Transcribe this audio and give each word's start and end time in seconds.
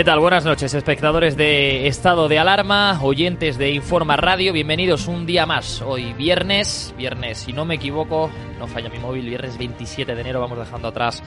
¿Qué 0.00 0.04
tal? 0.04 0.18
Buenas 0.20 0.46
noches, 0.46 0.72
espectadores 0.72 1.36
de 1.36 1.86
Estado 1.86 2.26
de 2.26 2.38
Alarma, 2.38 2.98
oyentes 3.02 3.58
de 3.58 3.72
Informa 3.72 4.16
Radio, 4.16 4.54
bienvenidos 4.54 5.08
un 5.08 5.26
día 5.26 5.44
más. 5.44 5.82
Hoy 5.82 6.14
viernes, 6.14 6.94
viernes, 6.96 7.40
si 7.40 7.52
no 7.52 7.66
me 7.66 7.74
equivoco, 7.74 8.30
no 8.58 8.66
falla 8.66 8.88
mi 8.88 8.98
móvil, 8.98 9.26
viernes 9.26 9.58
27 9.58 10.14
de 10.14 10.20
enero, 10.22 10.40
vamos 10.40 10.56
dejando 10.56 10.88
atrás 10.88 11.22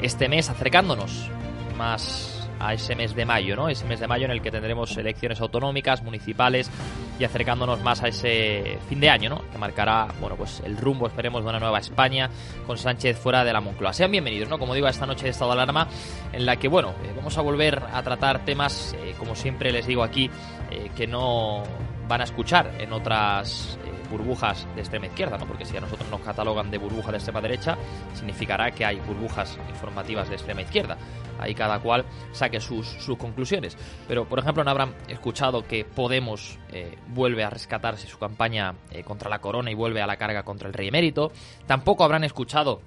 este 0.00 0.30
mes, 0.30 0.48
acercándonos 0.48 1.28
más 1.76 2.33
a 2.58 2.74
ese 2.74 2.94
mes 2.94 3.14
de 3.14 3.24
mayo, 3.24 3.56
¿no? 3.56 3.68
Ese 3.68 3.84
mes 3.86 4.00
de 4.00 4.06
mayo 4.06 4.24
en 4.24 4.30
el 4.30 4.42
que 4.42 4.50
tendremos 4.50 4.96
elecciones 4.96 5.40
autonómicas, 5.40 6.02
municipales 6.02 6.70
y 7.18 7.24
acercándonos 7.24 7.82
más 7.82 8.02
a 8.02 8.08
ese 8.08 8.78
fin 8.88 9.00
de 9.00 9.10
año, 9.10 9.30
¿no? 9.30 9.42
Que 9.50 9.58
marcará, 9.58 10.08
bueno, 10.20 10.36
pues 10.36 10.60
el 10.64 10.76
rumbo, 10.76 11.06
esperemos, 11.06 11.42
de 11.42 11.50
una 11.50 11.60
nueva 11.60 11.78
España 11.78 12.28
con 12.66 12.78
Sánchez 12.78 13.18
fuera 13.18 13.44
de 13.44 13.52
la 13.52 13.60
Moncloa. 13.60 13.92
Sean 13.92 14.10
bienvenidos, 14.10 14.48
¿no? 14.48 14.58
Como 14.58 14.74
digo, 14.74 14.86
a 14.86 14.90
esta 14.90 15.06
noche 15.06 15.24
de 15.24 15.30
estado 15.30 15.50
de 15.50 15.62
alarma 15.62 15.88
en 16.32 16.46
la 16.46 16.56
que, 16.56 16.68
bueno, 16.68 16.90
eh, 17.04 17.12
vamos 17.16 17.36
a 17.38 17.42
volver 17.42 17.82
a 17.92 18.02
tratar 18.02 18.44
temas, 18.44 18.94
eh, 18.98 19.14
como 19.18 19.34
siempre 19.34 19.72
les 19.72 19.86
digo 19.86 20.02
aquí, 20.02 20.30
eh, 20.70 20.90
que 20.96 21.06
no 21.06 21.62
van 22.08 22.20
a 22.20 22.24
escuchar 22.24 22.72
en 22.78 22.92
otras 22.92 23.78
burbujas 24.14 24.68
de 24.76 24.80
extrema 24.80 25.06
izquierda, 25.06 25.36
¿no? 25.38 25.46
Porque 25.46 25.64
si 25.64 25.76
a 25.76 25.80
nosotros 25.80 26.08
nos 26.08 26.20
catalogan 26.20 26.70
de 26.70 26.78
burbuja 26.78 27.10
de 27.10 27.16
extrema 27.16 27.40
derecha, 27.40 27.76
significará 28.14 28.70
que 28.70 28.84
hay 28.84 29.00
burbujas 29.00 29.58
informativas 29.68 30.28
de 30.28 30.36
extrema 30.36 30.62
izquierda. 30.62 30.96
Ahí 31.40 31.52
cada 31.52 31.80
cual 31.80 32.04
saque 32.30 32.60
sus, 32.60 32.86
sus 32.86 33.18
conclusiones. 33.18 33.76
Pero, 34.06 34.24
por 34.28 34.38
ejemplo, 34.38 34.62
no 34.62 34.70
habrán 34.70 34.94
escuchado 35.08 35.66
que 35.66 35.84
Podemos 35.84 36.58
eh, 36.70 36.96
vuelve 37.08 37.42
a 37.44 37.50
rescatarse 37.50 38.06
su 38.06 38.18
campaña 38.18 38.74
eh, 38.90 39.02
contra 39.02 39.28
la 39.28 39.40
corona 39.40 39.70
y 39.70 39.74
vuelve 39.74 40.00
a 40.00 40.06
la 40.06 40.16
carga 40.16 40.44
contra 40.44 40.68
el 40.68 40.74
rey 40.74 40.88
emérito. 40.88 41.32
Tampoco 41.66 42.04
habrán 42.04 42.24
escuchado 42.24 42.82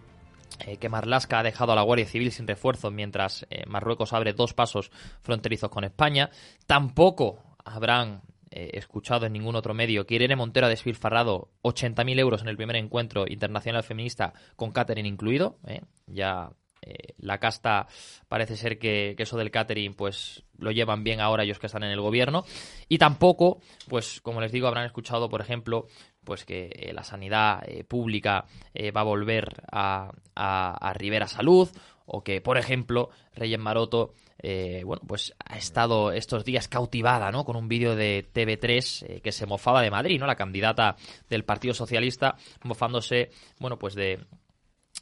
eh, 0.66 0.78
que 0.78 0.88
Marlaska 0.88 1.40
ha 1.40 1.44
dejado 1.44 1.74
a 1.74 1.76
la 1.76 1.82
Guardia 1.82 2.06
Civil 2.06 2.32
sin 2.32 2.48
refuerzo 2.48 2.90
mientras 2.90 3.46
Marruecos 3.68 4.14
abre 4.14 4.34
dos 4.34 4.54
pasos 4.54 4.92
fronterizos 5.22 5.70
con 5.70 5.84
España. 5.84 6.30
Tampoco 6.66 7.44
habrán 7.66 8.22
eh, 8.60 8.72
escuchado 8.74 9.28
en 9.28 9.34
ningún 9.34 9.56
otro 9.56 9.76
medio 9.76 10.08
que 10.08 10.16
Irene 10.16 10.36
Montero 10.36 10.66
ha 10.66 10.70
despilfarrado 10.70 11.52
80.000 11.62 12.18
euros 12.18 12.42
en 12.42 12.48
el 12.48 12.58
primer 12.58 12.76
encuentro 12.76 13.26
internacional 13.28 13.84
feminista 13.84 14.34
con 14.56 14.72
catering 14.72 15.06
incluido. 15.06 15.60
eh. 15.68 15.82
Ya 16.08 16.50
eh, 16.82 17.14
la 17.20 17.38
casta 17.38 17.86
parece 18.28 18.56
ser 18.56 18.80
que, 18.80 19.14
eso 19.16 19.38
del 19.38 19.52
catering 19.52 19.94
pues 19.94 20.44
lo 20.58 20.72
llevan 20.72 21.04
bien 21.04 21.22
ahora 21.22 21.44
ellos 21.44 21.60
que 21.60 21.68
están 21.68 21.84
en 21.84 21.92
el 21.92 22.02
gobierno. 22.02 22.46
Y 22.90 22.98
tampoco, 22.98 23.62
pues 23.90 24.22
como 24.22 24.42
les 24.42 24.52
digo, 24.52 24.68
habrán 24.68 24.88
escuchado, 24.88 25.30
por 25.30 25.42
ejemplo, 25.42 25.86
pues 26.24 26.44
que 26.44 26.90
la 26.96 27.04
sanidad 27.04 27.62
eh, 27.64 27.84
pública 27.84 28.46
va 28.76 29.02
a 29.02 29.04
volver 29.04 29.50
a, 29.72 30.10
a 30.34 30.94
Rivera 30.96 31.28
Salud 31.28 31.70
o 32.08 32.24
que, 32.24 32.42
por 32.42 32.58
ejemplo, 32.58 33.12
Reyes 33.36 33.60
Maroto 33.60 34.16
eh, 34.40 34.84
bueno, 34.86 35.02
pues 35.08 35.34
ha 35.46 35.58
estado 35.58 36.12
estos 36.12 36.46
días 36.46 36.68
cautivada, 36.68 37.32
¿no? 37.32 37.44
Con 37.44 37.56
un 37.56 37.68
vídeo 37.68 37.96
de 37.96 38.26
TV3 38.34 39.06
eh, 39.08 39.22
que 39.22 39.32
se 39.32 39.46
mofaba 39.46 39.82
de 39.82 39.92
Madrid, 39.92 40.20
¿no? 40.20 40.28
La 40.28 40.36
candidata 40.36 40.96
del 41.30 41.44
Partido 41.44 41.74
Socialista 41.74 42.36
mofándose, 42.64 43.32
bueno, 43.60 43.78
pues 43.80 43.96
de 43.96 44.20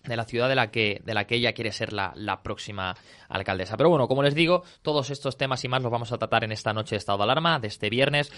de 0.08 0.18
la 0.18 0.26
ciudad 0.26 0.50
de 0.50 0.56
la 0.56 0.72
que, 0.72 1.02
de 1.04 1.14
la 1.14 1.26
que 1.26 1.36
ella 1.36 1.54
quiere 1.54 1.72
ser 1.72 1.94
la, 1.94 2.14
la, 2.16 2.42
próxima 2.44 2.96
alcaldesa. 3.30 3.78
Pero 3.78 3.90
bueno, 3.90 4.08
como 4.08 4.24
les 4.24 4.36
digo, 4.36 4.64
todos 4.82 5.10
estos 5.10 5.38
temas 5.38 5.64
y 5.64 5.68
más 5.68 5.82
los 5.82 5.92
vamos 5.92 6.12
a 6.12 6.18
tratar 6.18 6.44
en 6.44 6.52
esta 6.52 6.74
noche 6.74 6.96
de 6.96 6.98
estado 6.98 7.20
de 7.20 7.24
alarma 7.24 7.60
de 7.60 7.68
este 7.68 7.90
viernes. 7.90 8.32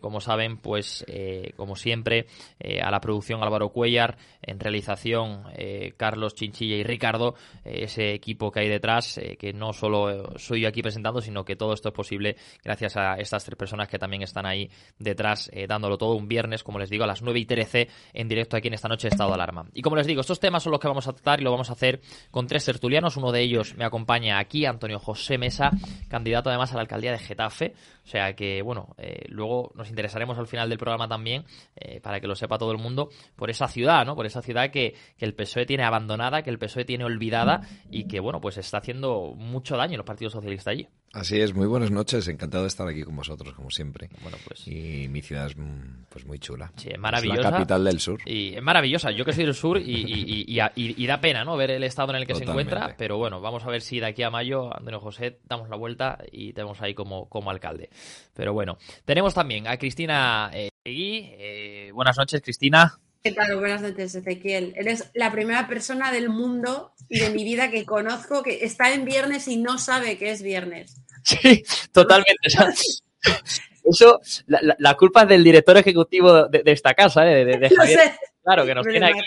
como 0.00 0.20
saben, 0.20 0.58
pues 0.58 1.04
eh, 1.08 1.52
como 1.56 1.76
siempre, 1.76 2.26
eh, 2.58 2.80
a 2.80 2.90
la 2.90 3.00
producción 3.00 3.42
Álvaro 3.42 3.70
Cuellar, 3.70 4.16
en 4.40 4.58
realización 4.58 5.44
eh, 5.56 5.94
Carlos 5.96 6.34
Chinchilla 6.34 6.76
y 6.76 6.82
Ricardo, 6.82 7.34
ese 7.64 8.12
equipo 8.14 8.50
que 8.50 8.60
hay 8.60 8.68
detrás, 8.68 9.20
que 9.38 9.52
no 9.52 9.72
solo 9.72 10.38
soy 10.38 10.62
yo 10.62 10.68
aquí 10.68 10.82
presentando, 10.82 11.20
sino 11.20 11.44
que 11.44 11.56
todo 11.56 11.74
esto 11.74 11.88
es 11.88 11.94
posible 11.94 12.36
gracias 12.62 12.96
a 12.96 13.14
estas 13.14 13.44
tres 13.44 13.56
personas 13.56 13.88
que 13.88 13.98
también 13.98 14.22
están 14.22 14.46
ahí 14.46 14.70
detrás 14.98 15.50
dándolo 15.68 15.98
todo 15.98 16.14
un 16.14 16.28
viernes, 16.28 16.62
como 16.62 16.78
les 16.78 16.90
digo, 16.90 17.04
a 17.04 17.06
las 17.06 17.22
9 17.22 17.40
y 17.40 17.46
13 17.46 17.88
en 18.14 18.28
directo 18.28 18.56
aquí 18.56 18.68
en 18.68 18.74
esta 18.74 18.88
noche 18.88 19.08
de 19.08 19.14
estado 19.14 19.30
de 19.30 19.34
alarma. 19.34 19.66
Y 19.74 19.82
como 19.82 19.96
les 19.96 20.06
digo, 20.06 20.20
estos 20.20 20.40
temas 20.40 20.62
son 20.62 20.72
los 20.72 20.80
que 20.80 20.88
vamos 20.88 21.01
a 21.08 21.12
tratar 21.12 21.40
y 21.40 21.44
lo 21.44 21.50
vamos 21.50 21.70
a 21.70 21.74
hacer 21.74 22.00
con 22.30 22.46
tres 22.46 22.64
tertulianos. 22.64 23.16
Uno 23.16 23.32
de 23.32 23.40
ellos 23.40 23.74
me 23.76 23.84
acompaña 23.84 24.38
aquí, 24.38 24.66
Antonio 24.66 24.98
José 24.98 25.38
Mesa, 25.38 25.70
candidato 26.08 26.50
además 26.50 26.72
a 26.72 26.76
la 26.76 26.82
alcaldía 26.82 27.12
de 27.12 27.18
Getafe. 27.18 27.74
O 28.04 28.08
sea 28.08 28.34
que, 28.34 28.62
bueno, 28.62 28.94
eh, 28.98 29.26
luego 29.28 29.72
nos 29.74 29.88
interesaremos 29.88 30.38
al 30.38 30.46
final 30.46 30.68
del 30.68 30.78
programa 30.78 31.08
también, 31.08 31.44
eh, 31.76 32.00
para 32.00 32.20
que 32.20 32.26
lo 32.26 32.34
sepa 32.34 32.58
todo 32.58 32.72
el 32.72 32.78
mundo, 32.78 33.10
por 33.36 33.50
esa 33.50 33.68
ciudad, 33.68 34.04
¿no? 34.04 34.16
Por 34.16 34.26
esa 34.26 34.42
ciudad 34.42 34.70
que, 34.70 34.94
que, 35.16 35.24
el 35.24 35.34
PSOE 35.34 35.66
tiene 35.66 35.84
abandonada, 35.84 36.42
que 36.42 36.50
el 36.50 36.58
PSOE 36.58 36.84
tiene 36.84 37.04
olvidada 37.04 37.60
y 37.90 38.08
que, 38.08 38.20
bueno, 38.20 38.40
pues 38.40 38.58
está 38.58 38.78
haciendo 38.78 39.34
mucho 39.36 39.76
daño 39.76 39.96
los 39.96 40.06
partidos 40.06 40.32
socialistas 40.32 40.72
allí. 40.72 40.88
Así 41.12 41.38
es, 41.38 41.54
muy 41.54 41.66
buenas 41.66 41.90
noches, 41.90 42.26
encantado 42.28 42.64
de 42.64 42.68
estar 42.68 42.88
aquí 42.88 43.02
con 43.02 43.14
vosotros, 43.14 43.52
como 43.54 43.70
siempre. 43.70 44.08
Bueno, 44.22 44.38
pues. 44.46 44.66
Y 44.66 45.08
mi 45.08 45.20
ciudad 45.20 45.46
es 45.46 45.56
mm, 45.58 46.04
pues 46.08 46.24
muy 46.24 46.38
chula. 46.38 46.72
Sí, 46.76 46.88
es 46.90 46.98
maravillosa. 46.98 47.40
Es 47.40 47.44
la 47.44 47.50
capital 47.50 47.84
del 47.84 48.00
sur. 48.00 48.20
Y 48.24 48.54
es 48.54 48.62
maravillosa, 48.62 49.10
yo 49.10 49.26
que 49.26 49.34
soy 49.34 49.44
del 49.44 49.54
sur 49.54 49.78
y, 49.78 49.82
y, 49.82 50.58
y, 50.74 51.06
da 51.06 51.20
pena, 51.20 51.44
¿no? 51.44 51.54
Ver 51.58 51.72
el 51.72 51.84
estado 51.84 52.12
en 52.12 52.16
el 52.16 52.26
que 52.26 52.34
se 52.34 52.44
encuentra, 52.44 52.94
pero 52.96 53.18
bueno, 53.18 53.42
vamos 53.42 53.62
a 53.64 53.68
ver 53.68 53.82
si 53.82 54.00
de 54.00 54.06
aquí 54.06 54.22
a 54.22 54.30
mayo, 54.30 54.74
Antonio 54.74 55.00
José, 55.00 55.38
damos 55.44 55.68
la 55.68 55.76
vuelta 55.76 56.18
y 56.32 56.54
tenemos 56.54 56.80
ahí 56.80 56.94
como, 56.94 57.28
como 57.28 57.50
alcalde. 57.50 57.90
Pero 58.32 58.54
bueno, 58.54 58.78
tenemos 59.04 59.34
también 59.34 59.68
a 59.68 59.76
Cristina 59.76 60.50
eh, 60.54 60.70
eh, 60.84 61.90
buenas 61.92 62.16
noches, 62.16 62.40
Cristina. 62.40 62.98
¿Qué 63.22 63.30
tal? 63.30 63.56
Buenas 63.56 63.82
noches, 63.82 64.16
Ezequiel. 64.16 64.72
Eres 64.76 65.08
la 65.14 65.30
primera 65.30 65.68
persona 65.68 66.10
del 66.10 66.28
mundo 66.28 66.92
y 67.08 67.20
de 67.20 67.30
mi 67.30 67.44
vida 67.44 67.70
que 67.70 67.84
conozco 67.84 68.42
que 68.42 68.64
está 68.64 68.92
en 68.92 69.04
viernes 69.04 69.46
y 69.46 69.58
no 69.58 69.78
sabe 69.78 70.18
que 70.18 70.32
es 70.32 70.42
viernes. 70.42 70.96
Sí, 71.22 71.62
totalmente. 71.92 72.48
Eso, 73.84 74.20
la, 74.48 74.96
culpa 74.96 75.22
es 75.22 75.28
del 75.28 75.44
director 75.44 75.76
ejecutivo 75.76 76.48
de, 76.48 76.62
esta 76.66 76.94
casa, 76.94 77.24
¿eh? 77.30 77.44
de, 77.44 77.70
Claro, 78.42 78.66
que 78.66 78.74
nos 78.74 78.86
tiene 78.88 79.06
aquí 79.06 79.20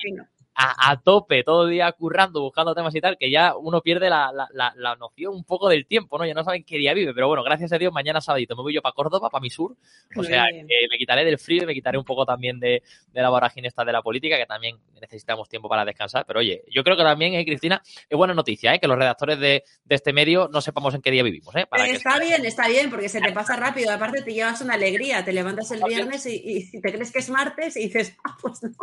a, 0.57 1.01
tope 1.03 1.43
todo 1.43 1.65
el 1.65 1.71
día 1.71 1.91
currando, 1.91 2.41
buscando 2.41 2.73
temas 2.73 2.95
y 2.95 3.01
tal, 3.01 3.17
que 3.17 3.29
ya 3.29 3.55
uno 3.57 3.81
pierde 3.81 4.09
la, 4.09 4.31
la, 4.31 4.73
la, 4.75 4.95
noción 4.95 5.33
un 5.33 5.43
poco 5.43 5.67
del 5.67 5.85
tiempo, 5.85 6.17
¿no? 6.17 6.25
Ya 6.25 6.33
no 6.33 6.43
saben 6.43 6.63
qué 6.63 6.77
día 6.77 6.93
vive, 6.93 7.13
pero 7.13 7.27
bueno, 7.27 7.43
gracias 7.43 7.73
a 7.73 7.77
Dios, 7.77 7.91
mañana 7.91 8.21
sábado 8.21 8.45
me 8.49 8.55
voy 8.55 8.73
yo 8.73 8.81
para 8.81 8.93
Córdoba, 8.93 9.29
para 9.29 9.41
mi 9.41 9.49
sur, 9.49 9.75
o 10.15 10.23
sea, 10.23 10.45
me 10.45 10.97
quitaré 10.97 11.25
del 11.25 11.37
frío 11.37 11.63
y 11.63 11.65
me 11.65 11.73
quitaré 11.73 11.97
un 11.97 12.05
poco 12.05 12.25
también 12.25 12.59
de, 12.59 12.83
de, 13.11 13.21
la 13.21 13.29
vorágine 13.29 13.67
esta 13.67 13.83
de 13.83 13.91
la 13.91 14.01
política, 14.01 14.37
que 14.37 14.45
también 14.45 14.77
necesitamos 15.01 15.49
tiempo 15.49 15.67
para 15.67 15.83
descansar, 15.83 16.25
pero 16.25 16.39
oye, 16.39 16.63
yo 16.71 16.83
creo 16.83 16.95
que 16.95 17.03
también, 17.03 17.33
eh, 17.33 17.45
Cristina, 17.45 17.81
es 18.09 18.17
buena 18.17 18.33
noticia, 18.33 18.73
¿eh? 18.73 18.79
Que 18.79 18.87
los 18.87 18.97
redactores 18.97 19.39
de, 19.39 19.63
de 19.83 19.95
este 19.95 20.13
medio 20.13 20.49
no 20.51 20.61
sepamos 20.61 20.93
en 20.93 21.01
qué 21.01 21.11
día 21.11 21.23
vivimos, 21.23 21.53
¿eh? 21.55 21.65
Para 21.69 21.85
está 21.87 22.17
bien, 22.19 22.45
está 22.45 22.67
bien, 22.69 22.89
porque 22.89 23.09
se 23.09 23.19
te 23.19 23.33
pasa 23.33 23.57
rápido, 23.57 23.91
aparte 23.91 24.21
te 24.21 24.33
llevas 24.33 24.61
una 24.61 24.75
alegría, 24.75 25.25
te 25.25 25.33
levantas 25.33 25.69
el 25.71 25.83
viernes 25.83 26.25
y, 26.25 26.69
y 26.71 26.81
te 26.81 26.93
crees 26.93 27.11
que 27.11 27.19
es 27.19 27.29
martes 27.29 27.75
y 27.75 27.87
dices, 27.87 28.15
ah, 28.23 28.37
pues 28.41 28.63
no. 28.63 28.75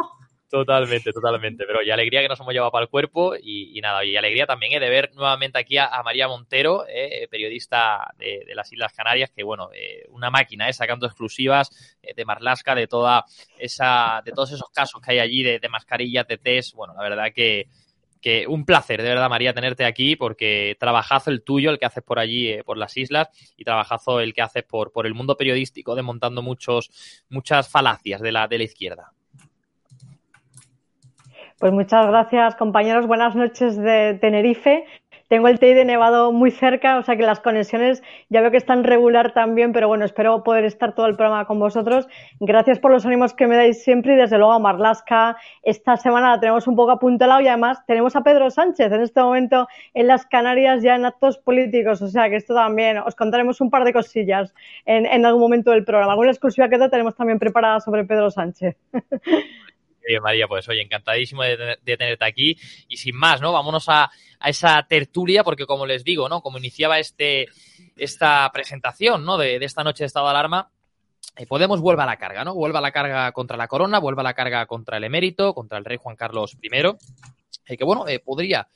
Totalmente, 0.53 1.15
totalmente. 1.15 1.65
Pero 1.67 1.83
y 1.83 1.91
alegría 1.91 2.21
que 2.21 2.29
nos 2.29 2.39
hemos 2.39 2.53
llevado 2.53 2.71
para 2.71 2.83
el 2.83 2.91
cuerpo 2.91 3.35
y, 3.43 3.81
nada, 3.81 4.05
y 4.05 4.19
alegría 4.19 4.45
también 4.45 4.75
¿eh? 4.75 4.81
de 4.81 4.91
ver 4.91 5.11
nuevamente 5.15 5.59
aquí 5.59 5.79
a, 5.79 6.03
María 6.05 6.29
Montero, 6.29 6.85
eh, 6.87 7.27
periodista 7.31 8.13
de, 8.19 8.45
las 8.55 8.71
Islas 8.71 8.93
Canarias, 8.93 9.31
que 9.35 9.45
bueno, 9.45 9.71
eh, 9.73 10.05
una 10.11 10.29
máquina, 10.29 10.69
eh, 10.69 10.75
sacando 10.75 11.07
exclusivas 11.07 11.97
de 12.03 12.25
Marlasca, 12.27 12.75
de 12.75 12.87
toda 12.87 13.25
esa, 13.59 14.21
de 14.27 14.33
todos 14.33 14.53
esos 14.53 14.69
casos 14.69 15.01
que 15.01 15.13
hay 15.13 15.21
allí 15.21 15.43
de, 15.43 15.69
mascarillas, 15.71 16.29
de 16.29 16.37
test. 16.37 16.75
Bueno, 16.75 16.93
la 16.93 17.03
verdad 17.03 17.33
que, 17.35 17.69
que 18.21 18.47
un 18.47 18.67
placer, 18.67 19.01
de 19.01 19.09
verdad, 19.09 19.31
María, 19.31 19.55
tenerte 19.55 19.87
aquí, 19.87 20.17
porque 20.17 20.77
trabajazo 20.79 21.31
el 21.31 21.43
tuyo, 21.43 21.71
el 21.71 21.79
que 21.79 21.87
haces 21.87 22.05
por 22.05 22.19
allí, 22.19 22.63
por 22.65 22.77
las 22.77 22.95
islas, 22.99 23.31
y 23.57 23.65
trabajazo 23.65 24.21
el 24.21 24.35
que 24.35 24.43
haces 24.43 24.65
por, 24.65 24.93
por 24.93 25.07
el 25.07 25.15
mundo 25.15 25.35
periodístico, 25.39 25.95
desmontando 25.95 26.43
muchos, 26.43 27.25
muchas 27.31 27.71
falacias 27.71 28.21
de 28.21 28.33
la, 28.33 28.49
de 28.49 28.59
la 28.59 28.65
izquierda. 28.65 29.15
Pues 31.62 31.73
muchas 31.73 32.09
gracias, 32.09 32.56
compañeros. 32.56 33.06
Buenas 33.06 33.37
noches 33.37 33.76
de 33.76 34.19
Tenerife. 34.20 34.85
Tengo 35.29 35.47
el 35.47 35.61
TI 35.61 35.75
de 35.75 35.85
Nevado 35.85 36.32
muy 36.32 36.50
cerca, 36.50 36.99
o 36.99 37.03
sea 37.05 37.17
que 37.17 37.23
las 37.23 37.38
conexiones 37.38 38.03
ya 38.31 38.41
veo 38.41 38.50
que 38.50 38.56
están 38.56 38.82
regular 38.82 39.32
también, 39.32 39.70
pero 39.70 39.87
bueno, 39.87 40.05
espero 40.05 40.43
poder 40.43 40.64
estar 40.64 40.97
todo 40.97 41.06
el 41.06 41.14
programa 41.14 41.44
con 41.44 41.61
vosotros. 41.61 42.09
Gracias 42.41 42.81
por 42.81 42.91
los 42.91 43.06
ánimos 43.06 43.32
que 43.32 43.47
me 43.47 43.55
dais 43.55 43.85
siempre 43.85 44.14
y 44.14 44.17
desde 44.17 44.38
luego 44.38 44.55
a 44.55 44.59
Marlasca. 44.59 45.37
Esta 45.62 45.97
semana 45.97 46.31
la 46.31 46.41
tenemos 46.41 46.67
un 46.67 46.75
poco 46.75 46.91
apuntalado 46.91 47.41
y 47.41 47.47
además 47.47 47.87
tenemos 47.87 48.17
a 48.17 48.23
Pedro 48.23 48.50
Sánchez 48.50 48.91
en 48.91 49.00
este 49.00 49.23
momento 49.23 49.69
en 49.94 50.08
las 50.08 50.26
Canarias 50.26 50.82
ya 50.82 50.97
en 50.97 51.05
actos 51.05 51.38
políticos, 51.38 52.03
o 52.03 52.08
sea 52.08 52.29
que 52.29 52.35
esto 52.35 52.56
también 52.56 52.99
os 52.99 53.15
contaremos 53.15 53.61
un 53.61 53.70
par 53.70 53.85
de 53.85 53.93
cosillas 53.93 54.53
en, 54.85 55.06
en 55.06 55.25
algún 55.25 55.43
momento 55.43 55.70
del 55.70 55.85
programa. 55.85 56.11
Alguna 56.15 56.32
exclusiva 56.32 56.69
que 56.69 56.76
tenemos 56.88 57.15
también 57.15 57.38
preparada 57.38 57.79
sobre 57.79 58.03
Pedro 58.03 58.32
Sánchez. 58.32 58.76
María, 60.23 60.47
pues 60.49 60.69
oye, 60.69 60.83
encantadísimo 60.83 61.43
de, 61.43 61.79
tenerte 61.85 62.25
aquí. 62.25 62.57
Y 62.89 62.97
sin 62.97 63.17
más, 63.17 63.41
¿no? 63.41 63.53
Vámonos 63.53 63.87
a, 63.89 64.11
esa 64.45 64.85
tertulia, 64.89 65.45
porque 65.45 65.67
como 65.67 65.87
les 65.87 66.05
digo, 66.05 66.29
¿no? 66.29 66.41
Como 66.41 66.59
iniciaba 66.59 66.99
este, 66.99 67.47
esta 67.97 68.51
presentación, 68.53 69.25
¿no? 69.25 69.39
De, 69.39 69.57
esta 69.57 69.85
noche 69.85 70.05
de 70.05 70.07
estado 70.07 70.27
de 70.27 70.31
alarma, 70.31 70.71
eh, 71.37 71.47
Podemos 71.47 71.81
vuelve 71.81 72.03
a 72.03 72.07
la 72.07 72.17
carga, 72.17 72.45
¿no? 72.45 72.55
Vuelve 72.55 72.79
a 72.79 72.83
la 72.83 72.93
carga 72.93 73.33
contra 73.33 73.57
la 73.57 73.67
corona, 73.67 74.01
vuelve 74.01 74.21
a 74.21 74.25
la 74.25 74.35
carga 74.35 74.67
contra 74.67 74.99
el 74.99 75.05
emérito, 75.05 75.55
contra 75.55 75.79
el 75.79 75.85
rey 75.85 75.97
Juan 75.97 76.17
Carlos 76.17 76.57
I. 76.61 76.69
Eh, 77.67 77.77
que 77.77 77.85
bueno, 77.85 78.07
eh, 78.09 78.19
podría 78.19 78.69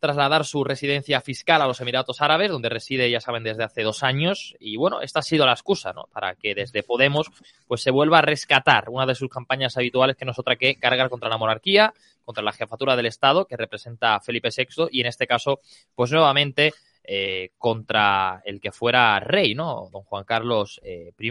trasladar 0.00 0.44
su 0.44 0.64
residencia 0.64 1.20
fiscal 1.20 1.62
a 1.62 1.66
los 1.66 1.80
Emiratos 1.80 2.20
Árabes, 2.20 2.50
donde 2.50 2.68
reside, 2.68 3.10
ya 3.10 3.20
saben, 3.20 3.44
desde 3.44 3.64
hace 3.64 3.82
dos 3.82 4.02
años. 4.02 4.56
Y 4.58 4.76
bueno, 4.76 5.00
esta 5.02 5.20
ha 5.20 5.22
sido 5.22 5.46
la 5.46 5.52
excusa, 5.52 5.92
¿no? 5.92 6.08
Para 6.12 6.34
que 6.34 6.54
desde 6.54 6.82
Podemos, 6.82 7.30
pues 7.68 7.82
se 7.82 7.90
vuelva 7.90 8.18
a 8.18 8.22
rescatar 8.22 8.88
una 8.88 9.06
de 9.06 9.14
sus 9.14 9.28
campañas 9.28 9.76
habituales, 9.76 10.16
que 10.16 10.24
no 10.24 10.32
es 10.32 10.38
otra 10.38 10.56
que 10.56 10.76
cargar 10.76 11.10
contra 11.10 11.28
la 11.28 11.38
monarquía, 11.38 11.94
contra 12.24 12.42
la 12.42 12.52
jefatura 12.52 12.96
del 12.96 13.06
Estado, 13.06 13.44
que 13.44 13.56
representa 13.56 14.14
a 14.14 14.20
Felipe 14.20 14.48
VI, 14.56 14.88
y 14.90 15.00
en 15.02 15.06
este 15.06 15.26
caso, 15.26 15.60
pues 15.94 16.10
nuevamente 16.10 16.72
eh, 17.04 17.50
contra 17.58 18.42
el 18.44 18.60
que 18.60 18.72
fuera 18.72 19.18
rey, 19.20 19.54
¿no? 19.54 19.88
Don 19.92 20.02
Juan 20.02 20.24
Carlos 20.24 20.80
eh, 20.84 21.12
I. 21.18 21.30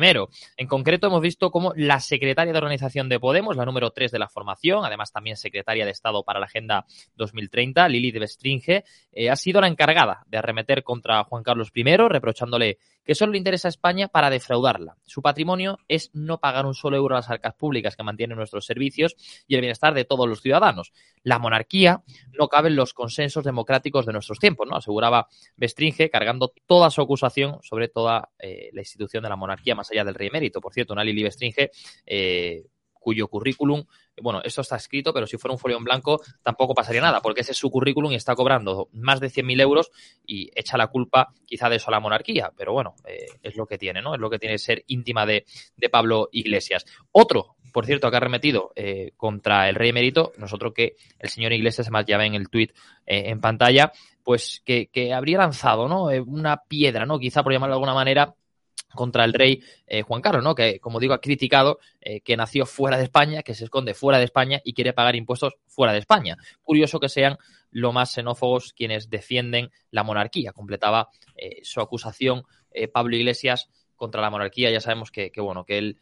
En 0.57 0.67
concreto, 0.67 1.07
hemos 1.07 1.21
visto 1.21 1.51
cómo 1.51 1.73
la 1.75 1.99
secretaria 1.99 2.51
de 2.51 2.57
organización 2.57 3.09
de 3.09 3.19
Podemos, 3.19 3.55
la 3.55 3.65
número 3.65 3.91
3 3.91 4.11
de 4.11 4.19
la 4.19 4.29
formación, 4.29 4.83
además 4.83 5.11
también 5.11 5.37
secretaria 5.37 5.85
de 5.85 5.91
Estado 5.91 6.23
para 6.23 6.39
la 6.39 6.47
Agenda 6.47 6.85
2030, 7.15 7.87
Lili 7.87 8.11
de 8.11 8.19
Bestringe, 8.19 8.83
eh, 9.11 9.29
ha 9.29 9.35
sido 9.35 9.61
la 9.61 9.67
encargada 9.67 10.23
de 10.27 10.37
arremeter 10.37 10.83
contra 10.83 11.23
Juan 11.23 11.43
Carlos 11.43 11.71
I, 11.73 11.83
reprochándole 11.83 12.77
que 13.09 13.15
solo 13.15 13.31
le 13.31 13.39
interesa 13.39 13.67
a 13.67 13.69
España 13.69 14.07
para 14.07 14.29
defraudarla. 14.29 14.95
Su 15.03 15.23
patrimonio 15.23 15.79
es 15.87 16.11
no 16.13 16.39
pagar 16.39 16.67
un 16.67 16.75
solo 16.75 16.95
euro 16.95 17.15
a 17.15 17.17
las 17.17 17.29
arcas 17.31 17.55
públicas 17.55 17.95
que 17.95 18.03
mantienen 18.03 18.37
nuestros 18.37 18.67
servicios 18.67 19.15
y 19.47 19.55
el 19.55 19.61
bienestar 19.61 19.95
de 19.95 20.05
todos 20.05 20.29
los 20.29 20.41
ciudadanos. 20.41 20.93
La 21.23 21.39
monarquía 21.39 22.03
no 22.37 22.49
cabe 22.49 22.69
en 22.69 22.75
los 22.75 22.93
consensos 22.93 23.43
democráticos 23.43 24.05
de 24.05 24.13
nuestros 24.13 24.37
tiempos, 24.37 24.67
¿no? 24.67 24.75
Aseguraba 24.75 25.27
Bestringe, 25.57 26.11
cargando 26.11 26.53
toda 26.67 26.91
su 26.91 27.01
acusación 27.01 27.57
sobre 27.63 27.87
toda 27.87 28.29
eh, 28.37 28.69
la 28.73 28.81
institución 28.81 29.23
de 29.23 29.29
la 29.29 29.35
monarquía 29.35 29.73
más 29.73 29.89
allá 29.89 30.03
del 30.03 30.13
rey 30.13 30.27
emérito. 30.27 30.61
Por 30.61 30.75
cierto, 30.75 30.93
Nali 30.93 31.23
Bestringe 31.23 31.71
eh, 32.05 32.65
cuyo 32.99 33.27
currículum, 33.27 33.85
bueno, 34.21 34.41
esto 34.43 34.61
está 34.61 34.75
escrito, 34.75 35.13
pero 35.13 35.25
si 35.25 35.37
fuera 35.37 35.53
un 35.53 35.59
folio 35.59 35.77
en 35.77 35.83
blanco 35.83 36.21
tampoco 36.43 36.73
pasaría 36.73 37.01
nada, 37.01 37.21
porque 37.21 37.41
ese 37.41 37.53
es 37.53 37.57
su 37.57 37.69
currículum 37.71 38.11
y 38.11 38.15
está 38.15 38.35
cobrando 38.35 38.89
más 38.93 39.19
de 39.19 39.29
100.000 39.29 39.61
euros 39.61 39.91
y 40.25 40.51
echa 40.55 40.77
la 40.77 40.87
culpa 40.87 41.33
quizá 41.45 41.69
de 41.69 41.77
eso 41.77 41.89
a 41.89 41.91
la 41.91 41.99
monarquía, 41.99 42.51
pero 42.55 42.73
bueno, 42.73 42.95
eh, 43.05 43.25
es 43.41 43.55
lo 43.55 43.65
que 43.65 43.77
tiene, 43.77 44.01
¿no? 44.01 44.13
Es 44.13 44.19
lo 44.19 44.29
que 44.29 44.39
tiene 44.39 44.57
ser 44.57 44.83
íntima 44.87 45.25
de, 45.25 45.45
de 45.77 45.89
Pablo 45.89 46.29
Iglesias. 46.31 46.85
Otro, 47.11 47.55
por 47.71 47.85
cierto, 47.85 48.09
que 48.09 48.17
ha 48.17 48.19
remetido 48.19 48.71
eh, 48.75 49.11
contra 49.15 49.69
el 49.69 49.75
rey 49.75 49.89
emérito, 49.89 50.33
nosotros 50.37 50.73
que 50.73 50.95
el 51.17 51.29
señor 51.29 51.53
Iglesias, 51.53 51.87
además 51.87 52.05
ya 52.07 52.17
ven 52.17 52.35
el 52.35 52.49
tuit 52.49 52.71
eh, 53.05 53.29
en 53.29 53.39
pantalla, 53.39 53.91
pues 54.23 54.61
que, 54.65 54.87
que 54.87 55.13
habría 55.13 55.39
lanzado, 55.39 55.87
¿no? 55.87 56.05
una 56.25 56.63
piedra, 56.67 57.05
¿no? 57.05 57.19
Quizá 57.19 57.41
por 57.41 57.51
llamarlo 57.51 57.75
de 57.75 57.77
alguna 57.77 57.93
manera, 57.93 58.35
contra 58.93 59.23
el 59.23 59.33
rey 59.33 59.61
eh, 59.87 60.01
Juan 60.01 60.21
Carlos, 60.21 60.43
¿no? 60.43 60.55
Que, 60.55 60.79
como 60.79 60.99
digo, 60.99 61.13
ha 61.13 61.21
criticado 61.21 61.79
eh, 62.01 62.21
que 62.21 62.35
nació 62.35 62.65
fuera 62.65 62.97
de 62.97 63.03
España, 63.03 63.43
que 63.43 63.53
se 63.53 63.65
esconde 63.65 63.93
fuera 63.93 64.17
de 64.17 64.25
España 64.25 64.61
y 64.63 64.73
quiere 64.73 64.93
pagar 64.93 65.15
impuestos 65.15 65.53
fuera 65.67 65.93
de 65.93 65.99
España. 65.99 66.37
Curioso 66.61 66.99
que 66.99 67.09
sean 67.09 67.37
lo 67.71 67.93
más 67.93 68.11
xenófobos 68.11 68.73
quienes 68.73 69.09
defienden 69.09 69.71
la 69.91 70.03
monarquía. 70.03 70.53
Completaba 70.53 71.09
eh, 71.35 71.59
su 71.63 71.81
acusación 71.81 72.43
Pablo 72.93 73.15
Iglesias 73.15 73.67
contra 73.95 74.21
la 74.21 74.29
monarquía. 74.29 74.69
Ya 74.69 74.79
sabemos 74.79 75.11
que, 75.11 75.31
que 75.31 75.41
bueno, 75.41 75.65
que 75.65 75.77
él 75.79 75.97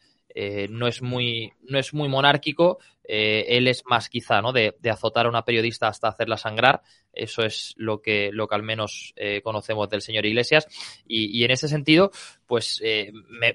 no, 0.70 0.86
es 0.86 1.02
muy, 1.02 1.52
no 1.62 1.78
es 1.78 1.94
muy 1.94 2.08
monárquico, 2.08 2.78
él 3.02 3.66
es 3.66 3.82
más 3.86 4.08
quizá 4.10 4.42
¿no? 4.42 4.52
de, 4.52 4.76
azotar 4.88 5.26
a 5.26 5.30
una 5.30 5.44
periodista 5.44 5.88
hasta 5.88 6.08
hacerla 6.08 6.36
sangrar, 6.36 6.82
eso 7.18 7.42
es 7.42 7.74
lo 7.76 8.00
que, 8.00 8.30
lo 8.32 8.48
que 8.48 8.54
al 8.54 8.62
menos 8.62 9.12
eh, 9.16 9.40
conocemos 9.42 9.88
del 9.88 10.02
señor 10.02 10.26
Iglesias, 10.26 10.66
y, 11.06 11.44
en 11.44 11.50
ese 11.50 11.68
sentido, 11.68 12.10
pues 12.46 12.82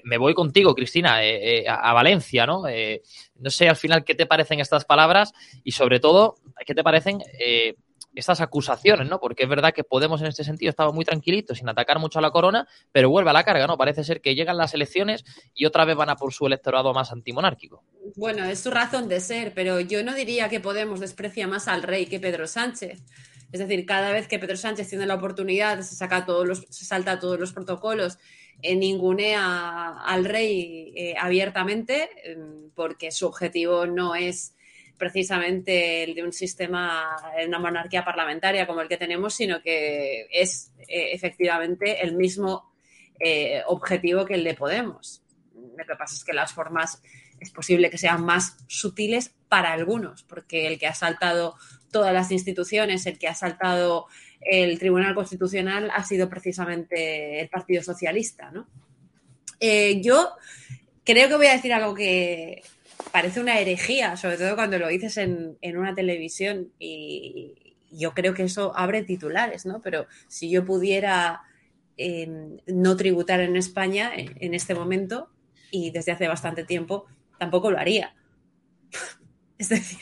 me, 0.04 0.18
voy 0.18 0.34
contigo, 0.34 0.74
Cristina, 0.74 1.18
a, 1.68 1.90
a, 1.90 1.92
Valencia, 1.92 2.46
¿no? 2.46 2.64
no 3.36 3.50
sé 3.50 3.68
al 3.68 3.76
final 3.76 4.04
qué 4.04 4.14
te 4.14 4.26
parecen 4.26 4.60
estas 4.60 4.84
palabras 4.84 5.32
y 5.62 5.72
sobre 5.72 6.00
todo, 6.00 6.36
qué 6.66 6.74
te 6.74 6.82
parecen 6.82 7.20
estas 8.14 8.40
acusaciones, 8.40 9.08
¿no? 9.08 9.18
Porque 9.18 9.44
es 9.44 9.48
verdad 9.48 9.72
que 9.72 9.84
Podemos 9.84 10.20
en 10.22 10.28
este 10.28 10.44
sentido 10.44 10.70
estaba 10.70 10.92
muy 10.92 11.04
tranquilito, 11.04 11.54
sin 11.54 11.68
atacar 11.68 11.98
mucho 11.98 12.18
a 12.18 12.22
la 12.22 12.30
corona, 12.30 12.66
pero 12.90 13.10
vuelve 13.10 13.30
a 13.30 13.32
la 13.32 13.44
carga, 13.44 13.66
¿no? 13.66 13.76
Parece 13.76 14.02
ser 14.02 14.20
que 14.20 14.34
llegan 14.34 14.56
las 14.56 14.74
elecciones 14.74 15.24
y 15.54 15.66
otra 15.66 15.84
vez 15.84 15.94
van 15.96 16.10
a 16.10 16.16
por 16.16 16.32
su 16.32 16.46
electorado 16.46 16.92
más 16.92 17.12
antimonárquico. 17.12 17.84
Bueno, 18.16 18.44
es 18.44 18.60
su 18.60 18.70
razón 18.70 19.08
de 19.08 19.20
ser, 19.20 19.52
pero 19.54 19.78
yo 19.80 20.02
no 20.02 20.14
diría 20.14 20.48
que 20.48 20.60
Podemos 20.64 21.00
desprecia 21.00 21.46
más 21.46 21.68
al 21.68 21.82
rey 21.82 22.06
que 22.06 22.18
Pedro 22.18 22.46
Sánchez. 22.46 23.02
Es 23.54 23.60
decir, 23.60 23.86
cada 23.86 24.10
vez 24.10 24.26
que 24.26 24.40
Pedro 24.40 24.56
Sánchez 24.56 24.88
tiene 24.88 25.06
la 25.06 25.14
oportunidad, 25.14 25.80
se 25.82 25.94
saca 25.94 26.26
todos 26.26 26.44
los, 26.44 26.66
se 26.70 26.84
salta 26.84 27.20
todos 27.20 27.38
los 27.38 27.52
protocolos, 27.52 28.18
eh, 28.60 28.74
ningunea 28.74 30.00
al 30.04 30.24
rey 30.24 30.92
eh, 30.96 31.14
abiertamente, 31.16 32.08
em, 32.24 32.70
porque 32.74 33.12
su 33.12 33.28
objetivo 33.28 33.86
no 33.86 34.16
es 34.16 34.56
precisamente 34.98 36.02
el 36.02 36.16
de 36.16 36.24
un 36.24 36.32
sistema, 36.32 37.16
una 37.46 37.60
monarquía 37.60 38.04
parlamentaria 38.04 38.66
como 38.66 38.80
el 38.80 38.88
que 38.88 38.96
tenemos, 38.96 39.34
sino 39.34 39.62
que 39.62 40.26
es 40.32 40.72
eh, 40.88 41.12
efectivamente 41.12 42.02
el 42.02 42.16
mismo 42.16 42.74
eh, 43.20 43.62
objetivo 43.68 44.24
que 44.24 44.34
el 44.34 44.42
de 44.42 44.54
Podemos. 44.54 45.22
Lo 45.54 45.86
que 45.86 45.94
pasa 45.94 46.16
es 46.16 46.24
que 46.24 46.32
las 46.32 46.52
formas 46.52 47.00
es 47.38 47.52
posible 47.52 47.88
que 47.88 47.98
sean 47.98 48.24
más 48.24 48.56
sutiles 48.66 49.32
para 49.48 49.72
algunos, 49.72 50.24
porque 50.24 50.66
el 50.66 50.76
que 50.76 50.88
ha 50.88 50.94
saltado 50.94 51.54
todas 51.94 52.12
las 52.12 52.32
instituciones, 52.32 53.06
el 53.06 53.20
que 53.20 53.28
ha 53.28 53.36
saltado 53.36 54.06
el 54.40 54.80
Tribunal 54.80 55.14
Constitucional 55.14 55.92
ha 55.94 56.02
sido 56.02 56.28
precisamente 56.28 57.40
el 57.40 57.48
Partido 57.48 57.84
Socialista. 57.84 58.50
¿no? 58.50 58.66
Eh, 59.60 60.00
yo 60.02 60.30
creo 61.04 61.28
que 61.28 61.36
voy 61.36 61.46
a 61.46 61.52
decir 61.52 61.72
algo 61.72 61.94
que 61.94 62.64
parece 63.12 63.38
una 63.38 63.60
herejía, 63.60 64.16
sobre 64.16 64.38
todo 64.38 64.56
cuando 64.56 64.76
lo 64.76 64.88
dices 64.88 65.18
en, 65.18 65.56
una 65.62 65.94
televisión 65.94 66.72
y 66.80 67.76
yo 67.92 68.12
creo 68.12 68.34
que 68.34 68.42
eso 68.42 68.76
abre 68.76 69.04
titulares, 69.04 69.64
¿no? 69.64 69.80
Pero 69.80 70.08
si 70.26 70.50
yo 70.50 70.64
pudiera 70.64 71.42
em, 71.96 72.56
no 72.66 72.96
tributar 72.96 73.38
en 73.38 73.54
España 73.54 74.10
en, 74.16 74.52
este 74.52 74.74
momento 74.74 75.28
y 75.70 75.92
desde 75.92 76.10
hace 76.10 76.26
bastante 76.26 76.64
tiempo, 76.64 77.06
tampoco 77.38 77.70
lo 77.70 77.78
haría. 77.78 78.16
es 79.58 79.68
decir, 79.68 80.00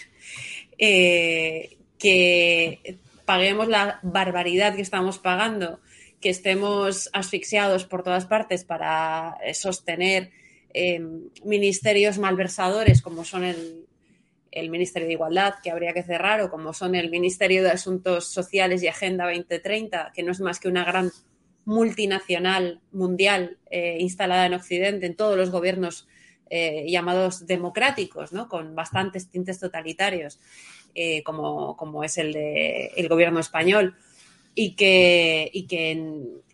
eh, 0.79 1.77
que 2.03 2.99
paguemos 3.25 3.69
la 3.69 4.01
barbaridad 4.03 4.75
que 4.75 4.83
estamos 4.83 5.19
pagando, 5.19 5.79
que 6.21 6.31
estemos 6.31 7.09
asfixiados 7.13 7.85
por 7.85 8.03
todas 8.03 8.27
partes 8.27 8.65
para 8.65 9.37
sostener 9.55 10.33
Em, 10.75 11.29
ministerios 11.45 12.17
malversadores 12.19 13.03
como 13.03 13.25
son 13.25 13.45
el, 13.45 13.87
Ministerio 14.71 15.09
de 15.09 15.15
Igualdad, 15.15 15.55
que 15.63 15.71
habría 15.71 15.93
que 15.95 16.03
cerrar, 16.03 16.41
o 16.43 16.51
como 16.51 16.73
son 16.73 16.95
el 16.95 17.11
Ministerio 17.11 17.63
de 17.63 17.71
Asuntos 17.71 18.27
Sociales 18.27 18.83
y 18.83 18.89
Agenda 18.89 19.25
2030, 19.25 20.13
que 20.15 20.23
no 20.23 20.33
es 20.33 20.41
más 20.41 20.61
que 20.61 20.69
una 20.69 20.85
gran 20.85 21.11
multinacional 21.65 22.81
mundial 22.91 23.59
eh, 23.71 23.97
instalada 23.99 24.47
en 24.47 24.55
Occidente, 24.55 25.07
en 25.07 25.17
todos 25.17 25.39
los 25.39 25.51
gobiernos 25.51 26.07
eh, 26.51 26.85
llamados 26.87 27.47
democráticos, 27.47 28.33
¿no? 28.33 28.49
con 28.49 28.75
bastantes 28.75 29.31
tintes 29.31 29.59
totalitarios, 29.59 30.39
eh, 30.95 31.23
como, 31.23 31.77
como, 31.77 32.05
es 32.05 32.19
el, 32.19 32.33
de, 32.33 32.93
el 32.97 33.09
gobierno 33.09 33.41
español 33.41 33.97
y 34.55 34.75
que, 34.75 35.51
y 35.53 35.67
que, 35.67 36.03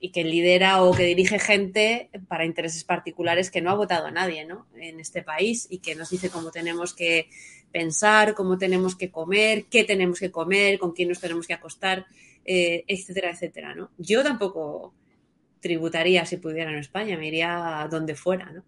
y 0.01 0.11
que 0.11 0.25
lidera 0.25 0.83
o 0.83 0.95
que 0.95 1.05
dirige 1.05 1.39
gente 1.39 2.11
para 2.29 2.45
intereses 2.45 2.85
particulares 2.85 3.51
que 3.51 3.61
no 3.61 3.71
ha 3.71 3.75
votado 3.75 4.07
a 4.07 4.11
nadie 4.11 4.45
¿no? 4.45 4.67
en 4.77 5.01
este 5.01 5.23
país 5.23 5.67
y 5.71 5.79
que 5.79 5.95
nos 5.95 6.11
dice 6.11 6.31
cómo 6.31 6.51
tenemos 6.51 6.95
que 6.95 7.29
pensar, 7.73 8.35
cómo 8.35 8.57
tenemos 8.57 8.95
que 8.95 9.11
comer, 9.11 9.67
qué 9.67 9.85
tenemos 9.85 10.21
que 10.21 10.31
comer, 10.31 10.79
con 10.79 10.93
quién 10.93 11.09
nos 11.09 11.21
tenemos 11.21 11.47
que 11.47 11.55
acostar, 11.55 12.07
eh, 12.45 12.85
etcétera, 12.87 13.31
etcétera. 13.31 13.75
¿no? 13.75 13.91
Yo 13.99 14.23
tampoco 14.23 14.95
tributaría 15.61 16.25
si 16.25 16.37
pudiera 16.37 16.71
en 16.71 16.79
España, 16.79 17.19
me 17.19 17.29
iría 17.29 17.87
donde 17.91 18.15
fuera. 18.15 18.53
¿no? 18.53 18.65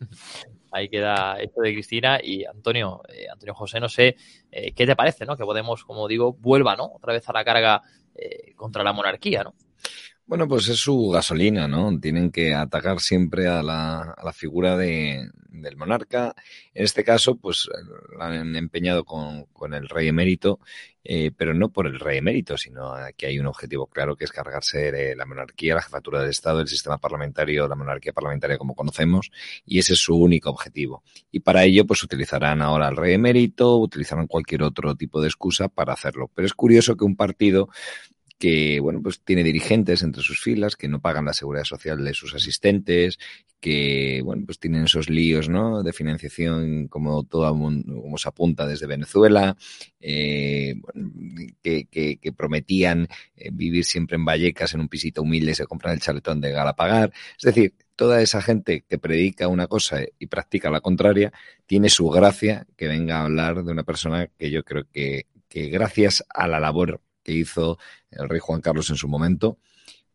Ahí 0.74 0.88
queda 0.88 1.36
esto 1.38 1.60
de 1.60 1.72
Cristina 1.72 2.18
y 2.20 2.44
Antonio, 2.44 3.00
eh, 3.08 3.28
Antonio 3.30 3.54
José, 3.54 3.78
no 3.78 3.88
sé 3.88 4.16
eh, 4.50 4.72
qué 4.72 4.86
te 4.86 4.96
parece, 4.96 5.24
¿no? 5.24 5.36
Que 5.36 5.44
Podemos, 5.44 5.84
como 5.84 6.08
digo, 6.08 6.32
vuelva, 6.32 6.74
¿no? 6.74 6.86
Otra 6.86 7.12
vez 7.12 7.28
a 7.28 7.32
la 7.32 7.44
carga 7.44 7.80
eh, 8.16 8.54
contra 8.56 8.82
la 8.82 8.92
monarquía, 8.92 9.44
¿no? 9.44 9.54
Bueno, 10.26 10.48
pues 10.48 10.68
es 10.68 10.78
su 10.78 11.10
gasolina, 11.10 11.68
¿no? 11.68 11.98
Tienen 12.00 12.30
que 12.30 12.54
atacar 12.54 13.00
siempre 13.00 13.46
a 13.46 13.62
la, 13.62 14.00
a 14.00 14.24
la 14.24 14.32
figura 14.32 14.76
de, 14.76 15.28
del 15.60 15.76
monarca. 15.76 16.34
En 16.72 16.84
este 16.84 17.04
caso, 17.04 17.36
pues 17.36 17.68
la 18.18 18.26
han 18.26 18.56
empeñado 18.56 19.04
con, 19.04 19.46
el 19.74 19.88
rey 19.88 20.08
emérito, 20.08 20.60
eh, 21.02 21.30
pero 21.36 21.54
no 21.54 21.70
por 21.70 21.86
el 21.86 21.98
rey 21.98 22.18
emérito, 22.18 22.56
sino 22.58 22.94
que 23.16 23.26
hay 23.26 23.38
un 23.38 23.46
objetivo 23.46 23.86
claro 23.86 24.16
que 24.16 24.24
es 24.24 24.32
cargarse 24.32 24.92
de 24.92 25.16
la 25.16 25.26
monarquía, 25.26 25.74
la 25.74 25.82
jefatura 25.82 26.20
del 26.20 26.30
Estado, 26.30 26.60
el 26.60 26.68
sistema 26.68 26.98
parlamentario, 26.98 27.66
la 27.68 27.76
monarquía 27.76 28.12
parlamentaria 28.12 28.58
como 28.58 28.74
conocemos, 28.74 29.30
y 29.64 29.78
ese 29.78 29.94
es 29.94 30.00
su 30.00 30.16
único 30.16 30.50
objetivo. 30.50 31.02
Y 31.30 31.40
para 31.40 31.64
ello, 31.64 31.86
pues 31.86 32.02
utilizarán 32.02 32.62
ahora 32.62 32.88
al 32.88 32.96
rey 32.96 33.14
emérito, 33.14 33.76
utilizarán 33.78 34.26
cualquier 34.26 34.62
otro 34.62 34.94
tipo 34.94 35.20
de 35.20 35.28
excusa 35.28 35.68
para 35.68 35.92
hacerlo. 35.92 36.30
Pero 36.34 36.46
es 36.46 36.54
curioso 36.54 36.96
que 36.96 37.04
un 37.04 37.16
partido 37.16 37.68
que 38.38 38.80
bueno 38.80 39.00
pues 39.02 39.20
tiene 39.20 39.42
dirigentes 39.44 40.02
entre 40.02 40.22
sus 40.22 40.40
filas 40.40 40.76
que 40.76 40.88
no 40.88 41.00
pagan 41.00 41.24
la 41.24 41.32
seguridad 41.32 41.64
social 41.64 42.04
de 42.04 42.14
sus 42.14 42.34
asistentes 42.34 43.18
que 43.60 44.20
bueno 44.22 44.42
pues 44.44 44.58
tienen 44.58 44.84
esos 44.84 45.08
líos 45.08 45.48
no 45.48 45.82
de 45.82 45.92
financiación 45.92 46.88
como 46.88 47.24
todo 47.24 47.50
como 47.52 48.18
se 48.18 48.28
apunta 48.28 48.66
desde 48.66 48.86
Venezuela 48.86 49.56
eh, 50.00 50.74
que, 51.62 51.86
que, 51.86 52.32
prometían 52.36 53.08
eh, 53.36 53.48
vivir 53.50 53.84
siempre 53.84 54.16
en 54.16 54.24
Vallecas 54.24 54.74
en 54.74 54.80
un 54.80 54.88
pisito 54.88 55.22
humilde 55.22 55.54
se 55.54 55.64
compran 55.64 55.94
el 55.94 56.00
chaletón 56.00 56.42
de 56.42 56.50
Galapagar. 56.50 57.10
Es 57.38 57.44
decir 57.44 57.74
toda 57.96 58.20
esa 58.20 58.42
gente 58.42 58.84
que 58.86 58.98
predica 58.98 59.48
una 59.48 59.66
cosa 59.66 60.00
y 60.18 60.26
practica 60.26 60.68
la 60.68 60.82
contraria 60.82 61.32
tiene 61.64 61.88
su 61.88 62.10
gracia 62.10 62.66
que 62.76 62.88
venga 62.88 63.20
a 63.20 63.24
hablar 63.24 63.64
de 63.64 63.72
una 63.72 63.84
persona 63.84 64.28
que 64.36 64.50
yo 64.50 64.62
creo 64.62 64.84
que 64.92 65.26
que 65.54 65.68
gracias 65.68 66.24
a 66.28 66.48
la 66.48 66.58
labor 66.58 67.00
que 67.24 67.32
hizo 67.32 67.78
el 68.10 68.28
rey 68.28 68.38
Juan 68.38 68.60
Carlos 68.60 68.90
en 68.90 68.96
su 68.96 69.08
momento, 69.08 69.58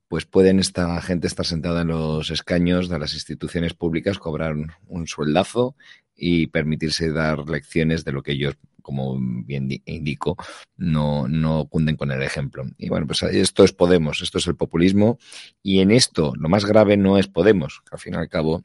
pues 0.07 0.25
pueden 0.25 0.59
esta 0.59 1.01
gente 1.01 1.27
estar 1.27 1.45
sentada 1.45 1.81
en 1.81 1.89
los 1.89 2.31
escaños 2.31 2.89
de 2.89 2.99
las 2.99 3.13
instituciones 3.13 3.73
públicas, 3.73 4.17
cobrar 4.17 4.55
un 4.87 5.07
sueldazo 5.07 5.75
y 6.15 6.47
permitirse 6.47 7.11
dar 7.11 7.47
lecciones 7.47 8.03
de 8.03 8.11
lo 8.11 8.21
que 8.21 8.33
ellos, 8.33 8.55
como 8.81 9.17
bien 9.19 9.69
indico, 9.85 10.35
no, 10.77 11.27
no 11.27 11.65
cunden 11.67 11.95
con 11.95 12.11
el 12.11 12.21
ejemplo. 12.21 12.63
Y 12.77 12.89
bueno, 12.89 13.07
pues 13.07 13.23
esto 13.23 13.63
es 13.63 13.71
Podemos, 13.71 14.21
esto 14.21 14.37
es 14.39 14.47
el 14.47 14.55
populismo, 14.55 15.17
y 15.63 15.79
en 15.79 15.91
esto 15.91 16.33
lo 16.35 16.49
más 16.49 16.65
grave 16.65 16.97
no 16.97 17.17
es 17.17 17.27
Podemos, 17.27 17.81
al 17.91 17.99
fin 17.99 18.15
y 18.15 18.17
al 18.17 18.29
cabo 18.29 18.63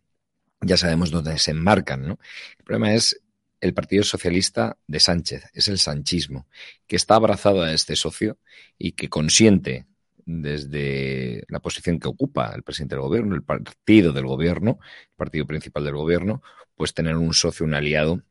ya 0.60 0.76
sabemos 0.76 1.10
dónde 1.10 1.38
se 1.38 1.50
enmarcan, 1.50 2.06
¿no? 2.06 2.18
El 2.58 2.64
problema 2.64 2.94
es 2.94 3.20
el 3.64 3.72
Partido 3.72 4.04
Socialista 4.04 4.76
de 4.86 5.00
Sánchez, 5.00 5.44
es 5.54 5.68
el 5.68 5.78
sanchismo, 5.78 6.46
que 6.86 6.96
está 6.96 7.14
abrazado 7.14 7.62
a 7.62 7.72
este 7.72 7.96
socio 7.96 8.36
y 8.76 8.92
que 8.92 9.08
consiente 9.08 9.86
desde 10.26 11.44
la 11.48 11.60
posición 11.60 11.98
que 11.98 12.08
ocupa 12.08 12.52
el 12.54 12.62
presidente 12.62 12.94
del 12.94 13.04
gobierno, 13.04 13.34
el 13.34 13.42
partido 13.42 14.12
del 14.12 14.26
gobierno, 14.26 14.78
el 14.82 15.16
partido 15.16 15.46
principal 15.46 15.82
del 15.82 15.94
gobierno, 15.94 16.42
pues 16.74 16.92
tener 16.92 17.16
un 17.16 17.32
socio, 17.32 17.64
un 17.64 17.72
aliado 17.72 18.22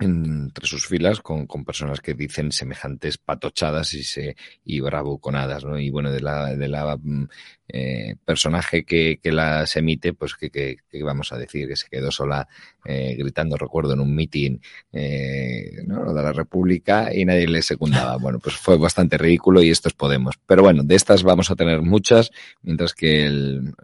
entre 0.00 0.66
sus 0.66 0.86
filas 0.86 1.20
con, 1.20 1.46
con, 1.46 1.64
personas 1.64 2.00
que 2.00 2.14
dicen 2.14 2.52
semejantes 2.52 3.18
patochadas 3.18 3.92
y 3.94 4.02
se 4.02 4.36
y 4.64 4.80
bravuconadas, 4.80 5.64
¿no? 5.64 5.78
Y 5.78 5.90
bueno, 5.90 6.10
de 6.10 6.20
la, 6.20 6.56
de 6.56 6.68
la 6.68 6.96
mm, 6.96 7.28
eh, 7.68 8.16
personaje 8.24 8.84
que, 8.84 9.20
que 9.22 9.30
las 9.30 9.76
emite, 9.76 10.12
pues 10.14 10.34
que, 10.34 10.50
que, 10.50 10.76
vamos 11.02 11.32
a 11.32 11.38
decir, 11.38 11.68
que 11.68 11.76
se 11.76 11.88
quedó 11.88 12.10
sola 12.10 12.48
eh, 12.84 13.14
gritando, 13.16 13.56
recuerdo, 13.56 13.92
en 13.92 14.00
un 14.00 14.14
mitin 14.14 14.60
eh, 14.92 15.82
¿no? 15.86 16.12
de 16.12 16.22
la 16.22 16.32
República 16.32 17.14
y 17.14 17.24
nadie 17.24 17.46
le 17.46 17.62
secundaba. 17.62 18.16
Bueno, 18.20 18.38
pues 18.38 18.56
fue 18.56 18.76
bastante 18.76 19.18
ridículo 19.18 19.62
y 19.62 19.70
estos 19.70 19.94
Podemos. 19.94 20.36
Pero 20.46 20.62
bueno, 20.62 20.82
de 20.82 20.94
estas 20.94 21.22
vamos 21.22 21.50
a 21.50 21.56
tener 21.56 21.82
muchas, 21.82 22.30
mientras 22.62 22.94
que 22.94 23.26
el 23.26 23.74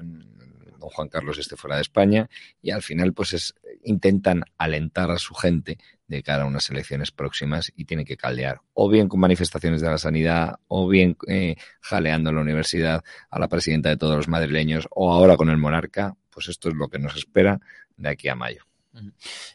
don 0.78 0.90
Juan 0.90 1.08
Carlos 1.08 1.38
esté 1.38 1.56
fuera 1.56 1.76
de 1.76 1.82
España 1.82 2.28
y 2.62 2.70
al 2.70 2.82
final 2.82 3.12
pues 3.12 3.34
es, 3.34 3.54
intentan 3.84 4.44
alentar 4.56 5.10
a 5.10 5.18
su 5.18 5.34
gente 5.34 5.78
de 6.08 6.22
cara 6.22 6.44
a 6.44 6.46
unas 6.46 6.70
elecciones 6.70 7.10
próximas 7.10 7.72
y 7.76 7.84
tienen 7.84 8.06
que 8.06 8.16
caldear 8.16 8.60
o 8.74 8.88
bien 8.88 9.08
con 9.08 9.20
manifestaciones 9.20 9.80
de 9.80 9.88
la 9.88 9.98
sanidad 9.98 10.56
o 10.68 10.88
bien 10.88 11.16
eh, 11.26 11.56
jaleando 11.80 12.30
en 12.30 12.36
la 12.36 12.42
universidad 12.42 13.04
a 13.30 13.38
la 13.38 13.48
presidenta 13.48 13.88
de 13.88 13.96
todos 13.96 14.16
los 14.16 14.28
madrileños 14.28 14.86
o 14.90 15.12
ahora 15.12 15.36
con 15.36 15.50
el 15.50 15.56
monarca, 15.56 16.14
pues 16.30 16.48
esto 16.48 16.68
es 16.68 16.74
lo 16.74 16.88
que 16.88 16.98
nos 16.98 17.16
espera 17.16 17.60
de 17.96 18.08
aquí 18.08 18.28
a 18.28 18.34
mayo. 18.34 18.62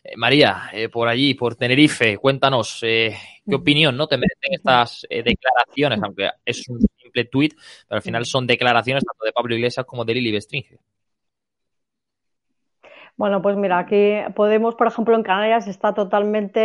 Eh, 0.03 0.15
María, 0.17 0.69
eh, 0.71 0.89
por 0.89 1.07
allí, 1.07 1.33
por 1.33 1.55
Tenerife, 1.55 2.17
cuéntanos 2.17 2.79
qué 2.81 3.15
opinión 3.51 3.97
no 3.97 4.07
te 4.07 4.17
merecen 4.17 4.53
estas 4.53 5.07
declaraciones, 5.09 5.99
aunque 6.03 6.29
es 6.45 6.67
un 6.69 6.79
simple 7.01 7.25
tuit, 7.25 7.53
pero 7.87 7.97
al 7.97 8.03
final 8.03 8.25
son 8.25 8.45
declaraciones 8.45 9.03
tanto 9.03 9.25
de 9.25 9.31
Pablo 9.31 9.55
Iglesias 9.55 9.85
como 9.85 10.05
de 10.05 10.13
Lili 10.13 10.31
Bestringe. 10.31 10.77
Bueno, 13.21 13.39
pues 13.43 13.55
mira, 13.55 13.77
aquí 13.77 14.15
Podemos, 14.33 14.73
por 14.73 14.87
ejemplo, 14.87 15.15
en 15.15 15.21
Canarias 15.21 15.67
está 15.67 15.93
totalmente 15.93 16.59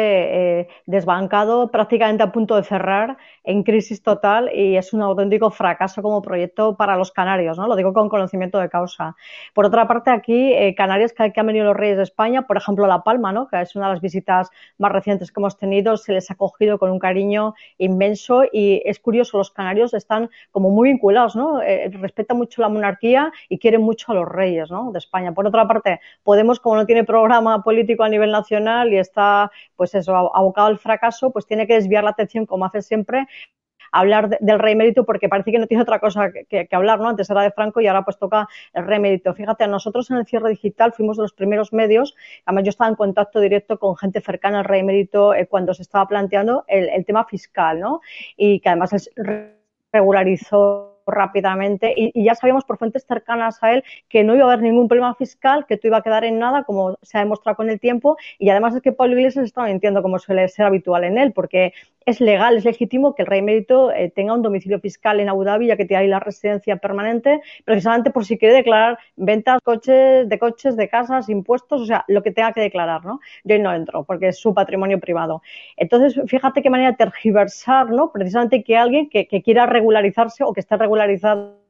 eh, 0.61 0.69
desbancado, 0.87 1.71
prácticamente 1.71 2.23
a 2.23 2.33
punto 2.33 2.57
de 2.57 2.63
cerrar, 2.63 3.19
en 3.45 3.63
crisis 3.63 4.03
total 4.03 4.51
y 4.55 4.79
es 4.79 4.95
un 4.95 5.03
auténtico 5.03 5.51
fracaso 5.51 6.01
como 6.01 6.23
proyecto 6.23 6.75
para 6.75 6.97
los 6.97 7.13
canarios, 7.13 7.59
¿no? 7.59 7.67
Lo 7.67 7.77
digo 7.77 7.93
con 7.93 8.09
conocimiento 8.09 8.59
de 8.59 8.71
causa. 8.71 9.17
Por 9.53 9.67
otra 9.67 9.87
parte, 9.87 10.11
aquí 10.11 10.55
eh, 10.55 10.75
Canarias, 10.75 11.13
que, 11.13 11.31
que 11.31 11.41
han 11.41 11.47
venido 11.47 11.67
los 11.67 11.77
reyes 11.77 11.99
de 11.99 12.05
España, 12.05 12.47
por 12.47 12.57
ejemplo, 12.57 12.87
La 12.87 13.05
Palma, 13.05 13.33
¿no? 13.33 13.49
Que 13.49 13.61
es 13.61 13.77
una 13.77 13.89
de 13.89 13.93
las 13.93 14.01
visitas 14.01 14.49
más 14.79 14.93
recientes 14.93 15.31
que 15.31 15.39
hemos 15.39 15.59
tenido, 15.59 15.99
se 15.99 16.15
les 16.15 16.31
ha 16.31 16.35
acogido 16.35 16.79
con 16.79 16.91
un 16.91 16.99
cariño 16.99 17.55
inmenso 17.77 18.45
y 18.51 18.81
es 18.87 18.99
curioso, 18.99 19.37
los 19.37 19.51
canarios 19.51 19.93
están 19.93 20.31
como 20.53 20.71
muy 20.71 20.89
vinculados, 20.89 21.37
¿no? 21.37 21.61
Eh, 21.61 21.91
respetan 22.01 22.39
mucho 22.39 22.63
la 22.63 22.71
monarquía 22.71 23.31
y 23.51 23.59
quieren 23.59 23.83
mucho 23.83 24.13
a 24.13 24.15
los 24.15 24.27
reyes, 24.27 24.71
¿no? 24.71 24.91
De 24.91 24.99
España. 24.99 25.35
Por 25.35 25.47
otra 25.47 25.69
parte, 25.69 26.01
Podemos, 26.25 26.46
como 26.61 26.76
no 26.76 26.87
tiene 26.87 27.05
programa 27.05 27.62
político 27.62 28.05
a 28.05 28.09
nivel 28.09 28.31
nacional 28.31 28.93
y 28.93 28.99
está, 28.99 29.50
pues 29.76 29.95
eso, 29.95 30.15
abocado 30.15 30.69
al 30.69 30.79
fracaso, 30.79 31.31
pues 31.31 31.47
tiene 31.47 31.67
que 31.67 31.75
desviar 31.75 32.05
la 32.05 32.11
atención, 32.11 32.47
como 32.47 32.65
hace 32.65 32.83
siempre, 32.83 33.26
hablar 33.93 34.38
del 34.41 34.59
rey 34.59 34.75
mérito 34.75 35.05
porque 35.05 35.29
parece 35.29 35.53
que 35.53 35.59
no 35.59 35.67
tiene 35.67 35.83
otra 35.83 36.00
cosa 36.00 36.31
que, 36.49 36.69
hablar, 36.73 37.00
¿no? 37.00 37.09
Antes 37.09 37.31
era 37.31 37.43
de 37.43 37.50
Franco 37.50 37.81
y 37.81 37.87
ahora 37.87 38.05
pues 38.05 38.19
toca 38.19 38.49
el 38.75 38.87
rey 38.87 38.99
mérito. 38.99 39.35
Fíjate, 39.35 39.67
nosotros 39.69 40.11
en 40.11 40.19
el 40.19 40.26
cierre 40.26 40.50
digital 40.50 40.93
fuimos 40.93 41.17
de 41.17 41.23
los 41.23 41.33
primeros 41.33 41.73
medios, 41.73 42.15
además 42.45 42.65
yo 42.65 42.71
estaba 42.71 42.91
en 42.91 42.97
contacto 42.97 43.41
directo 43.41 43.79
con 43.79 43.97
gente 43.97 44.21
cercana 44.21 44.61
al 44.61 44.65
rey 44.65 44.83
mérito 44.83 45.35
eh, 45.35 45.47
cuando 45.47 45.75
se 45.75 45.83
estaba 45.83 46.07
planteando 46.07 46.65
el, 46.69 46.88
el, 46.88 47.05
tema 47.05 47.25
fiscal, 47.25 47.81
¿no? 47.81 48.00
Y 48.37 48.61
que 48.61 48.69
además 48.69 49.11
regularizó 49.93 50.96
rápidamente 51.15 51.93
y, 51.97 52.25
ya 52.25 52.35
sabíamos 52.35 52.65
por 52.65 52.79
fuentes 52.79 53.05
cercanas 53.07 53.63
a 53.63 53.73
él 53.73 53.85
que 54.09 54.25
no 54.25 54.35
iba 54.35 54.45
a 54.45 54.53
haber 54.53 54.63
ningún 54.63 54.89
problema 54.89 55.15
fiscal, 55.15 55.67
que 55.67 55.77
tú 55.77 55.89
iba 55.89 55.99
a 55.99 56.03
quedar 56.03 56.25
en 56.25 56.39
nada, 56.39 56.65
como 56.65 56.99
se 57.03 57.19
ha 57.19 57.21
demostrado 57.21 57.57
con 57.57 57.71
el 57.71 57.81
tiempo, 57.81 58.17
y 58.39 58.51
además 58.51 58.75
es 58.75 58.83
que 58.83 58.93
Pablo 58.93 59.17
Iglesias 59.17 59.45
estaba 59.45 59.69
mintiendo 59.69 60.03
como 60.03 60.19
suele 60.19 60.49
ser 60.49 60.67
habitual 60.67 61.05
en 61.05 61.19
él, 61.19 61.33
porque 61.33 61.73
es 62.07 62.21
legal, 62.21 62.57
es 62.57 62.65
legítimo 62.65 63.15
que 63.15 63.23
el 63.23 63.27
rey 63.27 63.43
mérito 63.43 63.91
eh, 63.91 64.13
tenga 64.15 64.33
un 64.33 64.41
domicilio 64.41 64.79
fiscal 64.79 65.19
en 65.19 65.29
Abu 65.29 65.43
Dhabi, 65.43 65.67
ya 65.67 65.77
que 65.77 65.85
tiene 65.85 66.05
ahí 66.05 66.09
la 66.09 66.21
residencia 66.21 66.77
permanente, 66.77 67.41
precisamente 67.65 68.13
por 68.13 68.25
si 68.25 68.39
quiere 68.39 68.55
declarar 68.55 68.99
ventas 69.17 69.61
coches, 69.63 70.29
de 70.29 70.39
coches, 70.39 70.77
de 70.77 70.89
casas, 70.89 71.29
impuestos, 71.29 71.83
o 71.83 71.87
sea, 71.87 72.05
lo 72.07 72.23
que 72.23 72.31
tenga 72.31 72.53
que 72.53 72.61
declarar, 72.61 73.05
¿no? 73.05 73.19
Yo 73.43 73.57
ahí 73.57 73.61
no 73.61 73.75
entro, 73.75 74.05
porque 74.05 74.29
es 74.29 74.39
su 74.39 74.55
patrimonio 74.55 75.01
privado. 75.01 75.43
Entonces, 75.77 76.21
fíjate 76.29 76.63
qué 76.63 76.71
manera 76.71 76.93
de 76.93 76.97
tergiversar, 76.97 77.91
¿no? 77.91 78.13
Precisamente 78.13 78.63
que 78.63 78.77
alguien 78.77 79.09
que, 79.11 79.27
que 79.27 79.43
quiera 79.43 79.67
regularizarse 79.67 80.45
o 80.45 80.53
que 80.53 80.61
esté 80.61 80.77
regularizado 80.77 81.65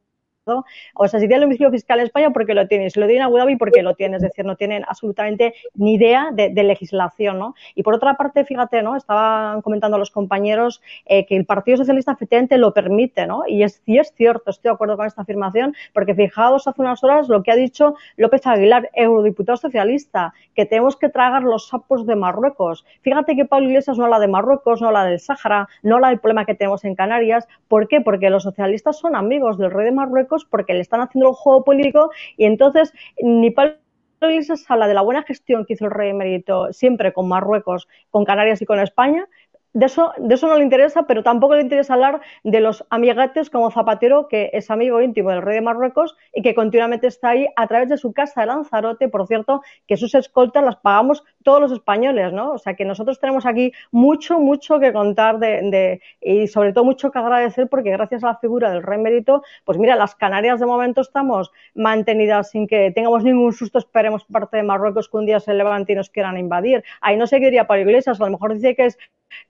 o 0.94 1.08
sea, 1.08 1.20
si 1.20 1.26
tiene 1.26 1.36
el 1.36 1.40
domicilio 1.42 1.70
fiscal 1.70 1.98
en 1.98 2.06
España, 2.06 2.30
porque 2.30 2.54
lo 2.54 2.66
tiene. 2.68 2.90
Si 2.90 3.00
lo 3.00 3.06
tiene 3.06 3.20
en 3.20 3.26
Abu 3.26 3.38
Dhabi, 3.38 3.56
porque 3.56 3.82
lo 3.82 3.94
tiene. 3.94 4.16
Es 4.16 4.22
decir, 4.22 4.44
no 4.44 4.56
tienen 4.56 4.84
absolutamente 4.88 5.54
ni 5.74 5.94
idea 5.94 6.30
de, 6.32 6.50
legislación, 6.66 7.38
¿no? 7.38 7.54
Y 7.74 7.82
por 7.82 7.94
otra 7.94 8.14
parte, 8.14 8.44
fíjate, 8.44 8.82
¿no? 8.82 8.96
Estaban 8.96 9.62
comentando 9.62 9.98
los 9.98 10.10
compañeros 10.10 10.82
eh, 11.04 11.26
que 11.26 11.36
el 11.36 11.44
Partido 11.44 11.76
Socialista 11.76 12.12
efectivamente 12.12 12.58
lo 12.58 12.72
permite, 12.72 13.26
¿no? 13.26 13.42
Y 13.46 13.62
es, 13.62 13.82
y 13.86 13.98
es 13.98 14.12
cierto, 14.14 14.50
estoy 14.50 14.70
de 14.70 14.74
acuerdo 14.74 14.96
con 14.96 15.06
esta 15.06 15.22
afirmación, 15.22 15.74
porque 15.92 16.14
fijaos 16.14 16.66
hace 16.66 16.80
unas 16.80 17.02
horas 17.04 17.28
lo 17.28 17.42
que 17.42 17.52
ha 17.52 17.56
dicho 17.56 17.94
López 18.16 18.46
Aguilar, 18.46 18.90
eurodiputado 18.94 19.56
socialista, 19.56 20.34
que 20.54 20.66
tenemos 20.66 20.96
que 20.96 21.08
tragar 21.08 21.42
los 21.42 21.68
sapos 21.68 22.06
de 22.06 22.16
Marruecos. 22.16 22.84
Fíjate 23.02 23.36
que 23.36 23.44
Pablo 23.44 23.68
Iglesias 23.68 23.98
no 23.98 24.04
habla 24.04 24.18
de 24.18 24.28
Marruecos, 24.28 24.80
no 24.80 24.88
habla 24.88 25.04
del 25.04 25.20
Sáhara, 25.20 25.68
no 25.82 25.96
habla 25.96 26.08
del 26.08 26.18
problema 26.18 26.44
que 26.44 26.54
tenemos 26.54 26.84
en 26.84 26.94
Canarias. 26.94 27.46
¿Por 27.68 27.86
qué? 27.88 28.00
Porque 28.00 28.30
los 28.30 28.42
socialistas 28.42 28.98
son 28.98 29.14
amigos 29.14 29.58
del 29.58 29.70
rey 29.70 29.86
de 29.86 29.92
Marruecos 29.92 30.35
porque 30.44 30.74
le 30.74 30.80
están 30.80 31.00
haciendo 31.00 31.30
el 31.30 31.34
juego 31.34 31.64
político 31.64 32.10
y 32.36 32.44
entonces 32.44 32.92
ni 33.22 33.50
Pablo 33.50 33.76
Iglesias 34.22 34.64
habla 34.68 34.88
de 34.88 34.94
la 34.94 35.02
buena 35.02 35.22
gestión 35.22 35.64
que 35.64 35.74
hizo 35.74 35.84
el 35.84 35.90
rey 35.90 36.10
emérito 36.10 36.72
siempre 36.72 37.12
con 37.12 37.28
Marruecos, 37.28 37.88
con 38.10 38.24
Canarias 38.24 38.62
y 38.62 38.66
con 38.66 38.80
España, 38.80 39.26
de 39.76 39.84
eso, 39.84 40.14
de 40.16 40.34
eso 40.34 40.46
no 40.46 40.56
le 40.56 40.64
interesa, 40.64 41.02
pero 41.02 41.22
tampoco 41.22 41.54
le 41.54 41.60
interesa 41.60 41.92
hablar 41.92 42.22
de 42.44 42.60
los 42.60 42.86
amiguetes 42.88 43.50
como 43.50 43.70
Zapatero, 43.70 44.26
que 44.26 44.48
es 44.54 44.70
amigo 44.70 45.02
íntimo 45.02 45.28
del 45.28 45.42
rey 45.42 45.56
de 45.56 45.60
Marruecos 45.60 46.16
y 46.32 46.40
que 46.40 46.54
continuamente 46.54 47.08
está 47.08 47.30
ahí 47.30 47.46
a 47.56 47.66
través 47.66 47.90
de 47.90 47.98
su 47.98 48.14
casa 48.14 48.40
de 48.40 48.46
Lanzarote, 48.46 49.10
por 49.10 49.26
cierto, 49.26 49.60
que 49.86 49.98
sus 49.98 50.14
escoltas 50.14 50.64
las 50.64 50.76
pagamos 50.76 51.24
todos 51.44 51.60
los 51.60 51.72
españoles, 51.72 52.32
¿no? 52.32 52.52
O 52.52 52.58
sea 52.58 52.72
que 52.72 52.86
nosotros 52.86 53.20
tenemos 53.20 53.44
aquí 53.44 53.72
mucho, 53.90 54.40
mucho 54.40 54.80
que 54.80 54.94
contar 54.94 55.38
de, 55.38 56.00
y 56.22 56.46
sobre 56.46 56.72
todo 56.72 56.84
mucho 56.84 57.10
que 57.10 57.18
agradecer 57.18 57.68
porque 57.68 57.90
gracias 57.90 58.24
a 58.24 58.28
la 58.28 58.36
figura 58.38 58.70
del 58.70 58.82
rey 58.82 58.98
mérito, 58.98 59.42
pues 59.66 59.76
mira, 59.76 59.94
las 59.94 60.14
Canarias 60.14 60.58
de 60.58 60.64
momento 60.64 61.02
estamos 61.02 61.52
mantenidas 61.74 62.50
sin 62.50 62.66
que 62.66 62.92
tengamos 62.92 63.24
ningún 63.24 63.52
susto, 63.52 63.78
esperemos 63.78 64.24
parte 64.24 64.56
de 64.56 64.62
Marruecos 64.62 65.10
que 65.10 65.18
un 65.18 65.26
día 65.26 65.38
se 65.38 65.52
levanten 65.52 65.92
y 65.92 65.96
nos 65.98 66.08
quieran 66.08 66.38
invadir. 66.38 66.82
Ahí 67.02 67.18
no 67.18 67.26
se 67.26 67.40
quería 67.40 67.66
para 67.66 67.82
Iglesias, 67.82 68.18
a 68.22 68.24
lo 68.24 68.30
mejor 68.30 68.54
dice 68.54 68.74
que 68.74 68.86
es 68.86 68.98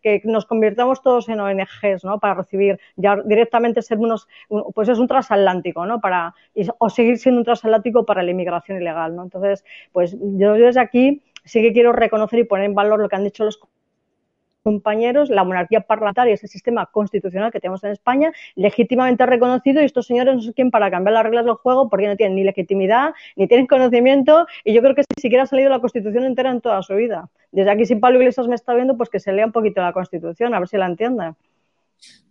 que 0.02 0.20
nos 0.24 0.46
convirtamos 0.46 1.02
todos 1.02 1.28
en 1.28 1.40
ONGs, 1.40 2.04
¿no? 2.04 2.18
Para 2.18 2.34
recibir, 2.34 2.78
ya 2.96 3.16
directamente 3.24 3.82
ser 3.82 3.98
unos, 3.98 4.28
pues 4.74 4.88
es 4.88 4.98
un 4.98 5.08
transatlántico, 5.08 5.86
¿no? 5.86 6.00
Para, 6.00 6.34
o 6.78 6.90
seguir 6.90 7.18
siendo 7.18 7.40
un 7.40 7.44
transatlántico 7.44 8.04
para 8.04 8.22
la 8.22 8.30
inmigración 8.30 8.80
ilegal, 8.80 9.16
¿no? 9.16 9.22
Entonces, 9.24 9.64
pues 9.92 10.16
yo 10.20 10.54
desde 10.54 10.80
aquí 10.80 11.22
sí 11.44 11.62
que 11.62 11.72
quiero 11.72 11.92
reconocer 11.92 12.40
y 12.40 12.44
poner 12.44 12.66
en 12.66 12.74
valor 12.74 13.00
lo 13.00 13.08
que 13.08 13.16
han 13.16 13.24
dicho 13.24 13.44
los 13.44 13.58
compañeros, 14.66 15.30
la 15.30 15.44
monarquía 15.44 15.82
parlamentaria 15.82 16.34
es 16.34 16.42
el 16.42 16.48
sistema 16.48 16.86
constitucional 16.86 17.52
que 17.52 17.60
tenemos 17.60 17.84
en 17.84 17.92
España, 17.92 18.32
legítimamente 18.56 19.24
reconocido, 19.24 19.80
y 19.80 19.84
estos 19.84 20.08
señores 20.08 20.34
no 20.34 20.42
sé 20.42 20.52
quién 20.54 20.72
para 20.72 20.90
cambiar 20.90 21.14
las 21.14 21.22
reglas 21.22 21.44
del 21.44 21.54
juego 21.54 21.88
porque 21.88 22.08
no 22.08 22.16
tienen 22.16 22.34
ni 22.34 22.42
legitimidad, 22.42 23.14
ni 23.36 23.46
tienen 23.46 23.68
conocimiento, 23.68 24.44
y 24.64 24.72
yo 24.72 24.82
creo 24.82 24.96
que 24.96 25.02
ni 25.02 25.22
siquiera 25.22 25.44
ha 25.44 25.46
salido 25.46 25.70
la 25.70 25.78
Constitución 25.78 26.24
entera 26.24 26.50
en 26.50 26.60
toda 26.60 26.82
su 26.82 26.96
vida. 26.96 27.28
Desde 27.52 27.70
aquí, 27.70 27.86
si 27.86 27.94
Pablo 27.94 28.18
Iglesias 28.18 28.48
me 28.48 28.56
está 28.56 28.74
viendo, 28.74 28.96
pues 28.96 29.08
que 29.08 29.20
se 29.20 29.32
lea 29.32 29.46
un 29.46 29.52
poquito 29.52 29.80
la 29.82 29.92
Constitución, 29.92 30.52
a 30.52 30.58
ver 30.58 30.66
si 30.66 30.76
la 30.76 30.86
entiende. 30.86 31.34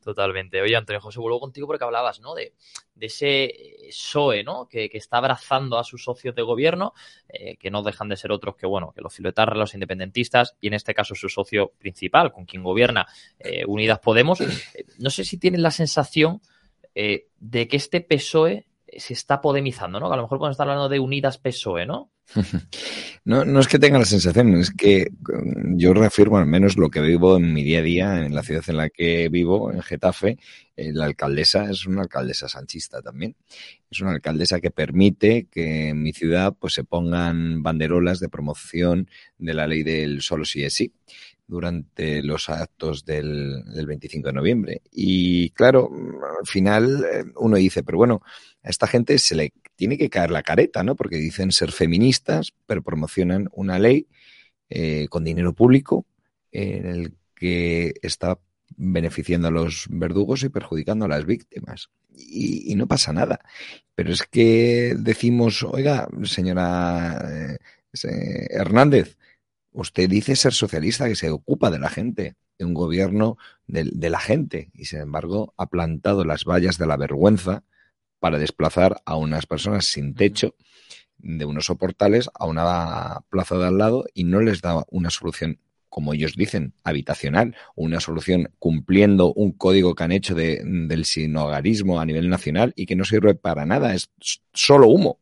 Totalmente. 0.05 0.61
Oye, 0.61 0.75
Antonio 0.75 1.01
José, 1.01 1.19
vuelvo 1.19 1.39
contigo 1.39 1.65
porque 1.65 1.83
hablabas, 1.83 2.19
¿no? 2.19 2.35
De, 2.35 2.53
ese 2.99 3.51
PSOE, 3.89 4.43
¿no? 4.43 4.67
Que, 4.67 4.87
está 4.93 5.17
abrazando 5.17 5.79
a 5.79 5.83
sus 5.83 6.03
socios 6.03 6.35
de 6.35 6.43
gobierno, 6.43 6.93
eh, 7.27 7.57
que 7.57 7.71
no 7.71 7.81
dejan 7.81 8.07
de 8.09 8.15
ser 8.15 8.31
otros 8.31 8.55
que, 8.55 8.67
bueno, 8.67 8.91
que 8.95 9.01
los 9.01 9.13
filetarras, 9.13 9.57
los 9.57 9.73
independentistas, 9.73 10.55
y 10.61 10.67
en 10.67 10.75
este 10.75 10.93
caso 10.93 11.15
su 11.15 11.27
socio 11.27 11.73
principal, 11.79 12.31
con 12.31 12.45
quien 12.45 12.61
gobierna 12.61 13.07
eh, 13.39 13.65
Unidas 13.65 13.97
Podemos. 13.97 14.41
Eh, 14.41 14.85
no 14.99 15.09
sé 15.09 15.23
si 15.23 15.39
tienen 15.39 15.63
la 15.63 15.71
sensación 15.71 16.39
de 16.93 17.67
que 17.67 17.75
este 17.75 17.99
PSOE 17.99 18.67
se 18.87 19.13
está 19.13 19.41
podemizando, 19.41 19.99
¿no? 19.99 20.07
Que 20.07 20.13
a 20.13 20.17
lo 20.17 20.23
mejor 20.23 20.37
podemos 20.37 20.53
estar 20.53 20.69
hablando 20.69 20.87
de 20.87 20.99
Unidas 20.99 21.39
PSOE, 21.39 21.85
¿no? 21.85 22.11
No, 23.25 23.43
no 23.43 23.59
es 23.59 23.67
que 23.67 23.79
tenga 23.79 23.97
la 23.97 24.05
sensación, 24.05 24.53
es 24.53 24.69
que 24.69 25.07
mm, 25.09 25.77
yo 25.77 25.95
reafirmo 25.95 26.37
al 26.37 26.45
menos 26.45 26.77
lo 26.77 26.91
que 26.91 27.01
vivo 27.01 27.37
en 27.37 27.53
mi 27.53 27.63
día 27.63 27.79
a 27.79 27.81
día, 27.81 28.25
en 28.25 28.35
la 28.35 28.43
ciudad 28.43 28.63
en 28.67 28.77
la 28.77 28.89
que 28.89 29.29
vivo, 29.29 29.71
en 29.71 29.81
Getafe. 29.81 30.37
Eh, 30.75 30.91
la 30.93 31.05
alcaldesa 31.05 31.69
es 31.71 31.87
una 31.87 32.03
alcaldesa 32.03 32.47
sanchista 32.47 33.01
también. 33.01 33.35
Es 33.89 33.99
una 34.01 34.11
alcaldesa 34.11 34.59
que 34.59 34.69
permite 34.69 35.47
que 35.49 35.89
en 35.89 36.03
mi 36.03 36.13
ciudad 36.13 36.53
pues 36.59 36.73
se 36.75 36.83
pongan 36.83 37.63
banderolas 37.63 38.19
de 38.19 38.29
promoción 38.29 39.09
de 39.39 39.53
la 39.55 39.65
ley 39.65 39.81
del 39.81 40.21
solo 40.21 40.45
sí 40.45 40.63
es 40.63 40.73
sí 40.75 40.93
durante 41.47 42.23
los 42.23 42.49
actos 42.49 43.05
del, 43.05 43.63
del 43.73 43.85
25 43.85 44.27
de 44.27 44.33
noviembre. 44.33 44.81
Y 44.91 45.49
claro, 45.51 45.89
al 46.39 46.45
final 46.45 47.05
eh, 47.11 47.23
uno 47.37 47.57
dice, 47.57 47.83
pero 47.83 47.97
bueno, 47.97 48.21
a 48.63 48.69
esta 48.69 48.87
gente 48.87 49.17
se 49.19 49.35
le 49.35 49.53
tiene 49.75 49.97
que 49.97 50.09
caer 50.09 50.31
la 50.31 50.43
careta, 50.43 50.83
¿no? 50.83 50.95
Porque 50.95 51.17
dicen 51.17 51.51
ser 51.51 51.71
feministas, 51.71 52.53
pero 52.65 52.81
promocionan 52.81 53.49
una 53.51 53.79
ley 53.79 54.07
eh, 54.69 55.07
con 55.09 55.23
dinero 55.23 55.53
público 55.53 56.05
en 56.51 56.85
el 56.87 57.13
que 57.35 57.93
está 58.01 58.39
beneficiando 58.77 59.47
a 59.47 59.51
los 59.51 59.85
verdugos 59.89 60.43
y 60.43 60.49
perjudicando 60.49 61.05
a 61.05 61.09
las 61.09 61.25
víctimas. 61.25 61.89
Y, 62.15 62.73
no 62.75 62.87
pasa 62.87 63.13
nada. 63.13 63.39
Pero 63.93 64.11
es 64.11 64.23
que 64.23 64.95
decimos, 64.97 65.63
oiga, 65.63 66.07
señora 66.23 67.53
eh, 67.53 68.47
Hernández, 68.49 69.17
usted 69.71 70.09
dice 70.09 70.35
ser 70.35 70.53
socialista 70.53 71.07
que 71.07 71.15
se 71.15 71.29
ocupa 71.29 71.69
de 71.69 71.79
la 71.79 71.89
gente, 71.89 72.35
de 72.57 72.65
un 72.65 72.73
gobierno 72.73 73.37
de, 73.67 73.89
de 73.93 74.09
la 74.09 74.19
gente, 74.19 74.71
y 74.73 74.85
sin 74.85 75.01
embargo 75.01 75.53
ha 75.57 75.67
plantado 75.67 76.23
las 76.23 76.45
vallas 76.45 76.77
de 76.77 76.87
la 76.87 76.97
vergüenza 76.97 77.63
para 78.19 78.39
desplazar 78.39 79.01
a 79.05 79.15
unas 79.15 79.45
personas 79.45 79.85
sin 79.85 80.15
techo 80.15 80.55
de 81.17 81.45
unos 81.45 81.65
soportales 81.65 82.29
a 82.33 82.45
una 82.45 83.21
plaza 83.29 83.57
de 83.57 83.67
al 83.67 83.77
lado 83.77 84.05
y 84.13 84.25
no 84.25 84.41
les 84.41 84.61
da 84.61 84.83
una 84.89 85.09
solución 85.09 85.59
como 85.95 86.13
ellos 86.13 86.35
dicen, 86.35 86.73
habitacional, 86.83 87.55
una 87.73 88.01
solución 88.01 88.51
cumpliendo 88.59 89.31
un 89.31 89.53
código 89.53 89.95
que 89.95 90.03
han 90.03 90.11
hecho 90.11 90.35
de, 90.35 90.61
del 90.65 91.05
sinogarismo 91.05 92.01
a 92.01 92.05
nivel 92.05 92.27
nacional 92.27 92.73
y 92.75 92.85
que 92.85 92.97
no 92.97 93.05
sirve 93.05 93.33
para 93.33 93.65
nada, 93.65 93.93
es 93.93 94.11
solo 94.53 94.89
humo. 94.89 95.21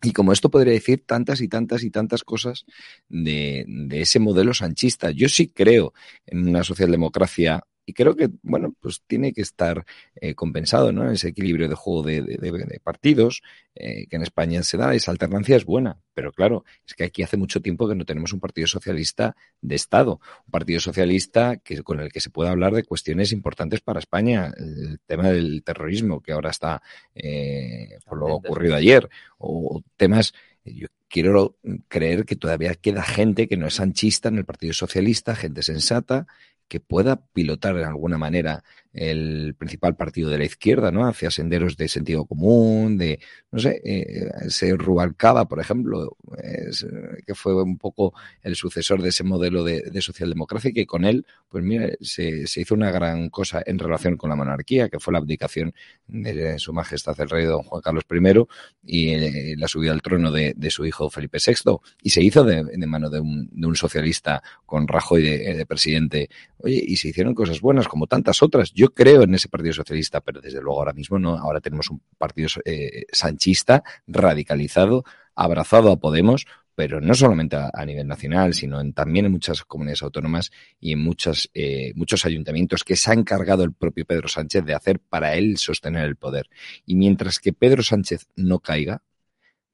Y 0.00 0.12
como 0.12 0.32
esto 0.32 0.52
podría 0.52 0.72
decir 0.72 1.02
tantas 1.04 1.40
y 1.40 1.48
tantas 1.48 1.82
y 1.82 1.90
tantas 1.90 2.22
cosas 2.22 2.64
de, 3.08 3.64
de 3.66 4.00
ese 4.00 4.20
modelo 4.20 4.54
sanchista. 4.54 5.10
Yo 5.10 5.28
sí 5.28 5.48
creo 5.48 5.92
en 6.26 6.48
una 6.48 6.62
socialdemocracia 6.62 7.64
y 7.88 7.94
creo 7.94 8.14
que, 8.14 8.28
bueno, 8.42 8.74
pues 8.80 9.00
tiene 9.06 9.32
que 9.32 9.40
estar 9.40 9.82
eh, 10.16 10.34
compensado, 10.34 10.92
¿no? 10.92 11.10
Ese 11.10 11.28
equilibrio 11.28 11.70
de 11.70 11.74
juego 11.74 12.02
de, 12.02 12.20
de, 12.20 12.36
de 12.36 12.80
partidos 12.80 13.40
eh, 13.74 14.06
que 14.10 14.16
en 14.16 14.22
España 14.22 14.62
se 14.62 14.76
da, 14.76 14.94
esa 14.94 15.10
alternancia 15.10 15.56
es 15.56 15.64
buena. 15.64 15.98
Pero 16.12 16.30
claro, 16.32 16.66
es 16.86 16.92
que 16.92 17.04
aquí 17.04 17.22
hace 17.22 17.38
mucho 17.38 17.62
tiempo 17.62 17.88
que 17.88 17.94
no 17.94 18.04
tenemos 18.04 18.34
un 18.34 18.40
partido 18.40 18.66
socialista 18.66 19.34
de 19.62 19.74
Estado, 19.74 20.20
un 20.44 20.50
partido 20.50 20.80
socialista 20.80 21.56
que, 21.56 21.82
con 21.82 22.00
el 22.00 22.12
que 22.12 22.20
se 22.20 22.28
pueda 22.28 22.50
hablar 22.50 22.74
de 22.74 22.84
cuestiones 22.84 23.32
importantes 23.32 23.80
para 23.80 24.00
España, 24.00 24.52
el 24.58 25.00
tema 25.06 25.30
del 25.30 25.62
terrorismo 25.64 26.20
que 26.20 26.32
ahora 26.32 26.50
está 26.50 26.82
eh, 27.14 28.00
por 28.04 28.18
lo 28.18 28.26
ocurrido 28.34 28.76
ayer, 28.76 29.08
o 29.38 29.82
temas 29.96 30.34
yo 30.62 30.88
quiero 31.08 31.56
creer 31.88 32.26
que 32.26 32.36
todavía 32.36 32.74
queda 32.74 33.02
gente 33.02 33.48
que 33.48 33.56
no 33.56 33.66
es 33.66 33.76
sanchista 33.76 34.28
en 34.28 34.36
el 34.36 34.44
Partido 34.44 34.74
Socialista, 34.74 35.34
gente 35.34 35.62
sensata, 35.62 36.26
que 36.68 36.80
pueda 36.80 37.16
pilotar 37.32 37.74
de 37.74 37.84
alguna 37.84 38.18
manera 38.18 38.62
el 38.98 39.54
principal 39.54 39.96
partido 39.96 40.30
de 40.30 40.38
la 40.38 40.44
izquierda, 40.44 40.90
¿no? 40.90 41.06
Hacia 41.06 41.30
senderos 41.30 41.76
de 41.76 41.88
sentido 41.88 42.24
común, 42.24 42.98
de, 42.98 43.20
no 43.50 43.58
sé, 43.58 43.80
eh, 43.84 44.76
Rubalcaba, 44.76 45.46
por 45.46 45.60
ejemplo, 45.60 46.16
es, 46.42 46.86
que 47.26 47.34
fue 47.34 47.54
un 47.62 47.78
poco 47.78 48.14
el 48.42 48.56
sucesor 48.56 49.02
de 49.02 49.10
ese 49.10 49.24
modelo 49.24 49.64
de, 49.64 49.82
de 49.82 50.02
socialdemocracia 50.02 50.70
y 50.70 50.74
que 50.74 50.86
con 50.86 51.04
él, 51.04 51.26
pues 51.48 51.64
mira, 51.64 51.90
se, 52.00 52.44
hizo 52.56 52.74
una 52.74 52.90
gran 52.90 53.30
cosa 53.30 53.62
en 53.64 53.78
relación 53.78 54.16
con 54.16 54.30
la 54.30 54.36
monarquía, 54.36 54.88
que 54.88 54.98
fue 54.98 55.12
la 55.12 55.18
abdicación 55.18 55.74
de 56.06 56.58
su 56.58 56.72
majestad 56.72 57.18
el 57.20 57.28
rey 57.28 57.44
don 57.44 57.62
Juan 57.62 57.82
Carlos 57.82 58.04
I 58.10 58.46
y 58.84 59.10
eh, 59.10 59.54
la 59.56 59.68
subida 59.68 59.92
al 59.92 60.02
trono 60.02 60.30
de, 60.30 60.54
su 60.70 60.84
hijo 60.84 61.10
Felipe 61.10 61.38
VI. 61.44 61.78
Y 62.02 62.10
se 62.10 62.22
hizo 62.22 62.44
de, 62.44 62.64
de 62.64 62.86
mano 62.86 63.10
de 63.10 63.20
un, 63.20 63.48
de 63.52 63.66
un, 63.66 63.76
socialista 63.76 64.42
con 64.66 64.88
Rajoy 64.88 65.22
de, 65.22 65.54
de 65.54 65.66
presidente. 65.66 66.28
Oye, 66.58 66.82
y 66.86 66.96
se 66.96 67.08
hicieron 67.08 67.34
cosas 67.34 67.60
buenas 67.60 67.88
como 67.88 68.06
tantas 68.06 68.42
otras. 68.42 68.72
Yo 68.72 68.87
creo 68.94 69.22
en 69.22 69.34
ese 69.34 69.48
Partido 69.48 69.72
Socialista, 69.72 70.20
pero 70.20 70.40
desde 70.40 70.60
luego 70.60 70.78
ahora 70.78 70.92
mismo 70.92 71.18
no. 71.18 71.36
Ahora 71.36 71.60
tenemos 71.60 71.90
un 71.90 72.00
partido 72.16 72.48
eh, 72.64 73.04
sanchista 73.12 73.82
radicalizado, 74.06 75.04
abrazado 75.34 75.90
a 75.90 75.96
Podemos, 75.96 76.46
pero 76.78 77.00
no 77.00 77.12
solamente 77.14 77.56
a, 77.56 77.72
a 77.74 77.84
nivel 77.84 78.06
nacional, 78.06 78.54
sino 78.54 78.80
en, 78.80 78.92
también 78.92 79.26
en 79.26 79.32
muchas 79.32 79.64
comunidades 79.64 80.02
autónomas 80.02 80.52
y 80.78 80.92
en 80.92 81.00
muchas, 81.00 81.50
eh, 81.52 81.92
muchos 81.96 82.24
ayuntamientos 82.24 82.84
que 82.84 82.94
se 82.94 83.10
ha 83.10 83.14
encargado 83.14 83.64
el 83.64 83.72
propio 83.72 84.04
Pedro 84.04 84.28
Sánchez 84.28 84.64
de 84.64 84.74
hacer 84.74 85.00
para 85.00 85.34
él 85.34 85.58
sostener 85.58 86.04
el 86.04 86.14
poder. 86.14 86.48
Y 86.86 86.94
mientras 86.94 87.40
que 87.40 87.52
Pedro 87.52 87.82
Sánchez 87.82 88.28
no 88.36 88.60
caiga, 88.60 89.02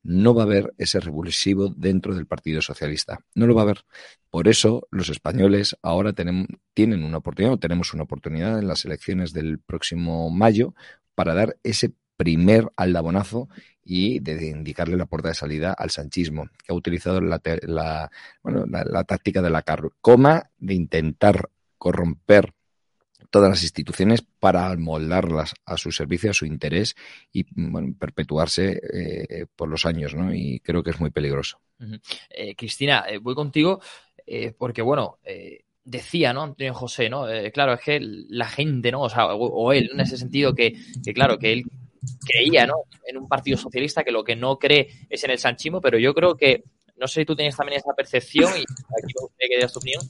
no 0.04 0.34
va 0.34 0.42
a 0.42 0.46
haber 0.46 0.74
ese 0.78 1.00
revulsivo 1.00 1.68
dentro 1.68 2.14
del 2.14 2.26
Partido 2.26 2.62
Socialista. 2.62 3.20
No 3.34 3.46
lo 3.46 3.54
va 3.54 3.62
a 3.62 3.64
haber. 3.64 3.84
Por 4.30 4.48
eso 4.48 4.86
los 4.90 5.08
españoles 5.08 5.76
ahora 5.82 6.12
tienen 6.12 7.04
una 7.04 7.18
oportunidad, 7.18 7.54
o 7.54 7.58
tenemos 7.58 7.92
una 7.94 8.04
oportunidad 8.04 8.58
en 8.58 8.68
las 8.68 8.84
elecciones 8.84 9.32
del 9.32 9.58
próximo 9.58 10.30
mayo 10.30 10.74
para 11.14 11.34
dar 11.34 11.56
ese 11.62 11.92
primer 12.16 12.70
aldabonazo 12.76 13.48
y 13.82 14.20
de 14.20 14.48
indicarle 14.48 14.96
la 14.96 15.06
puerta 15.06 15.28
de 15.28 15.34
salida 15.34 15.72
al 15.72 15.90
sanchismo, 15.90 16.48
que 16.64 16.72
ha 16.72 16.74
utilizado 16.74 17.20
la, 17.20 17.40
la, 17.62 18.10
bueno, 18.42 18.66
la, 18.66 18.84
la 18.84 19.04
táctica 19.04 19.42
de 19.42 19.50
la 19.50 19.64
coma 20.00 20.50
de 20.58 20.74
intentar 20.74 21.50
corromper 21.76 22.52
todas 23.34 23.50
las 23.50 23.64
instituciones 23.64 24.22
para 24.22 24.76
moldarlas 24.76 25.54
a 25.66 25.76
su 25.76 25.90
servicio, 25.90 26.30
a 26.30 26.34
su 26.34 26.46
interés 26.46 26.94
y 27.32 27.44
bueno, 27.56 27.92
perpetuarse 27.98 28.80
eh, 28.92 29.46
por 29.56 29.68
los 29.68 29.84
años, 29.86 30.14
¿no? 30.14 30.32
Y 30.32 30.60
creo 30.60 30.84
que 30.84 30.90
es 30.90 31.00
muy 31.00 31.10
peligroso. 31.10 31.58
Eh, 32.30 32.54
Cristina, 32.54 33.04
eh, 33.08 33.18
voy 33.18 33.34
contigo 33.34 33.80
eh, 34.24 34.52
porque, 34.56 34.82
bueno, 34.82 35.18
decía, 35.82 36.32
¿no? 36.32 36.44
Antonio 36.44 36.74
José, 36.74 37.10
¿no? 37.10 37.26
claro, 37.52 37.72
es 37.72 37.80
que 37.80 37.98
la 38.00 38.48
gente, 38.48 38.92
¿no? 38.92 39.02
O, 39.02 39.08
sea, 39.08 39.26
o, 39.34 39.72
él, 39.72 39.90
en 39.92 39.98
ese 39.98 40.16
sentido, 40.16 40.54
que, 40.54 40.72
que, 41.04 41.12
claro, 41.12 41.36
que 41.36 41.54
él 41.54 41.64
creía, 42.24 42.68
¿no? 42.68 42.84
En 43.04 43.18
un 43.18 43.26
partido 43.26 43.58
socialista 43.58 44.04
que 44.04 44.12
lo 44.12 44.22
que 44.22 44.36
no 44.36 44.60
cree 44.60 45.06
es 45.10 45.24
en 45.24 45.32
el 45.32 45.40
sanchismo, 45.40 45.80
pero 45.80 45.98
yo 45.98 46.14
creo 46.14 46.36
que 46.36 46.62
no 46.98 47.08
sé 47.08 47.22
si 47.22 47.26
tú 47.26 47.34
tienes 47.34 47.56
también 47.56 47.80
esa 47.80 47.94
percepción 47.96 48.52
y 48.52 48.60
aquí 48.60 49.12
me 49.16 49.22
gustaría 49.22 49.48
que 49.48 49.56
digas 49.56 49.72
tu 49.72 49.80
opinión. 49.80 50.02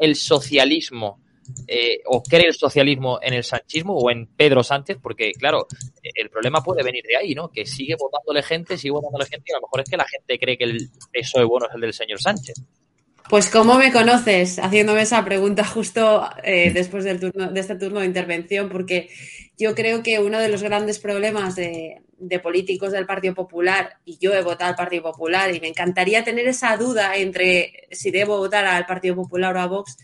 El 0.00 0.16
socialismo 0.16 1.20
eh, 1.66 2.00
o 2.06 2.22
cree 2.22 2.46
el 2.46 2.54
socialismo 2.54 3.18
en 3.22 3.34
el 3.34 3.44
sanchismo 3.44 3.96
o 3.96 4.10
en 4.10 4.26
Pedro 4.26 4.62
Sánchez, 4.62 4.98
porque 5.02 5.32
claro, 5.32 5.66
el 6.02 6.30
problema 6.30 6.62
puede 6.62 6.82
venir 6.82 7.04
de 7.04 7.16
ahí, 7.16 7.34
¿no? 7.34 7.50
Que 7.50 7.66
sigue 7.66 7.96
votándole 7.98 8.42
gente, 8.42 8.78
sigue 8.78 8.92
votándole 8.92 9.26
gente 9.26 9.44
y 9.46 9.52
a 9.52 9.56
lo 9.56 9.62
mejor 9.62 9.80
es 9.80 9.90
que 9.90 9.96
la 9.96 10.06
gente 10.06 10.38
cree 10.38 10.58
que 10.58 10.64
el 10.64 10.90
PSOE 11.12 11.44
bueno 11.44 11.66
es 11.66 11.74
el 11.74 11.80
del 11.80 11.92
señor 11.92 12.20
Sánchez. 12.20 12.56
Pues 13.28 13.50
¿cómo 13.50 13.76
me 13.76 13.92
conoces? 13.92 14.60
Haciéndome 14.60 15.02
esa 15.02 15.24
pregunta 15.24 15.64
justo 15.64 16.28
eh, 16.44 16.70
después 16.72 17.02
del 17.02 17.18
turno, 17.18 17.50
de 17.50 17.58
este 17.58 17.74
turno 17.74 17.98
de 17.98 18.06
intervención, 18.06 18.68
porque 18.68 19.08
yo 19.58 19.74
creo 19.74 20.04
que 20.04 20.20
uno 20.20 20.38
de 20.38 20.48
los 20.48 20.62
grandes 20.62 21.00
problemas 21.00 21.56
de, 21.56 22.02
de, 22.18 22.38
políticos 22.38 22.92
del 22.92 23.04
Partido 23.04 23.34
Popular, 23.34 23.98
y 24.04 24.18
yo 24.18 24.32
he 24.32 24.42
votado 24.42 24.70
al 24.70 24.76
Partido 24.76 25.02
Popular, 25.02 25.52
y 25.52 25.58
me 25.58 25.66
encantaría 25.66 26.22
tener 26.22 26.46
esa 26.46 26.76
duda 26.76 27.16
entre 27.16 27.88
si 27.90 28.12
debo 28.12 28.38
votar 28.38 28.64
al 28.64 28.86
Partido 28.86 29.16
Popular 29.16 29.56
o 29.56 29.60
a 29.60 29.66
Vox, 29.66 29.96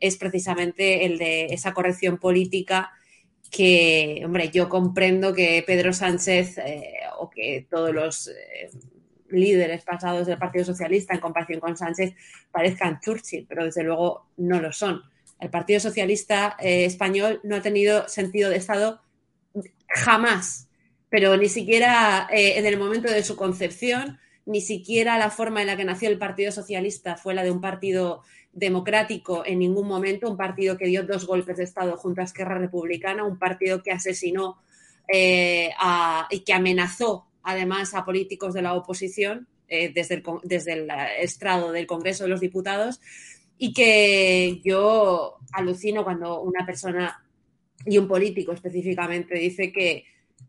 es 0.00 0.16
precisamente 0.16 1.04
el 1.04 1.18
de 1.18 1.46
esa 1.46 1.74
corrección 1.74 2.18
política 2.18 2.92
que, 3.50 4.22
hombre, 4.24 4.50
yo 4.50 4.68
comprendo 4.68 5.34
que 5.34 5.62
Pedro 5.66 5.92
Sánchez 5.92 6.58
eh, 6.58 6.94
o 7.18 7.30
que 7.30 7.66
todos 7.70 7.94
los 7.94 8.28
eh, 8.28 8.70
líderes 9.30 9.82
pasados 9.84 10.26
del 10.26 10.38
Partido 10.38 10.64
Socialista 10.64 11.14
en 11.14 11.20
comparación 11.20 11.60
con 11.60 11.76
Sánchez 11.76 12.14
parezcan 12.50 13.00
Churchill, 13.00 13.46
pero 13.48 13.64
desde 13.64 13.84
luego 13.84 14.28
no 14.36 14.60
lo 14.60 14.72
son. 14.72 15.02
El 15.40 15.50
Partido 15.50 15.80
Socialista 15.80 16.56
eh, 16.60 16.84
español 16.84 17.40
no 17.44 17.56
ha 17.56 17.62
tenido 17.62 18.08
sentido 18.08 18.50
de 18.50 18.56
Estado 18.56 19.00
jamás, 19.88 20.68
pero 21.08 21.36
ni 21.36 21.48
siquiera 21.48 22.28
en 22.30 22.66
el 22.66 22.78
momento 22.78 23.10
de 23.10 23.22
su 23.22 23.34
concepción, 23.34 24.18
ni 24.44 24.60
siquiera 24.60 25.16
la 25.16 25.30
forma 25.30 25.62
en 25.62 25.68
la 25.68 25.76
que 25.76 25.84
nació 25.84 26.10
el 26.10 26.18
Partido 26.18 26.52
Socialista 26.52 27.16
fue 27.16 27.32
la 27.32 27.44
de 27.44 27.50
un 27.50 27.62
partido 27.62 28.22
democrático 28.52 29.44
en 29.44 29.60
ningún 29.60 29.86
momento, 29.86 30.30
un 30.30 30.36
partido 30.36 30.76
que 30.76 30.86
dio 30.86 31.04
dos 31.04 31.26
golpes 31.26 31.56
de 31.58 31.64
Estado 31.64 31.96
junto 31.96 32.20
a 32.20 32.24
Esquerra 32.24 32.58
Republicana, 32.58 33.24
un 33.24 33.38
partido 33.38 33.82
que 33.82 33.92
asesinó 33.92 34.58
eh, 35.06 35.70
a, 35.78 36.26
y 36.30 36.40
que 36.40 36.52
amenazó 36.52 37.26
además 37.42 37.94
a 37.94 38.04
políticos 38.04 38.54
de 38.54 38.62
la 38.62 38.74
oposición 38.74 39.48
eh, 39.68 39.90
desde, 39.94 40.16
el, 40.16 40.22
desde 40.42 40.72
el 40.72 40.88
estrado 41.20 41.72
del 41.72 41.86
Congreso 41.86 42.24
de 42.24 42.30
los 42.30 42.40
Diputados 42.40 43.00
y 43.58 43.72
que 43.72 44.60
yo 44.64 45.38
alucino 45.52 46.04
cuando 46.04 46.40
una 46.40 46.64
persona 46.64 47.24
y 47.84 47.98
un 47.98 48.08
político 48.08 48.52
específicamente 48.52 49.38
dice 49.38 49.72
que 49.72 50.04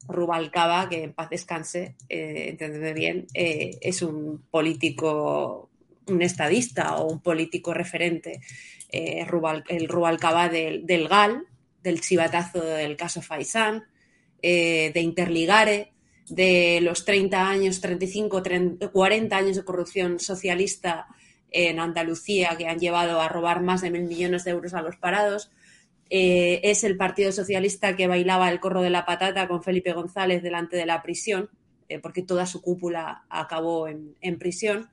Rubalcaba, 0.07 0.89
que 0.89 1.03
en 1.03 1.13
paz 1.13 1.29
descanse, 1.29 1.95
eh, 2.07 2.47
entendedme 2.49 2.93
bien, 2.93 3.27
eh, 3.33 3.77
es 3.81 4.01
un 4.01 4.43
político 4.49 5.68
un 6.09 6.21
estadista 6.21 6.97
o 6.97 7.11
un 7.11 7.21
político 7.21 7.73
referente, 7.73 8.41
eh, 8.91 9.25
el 9.69 9.87
Rubalcaba 9.87 10.49
del, 10.49 10.85
del, 10.85 11.07
GAL, 11.07 11.45
del 11.83 12.01
chivatazo 12.01 12.63
del 12.63 12.97
caso 12.97 13.21
Faisán, 13.21 13.85
eh, 14.41 14.91
de 14.93 15.01
Interligare, 15.01 15.93
de 16.27 16.79
los 16.81 17.05
30 17.05 17.49
años, 17.49 17.81
35, 17.81 18.41
30, 18.43 18.89
40 18.89 19.37
años 19.37 19.55
de 19.57 19.63
corrupción 19.63 20.19
socialista 20.19 21.07
en 21.51 21.79
Andalucía 21.79 22.55
que 22.57 22.67
han 22.67 22.79
llevado 22.79 23.19
a 23.21 23.27
robar 23.27 23.61
más 23.61 23.81
de 23.81 23.89
mil 23.89 24.03
millones 24.03 24.43
de 24.43 24.51
euros 24.51 24.73
a 24.73 24.81
los 24.81 24.95
parados. 24.97 25.51
Eh, 26.11 26.61
es 26.63 26.83
el 26.83 26.97
Partido 26.97 27.31
Socialista 27.31 27.95
que 27.95 28.07
bailaba 28.07 28.49
el 28.49 28.59
corro 28.59 28.81
de 28.81 28.89
la 28.89 29.05
patata 29.05 29.47
con 29.47 29.63
Felipe 29.63 29.93
González 29.93 30.41
delante 30.41 30.77
de 30.77 30.85
la 30.85 31.01
prisión, 31.01 31.49
porque 32.03 32.21
toda 32.21 32.45
su 32.45 32.61
cúpula 32.61 33.25
acabó 33.29 33.87
en 33.87 34.37
prisión. 34.37 34.89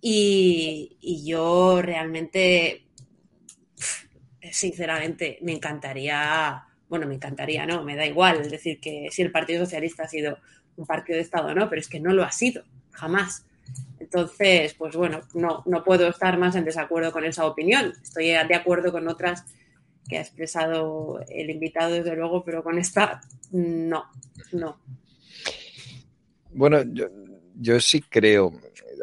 Y, 0.00 1.24
yo 1.26 1.80
realmente, 1.82 2.86
sinceramente, 4.50 5.38
me 5.42 5.52
encantaría, 5.52 6.64
bueno, 6.88 7.06
me 7.06 7.14
encantaría, 7.14 7.66
no, 7.66 7.82
me 7.82 7.96
da 7.96 8.06
igual, 8.06 8.40
es 8.40 8.50
decir, 8.50 8.80
que 8.80 9.08
si 9.10 9.22
el 9.22 9.32
Partido 9.32 9.64
Socialista 9.64 10.04
ha 10.04 10.08
sido 10.08 10.38
un 10.76 10.86
partido 10.86 11.16
de 11.16 11.22
Estado, 11.22 11.54
no, 11.54 11.68
pero 11.68 11.80
es 11.80 11.88
que 11.88 12.00
no 12.00 12.12
lo 12.12 12.22
ha 12.22 12.32
sido, 12.32 12.62
jamás. 12.92 13.44
Entonces, 13.98 14.74
pues 14.74 14.94
bueno, 14.94 15.22
no, 15.34 15.62
no 15.66 15.82
puedo 15.82 16.06
estar 16.08 16.38
más 16.38 16.54
en 16.54 16.64
desacuerdo 16.64 17.10
con 17.10 17.24
esa 17.24 17.46
opinión. 17.46 17.92
Estoy 18.02 18.26
de 18.26 18.54
acuerdo 18.54 18.92
con 18.92 19.08
otras 19.08 19.44
que 20.08 20.18
ha 20.18 20.20
expresado 20.20 21.20
el 21.28 21.50
invitado, 21.50 21.94
desde 21.94 22.14
luego, 22.14 22.44
pero 22.44 22.62
con 22.62 22.78
esta, 22.78 23.20
no, 23.50 24.04
no. 24.52 24.78
Bueno, 26.52 26.82
yo, 26.92 27.08
yo 27.56 27.80
sí 27.80 28.00
creo, 28.00 28.52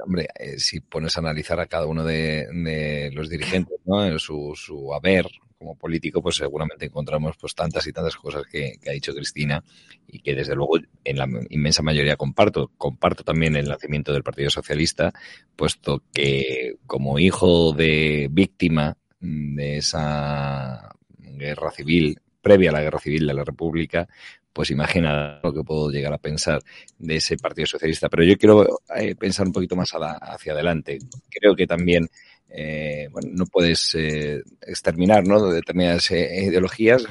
hombre, 0.04 0.28
eh, 0.40 0.60
si 0.60 0.80
pones 0.80 1.16
a 1.18 1.20
analizar 1.20 1.60
a 1.60 1.68
cada 1.68 1.86
uno 1.86 2.04
de, 2.04 3.12
los 3.14 3.30
dirigentes, 3.30 3.78
¿no? 3.86 4.06
En 4.06 4.20
su, 4.20 4.54
su 4.56 4.94
haber 4.94 5.28
como 5.64 5.76
político, 5.76 6.22
pues 6.22 6.36
seguramente 6.36 6.86
encontramos 6.86 7.38
pues 7.38 7.56
tantas 7.56 7.88
y 7.88 7.94
tantas 7.94 8.18
cosas 8.18 8.44
que, 8.46 8.80
ha 8.86 8.92
dicho 8.92 9.14
Cristina 9.14 9.64
y 10.08 10.20
que 10.20 10.36
desde 10.36 10.56
luego 10.56 10.78
en 11.04 11.18
la 11.18 11.28
inmensa 11.50 11.82
mayoría 11.82 12.18
comparto. 12.18 12.72
Comparto 12.78 13.24
también 13.24 13.56
el 13.56 13.68
nacimiento 13.68 14.12
del 14.12 14.24
Partido 14.24 14.50
Socialista, 14.50 15.14
puesto 15.56 16.04
que 16.12 16.76
como 16.86 17.18
hijo 17.18 17.72
de 17.72 18.28
víctima 18.30 18.98
de 19.20 19.78
esa 19.78 20.94
guerra 21.18 21.72
civil, 21.72 22.20
previa 22.42 22.70
a 22.70 22.74
la 22.74 22.82
guerra 22.82 23.00
civil 23.00 23.26
de 23.26 23.34
la 23.34 23.46
República, 23.46 24.10
pues 24.54 24.70
imagina 24.70 25.40
lo 25.44 25.54
que 25.54 25.64
puedo 25.64 25.90
llegar 25.90 26.14
a 26.14 26.20
pensar 26.20 26.62
de 26.98 27.16
ese 27.16 27.38
Partido 27.38 27.66
Socialista. 27.66 28.08
Pero 28.08 28.24
yo 28.24 28.38
quiero 28.38 28.80
eh, 28.96 29.16
pensar 29.16 29.48
un 29.48 29.54
poquito 29.54 29.76
más 29.76 29.92
hacia 29.94 30.54
adelante. 30.54 31.00
Creo 31.30 31.56
que 31.56 31.68
también 31.68 32.08
eh, 32.50 33.08
bueno, 33.12 33.30
no 33.34 33.46
puedes 33.48 33.96
eh, 33.96 34.44
exterminar 34.62 35.26
¿no? 35.26 35.48
determinadas 35.48 36.12
ideologías, 36.12 37.04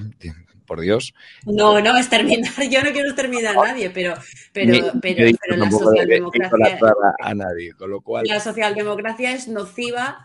por 0.65 0.81
Dios. 0.81 1.13
No, 1.45 1.81
no, 1.81 1.99
exterminar, 1.99 2.53
yo 2.71 2.83
no 2.83 2.93
quiero 2.93 3.09
exterminar 3.09 3.59
a 3.59 3.65
nadie, 3.65 3.91
pero, 3.91 4.15
pero, 4.53 4.93
pero, 5.03 5.57
la 5.57 5.71
socialdemocracia. 5.71 6.79
A 7.21 7.35
nadie, 7.35 7.73
con 7.75 7.91
lo 7.91 8.01
cual. 8.01 8.25
La 8.27 8.39
socialdemocracia 8.39 9.33
es 9.33 9.49
nociva 9.49 10.25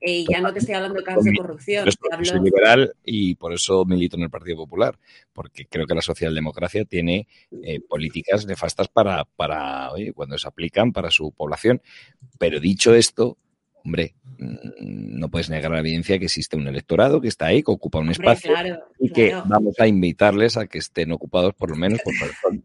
y 0.00 0.26
ya 0.30 0.40
no 0.40 0.52
te 0.52 0.60
estoy 0.60 0.74
hablando 0.74 0.98
de 0.98 1.04
casos 1.04 1.24
de 1.24 1.34
corrupción. 1.36 1.84
Yo 1.86 2.24
soy 2.24 2.40
liberal 2.40 2.94
y 3.04 3.34
por 3.34 3.52
eso 3.52 3.84
milito 3.84 4.16
en 4.16 4.22
el 4.22 4.30
Partido 4.30 4.56
Popular, 4.56 4.98
porque 5.32 5.66
creo 5.66 5.86
que 5.86 5.94
la 5.94 6.02
socialdemocracia 6.02 6.84
tiene 6.84 7.26
eh, 7.62 7.80
políticas 7.80 8.46
nefastas 8.46 8.88
para, 8.88 9.24
para, 9.24 9.90
oye, 9.92 10.12
cuando 10.12 10.38
se 10.38 10.48
aplican 10.48 10.92
para 10.92 11.10
su 11.10 11.32
población. 11.32 11.82
Pero 12.38 12.60
dicho 12.60 12.94
esto, 12.94 13.38
hombre, 13.88 14.14
mm, 14.38 15.18
no 15.18 15.30
puedes 15.30 15.48
negar 15.48 15.70
la 15.70 15.80
evidencia 15.80 16.18
que 16.18 16.26
existe 16.26 16.56
un 16.56 16.68
electorado 16.68 17.20
que 17.20 17.28
está 17.28 17.46
ahí, 17.46 17.62
que 17.62 17.72
ocupa 17.72 17.98
un 17.98 18.10
espacio 18.10 18.52
y 19.00 19.10
que 19.10 19.34
vamos 19.46 19.74
a 19.80 19.86
invitarles 19.86 20.56
a 20.56 20.66
que 20.66 20.78
estén 20.78 21.10
ocupados 21.10 21.54
por 21.54 21.70
lo 21.70 21.76
menos 21.76 22.00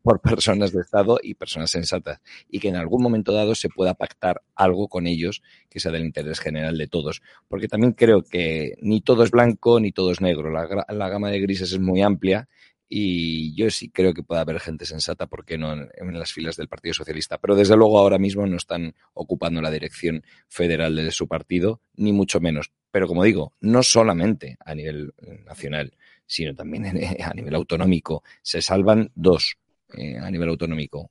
por, 0.03 0.19
personas 0.19 0.73
de 0.73 0.81
Estado 0.81 1.19
y 1.23 1.33
personas 1.35 1.71
sensatas 1.71 2.19
y 2.49 2.59
que 2.59 2.67
en 2.67 2.75
algún 2.75 3.01
momento 3.01 3.31
dado 3.31 3.55
se 3.55 3.69
pueda 3.69 3.93
pactar 3.93 4.41
algo 4.53 4.89
con 4.89 5.07
ellos 5.07 5.41
que 5.69 5.79
sea 5.79 5.91
del 5.91 6.05
interés 6.05 6.39
general 6.39 6.77
de 6.77 6.87
todos. 6.87 7.21
Porque 7.47 7.67
también 7.67 7.93
creo 7.93 8.21
que 8.21 8.75
ni 8.81 9.01
todo 9.01 9.23
es 9.23 9.31
blanco 9.31 9.79
ni 9.79 9.91
todo 9.91 10.11
es 10.11 10.21
negro. 10.21 10.51
La, 10.51 10.85
la 10.89 11.09
gama 11.09 11.31
de 11.31 11.39
grises 11.39 11.71
es 11.71 11.79
muy 11.79 12.01
amplia 12.01 12.47
y 12.95 13.55
yo 13.55 13.71
sí 13.71 13.89
creo 13.89 14.13
que 14.13 14.21
puede 14.21 14.41
haber 14.41 14.59
gente 14.59 14.85
sensata, 14.85 15.25
¿por 15.25 15.45
qué 15.45 15.57
no?, 15.57 15.73
en, 15.73 16.19
las 16.19 16.31
filas 16.31 16.57
del 16.57 16.67
Partido 16.67 16.93
Socialista. 16.93 17.39
Pero 17.39 17.55
desde 17.55 17.75
luego 17.75 17.97
ahora 17.97 18.19
mismo 18.19 18.45
no 18.45 18.55
están 18.55 18.93
ocupando 19.15 19.63
la 19.63 19.71
dirección 19.71 20.23
federal 20.47 20.95
de 20.95 21.09
su 21.09 21.27
partido, 21.27 21.81
ni 21.95 22.13
mucho 22.13 22.39
menos. 22.39 22.71
Pero 22.91 23.07
como 23.07 23.23
digo, 23.23 23.53
no 23.61 23.81
solamente 23.81 24.57
a 24.63 24.75
nivel 24.75 25.11
nacional, 25.43 25.91
sino 26.27 26.53
también 26.53 26.85
a 27.23 27.33
nivel 27.33 27.55
autonómico. 27.55 28.23
Se 28.43 28.61
salvan 28.61 29.09
dos 29.15 29.57
eh, 29.97 30.19
a 30.19 30.29
nivel 30.29 30.49
autonómico 30.49 31.09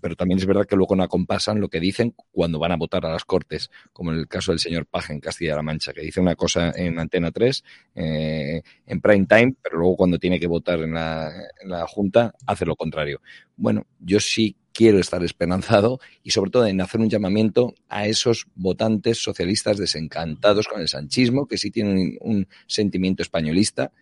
pero 0.00 0.16
también 0.16 0.38
es 0.38 0.46
verdad 0.46 0.66
que 0.66 0.76
luego 0.76 0.96
no 0.96 1.02
acompasan 1.02 1.60
lo 1.60 1.68
que 1.68 1.80
dicen 1.80 2.14
cuando 2.30 2.58
van 2.58 2.72
a 2.72 2.76
votar 2.76 3.04
a 3.04 3.12
las 3.12 3.24
Cortes, 3.24 3.70
como 3.92 4.12
en 4.12 4.18
el 4.18 4.28
caso 4.28 4.52
del 4.52 4.58
señor 4.58 4.86
Paje 4.86 5.12
en 5.12 5.20
Castilla-La 5.20 5.62
Mancha, 5.62 5.92
que 5.92 6.00
dice 6.00 6.20
una 6.20 6.36
cosa 6.36 6.72
en 6.74 6.98
Antena 6.98 7.30
3, 7.30 7.64
eh, 7.94 8.62
en 8.86 9.00
prime 9.00 9.26
time, 9.26 9.54
pero 9.62 9.78
luego 9.78 9.96
cuando 9.96 10.18
tiene 10.18 10.40
que 10.40 10.46
votar 10.46 10.80
en 10.80 10.94
la, 10.94 11.30
en 11.60 11.68
la 11.68 11.86
Junta 11.86 12.34
hace 12.46 12.64
lo 12.64 12.76
contrario. 12.76 13.20
Bueno, 13.56 13.86
yo 13.98 14.20
sí 14.20 14.56
quiero 14.72 14.98
estar 14.98 15.22
esperanzado 15.22 16.00
y 16.22 16.30
sobre 16.30 16.50
todo 16.50 16.66
en 16.66 16.80
hacer 16.80 17.00
un 17.00 17.10
llamamiento 17.10 17.74
a 17.88 18.06
esos 18.06 18.46
votantes 18.54 19.22
socialistas 19.22 19.76
desencantados 19.76 20.66
con 20.66 20.80
el 20.80 20.88
sanchismo, 20.88 21.46
que 21.46 21.58
sí 21.58 21.70
tienen 21.70 22.16
un 22.20 22.48
sentimiento 22.66 23.22
españolista 23.22 23.92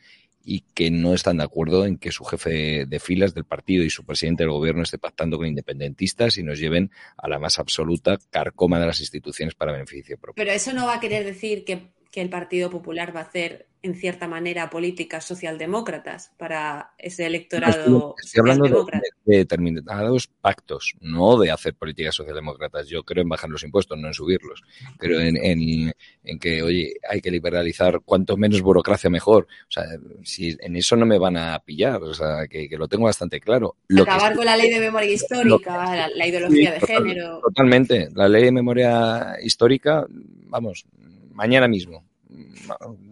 y 0.45 0.61
que 0.75 0.91
no 0.91 1.15
están 1.15 1.39
de 1.39 1.45
acuerdo 1.45 1.85
en 1.85 1.99
que 1.99 2.13
su 2.13 2.25
jefe 2.25 2.87
de 2.87 3.01
filas 3.01 3.35
del 3.35 3.45
partido 3.45 3.85
y 3.85 3.91
su 3.91 4.05
presidente 4.05 4.43
del 4.43 4.53
gobierno 4.53 4.83
esté 4.83 4.99
pactando 4.99 5.37
con 5.37 5.47
independentistas 5.47 6.39
y 6.39 6.43
nos 6.43 6.59
lleven 6.59 6.91
a 7.17 7.29
la 7.29 7.39
más 7.39 7.59
absoluta 7.59 8.19
carcoma 8.31 8.81
de 8.81 8.87
las 8.87 9.01
instituciones 9.01 9.55
para 9.55 9.73
beneficio 9.73 10.19
propio. 10.19 10.43
Pero 10.43 10.53
eso 10.53 10.73
no 10.73 10.87
va 10.87 10.95
a 10.95 11.01
querer 11.01 11.25
decir 11.25 11.65
que, 11.65 11.93
que 12.11 12.21
el 12.21 12.31
Partido 12.31 12.71
Popular 12.71 13.15
va 13.15 13.21
a 13.21 13.25
hacer 13.25 13.71
en 13.83 13.95
cierta 13.95 14.29
manera, 14.29 14.69
políticas 14.69 15.25
socialdemócratas 15.25 16.33
para 16.37 16.93
ese 16.99 17.27
electorado. 17.27 18.15
estoy, 18.23 18.41
hablando 18.41 18.85
de, 19.25 19.37
determinados 19.39 20.27
pactos, 20.27 20.95
no 21.01 21.39
de 21.39 21.51
hacer 21.51 21.75
políticas 21.75 22.15
socialdemócratas. 22.15 22.89
Yo 22.89 23.05
creo 23.05 23.23
en 23.23 23.31
bajar 23.31 23.49
los 23.49 23.63
impuestos, 23.63 23.99
no 23.99 24.09
en 24.09 24.15
subirlos. 24.15 24.63
Creo 24.99 25.21
en, 25.21 25.37
en, 25.39 26.39
que, 26.39 26.63
oye, 26.63 26.95
hay 27.09 27.23
que 27.23 27.31
liberalizar 27.31 28.01
cuanto 28.05 28.37
menos 28.37 28.61
burocracia 28.61 29.09
mejor. 29.09 29.47
O 29.63 29.71
sea, 29.71 29.85
si 30.25 30.57
en 30.61 30.77
eso 30.77 30.97
no 30.97 31.07
me 31.07 31.19
van 31.19 31.39
a 31.39 31.59
pillar, 31.61 32.03
o 32.03 32.13
sea, 32.13 32.47
que, 32.49 32.69
lo 32.77 32.87
tengo 32.87 33.05
bastante 33.05 33.41
claro. 33.41 33.77
Acabar 33.99 34.35
con 34.35 34.45
la 34.45 34.59
ley 34.59 34.71
de 34.71 34.81
memoria 34.81 35.11
histórica, 35.11 36.09
la, 36.15 36.27
ideología 36.27 36.73
de 36.73 36.81
género. 36.81 37.41
Totalmente. 37.41 38.11
La 38.15 38.29
ley 38.29 38.45
de 38.45 38.53
memoria 38.53 39.37
histórica, 39.43 40.07
vamos, 40.11 40.85
mañana 41.31 41.69
mismo 41.69 42.05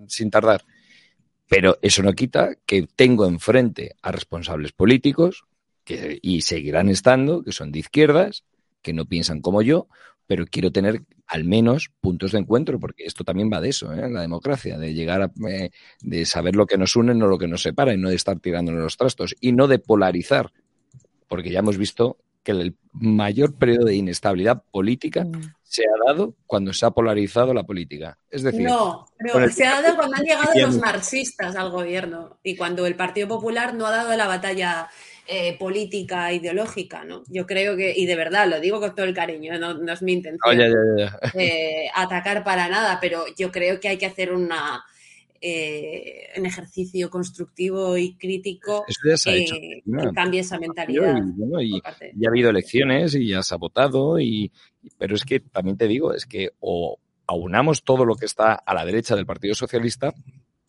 sin 0.07 0.31
tardar. 0.31 0.65
Pero 1.49 1.79
eso 1.83 2.03
no 2.03 2.13
quita 2.13 2.57
que 2.67 2.87
tengo 2.95 3.27
enfrente 3.27 3.95
a 4.03 4.13
responsables 4.13 4.73
políticos 4.73 5.45
que, 5.85 6.19
y 6.21 6.43
seguirán 6.43 6.89
estando, 6.89 7.43
que 7.43 7.53
son 7.53 7.73
de 7.73 7.79
izquierdas, 7.79 8.45
que 8.83 8.93
no 8.93 9.07
piensan 9.07 9.41
como 9.41 9.63
yo, 9.63 9.89
pero 10.27 10.47
quiero 10.47 10.71
tener 10.71 11.03
al 11.27 11.45
menos 11.45 11.91
puntos 12.01 12.33
de 12.33 12.39
encuentro, 12.39 12.79
porque 12.79 13.05
esto 13.05 13.25
también 13.25 13.51
va 13.53 13.61
de 13.61 13.71
eso, 13.71 13.93
¿eh? 13.95 14.11
la 14.11 14.21
democracia, 14.21 14.79
de 14.79 14.93
llegar 14.93 15.23
a 15.23 15.33
eh, 15.49 15.71
de 16.01 16.27
saber 16.27 16.55
lo 16.55 16.67
que 16.67 16.79
nos 16.79 16.97
une, 16.97 17.15
no 17.15 17.27
lo 17.27 17.39
que 17.39 17.49
nos 17.49 17.63
separa, 17.63 17.95
y 17.95 17.99
no 17.99 18.11
de 18.11 18.17
estar 18.17 18.39
tirándonos 18.39 18.83
los 18.83 18.97
trastos, 18.97 19.35
y 19.41 19.53
no 19.53 19.69
de 19.69 19.79
polarizar, 19.79 20.53
porque 21.29 21.51
ya 21.51 21.61
hemos 21.61 21.79
visto 21.79 22.19
que 22.43 22.53
el 22.53 22.75
mayor 22.93 23.55
periodo 23.55 23.87
de 23.87 23.97
inestabilidad 23.97 24.63
política 24.71 25.25
mm. 25.25 25.55
se 25.63 25.83
ha 25.83 26.13
dado 26.13 26.35
cuando 26.47 26.73
se 26.73 26.87
ha 26.87 26.91
polarizado 26.91 27.53
la 27.55 27.65
política. 27.65 28.19
Es 28.31 28.43
decir, 28.43 28.63
no, 28.63 29.07
se 29.51 29.67
ha 29.67 29.83
dado 29.83 29.97
cuando 29.97 30.17
han 30.17 30.25
llegado 30.25 30.53
los 30.55 30.79
marxistas 30.79 31.57
al 31.57 31.71
gobierno 31.71 32.39
y 32.43 32.57
cuando 32.57 32.87
el 32.87 32.97
Partido 32.97 33.29
Popular 33.29 33.75
no 33.75 33.87
ha 33.87 33.91
dado 33.91 34.17
la 34.17 34.27
batalla 34.27 34.89
eh, 35.27 35.59
política, 35.59 36.33
ideológica, 36.33 37.05
¿no? 37.05 37.23
Yo 37.29 37.47
creo 37.47 37.77
que, 37.77 37.93
y 37.95 38.07
de 38.07 38.17
verdad, 38.17 38.49
lo 38.49 38.61
digo 38.61 38.81
con 38.81 38.95
todo 38.95 39.05
el 39.05 39.15
cariño, 39.15 39.59
no, 39.59 39.93
es 39.93 40.01
mi 40.01 40.15
intención 40.15 40.59
eh, 41.35 41.91
atacar 41.95 42.43
para 42.43 42.69
nada, 42.69 42.99
pero 42.99 43.27
yo 43.37 43.53
creo 43.53 43.79
que 43.79 43.89
hay 43.89 43.99
que 43.99 44.07
hacer 44.07 44.33
una, 44.33 44.83
eh, 45.41 46.31
en 46.35 46.47
ejercicio 46.47 47.11
constructivo 47.11 47.97
y 47.97 48.15
crítico 48.17 48.85
que, 49.03 49.83
cambie 50.15 50.41
esa 50.41 50.59
mentalidad. 50.59 51.23
Y, 51.61 51.81
ya 52.15 52.29
ha 52.29 52.31
habido 52.31 52.51
elecciones 52.51 53.15
y 53.15 53.29
ya 53.29 53.43
se 53.43 53.55
ha 53.55 53.59
votado, 53.59 54.19
y, 54.19 54.51
pero 54.99 55.15
es 55.15 55.25
que 55.25 55.41
también 55.41 55.77
te 55.77 55.87
digo, 55.89 56.13
es 56.13 56.27
que 56.27 56.51
o 56.61 56.99
aunamos 57.27 57.85
todo 57.85 58.05
lo 58.05 58.17
que 58.17 58.27
está 58.27 58.55
a 58.55 58.75
la 58.75 58.85
derecha 58.85 59.15
del 59.15 59.27
Partido 59.27 59.55
Socialista, 59.55 60.13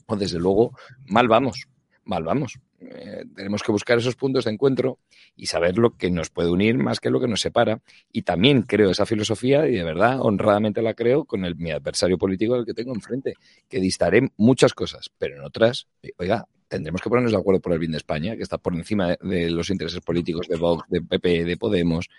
o 0.05 0.15
desde 0.15 0.39
luego 0.39 0.77
mal 1.05 1.27
vamos 1.27 1.67
mal 2.09 2.23
vamos. 2.23 2.59
Eh, 2.81 3.23
tenemos 3.35 3.63
que 3.63 3.71
buscar 3.71 3.99
esos 3.99 4.15
puntos 4.15 4.45
de 4.45 4.51
encuentro 4.51 4.99
y 5.35 5.45
saber 5.45 5.77
lo 5.77 5.95
que 5.95 6.09
nos 6.09 6.29
puede 6.29 6.49
unir 6.49 6.77
más 6.77 6.99
que 6.99 7.09
lo 7.09 7.21
que 7.21 7.27
nos 7.27 7.39
separa. 7.39 7.81
Y 8.11 8.23
también 8.23 8.63
creo 8.63 8.89
esa 8.89 9.05
filosofía, 9.05 9.67
y 9.67 9.75
de 9.75 9.83
verdad, 9.83 10.19
honradamente 10.19 10.81
la 10.81 10.95
creo, 10.95 11.25
con 11.25 11.41
mi 11.57 11.71
adversario 11.71 12.17
político 12.17 12.55
el 12.55 12.65
que 12.65 12.73
tengo 12.73 12.93
enfrente, 12.93 13.35
que 13.69 13.79
distaré 13.79 14.29
muchas 14.35 14.73
cosas, 14.73 15.09
pero 15.17 15.37
en 15.37 15.43
otras, 15.43 15.87
oiga, 16.17 16.47
tendremos 16.67 17.01
que 17.01 17.09
ponernos 17.09 17.31
de 17.31 17.37
acuerdo 17.37 17.61
por 17.61 17.73
el 17.73 17.79
bien 17.79 17.91
de 17.91 17.97
España, 17.97 18.35
que 18.35 18.43
está 18.43 18.57
por 18.57 18.75
encima 18.75 19.15
de, 19.21 19.49
los 19.49 19.69
intereses 19.69 20.01
políticos 20.01 20.47
de 20.47 20.57
Vox, 20.57 20.85
de 20.89 21.01
PP, 21.01 21.45
de 21.45 21.57
Podemos. 21.57 22.09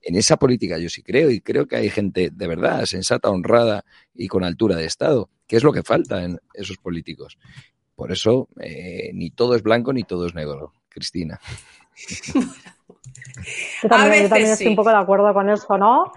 En 0.00 0.14
esa 0.14 0.36
política 0.36 0.78
yo 0.78 0.88
sí 0.88 1.02
creo 1.02 1.30
y 1.30 1.40
creo 1.40 1.66
que 1.66 1.76
hay 1.76 1.90
gente 1.90 2.30
de 2.32 2.46
verdad 2.46 2.84
sensata, 2.86 3.30
honrada 3.30 3.84
y 4.14 4.28
con 4.28 4.44
altura 4.44 4.76
de 4.76 4.86
Estado, 4.86 5.28
que 5.46 5.56
es 5.56 5.64
lo 5.64 5.72
que 5.72 5.82
falta 5.82 6.24
en 6.24 6.38
esos 6.54 6.76
políticos. 6.78 7.38
Por 7.98 8.12
eso, 8.12 8.46
eh, 8.60 9.10
ni 9.12 9.30
todo 9.30 9.56
es 9.56 9.62
blanco 9.64 9.92
ni 9.92 10.04
todo 10.04 10.26
es 10.26 10.32
negro, 10.32 10.70
Cristina. 10.88 11.40
yo 13.82 13.88
también, 13.88 14.32
estoy 14.32 14.68
un 14.68 14.76
poco 14.76 14.90
de 14.90 14.98
acuerdo 14.98 15.34
con 15.34 15.50
eso, 15.50 15.76
¿no? 15.76 16.12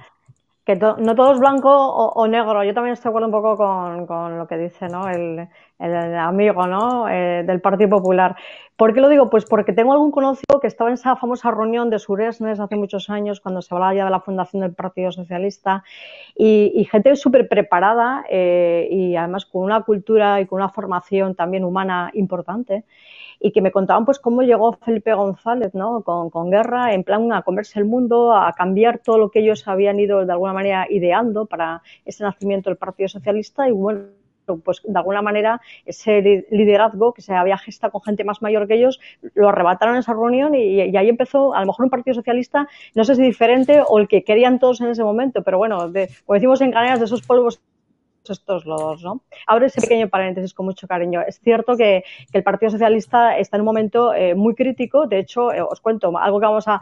Que 0.64 0.76
no 0.76 1.16
todo 1.16 1.34
es 1.34 1.40
blanco 1.40 1.72
o, 1.72 2.28
negro. 2.28 2.64
Yo 2.64 2.76
también 2.76 2.94
estoy 2.94 3.06
de 3.06 3.10
acuerdo 3.10 3.28
un 3.30 3.32
poco 3.32 4.06
con, 4.06 4.38
lo 4.38 4.46
que 4.48 4.58
dice 4.58 4.90
¿no? 4.90 5.10
el, 5.10 5.50
amigo 6.20 6.68
¿no? 6.68 7.10
Eh, 7.10 7.42
del 7.48 7.62
Partido 7.62 7.90
Popular. 7.90 8.36
¿Por 8.82 8.96
qué 8.96 9.02
lo 9.02 9.10
digo? 9.10 9.30
Pues 9.30 9.46
porque 9.46 9.74
tengo 9.74 9.94
algún 9.94 10.10
conocido 10.10 10.60
que 10.60 10.66
estaba 10.66 10.90
en 10.90 10.96
esa 10.96 11.16
famosa 11.16 11.52
reunión 11.52 11.92
de 11.92 12.00
Suresnes 12.00 12.60
hace 12.60 12.76
muchos 12.76 13.12
años, 13.12 13.40
cuando 13.40 13.62
se 13.62 13.72
hablaba 13.76 13.94
ya 13.94 14.06
de 14.06 14.10
la 14.10 14.22
fundación 14.22 14.64
del 14.64 14.74
Partido 14.74 15.12
Socialista, 15.12 15.84
y, 16.36 16.84
gente 16.90 17.16
súper 17.16 17.48
preparada 17.48 18.26
eh, 18.28 18.88
y 18.90 19.16
además 19.16 19.46
con 19.46 19.62
una 19.62 19.84
cultura 19.84 20.42
y 20.42 20.48
con 20.48 20.58
una 20.58 20.70
formación 20.70 21.36
también 21.36 21.64
humana 21.64 22.10
importante. 22.16 22.84
y 23.40 23.52
que 23.52 23.62
me 23.62 23.72
contaban 23.72 24.04
pues 24.04 24.18
cómo 24.18 24.42
llegó 24.42 24.74
Felipe 24.74 25.14
González, 25.14 25.76
¿no? 25.76 26.02
Con, 26.02 26.32
con 26.32 26.50
guerra, 26.50 26.94
en 26.94 27.04
plan 27.04 27.32
a 27.34 27.44
comerse 27.44 27.78
el 27.78 27.86
mundo, 27.86 28.34
a 28.36 28.52
cambiar 28.54 28.98
todo 28.98 29.20
lo 29.20 29.30
que 29.30 29.42
ellos 29.42 29.68
habían 29.68 30.00
ido 30.00 30.26
de 30.26 30.32
alguna 30.32 30.54
manera 30.54 30.88
ideando 30.90 31.46
para 31.46 31.84
ese 32.04 32.24
nacimiento 32.24 32.72
del 32.72 32.78
Partido 32.78 33.10
Socialista 33.10 33.68
y 33.68 33.72
bueno, 33.74 34.21
pues 34.58 34.82
de 34.84 34.98
alguna 34.98 35.22
manera 35.22 35.62
ese 35.86 36.46
liderazgo 36.52 37.14
que 37.14 37.22
se 37.22 37.34
había 37.34 37.58
gestado 37.58 37.92
con 37.92 38.02
gente 38.02 38.24
más 38.24 38.42
mayor 38.42 38.68
que 38.68 38.76
ellos, 38.76 39.00
lo 39.34 39.50
arrebataron 39.50 39.96
en 39.96 40.00
esa 40.00 40.14
reunión 40.14 40.56
y, 40.56 40.82
ahí 40.98 41.10
empezó 41.10 41.54
a 41.54 41.62
lo 41.62 41.68
mejor 41.68 41.86
un 41.86 41.90
partido 41.90 42.14
socialista, 42.16 42.68
no 42.96 43.04
sé 43.04 43.16
si 43.16 43.22
diferente 43.22 43.82
o 43.88 44.00
el 44.00 44.08
que 44.08 44.24
querían 44.24 44.60
todos 44.60 44.82
en 44.82 44.90
ese 44.90 45.04
momento, 45.04 45.44
pero 45.44 45.58
bueno, 45.58 45.90
de, 45.90 46.10
como 46.26 46.36
decimos 46.36 46.62
en 46.62 46.72
Canarias, 46.72 47.00
de 47.00 47.06
esos 47.06 47.22
polvos 47.22 47.62
estos 48.30 48.66
lodos, 48.66 49.04
¿no? 49.04 49.22
Ahora 49.48 49.66
ese 49.66 49.82
pequeño 49.82 50.10
paréntesis 50.10 50.54
con 50.54 50.66
mucho 50.66 50.88
cariño. 50.88 51.22
Es 51.26 51.40
cierto 51.40 51.76
que, 51.76 52.04
el 52.34 52.44
Partido 52.44 52.72
Socialista 52.72 53.38
está 53.38 53.58
en 53.58 53.62
un 53.62 53.66
momento 53.66 54.14
eh, 54.14 54.36
muy 54.36 54.56
crítico. 54.56 55.08
De 55.08 55.20
hecho, 55.20 55.52
eh, 55.52 55.62
os 55.62 55.82
cuento 55.82 56.16
algo 56.18 56.40
que 56.40 56.46
vamos 56.46 56.66
a, 56.68 56.82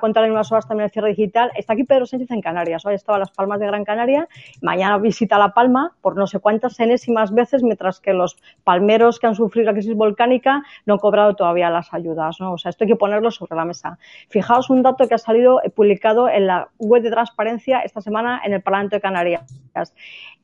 contar 0.00 0.24
en 0.24 0.32
unas 0.32 0.50
horas 0.52 0.66
también 0.66 0.84
en 0.84 0.86
el 0.86 0.90
cierre 0.90 1.08
digital. 1.10 1.50
Está 1.56 1.72
aquí 1.72 1.84
Pedro 1.84 2.06
Sánchez 2.06 2.30
en 2.30 2.40
Canarias. 2.40 2.84
Hoy 2.84 2.94
estaba 2.94 3.16
a 3.16 3.18
Las 3.20 3.30
Palmas 3.30 3.60
de 3.60 3.66
Gran 3.66 3.84
Canaria. 3.84 4.28
Mañana 4.62 4.98
visita 4.98 5.38
La 5.38 5.54
Palma 5.54 5.92
por 6.00 6.16
no 6.16 6.26
sé 6.26 6.40
cuántas 6.40 6.78
enésimas 6.80 7.32
veces, 7.32 7.62
mientras 7.62 8.00
que 8.00 8.12
los 8.12 8.36
palmeros 8.64 9.18
que 9.18 9.26
han 9.26 9.34
sufrido 9.34 9.66
la 9.66 9.72
crisis 9.72 9.94
volcánica 9.94 10.62
no 10.86 10.94
han 10.94 10.98
cobrado 10.98 11.34
todavía 11.34 11.70
las 11.70 11.92
ayudas, 11.92 12.40
¿no? 12.40 12.52
O 12.52 12.58
sea, 12.58 12.70
esto 12.70 12.84
hay 12.84 12.88
que 12.88 12.96
ponerlo 12.96 13.30
sobre 13.30 13.56
la 13.56 13.64
mesa. 13.64 13.98
Fijaos 14.28 14.70
un 14.70 14.82
dato 14.82 15.06
que 15.08 15.14
ha 15.14 15.18
salido 15.18 15.62
eh, 15.62 15.70
publicado 15.70 16.28
en 16.28 16.46
la 16.46 16.68
web 16.78 17.02
de 17.02 17.10
transparencia 17.10 17.80
esta 17.80 18.00
semana 18.00 18.40
en 18.44 18.52
el 18.52 18.62
Parlamento 18.62 18.96
de 18.96 19.00
Canarias. 19.00 19.54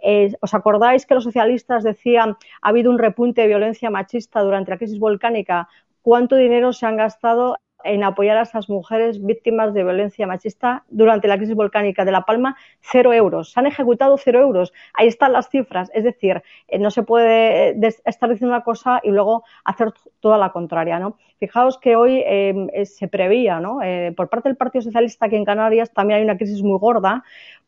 Eh, 0.02 0.19
¿Os 0.40 0.54
acordáis 0.54 1.06
que 1.06 1.14
los 1.14 1.24
socialistas 1.24 1.84
decían 1.84 2.36
ha 2.62 2.68
habido 2.68 2.90
un 2.90 2.98
repunte 2.98 3.42
de 3.42 3.48
violencia 3.48 3.90
machista 3.90 4.40
durante 4.40 4.70
la 4.70 4.78
crisis 4.78 4.98
volcánica? 4.98 5.68
¿Cuánto 6.02 6.36
dinero 6.36 6.72
se 6.72 6.86
han 6.86 6.96
gastado 6.96 7.56
en 7.84 8.04
apoyar 8.04 8.36
a 8.36 8.42
esas 8.42 8.68
mujeres 8.68 9.24
víctimas 9.24 9.74
de 9.74 9.84
violencia 9.84 10.26
machista 10.26 10.84
durante 10.88 11.28
la 11.28 11.36
crisis 11.36 11.54
volcánica 11.54 12.04
de 12.04 12.12
La 12.12 12.22
Palma, 12.22 12.56
cero 12.80 13.12
euros. 13.12 13.52
Se 13.52 13.60
han 13.60 13.66
ejecutado 13.66 14.16
cero 14.18 14.40
euros. 14.40 14.72
Ahí 14.94 15.08
están 15.08 15.32
las 15.32 15.48
cifras. 15.48 15.90
Es 15.94 16.04
decir, 16.04 16.42
eh, 16.68 16.78
no 16.78 16.90
se 16.90 17.02
puede 17.02 17.70
eh, 17.70 17.94
estar 18.04 18.30
diciendo 18.30 18.54
una 18.54 18.64
cosa 18.64 19.00
y 19.02 19.10
luego 19.10 19.44
hacer 19.64 19.92
toda 20.20 20.38
la 20.38 20.50
contraria. 20.50 20.98
¿no? 20.98 21.16
Fijaos 21.38 21.78
que 21.78 21.96
hoy 21.96 22.22
se 22.84 23.08
prevía, 23.08 23.60
¿no? 23.60 23.78
por 24.14 24.28
parte 24.28 24.48
del 24.48 24.56
Partido 24.56 24.82
Socialista 24.82 25.26
aquí 25.26 25.36
en 25.36 25.44
Canarias 25.44 25.90
también 25.92 26.18
hay 26.18 26.24
una 26.24 26.36
crisis 26.36 26.62
muy 26.62 26.78
gorda 26.78 27.24